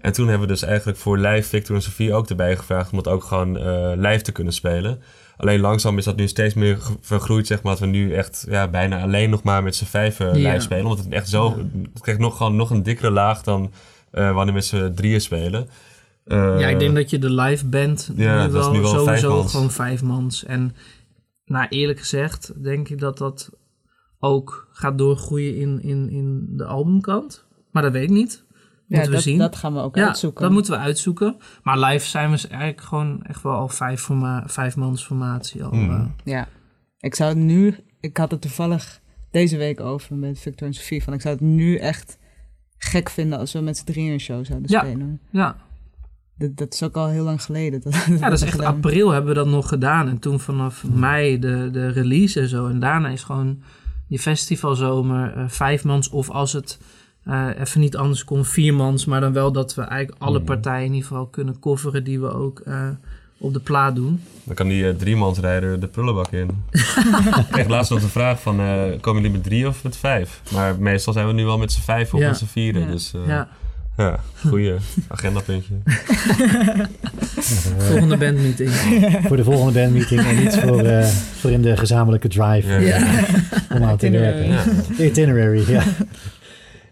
En 0.00 0.12
toen 0.12 0.28
hebben 0.28 0.46
we 0.46 0.52
dus 0.52 0.62
eigenlijk 0.62 0.98
voor 0.98 1.18
live 1.18 1.48
Victor 1.48 1.74
en 1.74 1.82
Sophie 1.82 2.14
ook 2.14 2.28
erbij 2.28 2.56
gevraagd... 2.56 2.90
om 2.90 2.98
het 2.98 3.08
ook 3.08 3.24
gewoon 3.24 3.56
uh, 3.56 3.92
live 3.96 4.22
te 4.22 4.32
kunnen 4.32 4.52
spelen. 4.52 5.02
Alleen 5.40 5.60
langzaam 5.60 5.98
is 5.98 6.04
dat 6.04 6.16
nu 6.16 6.28
steeds 6.28 6.54
meer 6.54 6.78
vergroeid, 7.00 7.46
zeg 7.46 7.62
maar. 7.62 7.72
Dat 7.72 7.80
we 7.80 7.86
nu 7.86 8.12
echt 8.12 8.46
ja, 8.48 8.68
bijna 8.68 9.02
alleen 9.02 9.30
nog 9.30 9.42
maar 9.42 9.62
met 9.62 9.76
z'n 9.76 9.84
vijven 9.84 10.38
ja. 10.38 10.52
live 10.52 10.62
spelen. 10.62 10.86
Omdat 10.86 11.04
het 11.04 11.12
echt 11.12 11.28
zo... 11.28 11.56
Het 11.92 12.02
krijgt 12.02 12.20
nog, 12.20 12.36
gewoon 12.36 12.56
nog 12.56 12.70
een 12.70 12.82
dikkere 12.82 13.10
laag 13.10 13.42
dan 13.42 13.62
uh, 13.62 14.24
wanneer 14.32 14.46
we 14.46 14.52
met 14.52 14.64
z'n 14.64 14.92
drieën 14.94 15.20
spelen. 15.20 15.68
Uh, 16.26 16.60
ja, 16.60 16.68
ik 16.68 16.78
denk 16.78 16.94
dat 16.94 17.10
je 17.10 17.18
de 17.18 17.32
live 17.32 17.66
band 17.66 18.10
ja, 18.16 18.46
nu 18.46 18.52
wel, 18.52 18.72
nu 18.72 18.80
wel 18.80 18.90
sowieso 18.90 19.42
gewoon 19.42 19.70
vijf 19.70 20.02
mans. 20.02 20.44
En 20.44 20.74
nou 21.44 21.66
eerlijk 21.68 21.98
gezegd, 21.98 22.52
denk 22.62 22.88
ik 22.88 22.98
dat 22.98 23.18
dat 23.18 23.50
ook 24.18 24.68
gaat 24.72 24.98
doorgroeien 24.98 25.56
in, 25.56 25.82
in, 25.82 26.10
in 26.10 26.46
de 26.50 26.64
albumkant. 26.64 27.44
Maar 27.70 27.82
dat 27.82 27.92
weet 27.92 28.02
ik 28.02 28.10
niet. 28.10 28.44
Moeten 28.90 29.10
ja, 29.10 29.16
we 29.16 29.16
dat, 29.16 29.22
zien. 29.22 29.38
dat 29.38 29.56
gaan 29.56 29.74
we 29.74 29.80
ook 29.80 29.96
ja, 29.96 30.06
uitzoeken. 30.06 30.42
dat 30.42 30.52
moeten 30.52 30.72
we 30.72 30.78
uitzoeken. 30.78 31.36
Maar 31.62 31.78
live 31.78 32.06
zijn 32.06 32.30
we 32.30 32.48
eigenlijk 32.48 32.80
gewoon 32.80 33.22
echt 33.22 33.42
wel 33.42 33.52
al 33.52 33.68
vijf, 33.68 34.00
forma 34.00 34.42
vijf 34.46 34.76
mans 34.76 35.04
formatie 35.04 35.64
al. 35.64 35.70
Hmm. 35.70 35.90
eh. 35.90 36.04
Ja, 36.24 36.48
ik 36.98 37.14
zou 37.14 37.28
het 37.28 37.38
nu... 37.38 37.76
Ik 38.00 38.16
had 38.16 38.30
het 38.30 38.40
toevallig 38.40 39.00
deze 39.30 39.56
week 39.56 39.80
over 39.80 40.16
met 40.16 40.38
Victor 40.38 40.66
en 40.66 40.74
Sofie. 40.74 41.02
Van 41.04 41.12
ik 41.12 41.20
zou 41.20 41.34
het 41.34 41.42
nu 41.44 41.76
echt 41.76 42.18
gek 42.76 43.10
vinden 43.10 43.38
als 43.38 43.52
we 43.52 43.60
met 43.60 43.76
z'n 43.76 43.84
drieën 43.84 44.12
een 44.12 44.20
show 44.20 44.44
zouden 44.44 44.70
Ja. 44.70 44.80
spelen. 44.80 45.20
ja. 45.30 45.56
Dat, 46.38 46.56
dat 46.56 46.72
is 46.74 46.82
ook 46.82 46.96
al 46.96 47.08
heel 47.08 47.24
lang 47.24 47.42
geleden. 47.42 47.80
Dat, 47.80 47.94
ja, 48.18 48.28
dat 48.28 48.32
is 48.32 48.42
echt 48.42 48.60
april 48.60 49.10
hebben 49.10 49.30
we 49.34 49.36
dat 49.38 49.46
nog 49.46 49.68
gedaan. 49.68 50.08
En 50.08 50.18
toen 50.18 50.40
vanaf 50.40 50.84
mei 50.92 51.38
de, 51.38 51.68
de 51.72 51.88
release 51.88 52.40
en 52.40 52.48
zo. 52.48 52.66
En 52.66 52.80
daarna 52.80 53.08
is 53.08 53.22
gewoon 53.22 53.62
die 54.08 54.18
festivalzomer 54.18 55.36
eh 55.36 55.48
vijf 55.48 55.84
mans. 55.84 56.08
Of 56.08 56.30
als 56.30 56.52
het 56.52 56.78
eh, 57.30 57.46
even 57.60 57.80
niet 57.80 57.96
anders 57.96 58.24
kon, 58.24 58.44
vier 58.44 58.74
mans. 58.74 59.04
Maar 59.04 59.20
dan 59.20 59.32
wel 59.32 59.52
dat 59.52 59.74
we 59.74 59.82
eigenlijk 59.82 60.22
alle 60.22 60.40
partijen 60.40 60.86
in 60.86 60.92
ieder 60.92 61.08
geval 61.08 61.26
kunnen 61.26 61.58
coveren 61.60 62.04
die 62.04 62.20
we 62.20 62.32
ook 62.34 62.60
eh, 62.64 62.88
op 63.38 63.52
de 63.52 63.60
plaat 63.60 63.94
doen. 63.94 64.22
Dan 64.44 64.54
kan 64.54 64.68
die 64.68 64.82
uh, 64.82 64.94
driemansrijder 64.94 65.80
de 65.80 65.86
prullenbak 65.86 66.28
in. 66.32 66.48
ik 67.40 67.46
kreeg 67.50 67.68
laatst 67.68 67.90
nog 67.90 68.00
de 68.00 68.08
vraag 68.08 68.40
van, 68.40 68.60
eh, 68.60 68.82
komen 69.00 69.22
jullie 69.22 69.36
met 69.36 69.44
drie 69.46 69.68
of 69.68 69.82
met 69.82 69.96
vijf? 69.96 70.40
Maar 70.52 70.76
meestal 70.78 71.12
zijn 71.12 71.26
we 71.26 71.32
nu 71.32 71.44
wel 71.44 71.58
met 71.58 71.72
z'n 71.72 71.80
vijf 71.80 72.14
of 72.14 72.20
Ja. 72.20 72.26
met 72.28 72.36
z'n 72.38 72.44
vieren. 72.46 72.80
Ja. 72.82 72.90
Dus 72.90 73.12
eh, 73.14 73.20
Ja, 73.26 73.48
ja, 73.96 74.20
goeie 74.48 74.74
agendapuntje. 75.08 75.74
volgende 77.78 78.16
bandmeeting. 78.16 78.70
voor 79.26 79.36
de 79.36 79.44
volgende 79.44 79.80
bandmeeting 79.80 80.20
en 80.20 80.42
iets 80.46 80.58
voor, 80.58 80.82
eh, 80.84 81.06
voor 81.40 81.50
in 81.50 81.62
de 81.62 81.76
gezamenlijke 81.76 82.28
drive 82.28 82.68
Ja. 82.72 82.78
Ja. 82.78 83.24
om 83.74 83.82
aan 83.82 83.96
te 83.96 84.06
Itinerary. 84.06 84.48
werken. 84.48 85.04
Itinerary, 85.06 85.70
ja. 85.70 85.82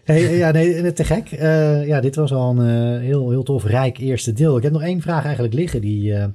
Hey, 0.09 0.37
ja, 0.37 0.51
nee, 0.51 0.93
te 0.93 1.03
gek. 1.03 1.31
Eh, 1.31 1.87
ja, 1.87 1.99
dit 1.99 2.15
was 2.15 2.33
al 2.33 2.59
een 2.59 2.95
eh, 2.95 3.01
heel, 3.01 3.29
heel 3.29 3.43
tof, 3.43 3.63
rijk 3.63 3.97
eerste 3.97 4.33
deel. 4.33 4.57
Ik 4.57 4.63
heb 4.63 4.71
nog 4.71 4.81
één 4.81 5.01
vraag 5.01 5.23
eigenlijk 5.23 5.53
liggen 5.53 5.81
die, 5.81 6.13
eh, 6.13 6.27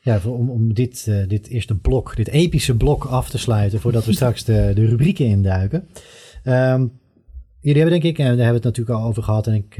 ja, 0.00 0.20
om, 0.26 0.50
om 0.50 0.74
dit, 0.74 1.10
dit 1.28 1.48
eerste 1.48 1.74
blok, 1.74 2.16
dit 2.16 2.28
epische 2.28 2.76
blok 2.76 3.04
af 3.04 3.30
te 3.30 3.38
sluiten, 3.38 3.80
voordat 3.80 4.04
we 4.04 4.12
straks 4.12 4.44
de, 4.44 4.72
de 4.74 4.86
rubrieken 4.86 5.26
induiken. 5.26 5.88
Ehm, 6.42 6.86
jullie 7.60 7.80
hebben 7.80 8.00
denk 8.00 8.14
ik, 8.14 8.18
en 8.18 8.24
daar 8.24 8.44
hebben 8.44 8.62
we 8.62 8.68
het 8.68 8.76
natuurlijk 8.78 8.98
al 8.98 9.06
over 9.06 9.22
gehad, 9.22 9.46
en 9.46 9.54
ik, 9.54 9.76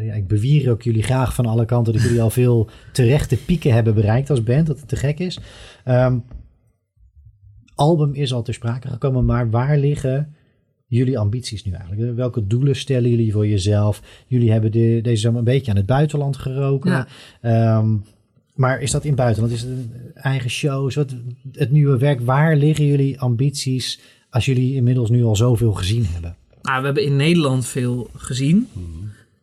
ja, 0.00 0.14
ik 0.14 0.28
bewier 0.28 0.70
ook 0.70 0.82
jullie 0.82 1.02
graag 1.02 1.34
van 1.34 1.46
alle 1.46 1.64
kanten 1.64 1.92
dat 1.92 2.02
jullie 2.02 2.22
al 2.22 2.30
veel 2.30 2.68
terechte 2.92 3.36
pieken 3.36 3.72
hebben 3.72 3.94
bereikt 3.94 4.30
als 4.30 4.42
band, 4.42 4.66
dat 4.66 4.78
het 4.78 4.88
te 4.88 4.96
gek 4.96 5.18
is. 5.18 5.40
Ehm, 5.84 6.18
album 7.74 8.14
is 8.14 8.32
al 8.32 8.42
ter 8.42 8.54
sprake 8.54 8.88
gekomen, 8.88 9.24
maar 9.24 9.50
waar 9.50 9.78
liggen 9.78 10.34
jullie 10.86 11.18
ambities 11.18 11.64
nu 11.64 11.72
eigenlijk? 11.72 12.16
Welke 12.16 12.46
doelen 12.46 12.76
stellen 12.76 13.10
jullie 13.10 13.32
voor 13.32 13.46
jezelf? 13.46 14.02
Jullie 14.26 14.52
hebben 14.52 14.72
de, 14.72 14.98
deze 15.02 15.20
zomer 15.20 15.38
een 15.38 15.44
beetje 15.44 15.70
aan 15.70 15.76
het 15.76 15.86
buitenland 15.86 16.36
geroken. 16.36 16.90
Ja. 16.90 17.06
Ehm, 17.40 17.96
maar 18.54 18.80
is 18.80 18.90
dat 18.90 19.02
in 19.02 19.08
het 19.08 19.18
buitenland? 19.18 19.54
Is 19.54 19.60
het 19.60 19.70
een 19.70 19.92
eigen 20.14 20.50
shows? 20.50 20.94
Wat, 20.94 21.14
het 21.52 21.70
nieuwe 21.70 21.98
werk, 21.98 22.20
waar 22.20 22.56
liggen 22.56 22.86
jullie 22.86 23.20
ambities 23.20 24.00
als 24.30 24.44
jullie 24.44 24.74
inmiddels 24.74 25.10
nu 25.10 25.24
al 25.24 25.36
zoveel 25.36 25.72
gezien 25.72 26.06
hebben? 26.06 26.36
Nou, 26.62 26.78
we 26.80 26.84
hebben 26.84 27.04
in 27.04 27.16
Nederland 27.16 27.66
veel 27.66 28.10
gezien. 28.16 28.68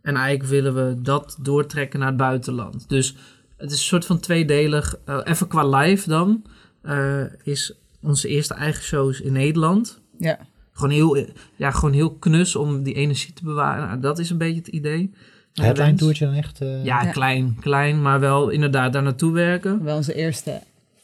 En 0.02 0.16
eigenlijk 0.16 0.50
willen 0.50 0.76
we 0.76 1.02
dat 1.02 1.38
doortrekken 1.42 2.00
naar 2.00 2.08
het 2.08 2.18
buitenland. 2.18 2.90
Dus 2.90 3.16
het 3.58 3.72
is 3.72 3.78
een 3.78 3.84
soort 3.84 4.06
van 4.06 4.20
tweedelig. 4.20 5.00
Eh, 5.06 5.20
even 5.24 5.48
qua 5.48 5.68
live 5.68 6.10
dan. 6.10 6.44
eh, 6.82 7.24
is 7.44 7.74
onze 8.02 8.28
eerste 8.28 8.54
eigen 8.54 8.84
shows 8.84 9.22
in 9.22 9.34
Nederland. 9.34 10.02
Ja, 10.18 10.40
Gewoon 10.82 10.96
heel, 10.96 11.26
ja, 11.56 11.72
gewoon 11.72 11.94
heel 11.94 12.12
knus 12.16 12.56
om 12.56 12.84
die 12.84 12.94
energie 12.94 13.34
te 13.34 13.44
bewaren. 13.44 13.88
Nou, 13.88 14.00
dat 14.00 14.20
is 14.20 14.30
een 14.30 14.38
beetje 14.38 14.58
het 14.58 14.68
idee. 14.68 15.12
Het 15.54 15.66
headline 15.66 15.94
toertje 15.98 16.26
dan 16.26 16.34
echt? 16.34 16.62
eh, 16.62 16.84
Ja, 16.86 17.02
Ja. 17.04 17.12
klein, 17.12 17.58
klein, 17.60 18.02
maar 18.02 18.20
wel 18.20 18.50
inderdaad 18.50 18.94
daar 18.94 19.04
naartoe 19.04 19.32
werken. 19.34 19.84
wel 19.84 19.96
onze 19.96 20.14
eerste 20.14 20.62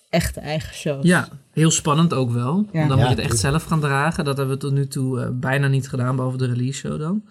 echte 0.10 0.40
eigen 0.40 0.76
shows. 0.76 1.06
Ja, 1.06 1.28
heel 1.52 1.72
spannend 1.72 2.14
ook 2.14 2.32
wel. 2.32 2.54
Want 2.54 2.72
dan 2.72 2.82
Ja. 2.82 2.88
moet 2.88 2.98
Ja, 2.98 3.04
je 3.10 3.16
het 3.16 3.20
echt 3.20 3.38
zelf 3.40 3.64
gaan 3.64 3.80
dragen. 3.80 4.26
Dat 4.26 4.38
hebben 4.38 4.56
we 4.56 4.62
tot 4.62 4.72
nu 4.74 4.88
toe 4.88 5.22
eh, 5.22 5.30
bijna 5.34 5.68
niet 5.68 5.90
gedaan, 5.90 6.16
behalve 6.16 6.38
de 6.38 6.46
release 6.46 6.78
show 6.80 7.00
dan. 7.00 7.24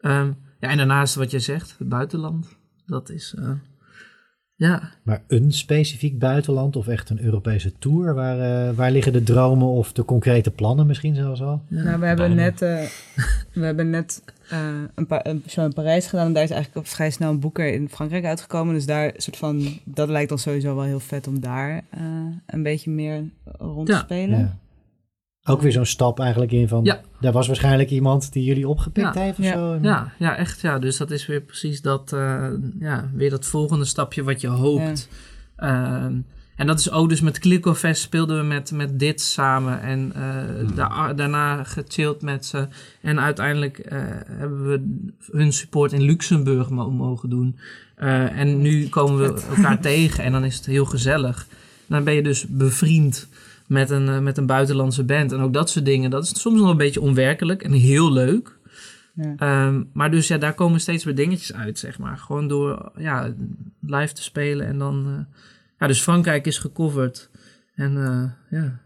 Ehm, 0.00 0.30
ja, 0.60 0.68
en 0.68 0.76
daarnaast 0.76 1.14
wat 1.14 1.30
je 1.30 1.38
zegt, 1.38 1.74
het 1.78 1.88
buitenland. 1.88 2.46
Dat 2.86 3.10
is, 3.10 3.34
eh, 3.38 3.50
ja. 4.60 4.90
Maar 5.02 5.22
een 5.26 5.52
specifiek 5.52 6.18
buitenland 6.18 6.76
of 6.76 6.86
echt 6.88 7.10
een 7.10 7.20
Europese 7.20 7.72
tour? 7.78 8.14
Waar, 8.14 8.68
eh, 8.68 8.74
waar 8.74 8.90
liggen 8.90 9.12
de 9.12 9.22
dromen 9.22 9.66
of 9.68 9.92
de 9.92 10.04
concrete 10.04 10.50
plannen 10.50 10.86
misschien 10.86 11.14
zelfs 11.14 11.42
al? 11.42 11.62
Nou, 11.68 11.98
we 12.00 12.06
hebben 12.06 12.34
Bijna. 12.34 12.34
net, 12.34 12.62
eh, 12.62 12.82
we 13.52 13.64
hebben 13.64 13.90
net 13.90 14.22
eh, 14.50 14.58
een, 14.94 15.06
pa- 15.06 15.24
een 15.24 15.42
show 15.48 15.64
in 15.64 15.72
Parijs 15.72 16.06
gedaan. 16.06 16.26
En 16.26 16.32
daar 16.32 16.42
is 16.42 16.50
eigenlijk 16.50 16.86
vrij 16.86 17.10
snel 17.10 17.30
een 17.30 17.40
boeker 17.40 17.72
in 17.72 17.88
Frankrijk 17.88 18.24
uitgekomen. 18.24 18.74
Dus 18.74 18.86
daar 18.86 19.12
soort 19.16 19.36
van, 19.36 19.78
dat 19.84 20.08
lijkt 20.08 20.32
ons 20.32 20.42
sowieso 20.42 20.74
wel 20.74 20.84
heel 20.84 21.00
vet 21.00 21.26
om 21.26 21.40
daar 21.40 21.82
eh, 21.90 22.00
een 22.46 22.62
beetje 22.62 22.90
meer 22.90 23.24
rond 23.58 23.86
te 23.86 23.92
Ja. 23.92 23.98
spelen. 23.98 24.38
Ja. 24.38 24.56
Ook 25.44 25.60
weer 25.62 25.72
zo'n 25.72 25.84
stap 25.86 26.20
eigenlijk 26.20 26.52
in 26.52 26.68
van... 26.68 26.84
Ja. 26.84 27.00
Daar 27.20 27.32
was 27.32 27.46
waarschijnlijk 27.46 27.90
iemand 27.90 28.32
die 28.32 28.44
jullie 28.44 28.68
opgepikt 28.68 29.14
Ja. 29.14 29.20
heeft 29.20 29.38
of 29.38 29.44
Ja. 29.44 29.52
zo. 29.52 29.78
Ja, 29.82 30.12
ja, 30.18 30.36
echt 30.36 30.60
ja. 30.60 30.78
Dus 30.78 30.96
dat 30.96 31.10
is 31.10 31.26
weer 31.26 31.40
precies 31.40 31.82
dat, 31.82 32.12
eh, 32.12 32.46
ja, 32.80 33.10
weer 33.14 33.30
dat 33.30 33.46
volgende 33.46 33.84
stapje 33.84 34.22
wat 34.22 34.40
je 34.40 34.48
hoopt. 34.48 35.08
Ehm, 35.56 36.14
en 36.56 36.66
dat 36.66 36.78
is 36.78 36.90
ook 36.90 37.08
dus 37.08 37.20
met 37.20 37.38
Klikofest 37.38 38.02
speelden 38.02 38.36
we 38.38 38.44
met, 38.44 38.72
met 38.72 38.98
dit 38.98 39.20
samen. 39.20 39.80
En 39.82 40.12
eh, 40.14 40.76
da- 40.76 41.12
daarna 41.12 41.64
gechilled 41.64 42.22
met 42.22 42.46
ze. 42.46 42.68
En 43.00 43.20
uiteindelijk 43.20 43.78
eh, 43.78 43.98
hebben 44.26 44.66
we 44.68 45.06
hun 45.32 45.52
support 45.52 45.92
in 45.92 46.02
Luxemburg 46.02 46.70
mo- 46.70 46.90
mogen 46.90 47.30
doen. 47.30 47.56
Eh, 47.96 48.38
en 48.38 48.60
nu 48.60 48.88
komen 48.88 49.18
we 49.34 49.42
elkaar 49.56 49.80
tegen 49.80 50.24
en 50.24 50.32
dan 50.32 50.44
is 50.44 50.56
het 50.56 50.66
heel 50.66 50.84
gezellig. 50.84 51.46
Dan 51.86 52.04
ben 52.04 52.14
je 52.14 52.22
dus 52.22 52.46
bevriend 52.48 53.28
met 53.70 53.90
een, 53.90 54.08
eh, 54.08 54.18
met 54.18 54.38
een 54.38 54.46
buitenlandse 54.46 55.04
band. 55.04 55.32
En 55.32 55.40
ook 55.40 55.52
dat 55.52 55.70
soort 55.70 55.84
dingen. 55.84 56.10
Dat 56.10 56.22
is 56.24 56.40
soms 56.40 56.60
nog 56.60 56.70
een 56.70 56.76
beetje 56.76 57.00
onwerkelijk 57.00 57.62
en 57.62 57.72
heel 57.72 58.12
leuk. 58.12 58.58
Ja. 59.14 59.34
Ehm, 59.36 59.82
maar 59.92 60.10
dus 60.10 60.28
ja, 60.28 60.38
daar 60.38 60.54
komen 60.54 60.80
steeds 60.80 61.04
weer 61.04 61.14
dingetjes 61.14 61.52
uit, 61.52 61.78
zeg 61.78 61.98
maar. 61.98 62.18
Gewoon 62.18 62.48
door 62.48 62.92
ja, 62.96 63.34
live 63.80 64.12
te 64.14 64.22
spelen 64.22 64.66
en 64.66 64.78
dan... 64.78 65.06
eh, 65.06 65.36
ja, 65.78 65.86
dus 65.86 66.00
Frankrijk 66.00 66.46
is 66.46 66.58
gecoverd. 66.58 67.30
En 67.74 67.96
eh, 67.96 68.58
ja, 68.60 68.78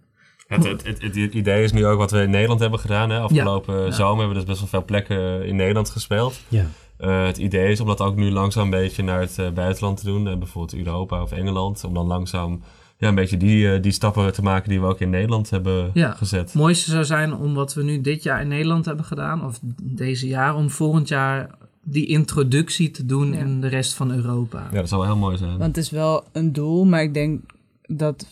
Het, 0.46 0.64
het, 0.64 0.86
het, 0.86 1.02
het 1.02 1.34
idee 1.34 1.62
is 1.62 1.72
nu 1.72 1.86
ook 1.86 1.98
wat 1.98 2.10
we 2.10 2.22
in 2.22 2.30
Nederland 2.30 2.60
hebben 2.60 2.78
gedaan. 2.78 3.10
Hè? 3.10 3.18
Afgelopen 3.18 3.84
Ja. 3.84 3.90
zomer 3.90 4.18
hebben 4.24 4.28
we 4.28 4.34
dus 4.34 4.44
best 4.44 4.58
wel 4.60 4.68
veel 4.68 4.84
plekken 4.84 5.44
in 5.46 5.56
Nederland 5.56 5.90
gespeeld. 5.90 6.40
Ja. 6.48 6.66
Eh, 6.96 7.26
het 7.26 7.38
idee 7.38 7.70
is 7.70 7.80
om 7.80 7.86
dat 7.86 8.00
ook 8.00 8.16
nu 8.16 8.30
langzaam 8.30 8.64
een 8.64 8.70
beetje 8.70 9.02
naar 9.02 9.20
het 9.20 9.54
buitenland 9.54 9.98
te 9.98 10.04
doen. 10.04 10.24
bijvoorbeeld 10.24 10.74
Europa 10.86 11.22
of 11.22 11.32
Engeland. 11.32 11.84
Om 11.84 11.94
dan 11.94 12.06
langzaam 12.06 12.62
ja, 13.04 13.10
een 13.10 13.14
beetje 13.14 13.36
die, 13.36 13.72
eh, 13.72 13.82
die 13.82 13.92
stappen 13.92 14.32
te 14.32 14.42
maken 14.42 14.68
die 14.68 14.80
we 14.80 14.86
ook 14.86 15.00
in 15.00 15.10
Nederland 15.10 15.50
hebben 15.50 15.90
Ja. 15.94 16.10
gezet. 16.12 16.40
het 16.40 16.54
mooiste 16.54 16.90
zou 16.90 17.04
zijn 17.04 17.34
om 17.34 17.54
wat 17.54 17.74
we 17.74 17.82
nu 17.82 18.00
dit 18.00 18.22
jaar 18.22 18.40
in 18.40 18.48
Nederland 18.48 18.84
hebben 18.84 19.04
gedaan, 19.04 19.44
of 19.44 19.60
deze 19.82 20.26
jaar, 20.26 20.54
om 20.56 20.70
volgend 20.70 21.08
jaar 21.08 21.50
die 21.82 22.06
introductie 22.06 22.90
te 22.90 23.06
doen 23.06 23.32
Ja. 23.32 23.38
in 23.38 23.60
de 23.60 23.66
rest 23.68 23.94
van 23.94 24.10
Europa. 24.12 24.68
Ja, 24.72 24.78
dat 24.80 24.88
zou 24.88 25.00
wel 25.00 25.10
heel 25.10 25.20
mooi 25.20 25.36
zijn. 25.36 25.50
Want 25.58 25.76
het 25.76 25.84
is 25.84 25.90
wel 25.90 26.24
een 26.32 26.52
doel, 26.52 26.84
maar 26.84 27.02
ik 27.02 27.14
denk 27.14 27.42
dat... 27.82 28.26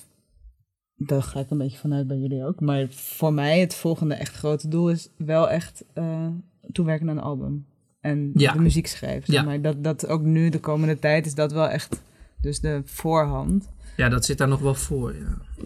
Daar 0.97 1.23
ga 1.23 1.41
ik 1.41 1.51
een 1.51 1.59
beetje 1.59 1.79
vanuit 1.79 2.07
bij 2.07 2.17
jullie 2.17 2.45
ook. 2.45 2.61
Maar 2.61 2.87
voor 2.91 3.33
mij 3.33 3.61
het 3.61 3.75
volgende 3.75 4.15
echt 4.15 4.35
grote 4.37 4.69
doel 4.69 4.91
is 4.91 5.09
wel 5.17 5.51
echt 5.51 5.85
eh, 5.95 6.27
toewerken 6.73 7.11
aan 7.11 7.17
een 7.17 7.23
album. 7.23 7.67
En 8.01 8.31
Ja. 8.35 8.53
de 8.53 8.59
muziek 8.61 8.87
schrijven. 8.87 9.33
Zeg 9.33 9.45
maar. 9.45 9.61
dat, 9.61 9.85
dat 9.85 10.07
ook 10.07 10.23
nu, 10.23 10.49
de 10.49 10.61
komende 10.61 10.99
tijd, 10.99 11.27
is 11.27 11.35
dat 11.35 11.53
wel 11.53 11.69
echt 11.69 12.03
dus 12.41 12.61
de 12.61 12.83
voorhand. 12.85 13.69
Ja, 13.97 14.09
dat 14.09 14.25
zit 14.25 14.39
daar 14.39 14.49
nog 14.49 14.61
wel 14.61 14.75
voor. 14.75 15.13
Ja, 15.15 15.19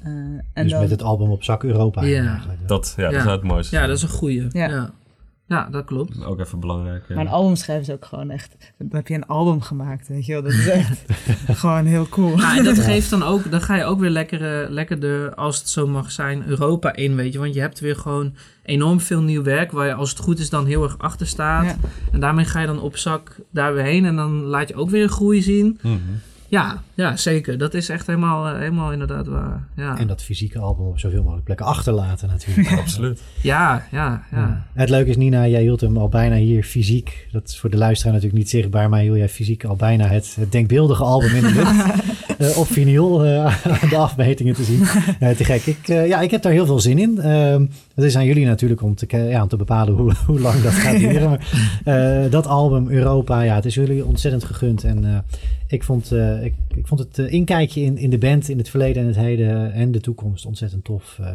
Eh, 0.02 0.10
en 0.12 0.42
dus 0.62 0.70
dan, 0.70 0.80
met 0.80 0.90
het 0.90 1.02
album 1.02 1.30
op 1.30 1.42
zak 1.44 1.62
Europa 1.64 2.02
Ja. 2.04 2.26
eigenlijk. 2.28 2.58
Dat, 2.68 2.94
ja, 2.96 3.04
Ja. 3.04 3.10
dat 3.10 3.22
zou 3.22 3.34
het 3.34 3.42
mooiste 3.44 3.76
ja 3.76 3.86
dat 3.86 3.96
is 3.96 4.02
een 4.02 4.08
goeie. 4.08 4.46
Ja. 4.50 4.68
Ja, 4.68 4.90
ja. 5.46 5.68
dat 5.70 5.84
klopt. 5.84 6.24
Ook 6.24 6.40
even 6.40 6.60
belangrijk. 6.60 7.04
ja. 7.08 7.14
Maar 7.14 7.24
een 7.24 7.30
album 7.30 7.56
schrijven 7.56 7.86
is 7.86 7.92
ook 7.94 8.04
gewoon 8.04 8.30
echt... 8.30 8.56
Dan 8.78 8.88
heb 8.90 9.08
je 9.08 9.14
een 9.14 9.26
album 9.26 9.60
gemaakt, 9.60 10.08
weet 10.08 10.26
je 10.26 10.32
wel. 10.32 10.42
Dat 10.42 10.52
is 10.52 10.66
echt 10.68 11.04
gewoon 11.60 11.84
heel 11.84 12.08
cool. 12.08 12.38
Ja, 12.38 12.56
en 12.58 12.64
dat 12.64 12.78
geeft 12.78 13.10
dan 13.10 13.22
ook, 13.22 13.50
dan 13.50 13.60
ga 13.60 13.76
je 13.76 13.84
ook 13.84 14.00
weer 14.00 14.10
lekker, 14.10 14.62
eh, 14.62 14.70
lekker 14.70 15.00
de, 15.00 15.32
als 15.36 15.58
het 15.58 15.68
zo 15.68 15.86
mag 15.86 16.10
zijn, 16.10 16.46
Europa 16.46 16.94
in, 16.94 17.16
weet 17.16 17.32
je. 17.32 17.38
Want 17.38 17.54
je 17.54 17.60
hebt 17.60 17.80
weer 17.80 17.96
gewoon 17.96 18.34
enorm 18.62 19.00
veel 19.00 19.20
nieuw 19.22 19.42
werk 19.42 19.72
waar 19.72 19.86
je 19.86 19.94
als 19.94 20.10
het 20.10 20.18
goed 20.18 20.38
is 20.38 20.50
dan 20.50 20.66
heel 20.66 20.82
erg 20.82 20.98
achter 20.98 21.26
staat. 21.26 21.64
Ja. 21.64 21.76
En 22.12 22.20
daarmee 22.20 22.44
ga 22.44 22.60
je 22.60 22.66
dan 22.66 22.80
op 22.80 22.96
zak 22.96 23.36
daar 23.50 23.74
weer 23.74 23.84
heen 23.84 24.04
en 24.04 24.16
dan 24.16 24.42
laat 24.42 24.68
je 24.68 24.74
ook 24.74 24.90
weer 24.90 25.08
groei 25.08 25.42
zien. 25.42 25.78
Mhm. 25.82 25.94
Ja, 26.48 26.82
ja 26.94 27.16
zeker. 27.16 27.58
Dat 27.58 27.74
is 27.74 27.88
echt 27.88 28.06
helemaal, 28.06 28.46
eh, 28.46 28.58
helemaal 28.58 28.92
inderdaad 28.92 29.26
waar. 29.26 29.68
Ja, 29.76 29.98
En 29.98 30.06
dat 30.06 30.22
fysieke 30.22 30.58
album 30.58 30.86
op 30.86 30.98
zoveel 30.98 31.22
mogelijk 31.22 31.44
plekken 31.44 31.66
achterlaten 31.66 32.28
natuurlijk. 32.28 32.78
Absoluut. 32.80 33.22
ja, 33.40 33.86
ja. 33.90 34.22
ja. 34.30 34.66
Het 34.72 34.88
leuke 34.88 35.10
is, 35.10 35.16
Nina, 35.16 35.46
jij 35.46 35.60
hield 35.60 35.80
hem 35.80 35.96
al 35.96 36.08
bijna 36.08 36.36
hier 36.36 36.62
fysiek. 36.62 37.28
Dat 37.32 37.48
is 37.48 37.58
voor 37.60 37.70
de 37.70 37.76
luisteraar 37.76 38.12
natuurlijk 38.12 38.42
niet 38.42 38.50
zichtbaar, 38.50 38.88
maar 38.88 39.00
hield 39.00 39.16
jij 39.16 39.28
fysiek 39.28 39.64
al 39.64 39.76
bijna 39.76 40.06
het, 40.06 40.36
het 40.40 40.52
denkbeeldige 40.52 41.04
album 41.04 41.34
in 41.34 41.42
de 41.42 41.52
lucht. 41.52 42.04
eh, 42.38 42.58
op 42.58 42.66
vinyl 42.66 43.24
eh, 43.24 43.64
de 43.90 43.96
afmetingen 43.96 44.54
te 44.54 44.64
zien. 44.64 44.84
Te 45.36 45.44
gek. 45.44 45.66
Ik, 45.66 45.86
ja, 45.86 46.20
ik 46.20 46.30
heb 46.30 46.42
daar 46.42 46.52
heel 46.52 46.66
veel 46.66 46.80
zin 46.80 46.98
in. 46.98 47.20
Het 47.96 48.04
is 48.04 48.16
aan 48.16 48.24
jullie 48.24 48.46
natuurlijk 48.46 48.82
om 48.82 48.94
te, 48.94 49.16
ja, 49.16 49.42
om 49.42 49.48
te 49.48 49.56
bepalen 49.56 49.94
hoe, 49.94 50.12
hoe 50.26 50.40
lang 50.40 50.62
dat 50.62 50.72
gaat 50.72 50.98
duren. 50.98 51.28
Maar, 51.28 51.48
eh, 52.24 52.30
dat 52.30 52.46
album 52.46 52.88
Europa, 52.90 53.42
ja, 53.42 53.54
het 53.54 53.64
is 53.64 53.74
jullie 53.74 54.04
ontzettend 54.04 54.44
gegund. 54.44 54.84
En 54.84 55.04
eh, 55.04 55.18
ik, 55.66 55.82
vond, 55.84 56.12
eh, 56.12 56.44
ik, 56.44 56.54
ik 56.74 56.86
vond 56.86 57.00
het 57.00 57.18
inkijkje 57.18 57.80
in, 57.80 57.98
in 57.98 58.10
de 58.10 58.18
band, 58.18 58.48
in 58.48 58.58
het 58.58 58.68
verleden 58.68 59.02
en 59.02 59.08
het 59.08 59.16
heden 59.16 59.72
en 59.72 59.92
de 59.92 60.00
toekomst 60.00 60.46
ontzettend 60.46 60.84
tof. 60.84 61.16
eh, 61.20 61.26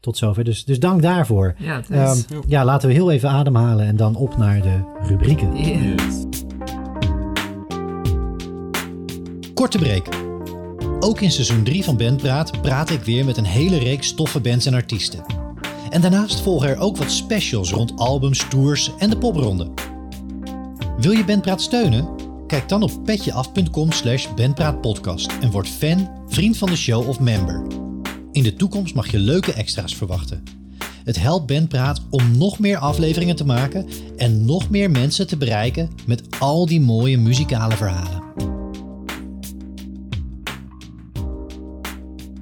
tot 0.00 0.16
zover. 0.16 0.44
Dus, 0.44 0.64
dus 0.64 0.78
dank 0.80 1.02
daarvoor. 1.02 1.54
Ja, 1.58 1.82
Ehm, 1.90 2.12
is... 2.12 2.26
ja, 2.46 2.64
laten 2.64 2.88
we 2.88 2.94
heel 2.94 3.10
even 3.10 3.28
ademhalen 3.28 3.86
en 3.86 3.96
dan 3.96 4.16
op 4.16 4.36
naar 4.36 4.62
de 4.62 4.76
rubrieken. 5.08 5.48
Korte 9.54 9.78
break. 9.78 10.06
Ook 11.00 11.20
in 11.20 11.30
seizoen 11.30 11.62
3 11.62 11.84
van 11.84 11.96
Bandpraat 11.96 12.62
praat 12.62 12.90
ik 12.90 13.00
weer 13.00 13.24
met 13.24 13.36
een 13.36 13.44
hele 13.44 13.78
reeks 13.78 14.14
toffe 14.14 14.40
bands 14.40 14.66
en 14.66 14.74
artiesten. 14.74 15.47
En 15.90 16.00
daarnaast 16.00 16.40
volgen 16.40 16.68
er 16.68 16.78
ook 16.78 16.96
wat 16.96 17.10
specials 17.10 17.70
rond 17.70 17.96
albums, 17.96 18.48
tours 18.48 18.90
en 18.98 19.10
de 19.10 19.18
popronde. 19.18 19.70
Wil 20.98 21.12
je 21.12 21.24
Bandpraat 21.24 21.62
steunen? 21.62 22.08
Kijk 22.46 22.68
dan 22.68 22.82
op 22.82 23.04
petjeaf.com 23.04 23.92
slash 23.92 24.26
bandpraatpodcast 24.36 25.30
en 25.40 25.50
word 25.50 25.68
fan, 25.68 26.10
vriend 26.26 26.56
van 26.56 26.68
de 26.68 26.76
show 26.76 27.08
of 27.08 27.20
member. 27.20 27.66
In 28.32 28.42
de 28.42 28.54
toekomst 28.54 28.94
mag 28.94 29.10
je 29.10 29.18
leuke 29.18 29.52
extra's 29.52 29.94
verwachten. 29.94 30.42
Het 31.04 31.20
helpt 31.20 31.46
Bandpraat 31.46 32.00
om 32.10 32.38
nog 32.38 32.58
meer 32.58 32.78
afleveringen 32.78 33.36
te 33.36 33.44
maken 33.44 33.86
en 34.16 34.44
nog 34.44 34.70
meer 34.70 34.90
mensen 34.90 35.26
te 35.26 35.36
bereiken 35.36 35.90
met 36.06 36.22
al 36.38 36.66
die 36.66 36.80
mooie 36.80 37.18
muzikale 37.18 37.76
verhalen. 37.76 38.27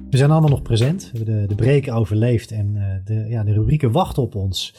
We 0.09 0.17
zijn 0.17 0.31
allemaal 0.31 0.49
nog 0.49 0.61
present. 0.61 1.09
We 1.11 1.17
hebben 1.17 1.41
de, 1.41 1.47
de 1.47 1.55
breken 1.55 1.93
overleefd 1.93 2.51
en 2.51 2.71
eh, 2.75 2.83
de, 3.05 3.25
ja, 3.29 3.43
de 3.43 3.53
rubrieken 3.53 3.91
wachten 3.91 4.23
op 4.23 4.35
ons. 4.35 4.73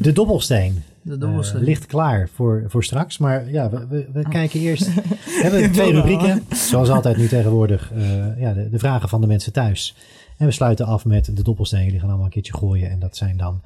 De 0.00 0.12
dobbelsteen. 0.12 0.82
De 1.02 1.18
dobbelsteen. 1.18 1.60
eh, 1.60 1.66
ligt 1.66 1.86
klaar 1.86 2.28
voor, 2.34 2.64
voor 2.66 2.84
straks. 2.84 3.18
Maar 3.18 3.50
ja, 3.50 3.70
we, 3.70 3.86
we, 3.86 4.06
we 4.12 4.28
kijken 4.28 4.60
eerst. 4.60 4.86
We 4.94 5.40
hebben 5.42 5.72
twee 5.72 5.92
rubrieken. 5.92 6.42
Zoals 6.54 6.88
altijd 6.88 7.16
nu 7.16 7.28
tegenwoordig. 7.28 7.92
eh, 7.92 8.40
ja, 8.40 8.52
de, 8.52 8.70
de 8.70 8.78
vragen 8.78 9.08
van 9.08 9.20
de 9.20 9.26
mensen 9.26 9.52
thuis. 9.52 9.96
En 10.36 10.46
we 10.46 10.52
sluiten 10.52 10.86
af 10.86 11.04
met 11.04 11.36
de 11.36 11.42
dobbelsteen. 11.42 11.84
Jullie 11.84 11.98
gaan 11.98 12.08
allemaal 12.08 12.26
een 12.26 12.32
keertje 12.32 12.52
gooien. 12.56 12.90
En 12.90 12.98
dat 12.98 13.16
zijn 13.16 13.36
dan 13.36 13.60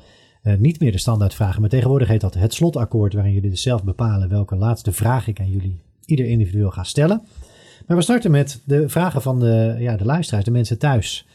niet 0.59 0.81
meer 0.81 0.93
de 0.93 0.99
standaardvragen. 0.99 1.61
Maar 1.61 1.71
tegenwoordig 1.71 2.09
heet 2.09 2.21
dat 2.21 2.35
het 2.35 2.55
slotakkoord. 2.55 3.13
Waarin 3.15 3.33
jullie 3.33 3.51
dus 3.51 3.63
zelf 3.63 3.85
bepalen 3.85 4.29
welke 4.29 4.57
laatste 4.57 4.93
vraag 4.93 5.27
ik 5.27 5.41
aan 5.41 5.51
jullie 5.51 5.79
ieder 6.05 6.27
individueel 6.27 6.71
ga 6.71 6.83
stellen. 6.83 7.23
We 7.97 8.03
starten 8.03 8.30
met 8.30 8.62
de 8.64 8.88
vragen 8.88 9.22
van 9.22 9.40
de, 9.40 9.76
ja, 9.78 9.97
de 9.97 10.05
luisteraars, 10.05 10.45
de 10.45 10.51
mensen 10.51 10.78
thuis. 10.78 11.26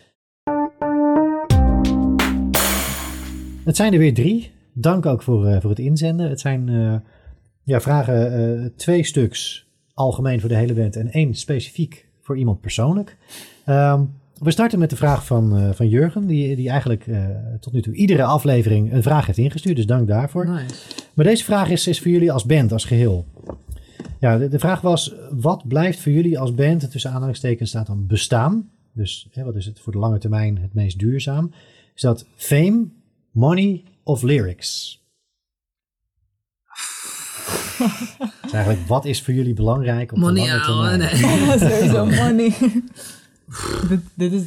Het 3.64 3.76
zijn 3.76 3.94
er 3.94 4.00
weer 4.00 4.14
drie. 4.14 4.52
Dank 4.74 5.06
ook 5.06 5.22
voor, 5.22 5.48
eh, 5.48 5.62
voor 5.62 5.70
het 5.70 5.80
inzenden. 5.80 6.30
Het 6.30 6.40
zijn 6.40 6.70
eh, 6.70 6.96
ja, 7.64 7.82
vragen, 7.82 8.34
eh, 8.34 8.66
twee 8.76 9.04
stuks 9.04 9.68
algemeen 9.94 10.40
voor 10.40 10.50
de 10.50 10.56
hele 10.56 10.74
band 10.74 10.96
en 10.96 11.12
één 11.12 11.34
specifiek 11.36 12.08
voor 12.22 12.38
iemand 12.38 12.62
persoonlijk. 12.62 13.18
Ehm, 13.66 14.04
we 14.40 14.52
starten 14.52 14.80
met 14.80 14.90
de 14.90 14.96
vraag 14.96 15.26
van, 15.26 15.74
van 15.76 15.90
Jurgen, 15.90 16.28
die, 16.28 16.56
die 16.56 16.70
eigenlijk 16.70 17.06
tot 17.60 17.74
nu 17.74 17.82
toe 17.82 17.94
iedere 17.94 18.24
aflevering 18.24 18.94
een 18.94 19.04
vraag 19.04 19.26
heeft 19.26 19.38
ingestuurd. 19.38 19.76
Dus 19.76 19.86
dank 19.86 20.08
daarvoor. 20.08 20.48
Nice. 20.48 20.76
Maar 21.14 21.26
deze 21.26 21.44
vraag 21.44 21.70
is, 21.70 21.88
is 21.88 22.02
voor 22.02 22.12
jullie 22.12 22.32
als 22.32 22.46
band, 22.46 22.72
als 22.72 22.86
geheel. 22.86 23.26
Ja, 24.20 24.38
de, 24.38 24.48
de 24.48 24.60
vraag 24.60 24.82
was, 24.82 25.14
wat 25.32 25.68
blijft 25.68 26.00
voor 26.00 26.12
jullie 26.12 26.40
als 26.40 26.54
band, 26.56 26.84
en 26.84 26.90
tussen 26.90 27.12
aanhalingstekens 27.12 27.70
staat 27.70 27.88
dan 27.88 28.08
bestaan. 28.08 28.70
Dus 28.94 29.28
hè, 29.32 29.44
wat 29.44 29.56
is 29.56 29.66
het 29.66 29.80
voor 29.80 29.92
de 29.94 30.00
lange 30.00 30.18
termijn 30.18 30.58
het 30.58 30.74
meest 30.74 31.00
duurzaam? 31.00 31.52
Is 31.96 32.02
dat 32.02 32.26
fame, 32.36 32.86
money 33.32 33.84
of 34.04 34.22
lyrics? 34.22 35.02
Dus 38.42 38.52
eigenlijk, 38.52 38.88
wat 38.88 39.06
is 39.06 39.22
voor 39.22 39.34
jullie 39.34 39.54
belangrijk 39.54 40.12
op 40.12 40.18
Money 40.18 40.44
de 40.44 40.70
lange 40.70 40.98
termijn? 40.98 41.60
nee. 41.60 41.72
Sowieso 41.72 42.06
money. 42.24 42.54
dit, 43.90 44.00
dit 44.14 44.32
is 44.32 44.42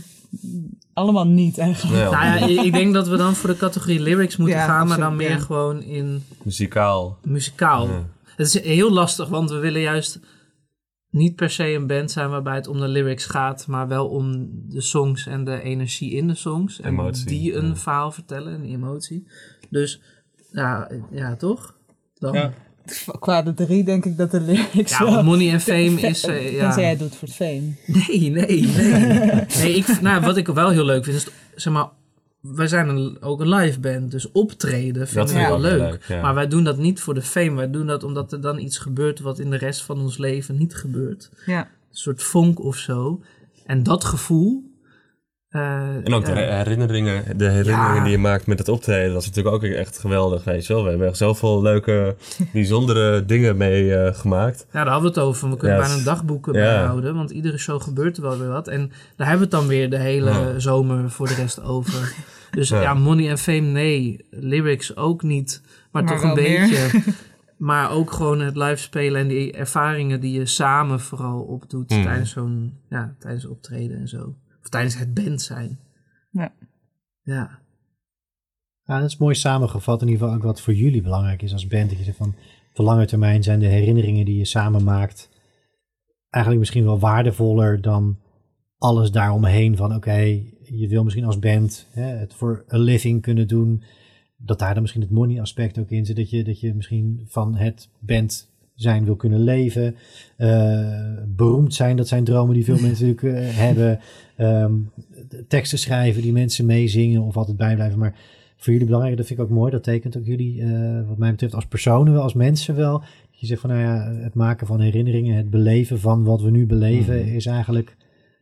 allemaal 0.92 1.26
niet 1.26 1.59
eigenlijk. 1.59 2.11
Nou 2.11 2.53
ja, 2.55 2.62
ik 2.64 2.72
denk 2.72 2.94
dat 2.94 3.09
we 3.09 3.16
dan 3.16 3.34
voor 3.34 3.51
de 3.51 3.57
categorie 3.57 4.01
lyrics 4.01 4.36
moeten 4.36 4.57
Ja, 4.57 4.64
gaan, 4.66 4.86
maar 4.88 4.98
dan 4.98 5.16
meer 5.16 5.30
ja. 5.30 5.38
gewoon 5.38 5.82
in 5.82 6.24
Muzikaal. 6.42 7.18
muzikaal. 7.22 7.86
Ja. 7.88 8.05
Het 8.41 8.55
is 8.55 8.62
heel 8.62 8.93
lastig, 8.93 9.28
want 9.28 9.51
we 9.51 9.59
willen 9.59 9.80
juist 9.80 10.20
niet 11.11 11.36
per 11.36 11.51
se 11.51 11.64
een 11.72 11.86
band 11.86 12.11
zijn 12.11 12.30
waarbij 12.30 12.55
het 12.55 12.66
om 12.66 12.80
de 12.80 12.88
lyrics 12.88 13.24
gaat, 13.24 13.66
maar 13.66 13.88
wel 13.88 14.09
om 14.09 14.51
de 14.68 14.80
songs 14.80 15.26
en 15.26 15.45
de 15.45 15.62
energie 15.62 16.11
in 16.12 16.28
de 16.28 16.34
songs. 16.34 16.80
En 16.80 16.91
Emotie, 16.91 17.26
die 17.26 17.55
een 17.55 17.66
ja. 17.66 17.76
verhaal 17.76 18.12
vertellen, 18.12 18.53
een 18.53 18.64
emotie. 18.64 19.26
Dus 19.70 20.01
ja, 20.53 20.91
ja 21.11 21.36
toch? 21.36 21.76
Dan, 22.18 22.32
Ja. 22.34 22.41
ja. 22.41 22.53
Qua 23.18 23.43
de 23.43 23.55
drie 23.55 23.84
denk 23.84 24.05
ik 24.05 24.16
dat 24.16 24.30
de 24.30 24.41
lyrics 24.41 24.99
wel... 24.99 25.11
want 25.11 25.24
money 25.24 25.51
en 25.53 25.61
fame 25.70 26.01
is... 26.01 26.24
eh, 26.24 26.53
ja. 26.53 26.80
Jij 26.80 26.97
doet 26.97 27.16
voor 27.16 27.28
het 27.28 27.36
fame. 27.36 27.74
Nee, 27.86 28.30
nee, 28.30 28.66
nee. 28.66 29.47
nee 29.57 29.74
ik, 29.74 30.01
nou, 30.01 30.20
wat 30.20 30.36
ik 30.36 30.47
wel 30.47 30.70
heel 30.70 30.84
leuk 30.84 31.05
vind, 31.05 31.16
is, 31.16 31.28
zeg 31.55 31.72
maar, 31.72 31.88
wij 32.41 32.66
zijn 32.66 32.88
een, 32.88 33.22
ook 33.22 33.41
een 33.41 33.49
live 33.55 33.80
band, 33.80 34.11
dus 34.11 34.32
optreden 34.32 35.09
vinden 35.09 35.26
Dat 35.26 35.32
we 35.32 35.38
vind 35.38 35.43
ik 35.43 35.49
wel 35.49 35.61
leuk. 35.61 35.91
leuk, 35.91 36.05
ja. 36.05 36.22
Maar 36.22 36.34
wij 36.34 36.49
doen 36.49 36.64
dat 36.64 36.76
niet 36.78 37.01
voor 37.01 37.14
de 37.14 37.22
fame, 37.22 37.55
wij 37.55 37.70
doen 37.70 37.86
dat 37.86 38.03
omdat 38.03 38.32
er 38.32 38.41
dan 38.41 38.59
iets 38.59 38.78
gebeurt 38.78 39.20
wat 39.20 39.38
in 39.38 39.51
de 39.51 39.57
rest 39.57 39.82
van 39.82 40.01
ons 40.01 40.18
leven 40.18 40.57
niet 40.57 40.74
gebeurt. 40.74 41.30
Ja. 41.47 41.61
Een 41.61 41.97
soort 41.97 42.22
vonk 42.22 42.61
of 42.61 42.76
zo. 42.76 43.20
En 43.66 43.82
dat 43.82 44.05
gevoel... 44.05 44.70
eh, 45.51 45.61
En 46.05 46.14
ook 46.14 46.24
de 46.24 46.30
ja. 46.30 46.36
herinneringen, 46.57 47.38
de 47.38 47.44
herinneringen 47.48 47.94
Ja. 47.94 48.03
die 48.03 48.11
je 48.12 48.18
maakt 48.18 48.46
met 48.46 48.59
het 48.59 48.68
optreden, 48.68 49.12
dat 49.12 49.22
is 49.22 49.28
natuurlijk 49.28 49.55
ook 49.55 49.62
echt 49.62 49.98
geweldig, 49.98 50.44
weet 50.44 50.66
je 50.66 50.72
wel. 50.72 50.82
We 50.82 50.88
hebben 50.88 51.09
echt 51.09 51.16
zoveel 51.16 51.62
leuke, 51.62 52.16
bijzondere 52.53 53.24
dingen 53.24 53.57
mee 53.57 53.94
eh, 53.94 54.14
gemaakt. 54.14 54.66
Ja, 54.72 54.84
daar 54.84 54.92
hadden 54.92 55.12
we 55.12 55.18
het 55.20 55.28
over. 55.28 55.51
We 55.51 55.57
kunnen 55.57 55.76
Ja, 55.76 55.82
bijna 55.82 55.98
een 55.98 56.05
dagboeken 56.05 56.53
ja. 56.53 56.61
bijhouden. 56.61 57.14
Want 57.14 57.30
iedere 57.30 57.59
show 57.59 57.82
gebeurt 57.82 58.16
er 58.16 58.22
wel 58.22 58.38
weer 58.38 58.48
wat. 58.48 58.68
En 58.68 58.92
daar 59.16 59.28
hebben 59.28 59.48
we 59.48 59.57
het 59.57 59.62
dan 59.64 59.66
weer 59.66 59.90
de 59.90 59.98
hele 59.98 60.30
Ja. 60.30 60.59
zomer 60.59 61.11
voor 61.11 61.26
de 61.26 61.34
rest 61.34 61.62
over. 61.62 62.12
Dus 62.51 62.68
ja. 62.68 62.80
Ja. 62.80 62.94
money 62.94 63.28
en 63.30 63.38
fame, 63.38 63.61
nee. 63.61 64.26
Lyrics 64.30 64.96
ook 64.96 65.22
niet. 65.22 65.61
Maar, 65.90 66.05
Maar 66.05 66.12
toch 66.14 66.22
een 66.22 66.34
meer. 66.34 66.61
beetje. 66.68 67.03
maar 67.57 67.90
ook 67.90 68.12
gewoon 68.12 68.40
het 68.40 68.57
live 68.57 68.76
spelen 68.76 69.20
en 69.20 69.28
die 69.28 69.53
ervaringen 69.53 70.20
die 70.20 70.38
je 70.38 70.46
samen 70.46 71.01
vooral 71.01 71.40
opdoet 71.40 71.92
Hmm. 71.92 72.03
tijdens 72.03 72.30
zo'n, 72.30 72.78
ja, 72.88 73.14
tijdens 73.18 73.46
optreden 73.46 73.98
en 73.98 74.09
zo. 74.09 74.34
Of 74.61 74.68
tijdens 74.68 74.98
het 74.98 75.14
band 75.14 75.42
zijn. 75.42 75.78
Ja. 76.30 76.52
Ja. 77.22 77.58
Ja, 78.84 79.00
dat 79.00 79.08
is 79.08 79.16
mooi 79.16 79.34
samengevat. 79.34 80.02
In 80.02 80.08
ieder 80.08 80.22
geval 80.22 80.36
ook 80.38 80.44
wat 80.44 80.61
voor 80.61 80.74
jullie 80.74 81.02
belangrijk 81.02 81.42
is 81.42 81.52
als 81.52 81.66
band. 81.66 81.88
Dat 81.88 81.98
je 81.98 82.04
zegt 82.04 82.16
van, 82.16 82.34
op 82.68 82.76
de 82.76 82.82
lange 82.82 83.06
termijn 83.06 83.42
zijn 83.42 83.58
de 83.58 83.66
herinneringen 83.66 84.24
die 84.24 84.36
je 84.36 84.44
samen 84.44 84.84
maakt 84.84 85.28
eigenlijk 86.30 86.58
misschien 86.58 86.84
wel 86.84 86.98
waardevoller 86.98 87.80
dan 87.80 88.18
alles 88.78 89.11
daaromheen. 89.11 89.76
Van 89.76 89.94
oké, 89.94 90.42
je 90.62 90.88
wil 90.88 91.04
misschien 91.04 91.24
als 91.24 91.38
band 91.38 91.86
hè, 91.90 92.02
het 92.02 92.34
voor 92.34 92.64
a 92.72 92.78
living 92.78 93.22
kunnen 93.22 93.48
doen. 93.48 93.82
Dat 94.36 94.58
daar 94.58 94.72
dan 94.72 94.82
misschien 94.82 95.02
het 95.02 95.11
money 95.11 95.40
aspect 95.40 95.78
ook 95.78 95.90
in 95.90 96.06
zit. 96.06 96.16
Dat 96.16 96.30
je, 96.30 96.44
dat 96.44 96.61
je 96.61 96.74
misschien 96.74 97.24
van 97.28 97.56
het 97.56 97.88
band 97.98 98.49
zijn 98.81 99.05
wil 99.05 99.16
kunnen 99.16 99.45
leven. 99.45 99.95
Eh, 100.37 100.89
beroemd 101.26 101.74
zijn, 101.74 101.97
dat 101.97 102.09
zijn 102.09 102.24
dromen 102.24 102.55
die 102.55 102.64
veel 102.64 102.78
mensen 102.87 103.09
natuurlijk 103.09 103.39
eh, 103.39 103.57
hebben. 103.57 103.99
Ehm, 104.37 104.72
teksten 105.49 105.78
schrijven 105.78 106.22
die 106.22 106.33
mensen 106.33 106.66
meezingen 106.66 107.22
of 107.22 107.37
altijd 107.37 107.57
bijblijven. 107.57 107.99
Maar 107.99 108.14
voor 108.57 108.72
jullie 108.72 108.87
belangrijk, 108.87 109.16
dat 109.16 109.26
vind 109.26 109.39
ik 109.39 109.45
ook 109.45 109.51
mooi. 109.51 109.70
Dat 109.70 109.83
tekent 109.83 110.16
ook 110.16 110.24
jullie, 110.24 110.62
eh, 110.62 111.09
wat 111.09 111.18
mij 111.18 111.31
betreft, 111.31 111.55
als 111.55 111.66
personen 111.66 112.12
wel, 112.12 112.22
als 112.22 112.35
mensen 112.35 112.76
wel. 112.76 112.99
Dat 112.99 113.41
je 113.41 113.47
zegt 113.47 113.61
van, 113.61 113.70
nou 113.70 113.83
ja, 113.83 114.12
het 114.22 114.35
maken 114.35 114.66
van 114.66 114.81
herinneringen, 114.81 115.37
het 115.37 115.51
beleven 115.51 116.01
van 116.01 116.24
wat 116.24 116.43
we 116.43 116.51
nu 116.51 116.66
beleven, 116.66 117.18
Mhm. 117.18 117.35
is 117.35 117.47
eigenlijk 117.47 117.97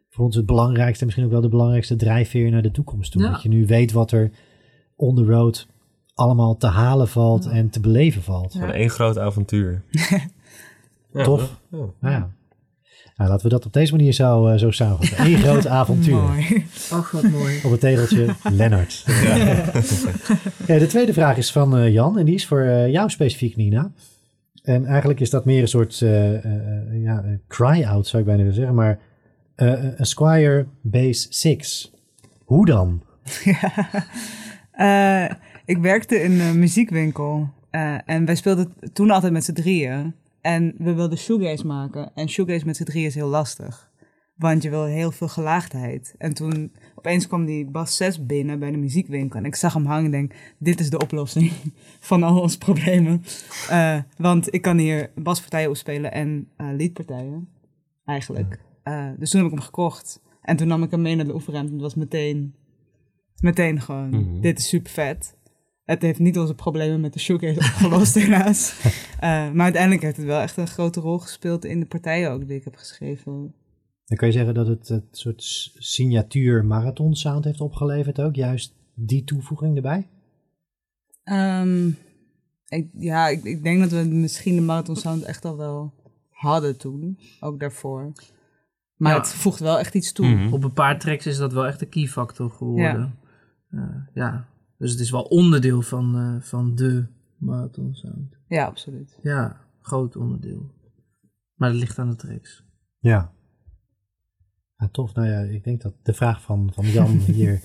voor 0.09 0.25
ons 0.25 0.37
het 0.37 0.47
belangrijkste, 0.47 1.05
misschien 1.05 1.27
ook 1.27 1.33
wel 1.33 1.41
de 1.41 1.49
belangrijkste 1.49 1.97
drijfveer 1.97 2.51
naar 2.51 2.63
de 2.63 2.71
toekomst 2.71 3.13
toe. 3.13 3.23
Ja. 3.23 3.31
Dat 3.31 3.43
je 3.43 3.49
nu 3.49 3.67
weet 3.67 3.93
wat 3.93 4.13
er 4.13 4.31
on 4.97 5.15
the 5.15 5.25
road 5.25 5.67
allemaal 6.19 6.57
te 6.57 6.67
halen 6.67 7.09
valt 7.09 7.47
en 7.47 7.71
te 7.71 7.81
beleven 7.81 8.23
valt. 8.23 8.53
Van 8.59 8.73
één 8.73 8.91
groot 8.91 9.19
avontuur. 9.19 9.83
Ja, 11.13 11.23
Tof. 11.25 11.61
ja. 11.71 11.77
Nou 12.01 12.15
ja. 12.15 12.31
Nou, 13.17 13.31
laten 13.31 13.43
we 13.45 13.53
dat 13.53 13.67
op 13.67 13.73
deze 13.73 13.93
manier 13.97 14.13
zo, 14.13 14.47
eh, 14.47 14.59
zo 14.59 14.71
samenvatten. 14.71 15.27
Eén 15.27 15.39
groot 15.39 15.67
avontuur. 15.81 16.15
Mooi. 16.23 16.67
Ach, 16.91 17.11
wat 17.11 17.23
mooi. 17.23 17.61
Op 17.65 17.71
het 17.71 17.81
tegeltje 17.81 18.35
Lennart. 18.59 19.05
Ja, 20.67 20.79
de 20.79 20.87
tweede 20.89 21.13
vraag 21.13 21.37
is 21.37 21.53
van 21.53 21.77
eh, 21.77 21.93
Jan 21.93 22.19
en 22.19 22.25
die 22.25 22.35
is 22.35 22.47
voor 22.47 22.61
eh, 22.61 22.91
jou 22.91 23.11
specifiek, 23.11 23.57
Nina. 23.57 23.91
En 24.63 24.85
eigenlijk 24.87 25.21
is 25.21 25.31
dat 25.31 25.45
meer 25.45 25.61
een 25.63 25.69
soort 25.69 26.03
eh, 26.03 26.35
eh, 26.35 26.45
eh, 26.45 27.03
ja, 27.03 27.23
een 27.25 27.41
cry-out, 27.49 28.07
zou 28.07 28.19
ik 28.23 28.29
bijna 28.29 28.41
willen 28.43 28.57
zeggen. 28.57 28.75
Maar 28.75 28.99
eh, 29.55 29.85
een 29.97 30.07
Squire 30.07 30.67
Base 30.81 31.27
6. 31.31 31.93
Hoe 32.45 32.67
dan? 32.67 33.03
Eh, 34.73 35.25
ik 35.69 35.79
werkte 35.79 36.23
in 36.23 36.41
een 36.41 36.59
muziekwinkel. 36.59 37.49
eh, 37.71 37.99
en 38.05 38.25
wij 38.25 38.35
speelden 38.35 38.73
toen 38.93 39.11
altijd 39.11 39.33
met 39.33 39.45
z'n 39.45 39.53
drieën. 39.53 40.15
En 40.41 40.75
we 40.79 40.95
wilden 40.95 41.19
shoegaze 41.19 41.67
maken. 41.67 42.11
En 42.15 42.29
shoegaze 42.29 42.67
met 42.67 42.77
z'n 42.77 42.85
drieën 42.85 43.07
is 43.07 43.15
heel 43.15 43.29
lastig. 43.29 43.91
Want 44.37 44.63
je 44.63 44.71
wil 44.71 44.85
heel 44.85 45.11
veel 45.11 45.29
gelaagdheid. 45.29 46.15
En 46.19 46.35
toen 46.35 46.73
opeens 46.95 47.27
kwam 47.27 47.45
die 47.45 47.65
Bas 47.67 47.97
6 47.97 48.27
binnen 48.27 48.59
bij 48.59 48.71
de 48.71 48.77
muziekwinkel. 48.77 49.39
En 49.39 49.45
ik 49.45 49.55
zag 49.55 49.75
hem 49.75 49.87
hangen 49.87 50.05
en 50.05 50.11
denk, 50.11 50.33
dit 50.59 50.81
is 50.81 50.91
de 50.91 50.99
oplossing 50.99 51.53
van 52.11 52.23
al 52.23 52.41
onze 52.41 52.59
problemen. 52.59 53.23
Eh, 53.71 53.99
want 54.17 54.55
ik 54.55 54.63
kan 54.63 54.79
hier 54.79 55.11
baspartijen 55.15 55.69
opspelen 55.69 56.13
en 56.13 56.49
eh, 56.57 56.67
liedpartijen, 56.77 57.49
eigenlijk. 58.05 58.59
Dus 59.19 59.31
toen 59.31 59.41
heb 59.43 59.51
ik 59.51 59.57
hem 59.57 59.65
gekocht. 59.67 60.21
En 60.43 60.57
toen 60.57 60.69
nam 60.69 60.83
ik 60.83 60.91
hem 60.91 61.03
mee 61.03 61.15
naar 61.17 61.25
de 61.27 61.35
oefenruimte. 61.35 61.69
En 61.73 61.77
het 61.79 61.85
was 61.87 61.95
meteen, 61.95 62.55
meteen 63.41 63.81
gewoon, 63.81 64.09
Mhm. 64.09 64.41
dit 64.41 64.59
is 64.59 64.69
super 64.69 64.91
vet. 64.93 65.37
Het 65.89 66.03
heeft 66.03 66.19
niet 66.19 66.39
onze 66.39 66.55
problemen 66.55 67.01
met 67.01 67.13
de 67.13 67.19
shoegaze 67.19 67.59
opgelost 67.69 68.15
helaas. 68.15 68.73
Eh, 69.19 69.51
maar 69.51 69.65
uiteindelijk 69.65 70.03
heeft 70.03 70.17
het 70.17 70.27
wel 70.27 70.41
echt 70.41 70.57
een 70.57 70.67
grote 70.67 71.01
rol 71.01 71.19
gespeeld 71.19 71.65
in 71.65 71.81
de 71.81 71.87
partijen 71.87 72.31
ook 72.31 72.47
die 72.47 72.57
ik 72.57 72.65
heb 72.65 72.77
geschreven. 72.77 73.55
Dan 74.05 74.17
kan 74.19 74.29
je 74.29 74.35
zeggen 74.35 74.55
dat 74.55 74.67
het 74.67 74.89
het 74.89 75.05
soort 75.11 75.43
signatuur 75.75 76.65
marathon 76.65 77.15
sound 77.15 77.45
heeft 77.45 77.61
opgeleverd 77.61 78.21
ook. 78.21 78.35
Juist 78.35 78.75
die 78.95 79.25
toevoeging 79.25 79.77
erbij. 79.77 80.09
Ehm, 81.25 81.89
ik, 82.69 82.89
ja, 82.99 83.29
ik, 83.29 83.45
ik 83.45 83.63
denk 83.63 83.81
dat 83.81 83.91
we 83.91 84.09
misschien 84.09 84.55
de 84.55 84.61
marathon 84.61 84.97
sound 84.97 85.23
echt 85.23 85.45
al 85.45 85.57
wel 85.57 85.93
hadden 86.29 86.77
toen. 86.77 87.19
Ook 87.41 87.61
daarvoor. 87.61 88.13
Maar 88.97 89.13
Ja. 89.13 89.19
het 89.19 89.29
voegt 89.29 89.61
wel 89.61 89.79
echt 89.79 89.95
iets 89.95 90.13
toe. 90.13 90.27
Mhm. 90.27 90.53
Op 90.53 90.65
een 90.65 90.73
paar 90.73 90.99
tracks 90.99 91.27
is 91.27 91.37
dat 91.37 91.53
wel 91.53 91.67
echt 91.67 91.81
een 91.81 91.89
key 91.89 92.07
factor 92.07 92.51
geworden. 92.51 93.19
Ja. 93.71 94.09
ja. 94.15 94.49
Dus 94.79 94.91
het 94.91 95.01
is 95.01 95.11
wel 95.11 95.23
onderdeel 95.23 95.83
van, 95.83 96.17
eh, 96.17 96.43
van 96.43 96.75
de 96.75 97.07
marathon 97.37 97.95
sound. 97.95 98.37
Ja, 98.49 98.65
absoluut. 98.65 99.19
Ja, 99.23 99.61
groot 99.81 100.17
onderdeel. 100.17 100.71
Maar 101.55 101.69
het 101.69 101.79
ligt 101.79 101.99
aan 101.99 102.11
de 102.11 102.17
tracks. 102.17 102.65
Ja. 102.99 103.33
Ja, 104.77 104.89
tof. 104.89 105.15
Nou 105.15 105.29
ja, 105.29 105.41
ik 105.41 105.65
denk 105.65 105.83
dat 105.83 105.95
de 106.03 106.15
vraag 106.15 106.43
van, 106.43 106.71
van 106.73 106.87
Jan 106.87 107.11
hier 107.37 107.63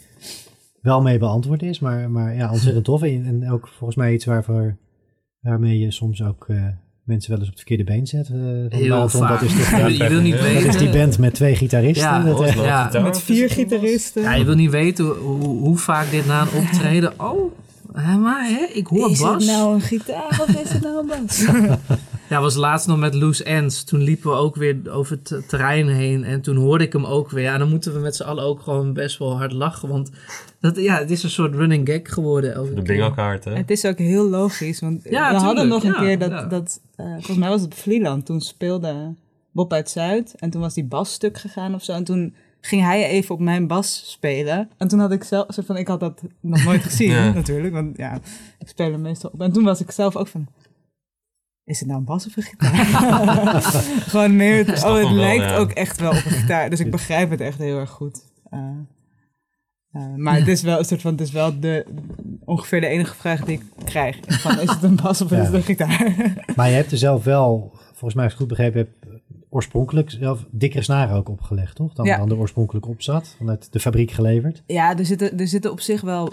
wel 0.81 1.01
mee 1.01 1.19
beantwoord 1.19 1.61
is. 1.61 1.79
Maar, 1.79 2.11
maar 2.11 2.35
ja, 2.35 2.51
ontzettend 2.51 2.85
tof. 2.85 3.01
En, 3.01 3.25
en 3.25 3.49
ook 3.49 3.67
volgens 3.67 3.95
mij 3.95 4.13
iets 4.13 4.25
waarvoor, 4.25 4.77
waarmee 5.39 5.79
je 5.79 5.91
soms 5.91 6.23
ook 6.23 6.49
eh, 6.49 6.67
mensen 7.03 7.29
wel 7.31 7.39
eens 7.39 7.47
op 7.49 7.55
het 7.55 7.63
verkeerde 7.67 7.83
been 7.91 8.07
zet. 8.07 8.29
eh, 8.29 8.77
Heel 8.79 9.09
vaak. 9.09 9.29
Dat 9.39 9.49
is, 9.49 9.55
toch, 9.57 9.69
je, 9.77 9.77
wil- 9.77 9.87
je 9.87 10.07
wil 10.09 10.21
niet 10.21 10.31
Dat 10.33 10.41
dat 10.41 10.51
weten. 10.51 10.67
is 10.69 10.77
die 10.77 10.89
band 10.89 11.17
met 11.17 11.33
twee 11.33 11.55
gitaristen. 11.55 12.07
Ja, 12.09 12.23
Dat, 12.23 12.41
eh, 12.41 12.55
Ja. 12.55 12.89
Met 13.01 13.21
vier 13.21 13.49
gitaristen. 13.49 14.21
Ja, 14.21 14.33
je 14.33 14.45
wil 14.45 14.55
niet 14.55 14.69
weten 14.71 15.05
hoe, 15.05 15.43
hoe 15.43 15.77
vaak 15.77 16.11
dit 16.11 16.25
na 16.25 16.41
een 16.41 16.59
optreden... 16.61 17.13
Oh, 17.19 17.51
hè, 17.93 18.17
maar 18.17 18.45
hè, 18.47 18.65
ik 18.73 18.87
hoor 18.87 19.09
is 19.09 19.19
bas. 19.19 19.33
het 19.45 19.53
nou 19.55 19.73
een 19.73 19.81
gitaar 19.81 20.39
of 20.41 20.47
is 20.63 20.69
het 20.71 20.81
nou 20.81 20.97
een 20.99 21.07
bas? 21.25 21.45
Ja, 22.29 22.41
was 22.41 22.55
laatst 22.55 22.87
nog 22.87 22.97
met 22.97 23.13
Loose 23.13 23.43
Ends. 23.43 23.83
Toen 23.83 24.01
liepen 24.01 24.29
we 24.31 24.35
ook 24.37 24.55
weer 24.55 24.77
over 24.91 25.19
het 25.23 25.49
terrein 25.49 25.87
heen. 25.87 26.23
En 26.23 26.41
toen 26.41 26.55
hoorde 26.57 26.83
ik 26.83 26.93
hem 26.93 27.05
ook 27.05 27.29
weer. 27.29 27.43
Ja, 27.43 27.57
dan 27.57 27.69
moeten 27.69 27.93
we 27.93 27.99
met 27.99 28.15
z'n 28.15 28.23
allen 28.23 28.43
ook 28.43 28.61
gewoon 28.61 28.93
best 28.93 29.17
wel 29.17 29.37
hard 29.37 29.51
lachen. 29.51 29.89
Want 29.89 30.11
dat, 30.59 30.75
ja, 30.77 30.97
het 30.97 31.11
is 31.11 31.23
een 31.23 31.29
soort 31.29 31.55
running 31.55 31.87
gag 31.89 32.13
geworden. 32.13 32.53
Elke 32.53 32.81
De 32.81 33.11
kaart, 33.15 33.45
hè? 33.45 33.53
het 33.55 33.71
is 33.71 33.85
ook 33.85 33.97
heel 33.97 34.29
logisch. 34.29 34.79
Want 34.79 35.03
Ja, 35.09 35.31
we 35.31 35.37
hadden 35.39 35.67
nog 35.67 35.83
een 35.83 35.91
ja, 35.91 35.99
keer 35.99 36.19
dat, 36.19 36.29
ja. 36.29 36.45
dat 36.45 36.81
eh, 36.95 37.05
volgens 37.13 37.37
mij 37.37 37.49
was 37.49 37.61
het 37.61 37.71
op 37.71 37.77
Vlieland. 37.77 38.25
Toen 38.25 38.41
speelde 38.41 39.13
Bob 39.51 39.73
uit 39.73 39.89
Zuid. 39.89 40.35
En 40.39 40.49
toen 40.49 40.61
was 40.61 40.73
die 40.73 40.85
bas 40.85 41.13
stuk 41.13 41.37
gegaan 41.37 41.73
of 41.75 41.83
zo. 41.83 41.91
En 41.91 42.03
toen 42.03 42.35
ging 42.61 42.81
hij 42.81 43.07
even 43.07 43.35
op 43.35 43.41
mijn 43.41 43.67
bas 43.67 44.03
spelen. 44.11 44.69
En 44.77 44.87
toen 44.87 44.99
had 44.99 45.11
ik 45.11 45.23
zelf, 45.23 45.45
soort 45.49 45.65
van, 45.65 45.77
ik 45.77 45.87
had 45.87 45.99
dat 45.99 46.21
nog 46.39 46.63
nooit 46.63 46.83
gezien 46.89 47.09
Ja. 47.11 47.33
natuurlijk. 47.33 47.73
Want 47.73 47.97
ja, 47.97 48.19
ik 48.59 48.67
speel 48.67 48.91
hem 48.91 49.01
meestal 49.01 49.29
op. 49.33 49.41
En 49.41 49.51
toen 49.51 49.63
was 49.63 49.81
ik 49.81 49.91
zelf 49.91 50.15
ook 50.15 50.27
van, 50.27 50.47
is 51.65 51.79
het 51.79 51.87
nou 51.87 51.99
een 51.99 52.05
bas 52.05 52.27
of 52.27 52.37
een 52.37 52.43
gitaar? 52.43 52.75
Gewoon 54.09 54.35
meer, 54.35 54.57
het- 54.57 54.67
oh 54.83 54.93
het 54.93 55.03
wel, 55.03 55.11
lijkt 55.13 55.43
ja. 55.43 55.55
ook 55.57 55.71
echt 55.71 55.99
wel 55.99 56.09
op 56.09 56.15
een 56.25 56.31
gitaar. 56.31 56.69
Dus 56.69 56.79
ik 56.79 56.91
begrijp 56.97 57.29
het 57.29 57.41
echt 57.41 57.57
heel 57.57 57.77
erg 57.79 57.89
goed. 57.89 58.21
Eh, 58.49 58.59
eh, 59.91 60.15
maar 60.15 60.35
het 60.37 60.47
is 60.47 60.61
wel 60.61 60.79
een 60.79 60.85
soort 60.85 61.01
van, 61.01 61.11
het 61.11 61.21
is 61.21 61.31
wel 61.31 61.59
de, 61.59 61.85
ongeveer 62.45 62.81
de 62.81 62.87
enige 62.87 63.15
vraag 63.15 63.45
die 63.45 63.57
ik 63.59 63.85
krijg. 63.85 64.17
Van, 64.27 64.59
is 64.59 64.69
het 64.69 64.83
een 64.83 64.95
bas 64.95 65.21
of 65.21 65.31
is 65.31 65.37
het 65.45 65.53
een 65.53 65.63
gitaar? 65.63 66.13
Maar 66.55 66.69
je 66.69 66.75
hebt 66.75 66.91
er 66.91 66.97
zelf 66.97 67.23
wel, 67.23 67.71
volgens 67.85 68.13
mij 68.13 68.23
als 68.23 68.33
ik 68.33 68.39
het 68.39 68.47
goed 68.47 68.57
begrepen 68.57 68.79
heb, 68.79 68.89
oorspronkelijk 69.49 70.11
zelf 70.11 70.45
dikkere 70.51 70.83
snaren 70.83 71.15
ook 71.15 71.29
opgelegd, 71.29 71.75
toch? 71.75 71.93
Dan, 71.93 72.05
Ja. 72.05 72.17
dan 72.17 72.29
er 72.31 72.37
oorspronkelijk 72.37 72.87
op 72.87 73.01
zat, 73.01 73.35
vanuit 73.37 73.71
de 73.71 73.79
fabriek 73.79 74.11
geleverd. 74.11 74.63
Ja, 74.67 74.97
er 74.97 75.05
zitten, 75.05 75.39
er 75.39 75.47
zitten 75.47 75.71
op 75.71 75.79
zich 75.79 76.01
wel 76.01 76.31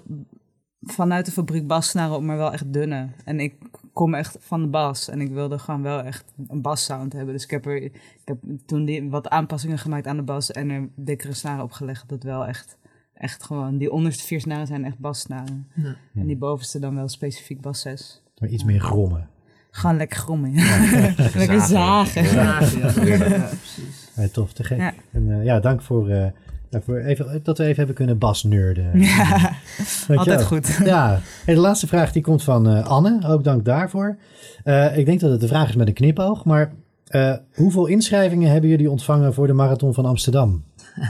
vanuit 0.80 1.26
de 1.26 1.32
fabriek 1.32 1.66
bassnaren 1.66 2.16
op, 2.16 2.22
maar 2.22 2.36
wel 2.36 2.52
echt 2.52 2.72
dunne. 2.72 3.08
En 3.24 3.40
ik 3.40 3.54
kom 3.92 4.14
echt 4.14 4.36
van 4.40 4.62
de 4.62 4.68
bas 4.68 5.08
en 5.08 5.20
ik 5.20 5.30
wilde 5.30 5.58
gewoon 5.58 5.82
wel 5.82 6.02
echt 6.02 6.24
een 6.48 6.62
bassound 6.62 7.12
hebben. 7.12 7.34
Dus 7.34 7.44
ik 7.44 7.50
heb 7.50 7.66
er 7.66 7.82
ik 7.82 7.92
heb 8.24 8.38
toen 8.66 8.84
die, 8.84 9.10
wat 9.10 9.28
aanpassingen 9.28 9.78
gemaakt 9.78 10.06
aan 10.06 10.16
de 10.16 10.22
bas 10.22 10.50
en 10.50 10.70
er 10.70 10.88
dikkere 10.96 11.34
snaren 11.34 11.64
opgelegd. 11.64 12.08
Dat 12.08 12.22
wel 12.22 12.46
echt, 12.46 12.78
echt 13.14 13.42
gewoon, 13.44 13.78
die 13.78 13.92
onderste 13.92 14.24
vier 14.24 14.40
snaren 14.40 14.66
zijn 14.66 14.84
echt 14.84 14.98
bassnaren. 14.98 15.68
Ja. 15.74 15.96
En 16.14 16.26
die 16.26 16.36
bovenste 16.36 16.78
dan 16.78 16.94
wel 16.94 17.08
specifiek 17.08 17.60
bas 17.60 17.80
6. 17.80 18.22
Maar 18.38 18.48
iets 18.48 18.64
meer 18.64 18.80
grommen. 18.80 19.28
Gewoon 19.70 19.96
lekker 19.96 20.18
grommen. 20.18 20.52
ja. 20.52 21.14
lekker 21.34 21.60
zagen. 21.76 22.22
Ja, 22.22 22.60
ja, 22.60 23.04
ja, 23.04 23.46
precies. 23.46 24.10
Ja, 24.16 24.28
tof, 24.28 24.52
te 24.52 24.64
gek. 24.64 24.78
Ja. 24.78 24.94
En 25.12 25.32
eh, 25.32 25.44
ja, 25.44 25.60
dank 25.60 25.82
voor, 25.82 26.08
eh, 26.08 26.26
voor 26.70 26.98
even, 26.98 27.40
dat 27.42 27.58
we 27.58 27.64
even 27.64 27.76
hebben 27.76 27.94
kunnen. 27.94 28.18
Ja, 28.20 29.52
Dankjewel. 30.06 30.18
altijd 30.18 30.42
goed. 30.44 30.78
Ja, 30.84 31.20
Hey, 31.44 31.54
de 31.54 31.60
laatste 31.60 31.86
vraag 31.86 32.12
die 32.12 32.22
komt 32.22 32.42
van 32.42 32.68
eh, 32.68 32.86
Anne. 32.86 33.18
Ook 33.26 33.44
dank 33.44 33.64
daarvoor. 33.64 34.16
Eh, 34.64 34.98
ik 34.98 35.06
denk 35.06 35.20
dat 35.20 35.30
het 35.30 35.40
de 35.40 35.48
vraag 35.48 35.68
is 35.68 35.74
met 35.76 35.88
een 35.88 35.94
knipoog, 35.94 36.44
maar 36.44 36.72
eh, 37.06 37.34
hoeveel 37.54 37.86
inschrijvingen 37.86 38.50
hebben 38.50 38.70
jullie 38.70 38.90
ontvangen 38.90 39.34
voor 39.34 39.46
de 39.46 39.52
Marathon 39.52 39.94
van 39.94 40.04
Amsterdam? 40.04 40.64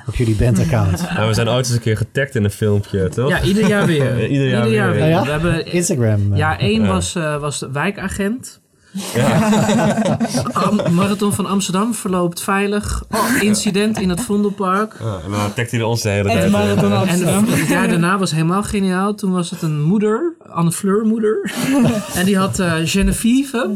Op 0.07 0.15
jullie 0.15 0.35
bandaccount. 0.37 1.05
Nou, 1.15 1.29
we 1.29 1.35
zijn 1.35 1.49
ooit 1.49 1.67
eens 1.67 1.75
een 1.75 1.81
keer 1.81 1.97
getagd 1.97 2.35
in 2.35 2.45
een 2.45 2.51
filmpje, 2.51 3.09
toch? 3.09 3.29
Ja, 3.29 3.43
ieder 3.43 3.69
jaar 3.69 3.87
weer. 3.87 4.27
Ieder 4.29 4.49
jaar 4.49 4.69
weer. 4.69 4.91
weer. 4.91 5.07
Ja? 5.09 5.23
We 5.25 5.31
hebben, 5.31 5.73
Instagram. 5.73 6.37
ja, 6.37 6.59
één 6.59 6.83
Ja. 6.83 6.87
was, 6.87 7.15
eh, 7.15 7.41
was 7.41 7.59
de 7.59 7.71
wijkagent. 7.71 8.60
Am- 10.53 10.95
Marathon 10.95 11.33
van 11.33 11.47
Amsterdam 11.47 11.95
verloopt 11.95 12.43
veilig. 12.43 13.05
Oh, 13.11 13.43
incident 13.43 14.01
in 14.01 14.09
het 14.09 14.21
Vondelpark. 14.21 14.95
Ja, 15.01 15.19
en 15.25 15.31
dan 15.31 15.55
tagt 15.55 15.71
hij 15.71 15.83
ons 15.83 16.03
de 16.03 16.09
hele 16.09 16.29
En 16.29 16.37
tijd. 16.39 16.51
Marathon 16.51 16.93
eh, 16.93 17.01
Amsterdam. 17.01 17.45
En 17.45 17.59
het 17.59 17.69
jaar 17.69 17.89
daarna 17.89 18.19
was 18.19 18.31
helemaal 18.31 18.63
geniaal. 18.63 19.15
Toen 19.15 19.33
was 19.33 19.51
het 19.51 19.63
een 19.63 19.83
moeder, 19.83 20.35
Anne 20.49 20.73
Fleur 20.73 21.05
moeder. 21.07 21.53
en 22.15 22.25
die 22.25 22.37
had 22.39 22.59
eh, 22.59 22.73
Genevieve, 22.85 23.71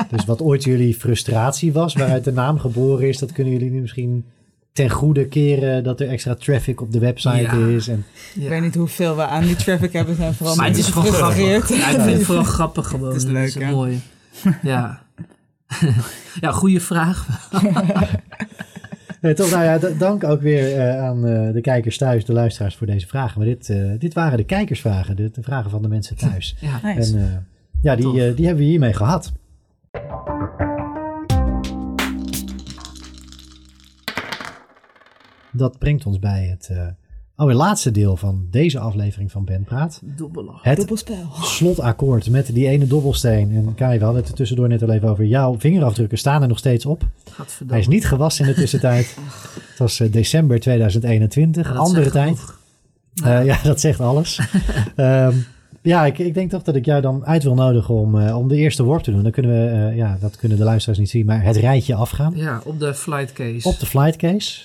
Dus 0.10 0.26
wat 0.26 0.41
ooit 0.41 0.64
jullie 0.64 0.95
frustratie 0.95 1.74
was, 1.74 1.93
waaruit 1.93 2.24
de 2.24 2.32
naam 2.32 2.60
geboren 2.60 3.08
is, 3.08 3.18
dat 3.18 3.32
kunnen 3.32 3.54
jullie 3.54 3.72
nu 3.72 3.82
misschien 3.82 4.26
ten 4.74 4.89
goede 4.89 5.26
keren 5.28 5.84
dat 5.84 6.00
er 6.00 6.08
extra 6.10 6.36
traffic 6.36 6.82
op 6.82 6.91
de 6.91 7.00
website 7.00 7.41
Ja. 7.41 7.54
is. 7.68 7.88
En, 7.88 8.06
Ik 8.36 8.50
weet 8.50 8.62
niet 8.62 8.76
hoeveel 8.76 9.16
we 9.16 9.26
aan 9.26 9.43
die 9.43 9.56
traffic 9.56 9.93
hebben 9.93 10.16
zijn 10.16 10.34
vooral 10.34 10.56
Maar 10.56 10.68
het 10.68 10.78
is 10.78 10.88
gewoon 10.88 11.14
grappig. 11.14 11.70
Ja, 11.70 11.89
ik 11.89 12.00
vind 12.02 12.18
het 12.18 12.24
vooral 12.24 12.43
grappig 12.58 12.88
gewoon. 12.88 13.08
Het 13.08 13.18
is 13.18 13.24
leuk, 13.24 13.54
het 13.54 13.64
ja. 13.64 13.70
mooi. 13.70 14.02
Ja. 14.62 15.02
ja, 16.41 16.51
goede 16.51 16.80
vraag. 16.80 17.28
Toch, 19.36 19.51
nou 19.51 19.63
ja, 19.63 19.78
dank 19.97 20.24
ook 20.24 20.41
weer 20.41 20.78
eh, 20.78 21.03
aan 21.03 21.28
eh, 21.28 21.53
de 21.53 21.61
kijkers 21.61 21.97
thuis, 21.97 22.26
de 22.26 22.34
luisteraars 22.34 22.76
voor 22.76 22.88
deze 22.88 23.07
vragen. 23.07 23.38
Maar 23.38 23.47
dit, 23.47 23.70
eh, 23.70 23.91
dit 23.97 24.13
waren 24.13 24.38
de 24.38 24.43
kijkersvragen, 24.43 25.15
de, 25.15 25.30
de 25.32 25.41
vragen 25.41 25.70
van 25.70 25.82
de 25.82 25.88
mensen 25.88 26.15
thuis. 26.15 26.55
Ja. 26.59 26.80
Nice. 26.84 27.18
En 27.18 27.24
eh, 27.24 27.38
ja, 27.82 27.95
die, 27.95 28.07
eh, 28.07 28.36
die 28.36 28.45
hebben 28.45 28.63
we 28.63 28.70
hiermee 28.70 28.93
gehad. 28.93 29.32
Dat 35.51 35.80
brengt 35.80 36.05
ons 36.05 36.20
bij 36.20 36.45
het 36.45 36.72
eh 37.38 37.44
allerlaatste 37.44 37.92
deel 37.92 38.18
van 38.18 38.48
deze 38.52 38.80
aflevering 38.80 39.32
van 39.32 39.46
Ben 39.46 39.64
Praat. 39.64 40.02
Dobbelach. 40.04 40.64
Het 40.64 40.78
Dubbelspel. 40.78 41.30
slotakkoord 41.42 42.30
met 42.30 42.54
die 42.54 42.68
ene 42.68 42.88
dobbelsteen. 42.88 43.52
En 43.56 43.76
Kai, 43.76 43.98
we 43.98 44.04
hadden 44.04 44.22
het 44.22 44.32
er 44.32 44.38
tussendoor 44.38 44.68
net 44.68 44.82
al 44.82 44.90
even 44.90 45.10
over. 45.10 45.26
Jouw 45.26 45.60
vingerafdrukken 45.60 46.18
staan 46.18 46.42
er 46.42 46.48
nog 46.48 46.58
steeds 46.58 46.86
op. 46.86 47.04
Hij 47.68 47.80
is 47.80 47.88
niet 47.88 48.08
gewassen 48.08 48.46
in 48.46 48.52
de 48.54 48.60
tussentijd. 48.60 49.18
Het 49.70 49.78
was 49.78 50.00
eh, 50.00 50.12
december 50.12 50.60
2021, 50.60 51.66
Ja, 51.68 51.74
dat 51.74 51.82
andere 51.82 52.10
tijd. 52.10 52.40
Eh, 53.24 53.46
ja, 53.46 53.60
dat 53.64 53.80
zegt 53.80 54.00
alles. 54.00 54.40
Ehm, 54.96 55.36
ja, 55.82 56.06
ik, 56.06 56.18
ik 56.18 56.34
denk 56.34 56.50
toch 56.50 56.64
dat 56.64 56.76
ik 56.76 56.86
jou 56.86 57.02
dan 57.02 57.26
uit 57.26 57.44
wil 57.44 57.54
nodigen 57.54 57.94
om, 57.94 58.20
eh, 58.20 58.38
om 58.38 58.48
de 58.48 58.56
eerste 58.56 58.84
worp 58.84 59.04
te 59.04 59.12
doen. 59.12 59.24
Dan 59.24 59.32
kunnen 59.32 59.52
we, 59.52 59.96
ja, 59.96 60.18
dat 60.22 60.36
kunnen 60.36 60.58
de 60.58 60.64
luisteraars 60.64 61.00
niet 61.00 61.10
zien, 61.10 61.26
maar 61.26 61.44
het 61.44 61.56
rijtje 61.56 61.96
afgaan. 61.96 62.34
Ja, 62.36 62.62
op 62.64 62.80
de 62.80 62.94
flight 62.94 63.34
case. 63.34 63.68
Op 63.68 63.80
de 63.80 63.86
flight 63.86 64.16
case. 64.16 64.62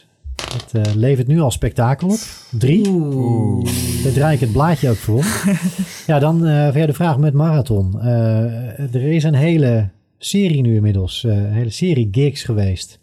Het 0.52 0.86
eh, 0.86 0.94
levert 0.94 1.26
nu 1.26 1.40
al 1.40 1.50
spektakel 1.50 2.08
op. 2.08 2.18
Drie. 2.50 2.88
Oeh. 2.88 3.64
Daar 4.02 4.12
draai 4.12 4.34
ik 4.34 4.40
het 4.40 4.52
blaadje 4.52 4.90
ook 4.90 4.96
voor. 4.96 5.24
ja, 6.06 6.18
dan 6.18 6.46
eh 6.46 6.62
verder 6.64 6.86
de 6.86 6.92
vraag 6.92 7.18
met 7.18 7.34
marathon. 7.34 8.00
Eh, 8.00 8.94
er 8.94 9.02
is 9.12 9.24
een 9.24 9.34
hele 9.34 9.88
serie 10.18 10.62
nu 10.62 10.74
inmiddels. 10.74 11.24
eh, 11.24 11.36
een 11.36 11.52
hele 11.52 11.70
serie 11.70 12.08
gigs 12.10 12.42
geweest. 12.42 13.00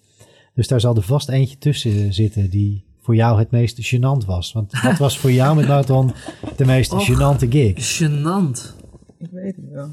Dus 0.54 0.68
daar 0.68 0.80
zal 0.80 0.96
er 0.96 1.02
vast 1.02 1.30
eentje 1.30 1.58
tussen 1.58 2.14
zitten 2.14 2.50
die 2.50 2.84
voor 3.02 3.16
jou 3.16 3.40
het 3.40 3.52
meest 3.52 3.96
gênant 3.96 4.26
was. 4.26 4.52
Want 4.54 4.82
wat 4.82 4.98
was 4.98 5.20
voor 5.20 5.32
jou 5.32 5.56
met 5.56 5.68
marathon 5.68 6.12
de 6.58 6.66
meest 6.66 6.94
Och. 6.94 7.08
gênante 7.10 7.48
gig? 7.50 7.98
Gênant. 8.02 8.74
Ik 9.18 9.30
weet 9.32 9.56
het 9.56 9.70
wel. 9.72 9.90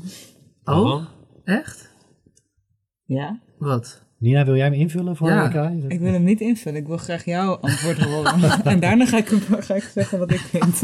Oh, 0.65 1.05
echt? 1.45 1.91
Ja? 3.05 3.41
Wat? 3.59 4.03
Nina, 4.19 4.45
wil 4.45 4.55
jij 4.57 4.65
hem 4.65 4.73
invullen 4.75 5.17
voor 5.17 5.29
Ja. 5.31 5.43
elkaar? 5.43 5.73
Ik 5.89 6.01
wil 6.01 6.13
hem 6.13 6.25
niet 6.25 6.41
invullen. 6.41 6.81
Ik 6.81 6.87
wil 6.87 6.97
graag 6.97 7.25
jouw 7.25 7.55
antwoord 7.57 8.03
horen. 8.03 8.51
en 8.65 8.81
daarna 8.81 9.07
ga 9.07 9.17
ik, 9.17 9.29
ga 9.51 9.75
ik 9.75 9.91
zeggen 9.95 10.19
wat 10.19 10.31
ik 10.31 10.39
vind. 10.41 10.83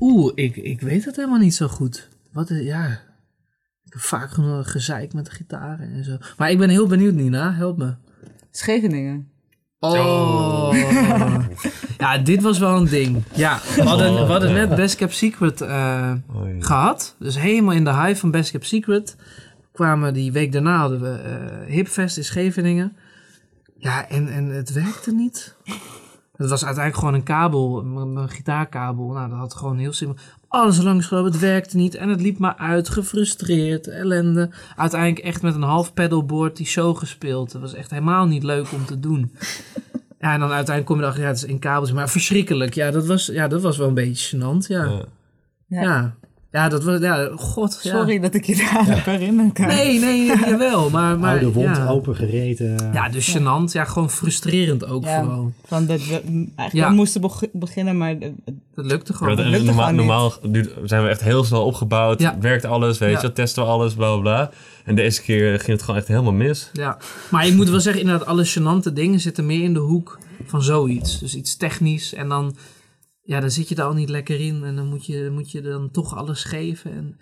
Oeh, 0.00 0.32
ik, 0.34 0.56
ik 0.56 0.80
weet 0.80 1.04
het 1.04 1.16
helemaal 1.16 1.38
niet 1.38 1.54
zo 1.54 1.68
goed. 1.68 2.08
Wat 2.32 2.50
is, 2.50 2.64
ja. 2.64 2.86
Ik 3.84 3.92
heb 3.92 4.00
vaak 4.02 4.30
genoeg 4.30 4.70
gezeik 4.70 5.12
met 5.12 5.24
de 5.24 5.30
gitaren 5.30 5.92
en 5.92 6.04
zo. 6.04 6.16
Maar 6.36 6.50
ik 6.50 6.58
ben 6.58 6.68
heel 6.68 6.86
benieuwd, 6.86 7.14
Nina. 7.14 7.52
Help 7.54 7.76
me. 7.78 7.94
Scheveningen. 8.50 9.28
Oh. 9.78 10.74
Ja, 11.98 12.18
dit 12.18 12.42
was 12.42 12.58
wel 12.58 12.76
een 12.76 12.88
ding. 12.88 13.22
Ja, 13.34 13.60
we 13.76 13.82
hadden, 13.82 14.14
we 14.14 14.32
hadden 14.32 14.52
net 14.52 14.74
Best 14.74 14.96
Kept 14.96 15.14
Secret 15.14 15.60
eh, 15.60 16.12
Oei. 16.36 16.62
gehad. 16.62 17.16
Dus 17.18 17.38
helemaal 17.38 17.74
in 17.74 17.84
de 17.84 17.92
hype 17.94 18.16
van 18.18 18.30
Best 18.30 18.50
Kept 18.50 18.66
Secret. 18.66 19.16
Kwamen 19.76 20.14
die 20.14 20.32
week 20.32 20.52
daarna 20.52 20.78
hadden 20.78 21.00
we 21.00 21.08
eh, 21.08 21.74
Hipfest 21.74 22.16
in 22.16 22.24
Scheveningen. 22.24 22.96
Ja, 23.78 24.08
en, 24.08 24.28
en 24.28 24.46
het 24.46 24.72
werkte 24.72 25.12
niet. 25.12 25.54
Het 26.36 26.48
was 26.48 26.64
uiteindelijk 26.64 26.96
gewoon 26.96 27.14
een 27.14 27.22
kabel, 27.22 27.82
mijn 27.84 28.28
gitaarkabel. 28.28 29.12
Nou, 29.12 29.28
dat 29.30 29.38
had 29.38 29.54
gewoon 29.54 29.78
heel 29.78 29.92
simpel. 29.92 30.22
Alles 30.48 30.82
langsgelopen, 30.82 31.30
het 31.30 31.40
werkte 31.40 31.76
niet. 31.76 31.94
En 31.94 32.08
het 32.08 32.20
liep 32.20 32.38
maar 32.38 32.56
uit, 32.56 32.88
gefrustreerd, 32.88 33.88
ellende. 33.88 34.50
Uiteindelijk 34.76 35.24
echt 35.24 35.42
met 35.42 35.54
een 35.54 35.62
half 35.62 35.94
pedalboard 35.94 36.56
die 36.56 36.66
show 36.66 36.96
gespeeld. 36.96 37.52
Dat 37.52 37.60
was 37.60 37.74
echt 37.74 37.90
helemaal 37.90 38.26
niet 38.26 38.42
leuk 38.42 38.72
om 38.72 38.84
te 38.84 39.00
doen. 39.00 39.30
Ja, 40.18 40.32
en 40.32 40.40
dan 40.40 40.50
uiteindelijk 40.50 40.86
kom 40.86 40.96
je 40.96 41.02
erachter, 41.02 41.22
ja, 41.22 41.28
het 41.28 41.36
is 41.36 41.44
in 41.44 41.58
kabels. 41.58 41.92
Maar 41.92 42.08
verschrikkelijk. 42.08 42.74
Ja, 42.74 42.90
dat 42.90 43.06
was, 43.06 43.26
ja, 43.26 43.48
dat 43.48 43.62
was 43.62 43.76
wel 43.76 43.88
een 43.88 43.94
beetje 43.94 44.36
gênant, 44.36 44.66
ja. 44.66 44.84
Ja. 45.66 45.82
Ja. 45.82 46.14
Ja. 46.56 46.62
ja. 46.62 46.68
dat 46.68 46.84
was, 46.84 47.00
ja, 47.00 47.28
god. 47.36 47.80
ja. 47.82 47.90
Sorry 47.96 48.20
dat 48.20 48.34
ik 48.34 48.44
je 48.44 48.56
daar 48.56 48.74
aan 48.78 48.84
heb 48.86 49.04
herinnerd. 49.04 49.52
kan. 49.52 49.66
Nee, 49.66 49.98
nee, 50.00 50.26
jawel. 50.50 50.90
Maar, 50.90 51.18
maar 51.18 51.30
Oude 51.32 51.52
wond, 51.52 51.76
ja. 51.76 51.88
opengereten. 51.88 52.90
Ja, 52.92 53.08
dus 53.08 53.36
gênant. 53.38 53.72
Ja, 53.72 53.84
gewoon 53.84 54.10
frustrerend 54.10 54.86
ook 54.86 55.04
Ja. 55.04 55.20
vooral. 55.22 55.52
Van 55.66 55.86
dat 55.86 56.06
we 56.06 56.12
eigenlijk 56.56 56.72
Ja. 56.72 56.90
moesten 56.90 57.20
beg- 57.20 57.50
beginnen, 57.52 57.96
maar 57.98 58.18
Dat 58.18 58.84
lukte 58.84 59.12
Ja, 59.12 59.18
gewoon. 59.18 59.36
dat- 59.36 59.46
lukte 59.46 59.64
normaal, 59.64 59.84
gewoon 59.86 60.00
niet. 60.00 60.06
normaal 60.10 60.32
duurt- 60.42 60.70
zijn 60.84 61.02
we 61.02 61.08
echt 61.08 61.20
heel 61.22 61.44
snel 61.44 61.64
opgebouwd. 61.64 62.20
Ja. 62.20 62.36
Werkt 62.40 62.64
alles, 62.64 62.98
weet 62.98 63.12
Ja. 63.12 63.20
je. 63.22 63.32
Testen 63.32 63.62
we 63.62 63.68
alles, 63.68 63.94
bla 63.94 64.12
bla 64.12 64.20
bla. 64.20 64.50
En 64.84 64.94
deze 64.94 65.22
keer 65.22 65.50
ging 65.58 65.66
het 65.72 65.82
gewoon 65.82 65.96
echt 66.00 66.08
helemaal 66.08 66.32
mis. 66.32 66.70
Ja, 66.72 66.98
maar 67.30 67.46
ik 67.46 67.54
moet 67.54 67.70
wel 67.70 67.80
zeggen, 67.80 68.02
inderdaad, 68.02 68.26
alle 68.26 68.46
gênante 68.46 68.92
dingen 68.92 69.20
zitten 69.20 69.46
meer 69.46 69.62
in 69.62 69.72
de 69.72 69.78
hoek 69.80 70.18
van 70.46 70.62
zoiets. 70.62 71.18
Dus 71.18 71.34
iets 71.34 71.56
technisch 71.56 72.14
en 72.14 72.28
dan, 72.28 72.56
ja, 73.26 73.40
dan 73.40 73.50
zit 73.50 73.68
je 73.68 73.74
er 73.74 73.82
al 73.82 73.94
niet 73.94 74.08
lekker 74.08 74.40
in 74.40 74.64
en 74.64 74.76
dan 74.76 74.86
moet 74.86 75.06
je, 75.06 75.28
moet 75.32 75.50
je 75.50 75.60
dan 75.60 75.90
toch 75.90 76.16
alles 76.16 76.44
geven. 76.44 76.92
En 76.92 77.18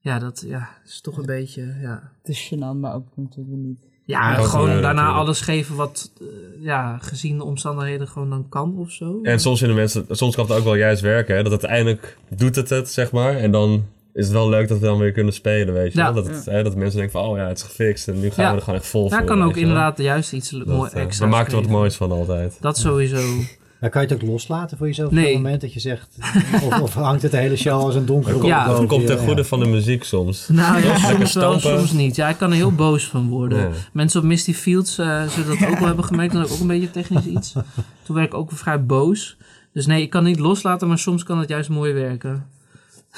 ja, 0.00 0.18
dat 0.18 0.44
ja, 0.46 0.68
is 0.86 1.00
toch 1.00 1.16
een 1.18 1.26
beetje, 1.26 1.76
ja. 1.80 2.12
het 2.22 2.28
is 2.36 2.50
gênant, 2.54 2.80
maar 2.80 2.94
ook 2.94 3.06
natuurlijk 3.14 3.56
niet. 3.56 3.86
Ja, 4.04 4.28
Ja, 4.30 4.34
gewoon 4.34 4.48
gebeuren 4.50 4.82
daarna 4.82 5.00
natuurlijk. 5.00 5.26
alles 5.26 5.40
geven 5.40 5.76
wat, 5.76 6.12
eh, 6.20 6.26
ja, 6.64 6.98
gezien 6.98 7.38
de 7.38 7.44
omstandigheden 7.44 8.08
gewoon 8.08 8.30
dan 8.30 8.48
kan 8.48 8.76
of 8.78 8.90
zo. 8.90 9.18
En 9.22 9.40
soms 9.40 9.58
vinden 9.58 9.76
mensen, 9.76 10.04
soms 10.08 10.34
kan 10.34 10.46
het 10.46 10.56
ook 10.56 10.64
wel 10.64 10.74
juist 10.74 11.02
werken. 11.02 11.36
Hè? 11.36 11.42
Dat 11.42 11.50
uiteindelijk 11.52 12.18
doet 12.36 12.56
het 12.56 12.68
het, 12.70 12.90
zeg 12.90 13.12
maar. 13.12 13.36
En 13.36 13.50
dan 13.50 13.84
is 14.12 14.24
het 14.24 14.32
wel 14.34 14.48
leuk 14.48 14.68
dat 14.68 14.78
we 14.78 14.84
dan 14.86 14.98
weer 14.98 15.12
kunnen 15.12 15.32
spelen, 15.32 15.74
weet 15.74 15.92
je 15.92 15.98
Ja. 15.98 16.12
Dat, 16.12 16.26
het, 16.26 16.44
hè, 16.44 16.62
dat 16.62 16.76
mensen 16.76 16.98
denken 16.98 17.20
van, 17.20 17.30
oh 17.30 17.36
ja, 17.36 17.48
het 17.48 17.56
is 17.58 17.62
gefixt. 17.64 18.08
En 18.08 18.20
nu 18.20 18.30
gaan 18.30 18.44
Ja. 18.44 18.50
we 18.50 18.56
er 18.56 18.62
gewoon 18.62 18.78
echt 18.78 18.88
vol 18.88 19.08
Daar 19.08 19.18
voor. 19.18 19.28
kan 19.28 19.42
ook 19.42 19.56
inderdaad 19.56 19.98
juist 19.98 20.32
iets 20.32 20.52
mooi 20.52 20.90
eh, 20.92 21.02
extra 21.02 21.24
We 21.24 21.30
maken 21.30 21.52
er 21.52 21.60
wat 21.60 21.70
moois 21.70 21.96
van 21.96 22.10
altijd. 22.12 22.56
Dat 22.60 22.78
sowieso. 22.78 23.22
Maar 23.80 23.90
kan 23.90 24.02
je 24.02 24.08
het 24.08 24.22
ook 24.22 24.28
loslaten 24.28 24.76
voor 24.76 24.86
jezelf 24.86 25.10
Nee. 25.10 25.24
op 25.24 25.32
het 25.32 25.42
moment 25.42 25.60
dat 25.60 25.72
je 25.72 25.80
zegt... 25.80 26.08
Of, 26.66 26.80
of 26.80 26.94
hangt 26.94 27.22
het 27.22 27.32
hele 27.32 27.56
show 27.56 27.80
als 27.82 27.94
een 27.94 28.06
donkere 28.06 28.36
Dat 28.36 28.46
Ja. 28.46 28.64
komt, 28.64 28.76
dat 28.78 28.86
komt 28.86 29.06
ten 29.06 29.16
Ja. 29.16 29.22
goede 29.24 29.44
van 29.44 29.58
de 29.60 29.66
muziek 29.66 30.04
soms. 30.04 30.48
Nou 30.48 30.82
ja, 30.84 30.96
soms 30.98 31.34
wel, 31.34 31.60
soms 31.60 31.92
niet. 31.92 32.16
Ja, 32.16 32.28
ik 32.28 32.36
kan 32.36 32.50
er 32.50 32.56
heel 32.56 32.72
boos 32.72 33.06
van 33.06 33.28
worden. 33.28 33.58
Ja. 33.58 33.70
Mensen 33.92 34.20
op 34.20 34.26
Misty 34.26 34.54
Fields 34.54 34.98
eh, 34.98 35.28
zullen 35.28 35.58
dat 35.58 35.68
ook 35.68 35.78
wel 35.78 35.86
hebben 35.86 36.04
gemerkt. 36.04 36.32
Dan 36.32 36.40
heb 36.40 36.50
ik 36.50 36.56
ook 36.56 36.60
een 36.62 36.66
beetje 36.80 36.90
technisch 36.90 37.24
iets. 37.26 37.52
Toen 38.04 38.16
werd 38.16 38.26
ik 38.26 38.34
ook 38.34 38.50
vrij 38.52 38.84
boos. 38.84 39.36
Dus 39.72 39.86
nee, 39.86 40.02
ik 40.02 40.10
kan 40.10 40.24
niet 40.24 40.38
loslaten, 40.38 40.88
maar 40.88 40.98
soms 40.98 41.22
kan 41.22 41.38
het 41.38 41.48
juist 41.48 41.68
mooi 41.68 41.92
werken. 41.92 42.46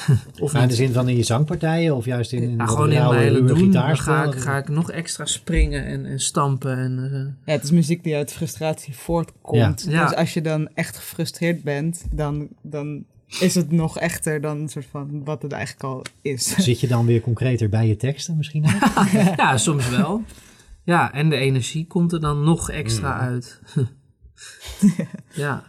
of 0.40 0.52
Maar 0.52 0.62
in 0.62 0.68
de 0.68 0.74
zin 0.74 0.92
van 0.92 1.08
in 1.08 1.16
je 1.16 1.22
zangpartijen 1.22 1.96
of 1.96 2.04
juist 2.04 2.32
in, 2.32 2.42
in 2.42 2.50
Ja, 2.50 2.56
wat 2.56 2.68
gewoon 2.68 2.92
in 2.92 3.08
mijn 3.08 3.20
hele 3.20 3.38
doen. 3.38 3.46
Dan 3.46 3.56
gitaarspel? 3.56 4.14
ga 4.14 4.24
ik, 4.24 4.34
ga 4.40 4.56
ik 4.56 4.68
nog 4.68 4.90
extra 4.90 5.24
springen 5.24 5.84
en, 5.84 6.06
en 6.06 6.20
stampen. 6.20 6.78
En, 6.78 6.98
eh, 7.12 7.46
Ja, 7.46 7.52
het 7.52 7.64
is 7.64 7.70
muziek 7.70 8.02
die 8.04 8.14
uit 8.16 8.32
frustratie 8.32 8.96
voortkomt. 8.96 9.84
Ja. 9.88 9.92
Ja. 9.92 10.06
Dus 10.06 10.16
als 10.16 10.34
je 10.34 10.40
dan 10.42 10.68
echt 10.74 10.96
gefrustreerd 10.96 11.62
bent, 11.62 12.04
dan, 12.12 12.48
dan 12.62 13.04
is 13.40 13.54
het 13.54 13.70
nog 13.72 13.98
echter 13.98 14.40
dan 14.40 14.58
een 14.60 14.68
soort 14.68 14.86
van 14.90 15.24
wat 15.24 15.42
het 15.42 15.52
eigenlijk 15.52 15.84
al 15.84 16.02
is. 16.22 16.54
Zit 16.64 16.80
je 16.80 16.86
dan 16.88 17.06
weer 17.06 17.20
concreter 17.20 17.68
bij 17.68 17.88
je 17.88 17.96
teksten 17.96 18.36
misschien 18.36 18.64
ook? 18.66 19.06
ja, 19.36 19.56
soms 19.56 19.88
wel. 19.88 20.22
Ja, 20.84 21.12
en 21.12 21.28
de 21.30 21.36
energie 21.36 21.86
komt 21.86 22.12
er 22.12 22.20
dan 22.20 22.44
nog 22.44 22.70
extra 22.70 23.14
Mm. 23.14 23.20
uit. 23.20 23.60
ja, 25.32 25.64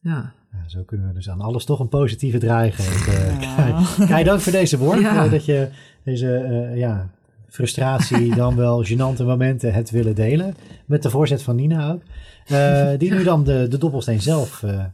ja. 0.00 0.32
Zo 0.66 0.82
kunnen 0.82 1.08
we 1.08 1.14
dus 1.14 1.30
aan 1.30 1.40
alles 1.40 1.64
toch 1.64 1.80
een 1.80 1.88
positieve 1.88 2.38
draai 2.38 2.70
geven. 2.70 3.40
Ja. 3.40 3.82
Kai, 4.06 4.24
dank 4.24 4.40
voor 4.40 4.52
deze 4.52 4.78
woord. 4.78 5.00
Ja. 5.00 5.24
eh, 5.24 5.30
dat 5.30 5.44
je 5.44 5.68
deze 6.04 6.34
eh, 6.36 6.76
ja, 6.76 7.10
frustratie, 7.48 8.34
dan 8.42 8.56
wel 8.56 8.84
gênante 8.84 9.24
momenten 9.24 9.72
hebt 9.72 9.90
willen 9.90 10.14
delen. 10.14 10.54
Met 10.86 11.02
de 11.02 11.10
voorzet 11.10 11.42
van 11.42 11.56
Nina 11.56 11.92
ook. 11.92 12.02
Eh, 12.46 12.90
die 12.98 13.10
nu 13.12 13.24
dan 13.24 13.44
de, 13.44 13.68
de 13.68 13.78
dobbelsteen 13.78 14.20
zelf 14.22 14.62
eh, 14.62 14.84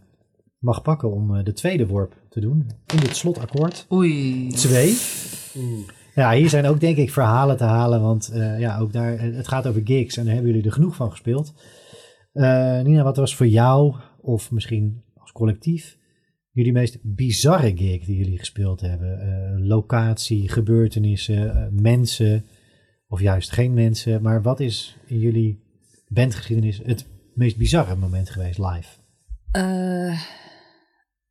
mag 0.58 0.82
pakken 0.82 1.12
om 1.12 1.36
eh, 1.36 1.44
de 1.44 1.52
tweede 1.52 1.86
worp 1.86 2.14
te 2.28 2.40
doen. 2.40 2.70
In 2.94 3.00
dit 3.00 3.16
slotakkoord. 3.16 3.86
Oei. 3.92 4.48
Twee. 4.48 4.96
Ja, 6.14 6.32
hier 6.32 6.48
zijn 6.48 6.66
ook 6.66 6.80
denk 6.80 6.96
ik 6.96 7.12
verhalen 7.12 7.56
te 7.56 7.64
halen, 7.64 8.00
want 8.00 8.28
eh, 8.28 8.60
ja, 8.60 8.78
ook 8.78 8.92
daar, 8.92 9.20
het 9.20 9.48
gaat 9.48 9.66
over 9.66 9.80
gigs 9.84 10.16
en 10.16 10.24
daar 10.24 10.34
hebben 10.34 10.50
jullie 10.52 10.66
er 10.66 10.72
genoeg 10.74 10.94
van 10.94 11.10
gespeeld. 11.10 11.52
Eh, 12.32 12.80
Nina, 12.80 13.02
wat 13.02 13.16
was 13.16 13.36
voor 13.36 13.46
jou, 13.46 13.94
of 14.20 14.50
misschien 14.50 15.02
collectief, 15.38 15.98
jullie 16.50 16.72
meest 16.72 16.98
bizarre 17.02 17.76
gig 17.76 18.04
die 18.04 18.16
jullie 18.16 18.38
gespeeld 18.38 18.80
hebben? 18.80 19.20
Eh, 19.20 19.66
locatie, 19.66 20.48
gebeurtenissen, 20.48 21.54
eh, 21.54 21.66
mensen, 21.70 22.44
of 23.08 23.20
juist 23.20 23.50
geen 23.50 23.74
mensen, 23.74 24.22
maar 24.22 24.42
wat 24.42 24.60
is 24.60 24.96
in 25.06 25.18
jullie 25.18 25.62
bandgeschiedenis 26.08 26.80
het 26.84 27.06
meest 27.34 27.56
bizarre 27.56 27.96
moment 27.96 28.30
geweest 28.30 28.58
live? 28.58 28.98
Eh, 29.50 30.20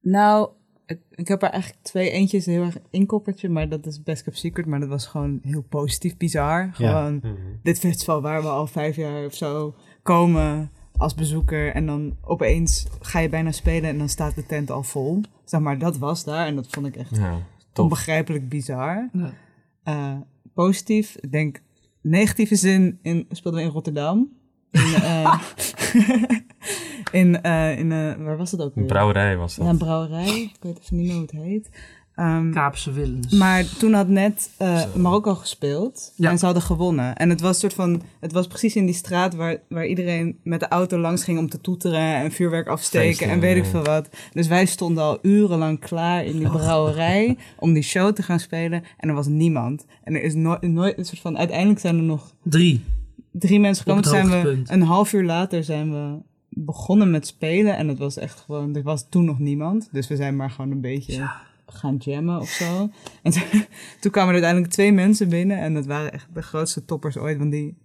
nou, 0.02 0.50
ik, 0.86 1.00
ik 1.10 1.28
heb 1.28 1.42
er 1.42 1.50
eigenlijk 1.50 1.84
twee 1.84 2.10
eentjes 2.10 2.46
heel 2.46 2.64
erg 2.64 2.78
inkoppertje, 2.90 3.50
maar 3.50 3.70
dat 3.70 3.86
is 3.86 4.04
Best 4.04 4.24
Kept 4.24 4.38
Secret, 4.38 4.66
maar 4.66 4.80
dat 4.80 4.90
was 4.90 5.08
gewoon 5.08 5.40
heel 5.42 5.64
positief 5.64 6.18
bizar. 6.18 6.70
Gewoon 6.74 7.24
dit 7.64 7.80
festival 7.80 8.22
waar 8.22 8.42
we 8.42 8.48
al 8.48 8.68
vijf 8.68 8.96
jaar 8.96 9.26
of 9.26 9.34
zo 9.34 9.76
komen 10.04 10.72
als 10.98 11.14
bezoeker 11.16 11.74
en 11.74 11.86
dan 11.86 12.18
opeens 12.22 12.88
ga 13.00 13.20
je 13.20 13.30
bijna 13.30 13.52
spelen 13.52 13.90
en 13.90 13.98
dan 13.98 14.10
staat 14.10 14.36
de 14.36 14.46
tent 14.46 14.72
al 14.72 14.84
vol. 14.84 15.22
Zeg 15.46 15.60
maar, 15.60 15.78
dat 15.78 15.98
was 15.98 16.24
daar 16.24 16.48
en 16.48 16.56
dat 16.56 16.68
vond 16.70 16.86
ik 16.86 16.96
echt 16.96 17.16
Ja, 17.16 17.38
onbegrijpelijk 17.74 18.50
bizar. 18.50 19.10
Ja. 19.14 19.34
Eh, 19.84 20.20
positief, 20.54 21.16
ik 21.16 21.32
denk 21.32 21.62
negatieve 22.02 22.56
zin 22.56 23.00
in, 23.02 23.26
speelden 23.32 23.62
we 23.62 23.68
in 23.68 23.74
Rotterdam. 23.74 24.30
In, 24.72 24.94
eh, 24.94 25.42
in, 27.22 27.42
eh, 27.42 27.80
in 27.80 27.90
waar 28.24 28.38
was 28.38 28.52
het 28.52 28.62
ook 28.62 28.76
Een 28.76 28.86
brouwerij 28.86 29.38
was 29.38 29.56
dat. 29.56 29.66
Ja, 29.66 29.72
een 29.72 29.78
brouwerij. 29.78 30.42
Ik 30.42 30.58
weet 30.60 30.80
even 30.80 30.96
niet 30.96 31.06
meer 31.06 31.14
hoe 31.14 31.22
het 31.22 31.32
heet. 31.32 31.70
Ehm, 32.18 32.52
Kaapse 32.52 32.92
Willens. 32.92 33.34
maar 33.34 33.66
toen 33.78 33.94
had 33.94 34.08
net 34.08 34.50
eh. 34.58 34.84
Marokko 34.96 35.36
gespeeld 35.36 36.14
Ja. 36.16 36.30
en 36.30 36.38
ze 36.38 36.46
hadden 36.46 36.64
gewonnen. 36.64 37.16
En 37.16 37.30
het 37.30 37.42
was 37.42 37.60
soort 37.60 37.74
van, 37.74 38.02
het 38.20 38.32
was 38.32 38.48
precies 38.48 38.76
in 38.76 38.86
die 38.86 38.96
straat 38.96 39.36
waar, 39.36 39.58
waar 39.70 39.86
iedereen 39.86 40.40
met 40.44 40.60
de 40.60 40.68
auto 40.68 40.98
langs 40.98 41.24
ging 41.24 41.40
om 41.40 41.50
te 41.50 41.62
toeteren 41.62 42.16
en 42.16 42.32
vuurwerk 42.32 42.68
afsteken 42.68 43.08
Feesten, 43.08 43.30
en 43.30 43.40
weet 43.40 43.56
ik 43.58 43.66
veel 43.66 43.84
wat. 43.84 44.10
Dus 44.34 44.48
wij 44.48 44.66
stonden 44.66 45.04
al 45.04 45.20
urenlang 45.22 45.80
klaar 45.80 46.26
in 46.26 46.38
die 46.38 46.50
brouwerij 46.50 47.38
om 47.60 47.74
die 47.74 47.84
show 47.84 48.14
te 48.14 48.24
gaan 48.24 48.40
spelen 48.40 48.84
en 48.98 49.10
er 49.10 49.16
was 49.16 49.28
niemand. 49.28 49.86
En 50.04 50.16
er 50.16 50.24
is 50.24 50.34
nooit, 50.34 50.62
nooit 50.62 50.98
een 50.98 51.06
soort 51.06 51.22
van, 51.22 51.38
uiteindelijk 51.38 51.80
zijn 51.80 51.98
er 51.98 52.04
nog 52.04 52.34
Drie. 52.44 52.84
drie 53.32 53.60
mensen 53.60 53.84
gekomen. 53.84 54.04
Op 54.06 54.10
Toen 54.12 54.20
het 54.32 54.42
zijn 54.44 54.66
we 54.68 54.74
een 54.74 54.82
half 54.82 55.14
uur 55.14 55.24
later 55.24 55.64
zijn 55.64 55.92
we 55.92 56.16
begonnen 56.50 57.12
met 57.12 57.28
spelen 57.28 57.78
en 57.78 57.88
het 57.88 57.98
was 57.98 58.18
echt 58.18 58.40
gewoon, 58.40 58.76
er 58.76 58.84
was 58.84 59.06
toen 59.10 59.26
nog 59.26 59.40
niemand. 59.40 59.90
Dus 59.92 60.08
we 60.08 60.16
zijn 60.16 60.36
maar 60.36 60.50
gewoon 60.52 60.72
een 60.72 60.82
beetje 60.82 61.14
Ja. 61.14 61.46
Gaan 61.72 61.96
jammen 61.96 62.40
of 62.40 62.50
zo. 62.50 62.90
En 63.22 63.32
toen, 64.02 64.12
kwamen 64.12 64.28
er 64.28 64.42
uiteindelijk 64.42 64.72
twee 64.72 64.92
mensen 64.92 65.30
binnen 65.30 65.58
en 65.58 65.74
dat 65.74 65.86
waren 65.86 66.12
echt 66.12 66.28
de 66.34 66.42
grootste 66.42 66.86
toppers 66.86 67.18
ooit, 67.18 67.38
want 67.38 67.52
die 67.52 67.78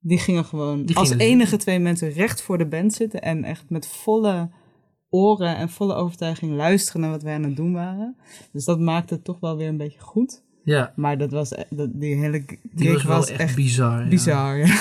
Die 0.00 0.18
gingen 0.18 0.44
gewoon 0.44 0.84
Die 0.84 0.96
als 0.96 1.10
enige 1.10 1.56
twee 1.56 1.78
mensen 1.78 2.10
recht 2.10 2.42
voor 2.42 2.58
de 2.58 2.66
band 2.66 2.92
zitten 2.92 3.22
en 3.22 3.44
echt 3.44 3.70
met 3.70 3.86
volle 3.86 4.50
oren 5.08 5.56
en 5.56 5.68
volle 5.68 5.94
overtuiging 5.94 6.52
luisteren 6.52 7.00
naar 7.00 7.10
wat 7.10 7.22
wij 7.22 7.34
aan 7.34 7.42
het 7.42 7.56
doen 7.56 7.72
waren. 7.72 8.16
Dus 8.52 8.64
dat 8.64 8.80
maakte 8.80 9.14
het 9.14 9.24
toch 9.24 9.40
wel 9.40 9.56
weer 9.56 9.68
een 9.68 9.76
beetje 9.76 10.00
goed. 10.00 10.42
Ja, 10.64 10.92
Maar 10.96 11.18
dat 11.18 11.30
was, 11.30 11.50
e- 11.52 11.62
dat, 11.70 11.88
die 11.92 12.14
hele 12.14 12.44
die 12.62 12.98
was 12.98 13.28
echt, 13.30 13.40
echt 13.40 13.54
bizar. 13.54 14.02
ja. 14.02 14.08
bizar. 14.08 14.56
Ja. 14.56 14.66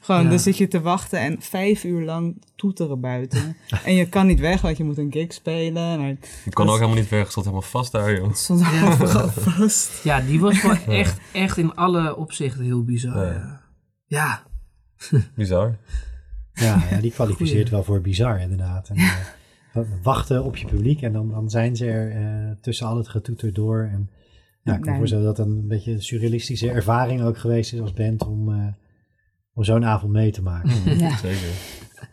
Gewoon, 0.00 0.22
Ja. 0.22 0.28
dan 0.28 0.38
zit 0.38 0.56
je 0.56 0.68
te 0.68 0.80
wachten 0.80 1.18
en 1.20 1.36
vijf 1.40 1.84
uur 1.84 2.04
lang 2.04 2.42
toeteren 2.56 3.00
buiten. 3.00 3.56
en 3.84 3.94
je 3.94 4.08
kan 4.08 4.26
niet 4.26 4.40
weg, 4.40 4.60
want 4.60 4.76
je 4.76 4.84
moet 4.84 4.98
een 4.98 5.12
gig 5.12 5.32
spelen. 5.32 5.98
Maar 6.00 6.10
Ik 6.44 6.54
kon 6.54 6.68
ook 6.68 6.74
helemaal 6.74 6.96
niet 6.96 7.08
weg, 7.08 7.24
ik 7.24 7.30
stond 7.30 7.46
helemaal 7.46 7.68
vast 7.68 7.92
daar, 7.92 8.14
joh. 8.16 8.32
stond 8.32 8.60
overal 8.60 9.28
vast. 9.28 9.90
Ja, 10.04 10.20
die 10.20 10.40
was 10.40 10.62
wel 10.62 10.76
echt, 10.88 11.20
echt 11.32 11.56
in 11.56 11.74
alle 11.74 12.16
opzichten 12.16 12.64
heel 12.64 12.84
bizar. 12.84 13.60
Ja. 14.06 14.42
Bizar. 15.34 15.78
Ja, 16.52 16.82
ja 16.90 17.00
die 17.00 17.10
kwalificeert 17.12 17.58
Goeie. 17.58 17.70
wel 17.70 17.84
voor 17.84 18.00
bizar 18.00 18.40
inderdaad. 18.40 18.88
En, 18.88 18.96
eh, 18.96 19.80
wachten 20.02 20.44
op 20.44 20.56
je 20.56 20.66
publiek 20.66 21.02
en 21.02 21.12
dan, 21.12 21.28
dan 21.30 21.50
zijn 21.50 21.76
ze 21.76 21.86
er 21.86 22.10
eh, 22.10 22.50
tussen 22.60 22.86
al 22.86 22.96
het 22.96 23.08
getoeter 23.08 23.52
door. 23.52 23.88
En 23.92 24.10
ja, 24.64 24.72
ik 24.72 24.80
kan 24.80 24.80
me 24.80 24.86
Nee. 24.88 24.96
voorstellen 24.96 25.24
dat 25.24 25.36
het 25.36 25.46
een 25.46 25.68
beetje 25.68 25.92
een 25.92 26.02
surrealistische 26.02 26.70
ervaring 26.70 27.22
ook 27.22 27.38
geweest 27.38 27.72
is 27.72 27.80
als 27.80 27.92
band 27.92 28.26
om, 28.26 28.52
eh, 28.52 28.66
om 29.54 29.64
zo'n 29.64 29.84
avond 29.84 30.12
mee 30.12 30.30
te 30.32 30.42
maken. 30.42 30.70
Ja. 30.98 31.16
Zeker. 31.16 31.48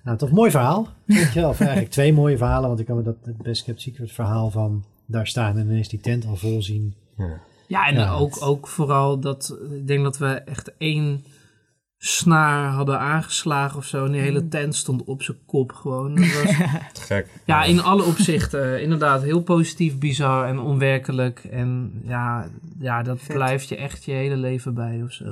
Nou, 0.03 0.17
toch 0.17 0.29
een 0.29 0.35
mooi 0.35 0.51
verhaal. 0.51 0.87
Weet 1.05 1.33
je 1.33 1.39
wel, 1.39 1.49
of 1.49 1.59
eigenlijk 1.59 1.91
twee 1.91 2.13
mooie 2.13 2.37
verhalen, 2.37 2.67
want 2.67 2.79
ik 2.79 2.85
kan 2.85 2.95
me 2.97 3.03
dat 3.03 3.15
het 3.23 3.37
Best 3.37 3.63
Kept 3.63 3.81
Secret 3.81 4.11
verhaal 4.11 4.49
van 4.51 4.83
daar 5.05 5.27
staan 5.27 5.57
en 5.57 5.65
ineens 5.69 5.87
die 5.89 5.99
tent 5.99 6.25
al 6.25 6.35
vol 6.35 6.61
zien. 6.61 6.95
Ja. 7.17 7.39
Ja, 7.67 7.87
en 7.87 7.93
Ja, 7.95 8.11
ook, 8.13 8.37
ook 8.41 8.67
vooral 8.67 9.19
dat, 9.19 9.57
ik 9.71 9.87
denk 9.87 10.03
dat 10.03 10.17
we 10.17 10.27
echt 10.27 10.71
één 10.77 11.23
snaar 12.03 12.71
hadden 12.71 12.99
aangeslagen 12.99 13.77
of 13.77 13.85
zo. 13.85 14.05
En 14.05 14.11
die 14.11 14.21
hele 14.21 14.47
tent 14.47 14.75
stond 14.75 15.03
op 15.03 15.23
zijn 15.23 15.37
kop 15.45 15.71
gewoon. 15.71 16.15
Dat 16.15 16.43
was, 16.43 16.55
gek. 17.07 17.27
ja, 17.45 17.63
in 17.63 17.81
alle 17.81 18.03
opzichten 18.03 18.75
eh, 18.75 18.81
inderdaad 18.81 19.21
heel 19.21 19.41
positief, 19.41 19.97
bizar 19.97 20.47
en 20.47 20.59
onwerkelijk. 20.59 21.43
En 21.51 21.91
ja, 22.05 22.47
ja 22.79 23.03
dat 23.03 23.19
Vet. 23.21 23.35
blijft 23.35 23.67
je 23.69 23.75
echt 23.75 24.03
je 24.05 24.11
hele 24.11 24.37
leven 24.37 24.73
bij 24.73 25.01
of 25.03 25.11
zo. 25.11 25.25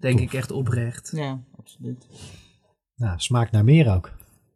Denk 0.00 0.16
Tof. 0.18 0.26
ik 0.26 0.32
echt 0.34 0.50
oprecht. 0.50 1.12
ja, 1.14 1.38
absoluut. 1.58 2.06
Nou, 2.96 3.14
smaakt 3.16 3.52
naar 3.52 3.64
meer 3.64 3.94
ook. 3.94 4.10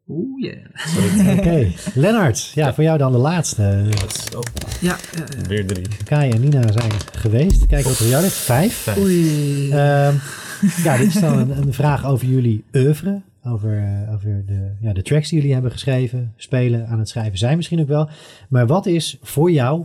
Oeh, 0.08 0.42
yeah. 0.42 1.36
Oké, 1.38 1.72
Lennart, 1.94 2.50
ja, 2.54 2.74
voor 2.74 2.84
jou 2.84 2.98
dan 2.98 3.12
de 3.12 3.18
laatste. 3.18 3.88
Oh, 4.36 4.40
Ja, 4.80 4.96
ja, 5.16 5.24
ja. 5.38 5.48
weer 5.48 5.66
drie. 5.66 5.86
Kai 6.04 6.30
en 6.30 6.40
Nina 6.40 6.72
zijn 6.72 6.92
geweest. 7.12 7.66
Kijk 7.66 7.82
wat 7.84 7.92
er 7.92 7.98
voor 7.98 8.06
jou 8.06 8.22
ligt. 8.22 8.34
Vijf. 8.36 8.74
Vijf. 8.74 8.98
Oei. 8.98 9.70
Ehm, 9.70 10.14
ja, 10.84 10.96
dit 10.96 11.06
is 11.06 11.20
dan 11.20 11.50
een, 11.50 11.72
vraag 11.72 12.06
over 12.06 12.26
jullie 12.26 12.64
oeuvre. 12.74 13.22
Over, 13.42 13.78
eh, 13.78 14.14
over 14.14 14.46
de, 14.46 14.76
ja, 14.80 14.92
de 14.92 15.02
tracks 15.02 15.28
die 15.28 15.38
jullie 15.38 15.52
hebben 15.52 15.72
geschreven, 15.72 16.32
spelen, 16.36 16.86
aan 16.86 16.98
het 16.98 17.08
schrijven 17.08 17.38
zijn 17.38 17.56
misschien 17.56 17.80
ook 17.80 17.88
wel. 17.88 18.08
Maar 18.48 18.66
wat 18.66 18.86
is 18.86 19.18
voor 19.22 19.50
jou, 19.50 19.84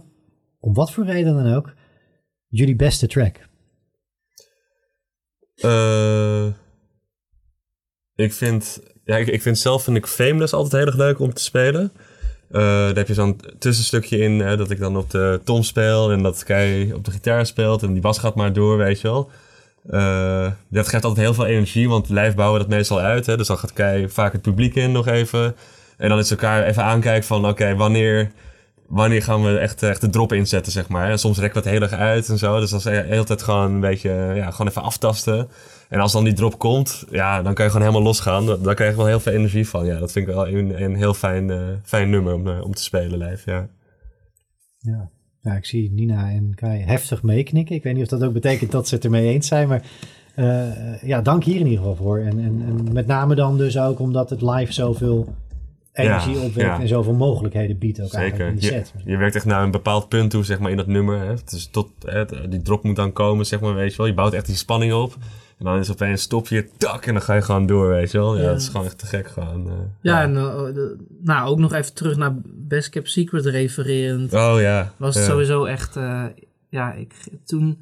om 0.59 0.73
wat 0.73 0.91
voor 0.91 1.05
reden 1.05 1.43
dan 1.43 1.53
ook, 1.53 1.73
jullie 2.47 2.75
beste 2.75 3.07
track? 3.07 3.39
Eh, 5.55 6.45
ik 8.15 8.33
vind, 8.33 8.81
ja, 9.03 9.17
ik, 9.17 9.41
vind 9.41 9.57
zelf 9.57 9.83
vind 9.83 9.97
ik 9.97 10.07
Fameless 10.07 10.53
altijd 10.53 10.71
heel 10.71 10.85
erg 10.85 10.95
leuk 10.95 11.19
om 11.19 11.33
te 11.33 11.41
spelen. 11.41 11.91
Eh, 12.49 12.61
daar 12.61 12.95
heb 12.95 13.07
je 13.07 13.13
zo'n 13.13 13.39
tussenstukje 13.59 14.17
in 14.17 14.39
hè, 14.39 14.57
dat 14.57 14.69
ik 14.69 14.79
dan 14.79 14.97
op 14.97 15.09
de 15.09 15.41
tom 15.43 15.63
speel 15.63 16.11
en 16.11 16.23
dat 16.23 16.43
Kai 16.43 16.93
op 16.93 17.05
de 17.05 17.11
gitaar 17.11 17.45
speelt 17.45 17.83
en 17.83 17.93
die 17.93 18.01
bas 18.01 18.17
gaat 18.17 18.35
maar 18.35 18.53
door, 18.53 18.77
weet 18.77 19.01
je 19.01 19.07
wel. 19.07 19.31
Eh, 19.89 20.51
dat 20.69 20.87
geeft 20.87 21.03
altijd 21.05 21.25
heel 21.25 21.33
veel 21.33 21.45
energie, 21.45 21.89
want 21.89 22.09
live 22.09 22.35
bouwen 22.35 22.59
we 22.61 22.67
dat 22.67 22.75
meestal 22.77 22.99
uit. 22.99 23.25
Hè, 23.25 23.37
dus 23.37 23.47
dan 23.47 23.57
gaat 23.57 23.73
Kai 23.73 24.09
vaak 24.09 24.31
het 24.33 24.41
publiek 24.41 24.75
in 24.75 24.91
nog 24.91 25.07
even. 25.07 25.55
En 25.97 26.09
dan 26.09 26.19
is 26.19 26.31
elkaar 26.31 26.63
even 26.63 26.83
aankijken 26.83 27.27
van 27.27 27.47
oké, 27.47 27.75
wanneer, 27.75 28.31
wanneer 28.87 29.23
gaan 29.23 29.43
we 29.43 29.57
echt, 29.57 29.83
echt 29.83 30.01
de 30.01 30.09
drop 30.09 30.33
inzetten, 30.33 30.71
zeg 30.71 30.87
maar. 30.87 31.09
En 31.09 31.19
soms 31.19 31.37
rekken 31.39 31.63
we 31.63 31.69
het 31.69 31.77
heel 31.79 31.89
erg 31.89 31.99
uit 32.01 32.29
en 32.29 32.37
zo. 32.37 32.59
Dus 32.59 32.69
dat 32.69 32.79
is 32.79 32.85
de 32.85 32.91
hele 33.07 33.23
tijd 33.23 33.41
gewoon 33.43 33.71
een 33.71 33.79
beetje, 33.79 34.31
ja, 34.35 34.51
gewoon 34.51 34.67
even 34.67 34.81
aftasten. 34.81 35.49
En 35.89 35.99
als 35.99 36.11
dan 36.11 36.23
die 36.23 36.33
drop 36.33 36.59
komt, 36.59 37.05
ja, 37.11 37.41
dan 37.41 37.53
kan 37.53 37.65
je 37.65 37.71
gewoon 37.71 37.87
helemaal 37.87 38.07
losgaan. 38.07 38.45
Da- 38.45 38.55
Daar 38.57 38.75
krijg 38.75 38.91
je 38.91 38.97
wel 38.97 39.05
heel 39.05 39.19
veel 39.19 39.31
energie 39.33 39.67
van. 39.69 39.85
Ja, 39.85 39.99
dat 39.99 40.11
vind 40.11 40.27
ik 40.27 40.33
wel 40.33 40.47
een, 40.47 40.83
een 40.83 40.95
heel 40.95 41.13
fijn, 41.13 41.49
eh, 41.51 41.57
fijn 41.83 42.09
nummer 42.09 42.33
om, 42.33 42.47
eh, 42.47 42.63
om 42.63 42.73
te 42.73 42.83
spelen 42.83 43.19
live, 43.27 43.51
ja. 43.51 43.67
Ja. 44.79 45.09
Ja, 45.43 45.53
ik 45.55 45.65
zie 45.65 45.91
Nina 45.91 46.29
en 46.29 46.51
Kai 46.55 46.81
heftig 46.81 47.23
meeknikken. 47.23 47.75
Ik 47.75 47.83
weet 47.83 47.93
niet 47.93 48.03
of 48.03 48.09
dat 48.09 48.23
ook 48.23 48.33
betekent 48.33 48.71
dat 48.71 48.87
ze 48.87 48.95
het 48.95 49.03
ermee 49.03 49.27
eens 49.33 49.47
zijn, 49.47 49.67
maar 49.67 49.83
eh, 50.35 51.01
ja, 51.03 51.21
dank 51.21 51.43
hier 51.43 51.59
in 51.59 51.65
ieder 51.67 51.77
geval 51.79 51.95
voor. 51.95 52.19
En, 52.19 52.39
en, 52.39 52.63
en 52.67 52.93
met 52.93 53.07
name 53.07 53.35
dan 53.35 53.57
dus 53.57 53.77
ook 53.79 53.99
omdat 53.99 54.29
het 54.29 54.41
live 54.41 54.73
zoveel 54.73 55.33
energie 55.93 56.33
Ja, 56.35 56.39
opwekt 56.45 56.67
ja. 56.67 56.79
en 56.79 56.87
zoveel 56.87 57.13
mogelijkheden 57.13 57.77
biedt 57.77 58.01
ook 58.01 58.13
eigenlijk 58.13 58.51
in 58.51 58.61
Zeker. 58.61 58.77
de 58.77 58.83
Je, 58.83 58.85
set. 58.85 59.05
je 59.05 59.17
werkt 59.17 59.35
echt 59.35 59.45
naar 59.45 59.63
een 59.63 59.71
bepaald 59.71 60.07
punt 60.09 60.29
toe, 60.31 60.43
zeg 60.43 60.59
maar, 60.59 60.71
in 60.71 60.77
dat 60.77 60.87
nummer. 60.87 61.19
Hè. 61.19 61.33
Dus 61.45 61.67
tot, 61.67 61.89
hè, 62.05 62.49
die 62.49 62.61
drop 62.61 62.83
moet 62.83 62.95
dan 62.95 63.13
komen, 63.13 63.45
zeg 63.45 63.59
maar, 63.59 63.75
weet 63.75 63.91
je 63.91 63.97
wel. 63.97 64.05
Je 64.05 64.13
bouwt 64.13 64.33
echt 64.33 64.45
die 64.45 64.55
spanning 64.55 64.93
op. 64.93 65.17
En 65.63 65.69
dan 65.71 65.79
is 65.79 65.91
opeens 65.91 66.21
stop 66.21 66.47
je, 66.47 66.67
tak, 66.77 67.05
en 67.05 67.13
dan 67.13 67.21
ga 67.21 67.33
je 67.33 67.41
gewoon 67.41 67.65
door, 67.65 67.87
weet 67.89 68.11
je 68.11 68.17
wel. 68.17 68.37
Ja, 68.37 68.43
dat 68.43 68.61
is 68.61 68.67
gewoon 68.67 68.85
echt 68.85 68.97
te 68.97 69.05
gek, 69.05 69.27
gewoon. 69.27 69.67
eh, 69.67 69.73
Ja, 70.01 70.21
en 70.21 70.37
eh, 70.37 70.63
de- 70.73 70.97
nou, 71.23 71.49
ook 71.49 71.59
nog 71.59 71.73
even 71.73 71.93
terug 71.93 72.17
naar 72.17 72.33
Best 72.45 72.89
Kept 72.89 73.09
Secret 73.09 73.45
refererend. 73.45 74.33
Oh 74.33 74.55
ja. 74.59 74.93
was 74.97 75.15
het 75.15 75.23
sowieso 75.23 75.65
echt, 75.65 75.95
eh, 75.95 76.23
ja, 76.69 76.93
ik 76.93 77.13
toen, 77.45 77.77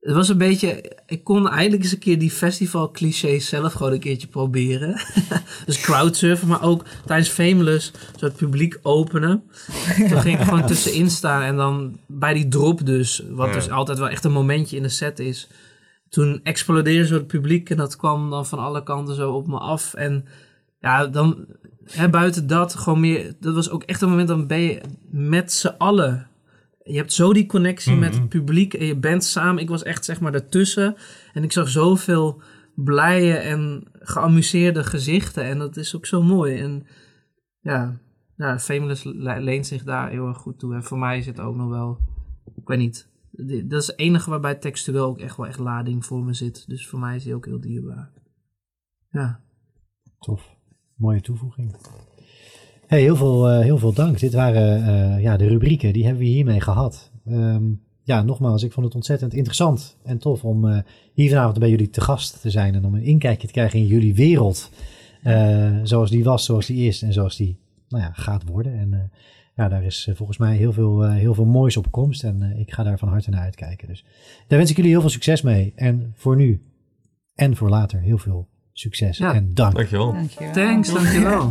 het 0.00 0.14
was 0.14 0.28
een 0.28 0.38
beetje, 0.38 0.92
ik 1.06 1.24
kon 1.24 1.48
eindelijk 1.48 1.82
eens 1.82 1.92
een 1.92 1.98
keer 1.98 2.18
die 2.18 2.30
festival 2.30 2.90
clichés 2.90 3.48
zelf 3.48 3.72
gewoon 3.72 3.92
een 3.92 4.00
keertje 4.00 4.26
proberen. 4.28 5.00
dus 5.66 5.80
crowdsurfen, 5.80 6.48
maar 6.48 6.62
ook 6.62 6.84
tijdens 7.06 7.28
Fameless 7.28 7.92
zo 8.16 8.24
het 8.24 8.36
publiek 8.36 8.78
openen. 8.82 9.42
Toen 10.08 10.20
ging 10.20 10.38
ik 10.38 10.44
gewoon 10.44 10.66
tussenin 10.72 11.10
staan 11.10 11.42
en 11.42 11.56
dan 11.56 11.98
bij 12.06 12.34
die 12.34 12.48
drop 12.48 12.86
dus, 12.86 13.22
wat 13.30 13.46
Ja. 13.48 13.52
dus 13.54 13.70
altijd 13.70 13.98
wel 13.98 14.08
echt 14.08 14.24
een 14.24 14.32
momentje 14.32 14.76
in 14.76 14.82
de 14.82 14.88
set 14.88 15.18
is. 15.18 15.48
Toen 16.12 16.40
explodeerde 16.42 17.06
zo 17.06 17.14
het 17.14 17.26
publiek 17.26 17.70
en 17.70 17.76
dat 17.76 17.96
kwam 17.96 18.30
dan 18.30 18.46
van 18.46 18.58
alle 18.58 18.82
kanten 18.82 19.14
zo 19.14 19.32
op 19.32 19.46
me 19.46 19.58
af. 19.58 19.94
En 19.94 20.24
ja, 20.80 21.06
dan 21.06 21.46
hè, 21.84 22.08
buiten 22.08 22.46
dat 22.46 22.74
gewoon 22.74 23.00
meer, 23.00 23.34
dat 23.40 23.54
was 23.54 23.70
ook 23.70 23.82
echt 23.82 24.02
een 24.02 24.08
moment 24.08 24.28
dan 24.28 24.46
ben 24.46 24.60
je 24.60 24.80
met 25.10 25.52
z'n 25.52 25.74
allen. 25.78 26.26
Je 26.82 26.96
hebt 26.96 27.12
zo 27.12 27.32
die 27.32 27.46
connectie 27.46 27.96
met 27.96 28.14
het 28.14 28.28
publiek 28.28 28.74
en 28.74 28.86
je 28.86 28.96
bent 28.96 29.24
samen. 29.24 29.62
Ik 29.62 29.68
was 29.68 29.82
echt 29.82 30.04
zeg 30.04 30.20
maar 30.20 30.34
ertussen 30.34 30.96
en 31.32 31.42
ik 31.42 31.52
zag 31.52 31.68
zoveel 31.68 32.42
blije 32.74 33.34
en 33.34 33.84
geamuseerde 33.92 34.84
gezichten 34.84 35.44
en 35.44 35.58
dat 35.58 35.76
is 35.76 35.96
ook 35.96 36.06
zo 36.06 36.22
mooi. 36.22 36.58
En 36.58 36.86
ja, 37.60 38.00
ja 38.36 38.58
le- 39.02 39.40
leent 39.40 39.66
zich 39.66 39.82
daar 39.82 40.10
heel 40.10 40.26
erg 40.26 40.38
goed 40.38 40.58
toe. 40.58 40.74
En 40.74 40.82
voor 40.84 40.98
mij 40.98 41.18
is 41.18 41.26
het 41.26 41.40
ook 41.40 41.56
nog 41.56 41.68
wel, 41.68 41.98
ik 42.56 42.66
weet 42.68 42.78
niet, 42.78 43.10
dat 43.64 43.80
is 43.80 43.86
het 43.86 43.98
enige 43.98 44.30
waarbij 44.30 44.54
textueel 44.54 45.04
ook 45.04 45.18
echt 45.18 45.36
wel 45.36 45.46
echt 45.46 45.58
lading 45.58 46.04
voor 46.04 46.24
me 46.24 46.34
zit. 46.34 46.68
Dus 46.68 46.86
voor 46.86 46.98
mij 46.98 47.16
is 47.16 47.24
die 47.24 47.34
ook 47.34 47.46
heel 47.46 47.60
dierbaar. 47.60 48.10
Ja. 49.10 49.40
Tof. 50.18 50.56
Mooie 50.94 51.20
toevoeging. 51.20 51.76
Hey, 52.86 53.00
heel, 53.00 53.16
veel, 53.16 53.48
eh, 53.48 53.60
heel 53.60 53.78
veel 53.78 53.92
dank. 53.92 54.18
Dit 54.18 54.32
waren 54.32 54.86
eh, 54.86 55.22
ja, 55.22 55.36
de 55.36 55.46
rubrieken. 55.46 55.92
Die 55.92 56.04
hebben 56.04 56.22
we 56.22 56.28
hiermee 56.28 56.60
gehad. 56.60 57.10
Ehm, 57.26 57.64
ja, 58.02 58.22
nogmaals, 58.22 58.62
ik 58.62 58.72
vond 58.72 58.86
het 58.86 58.94
ontzettend 58.94 59.34
interessant 59.34 59.96
en 60.02 60.18
tof 60.18 60.44
om 60.44 60.68
eh, 60.68 60.78
hier 61.14 61.28
vanavond 61.28 61.58
bij 61.58 61.70
jullie 61.70 61.90
te 61.90 62.00
gast 62.00 62.40
te 62.40 62.50
zijn. 62.50 62.74
En 62.74 62.84
om 62.84 62.94
een 62.94 63.02
inkijkje 63.02 63.46
te 63.46 63.52
krijgen 63.52 63.78
in 63.78 63.86
jullie 63.86 64.14
wereld. 64.14 64.70
Zoals 65.82 66.10
die 66.10 66.24
was, 66.24 66.44
zoals 66.44 66.66
die 66.66 66.86
is 66.86 67.02
en 67.02 67.12
zoals 67.12 67.36
die 67.36 67.58
nou 67.88 68.02
ja, 68.02 68.12
gaat 68.12 68.48
worden. 68.48 68.78
En 68.78 69.10
ja, 69.54 69.68
daar 69.68 69.84
is 69.84 70.06
eh, 70.08 70.14
volgens 70.14 70.38
mij 70.38 70.56
heel 70.56 70.72
veel, 70.72 71.04
eh, 71.04 71.12
heel 71.12 71.34
veel 71.34 71.44
moois 71.44 71.76
op 71.76 71.90
komst. 71.90 72.24
En 72.24 72.42
eh, 72.42 72.60
ik 72.60 72.72
ga 72.72 72.82
daar 72.82 72.98
van 72.98 73.08
harte 73.08 73.30
naar 73.30 73.40
uitkijken. 73.42 73.88
Dus 73.88 74.04
daar 74.48 74.58
wens 74.58 74.70
ik 74.70 74.76
jullie 74.76 74.90
heel 74.90 75.00
veel 75.00 75.10
succes 75.10 75.42
mee. 75.42 75.72
En 75.76 76.12
voor 76.16 76.36
nu 76.36 76.60
en 77.34 77.56
voor 77.56 77.68
later 77.68 78.00
heel 78.00 78.18
veel 78.18 78.48
succes 78.72 79.18
Ja. 79.18 79.34
en 79.34 79.54
dank. 79.54 79.74
Dankjewel. 79.74 80.12
Dankjewel. 80.12 80.52
Thanks, 80.52 80.92
dankjewel. 80.92 81.50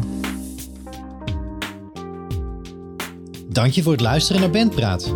Dank 3.50 3.72
je 3.72 3.82
voor 3.84 3.92
het 3.92 4.02
luisteren 4.02 4.42
naar 4.42 4.50
Bandpraat. 4.52 5.16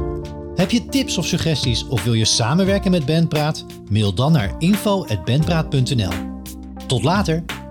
Heb 0.55 0.71
je 0.71 0.85
tips 0.85 1.17
of 1.17 1.25
suggesties 1.25 1.87
of 1.87 2.03
wil 2.03 2.13
je 2.13 2.25
samenwerken 2.25 2.91
met 2.91 3.05
Bandpraat? 3.05 3.65
Mail 3.89 4.13
dan 4.13 4.31
naar 4.31 4.55
info.bandpraat.nl. 4.59 6.11
Tot 6.87 7.03
later! 7.03 7.64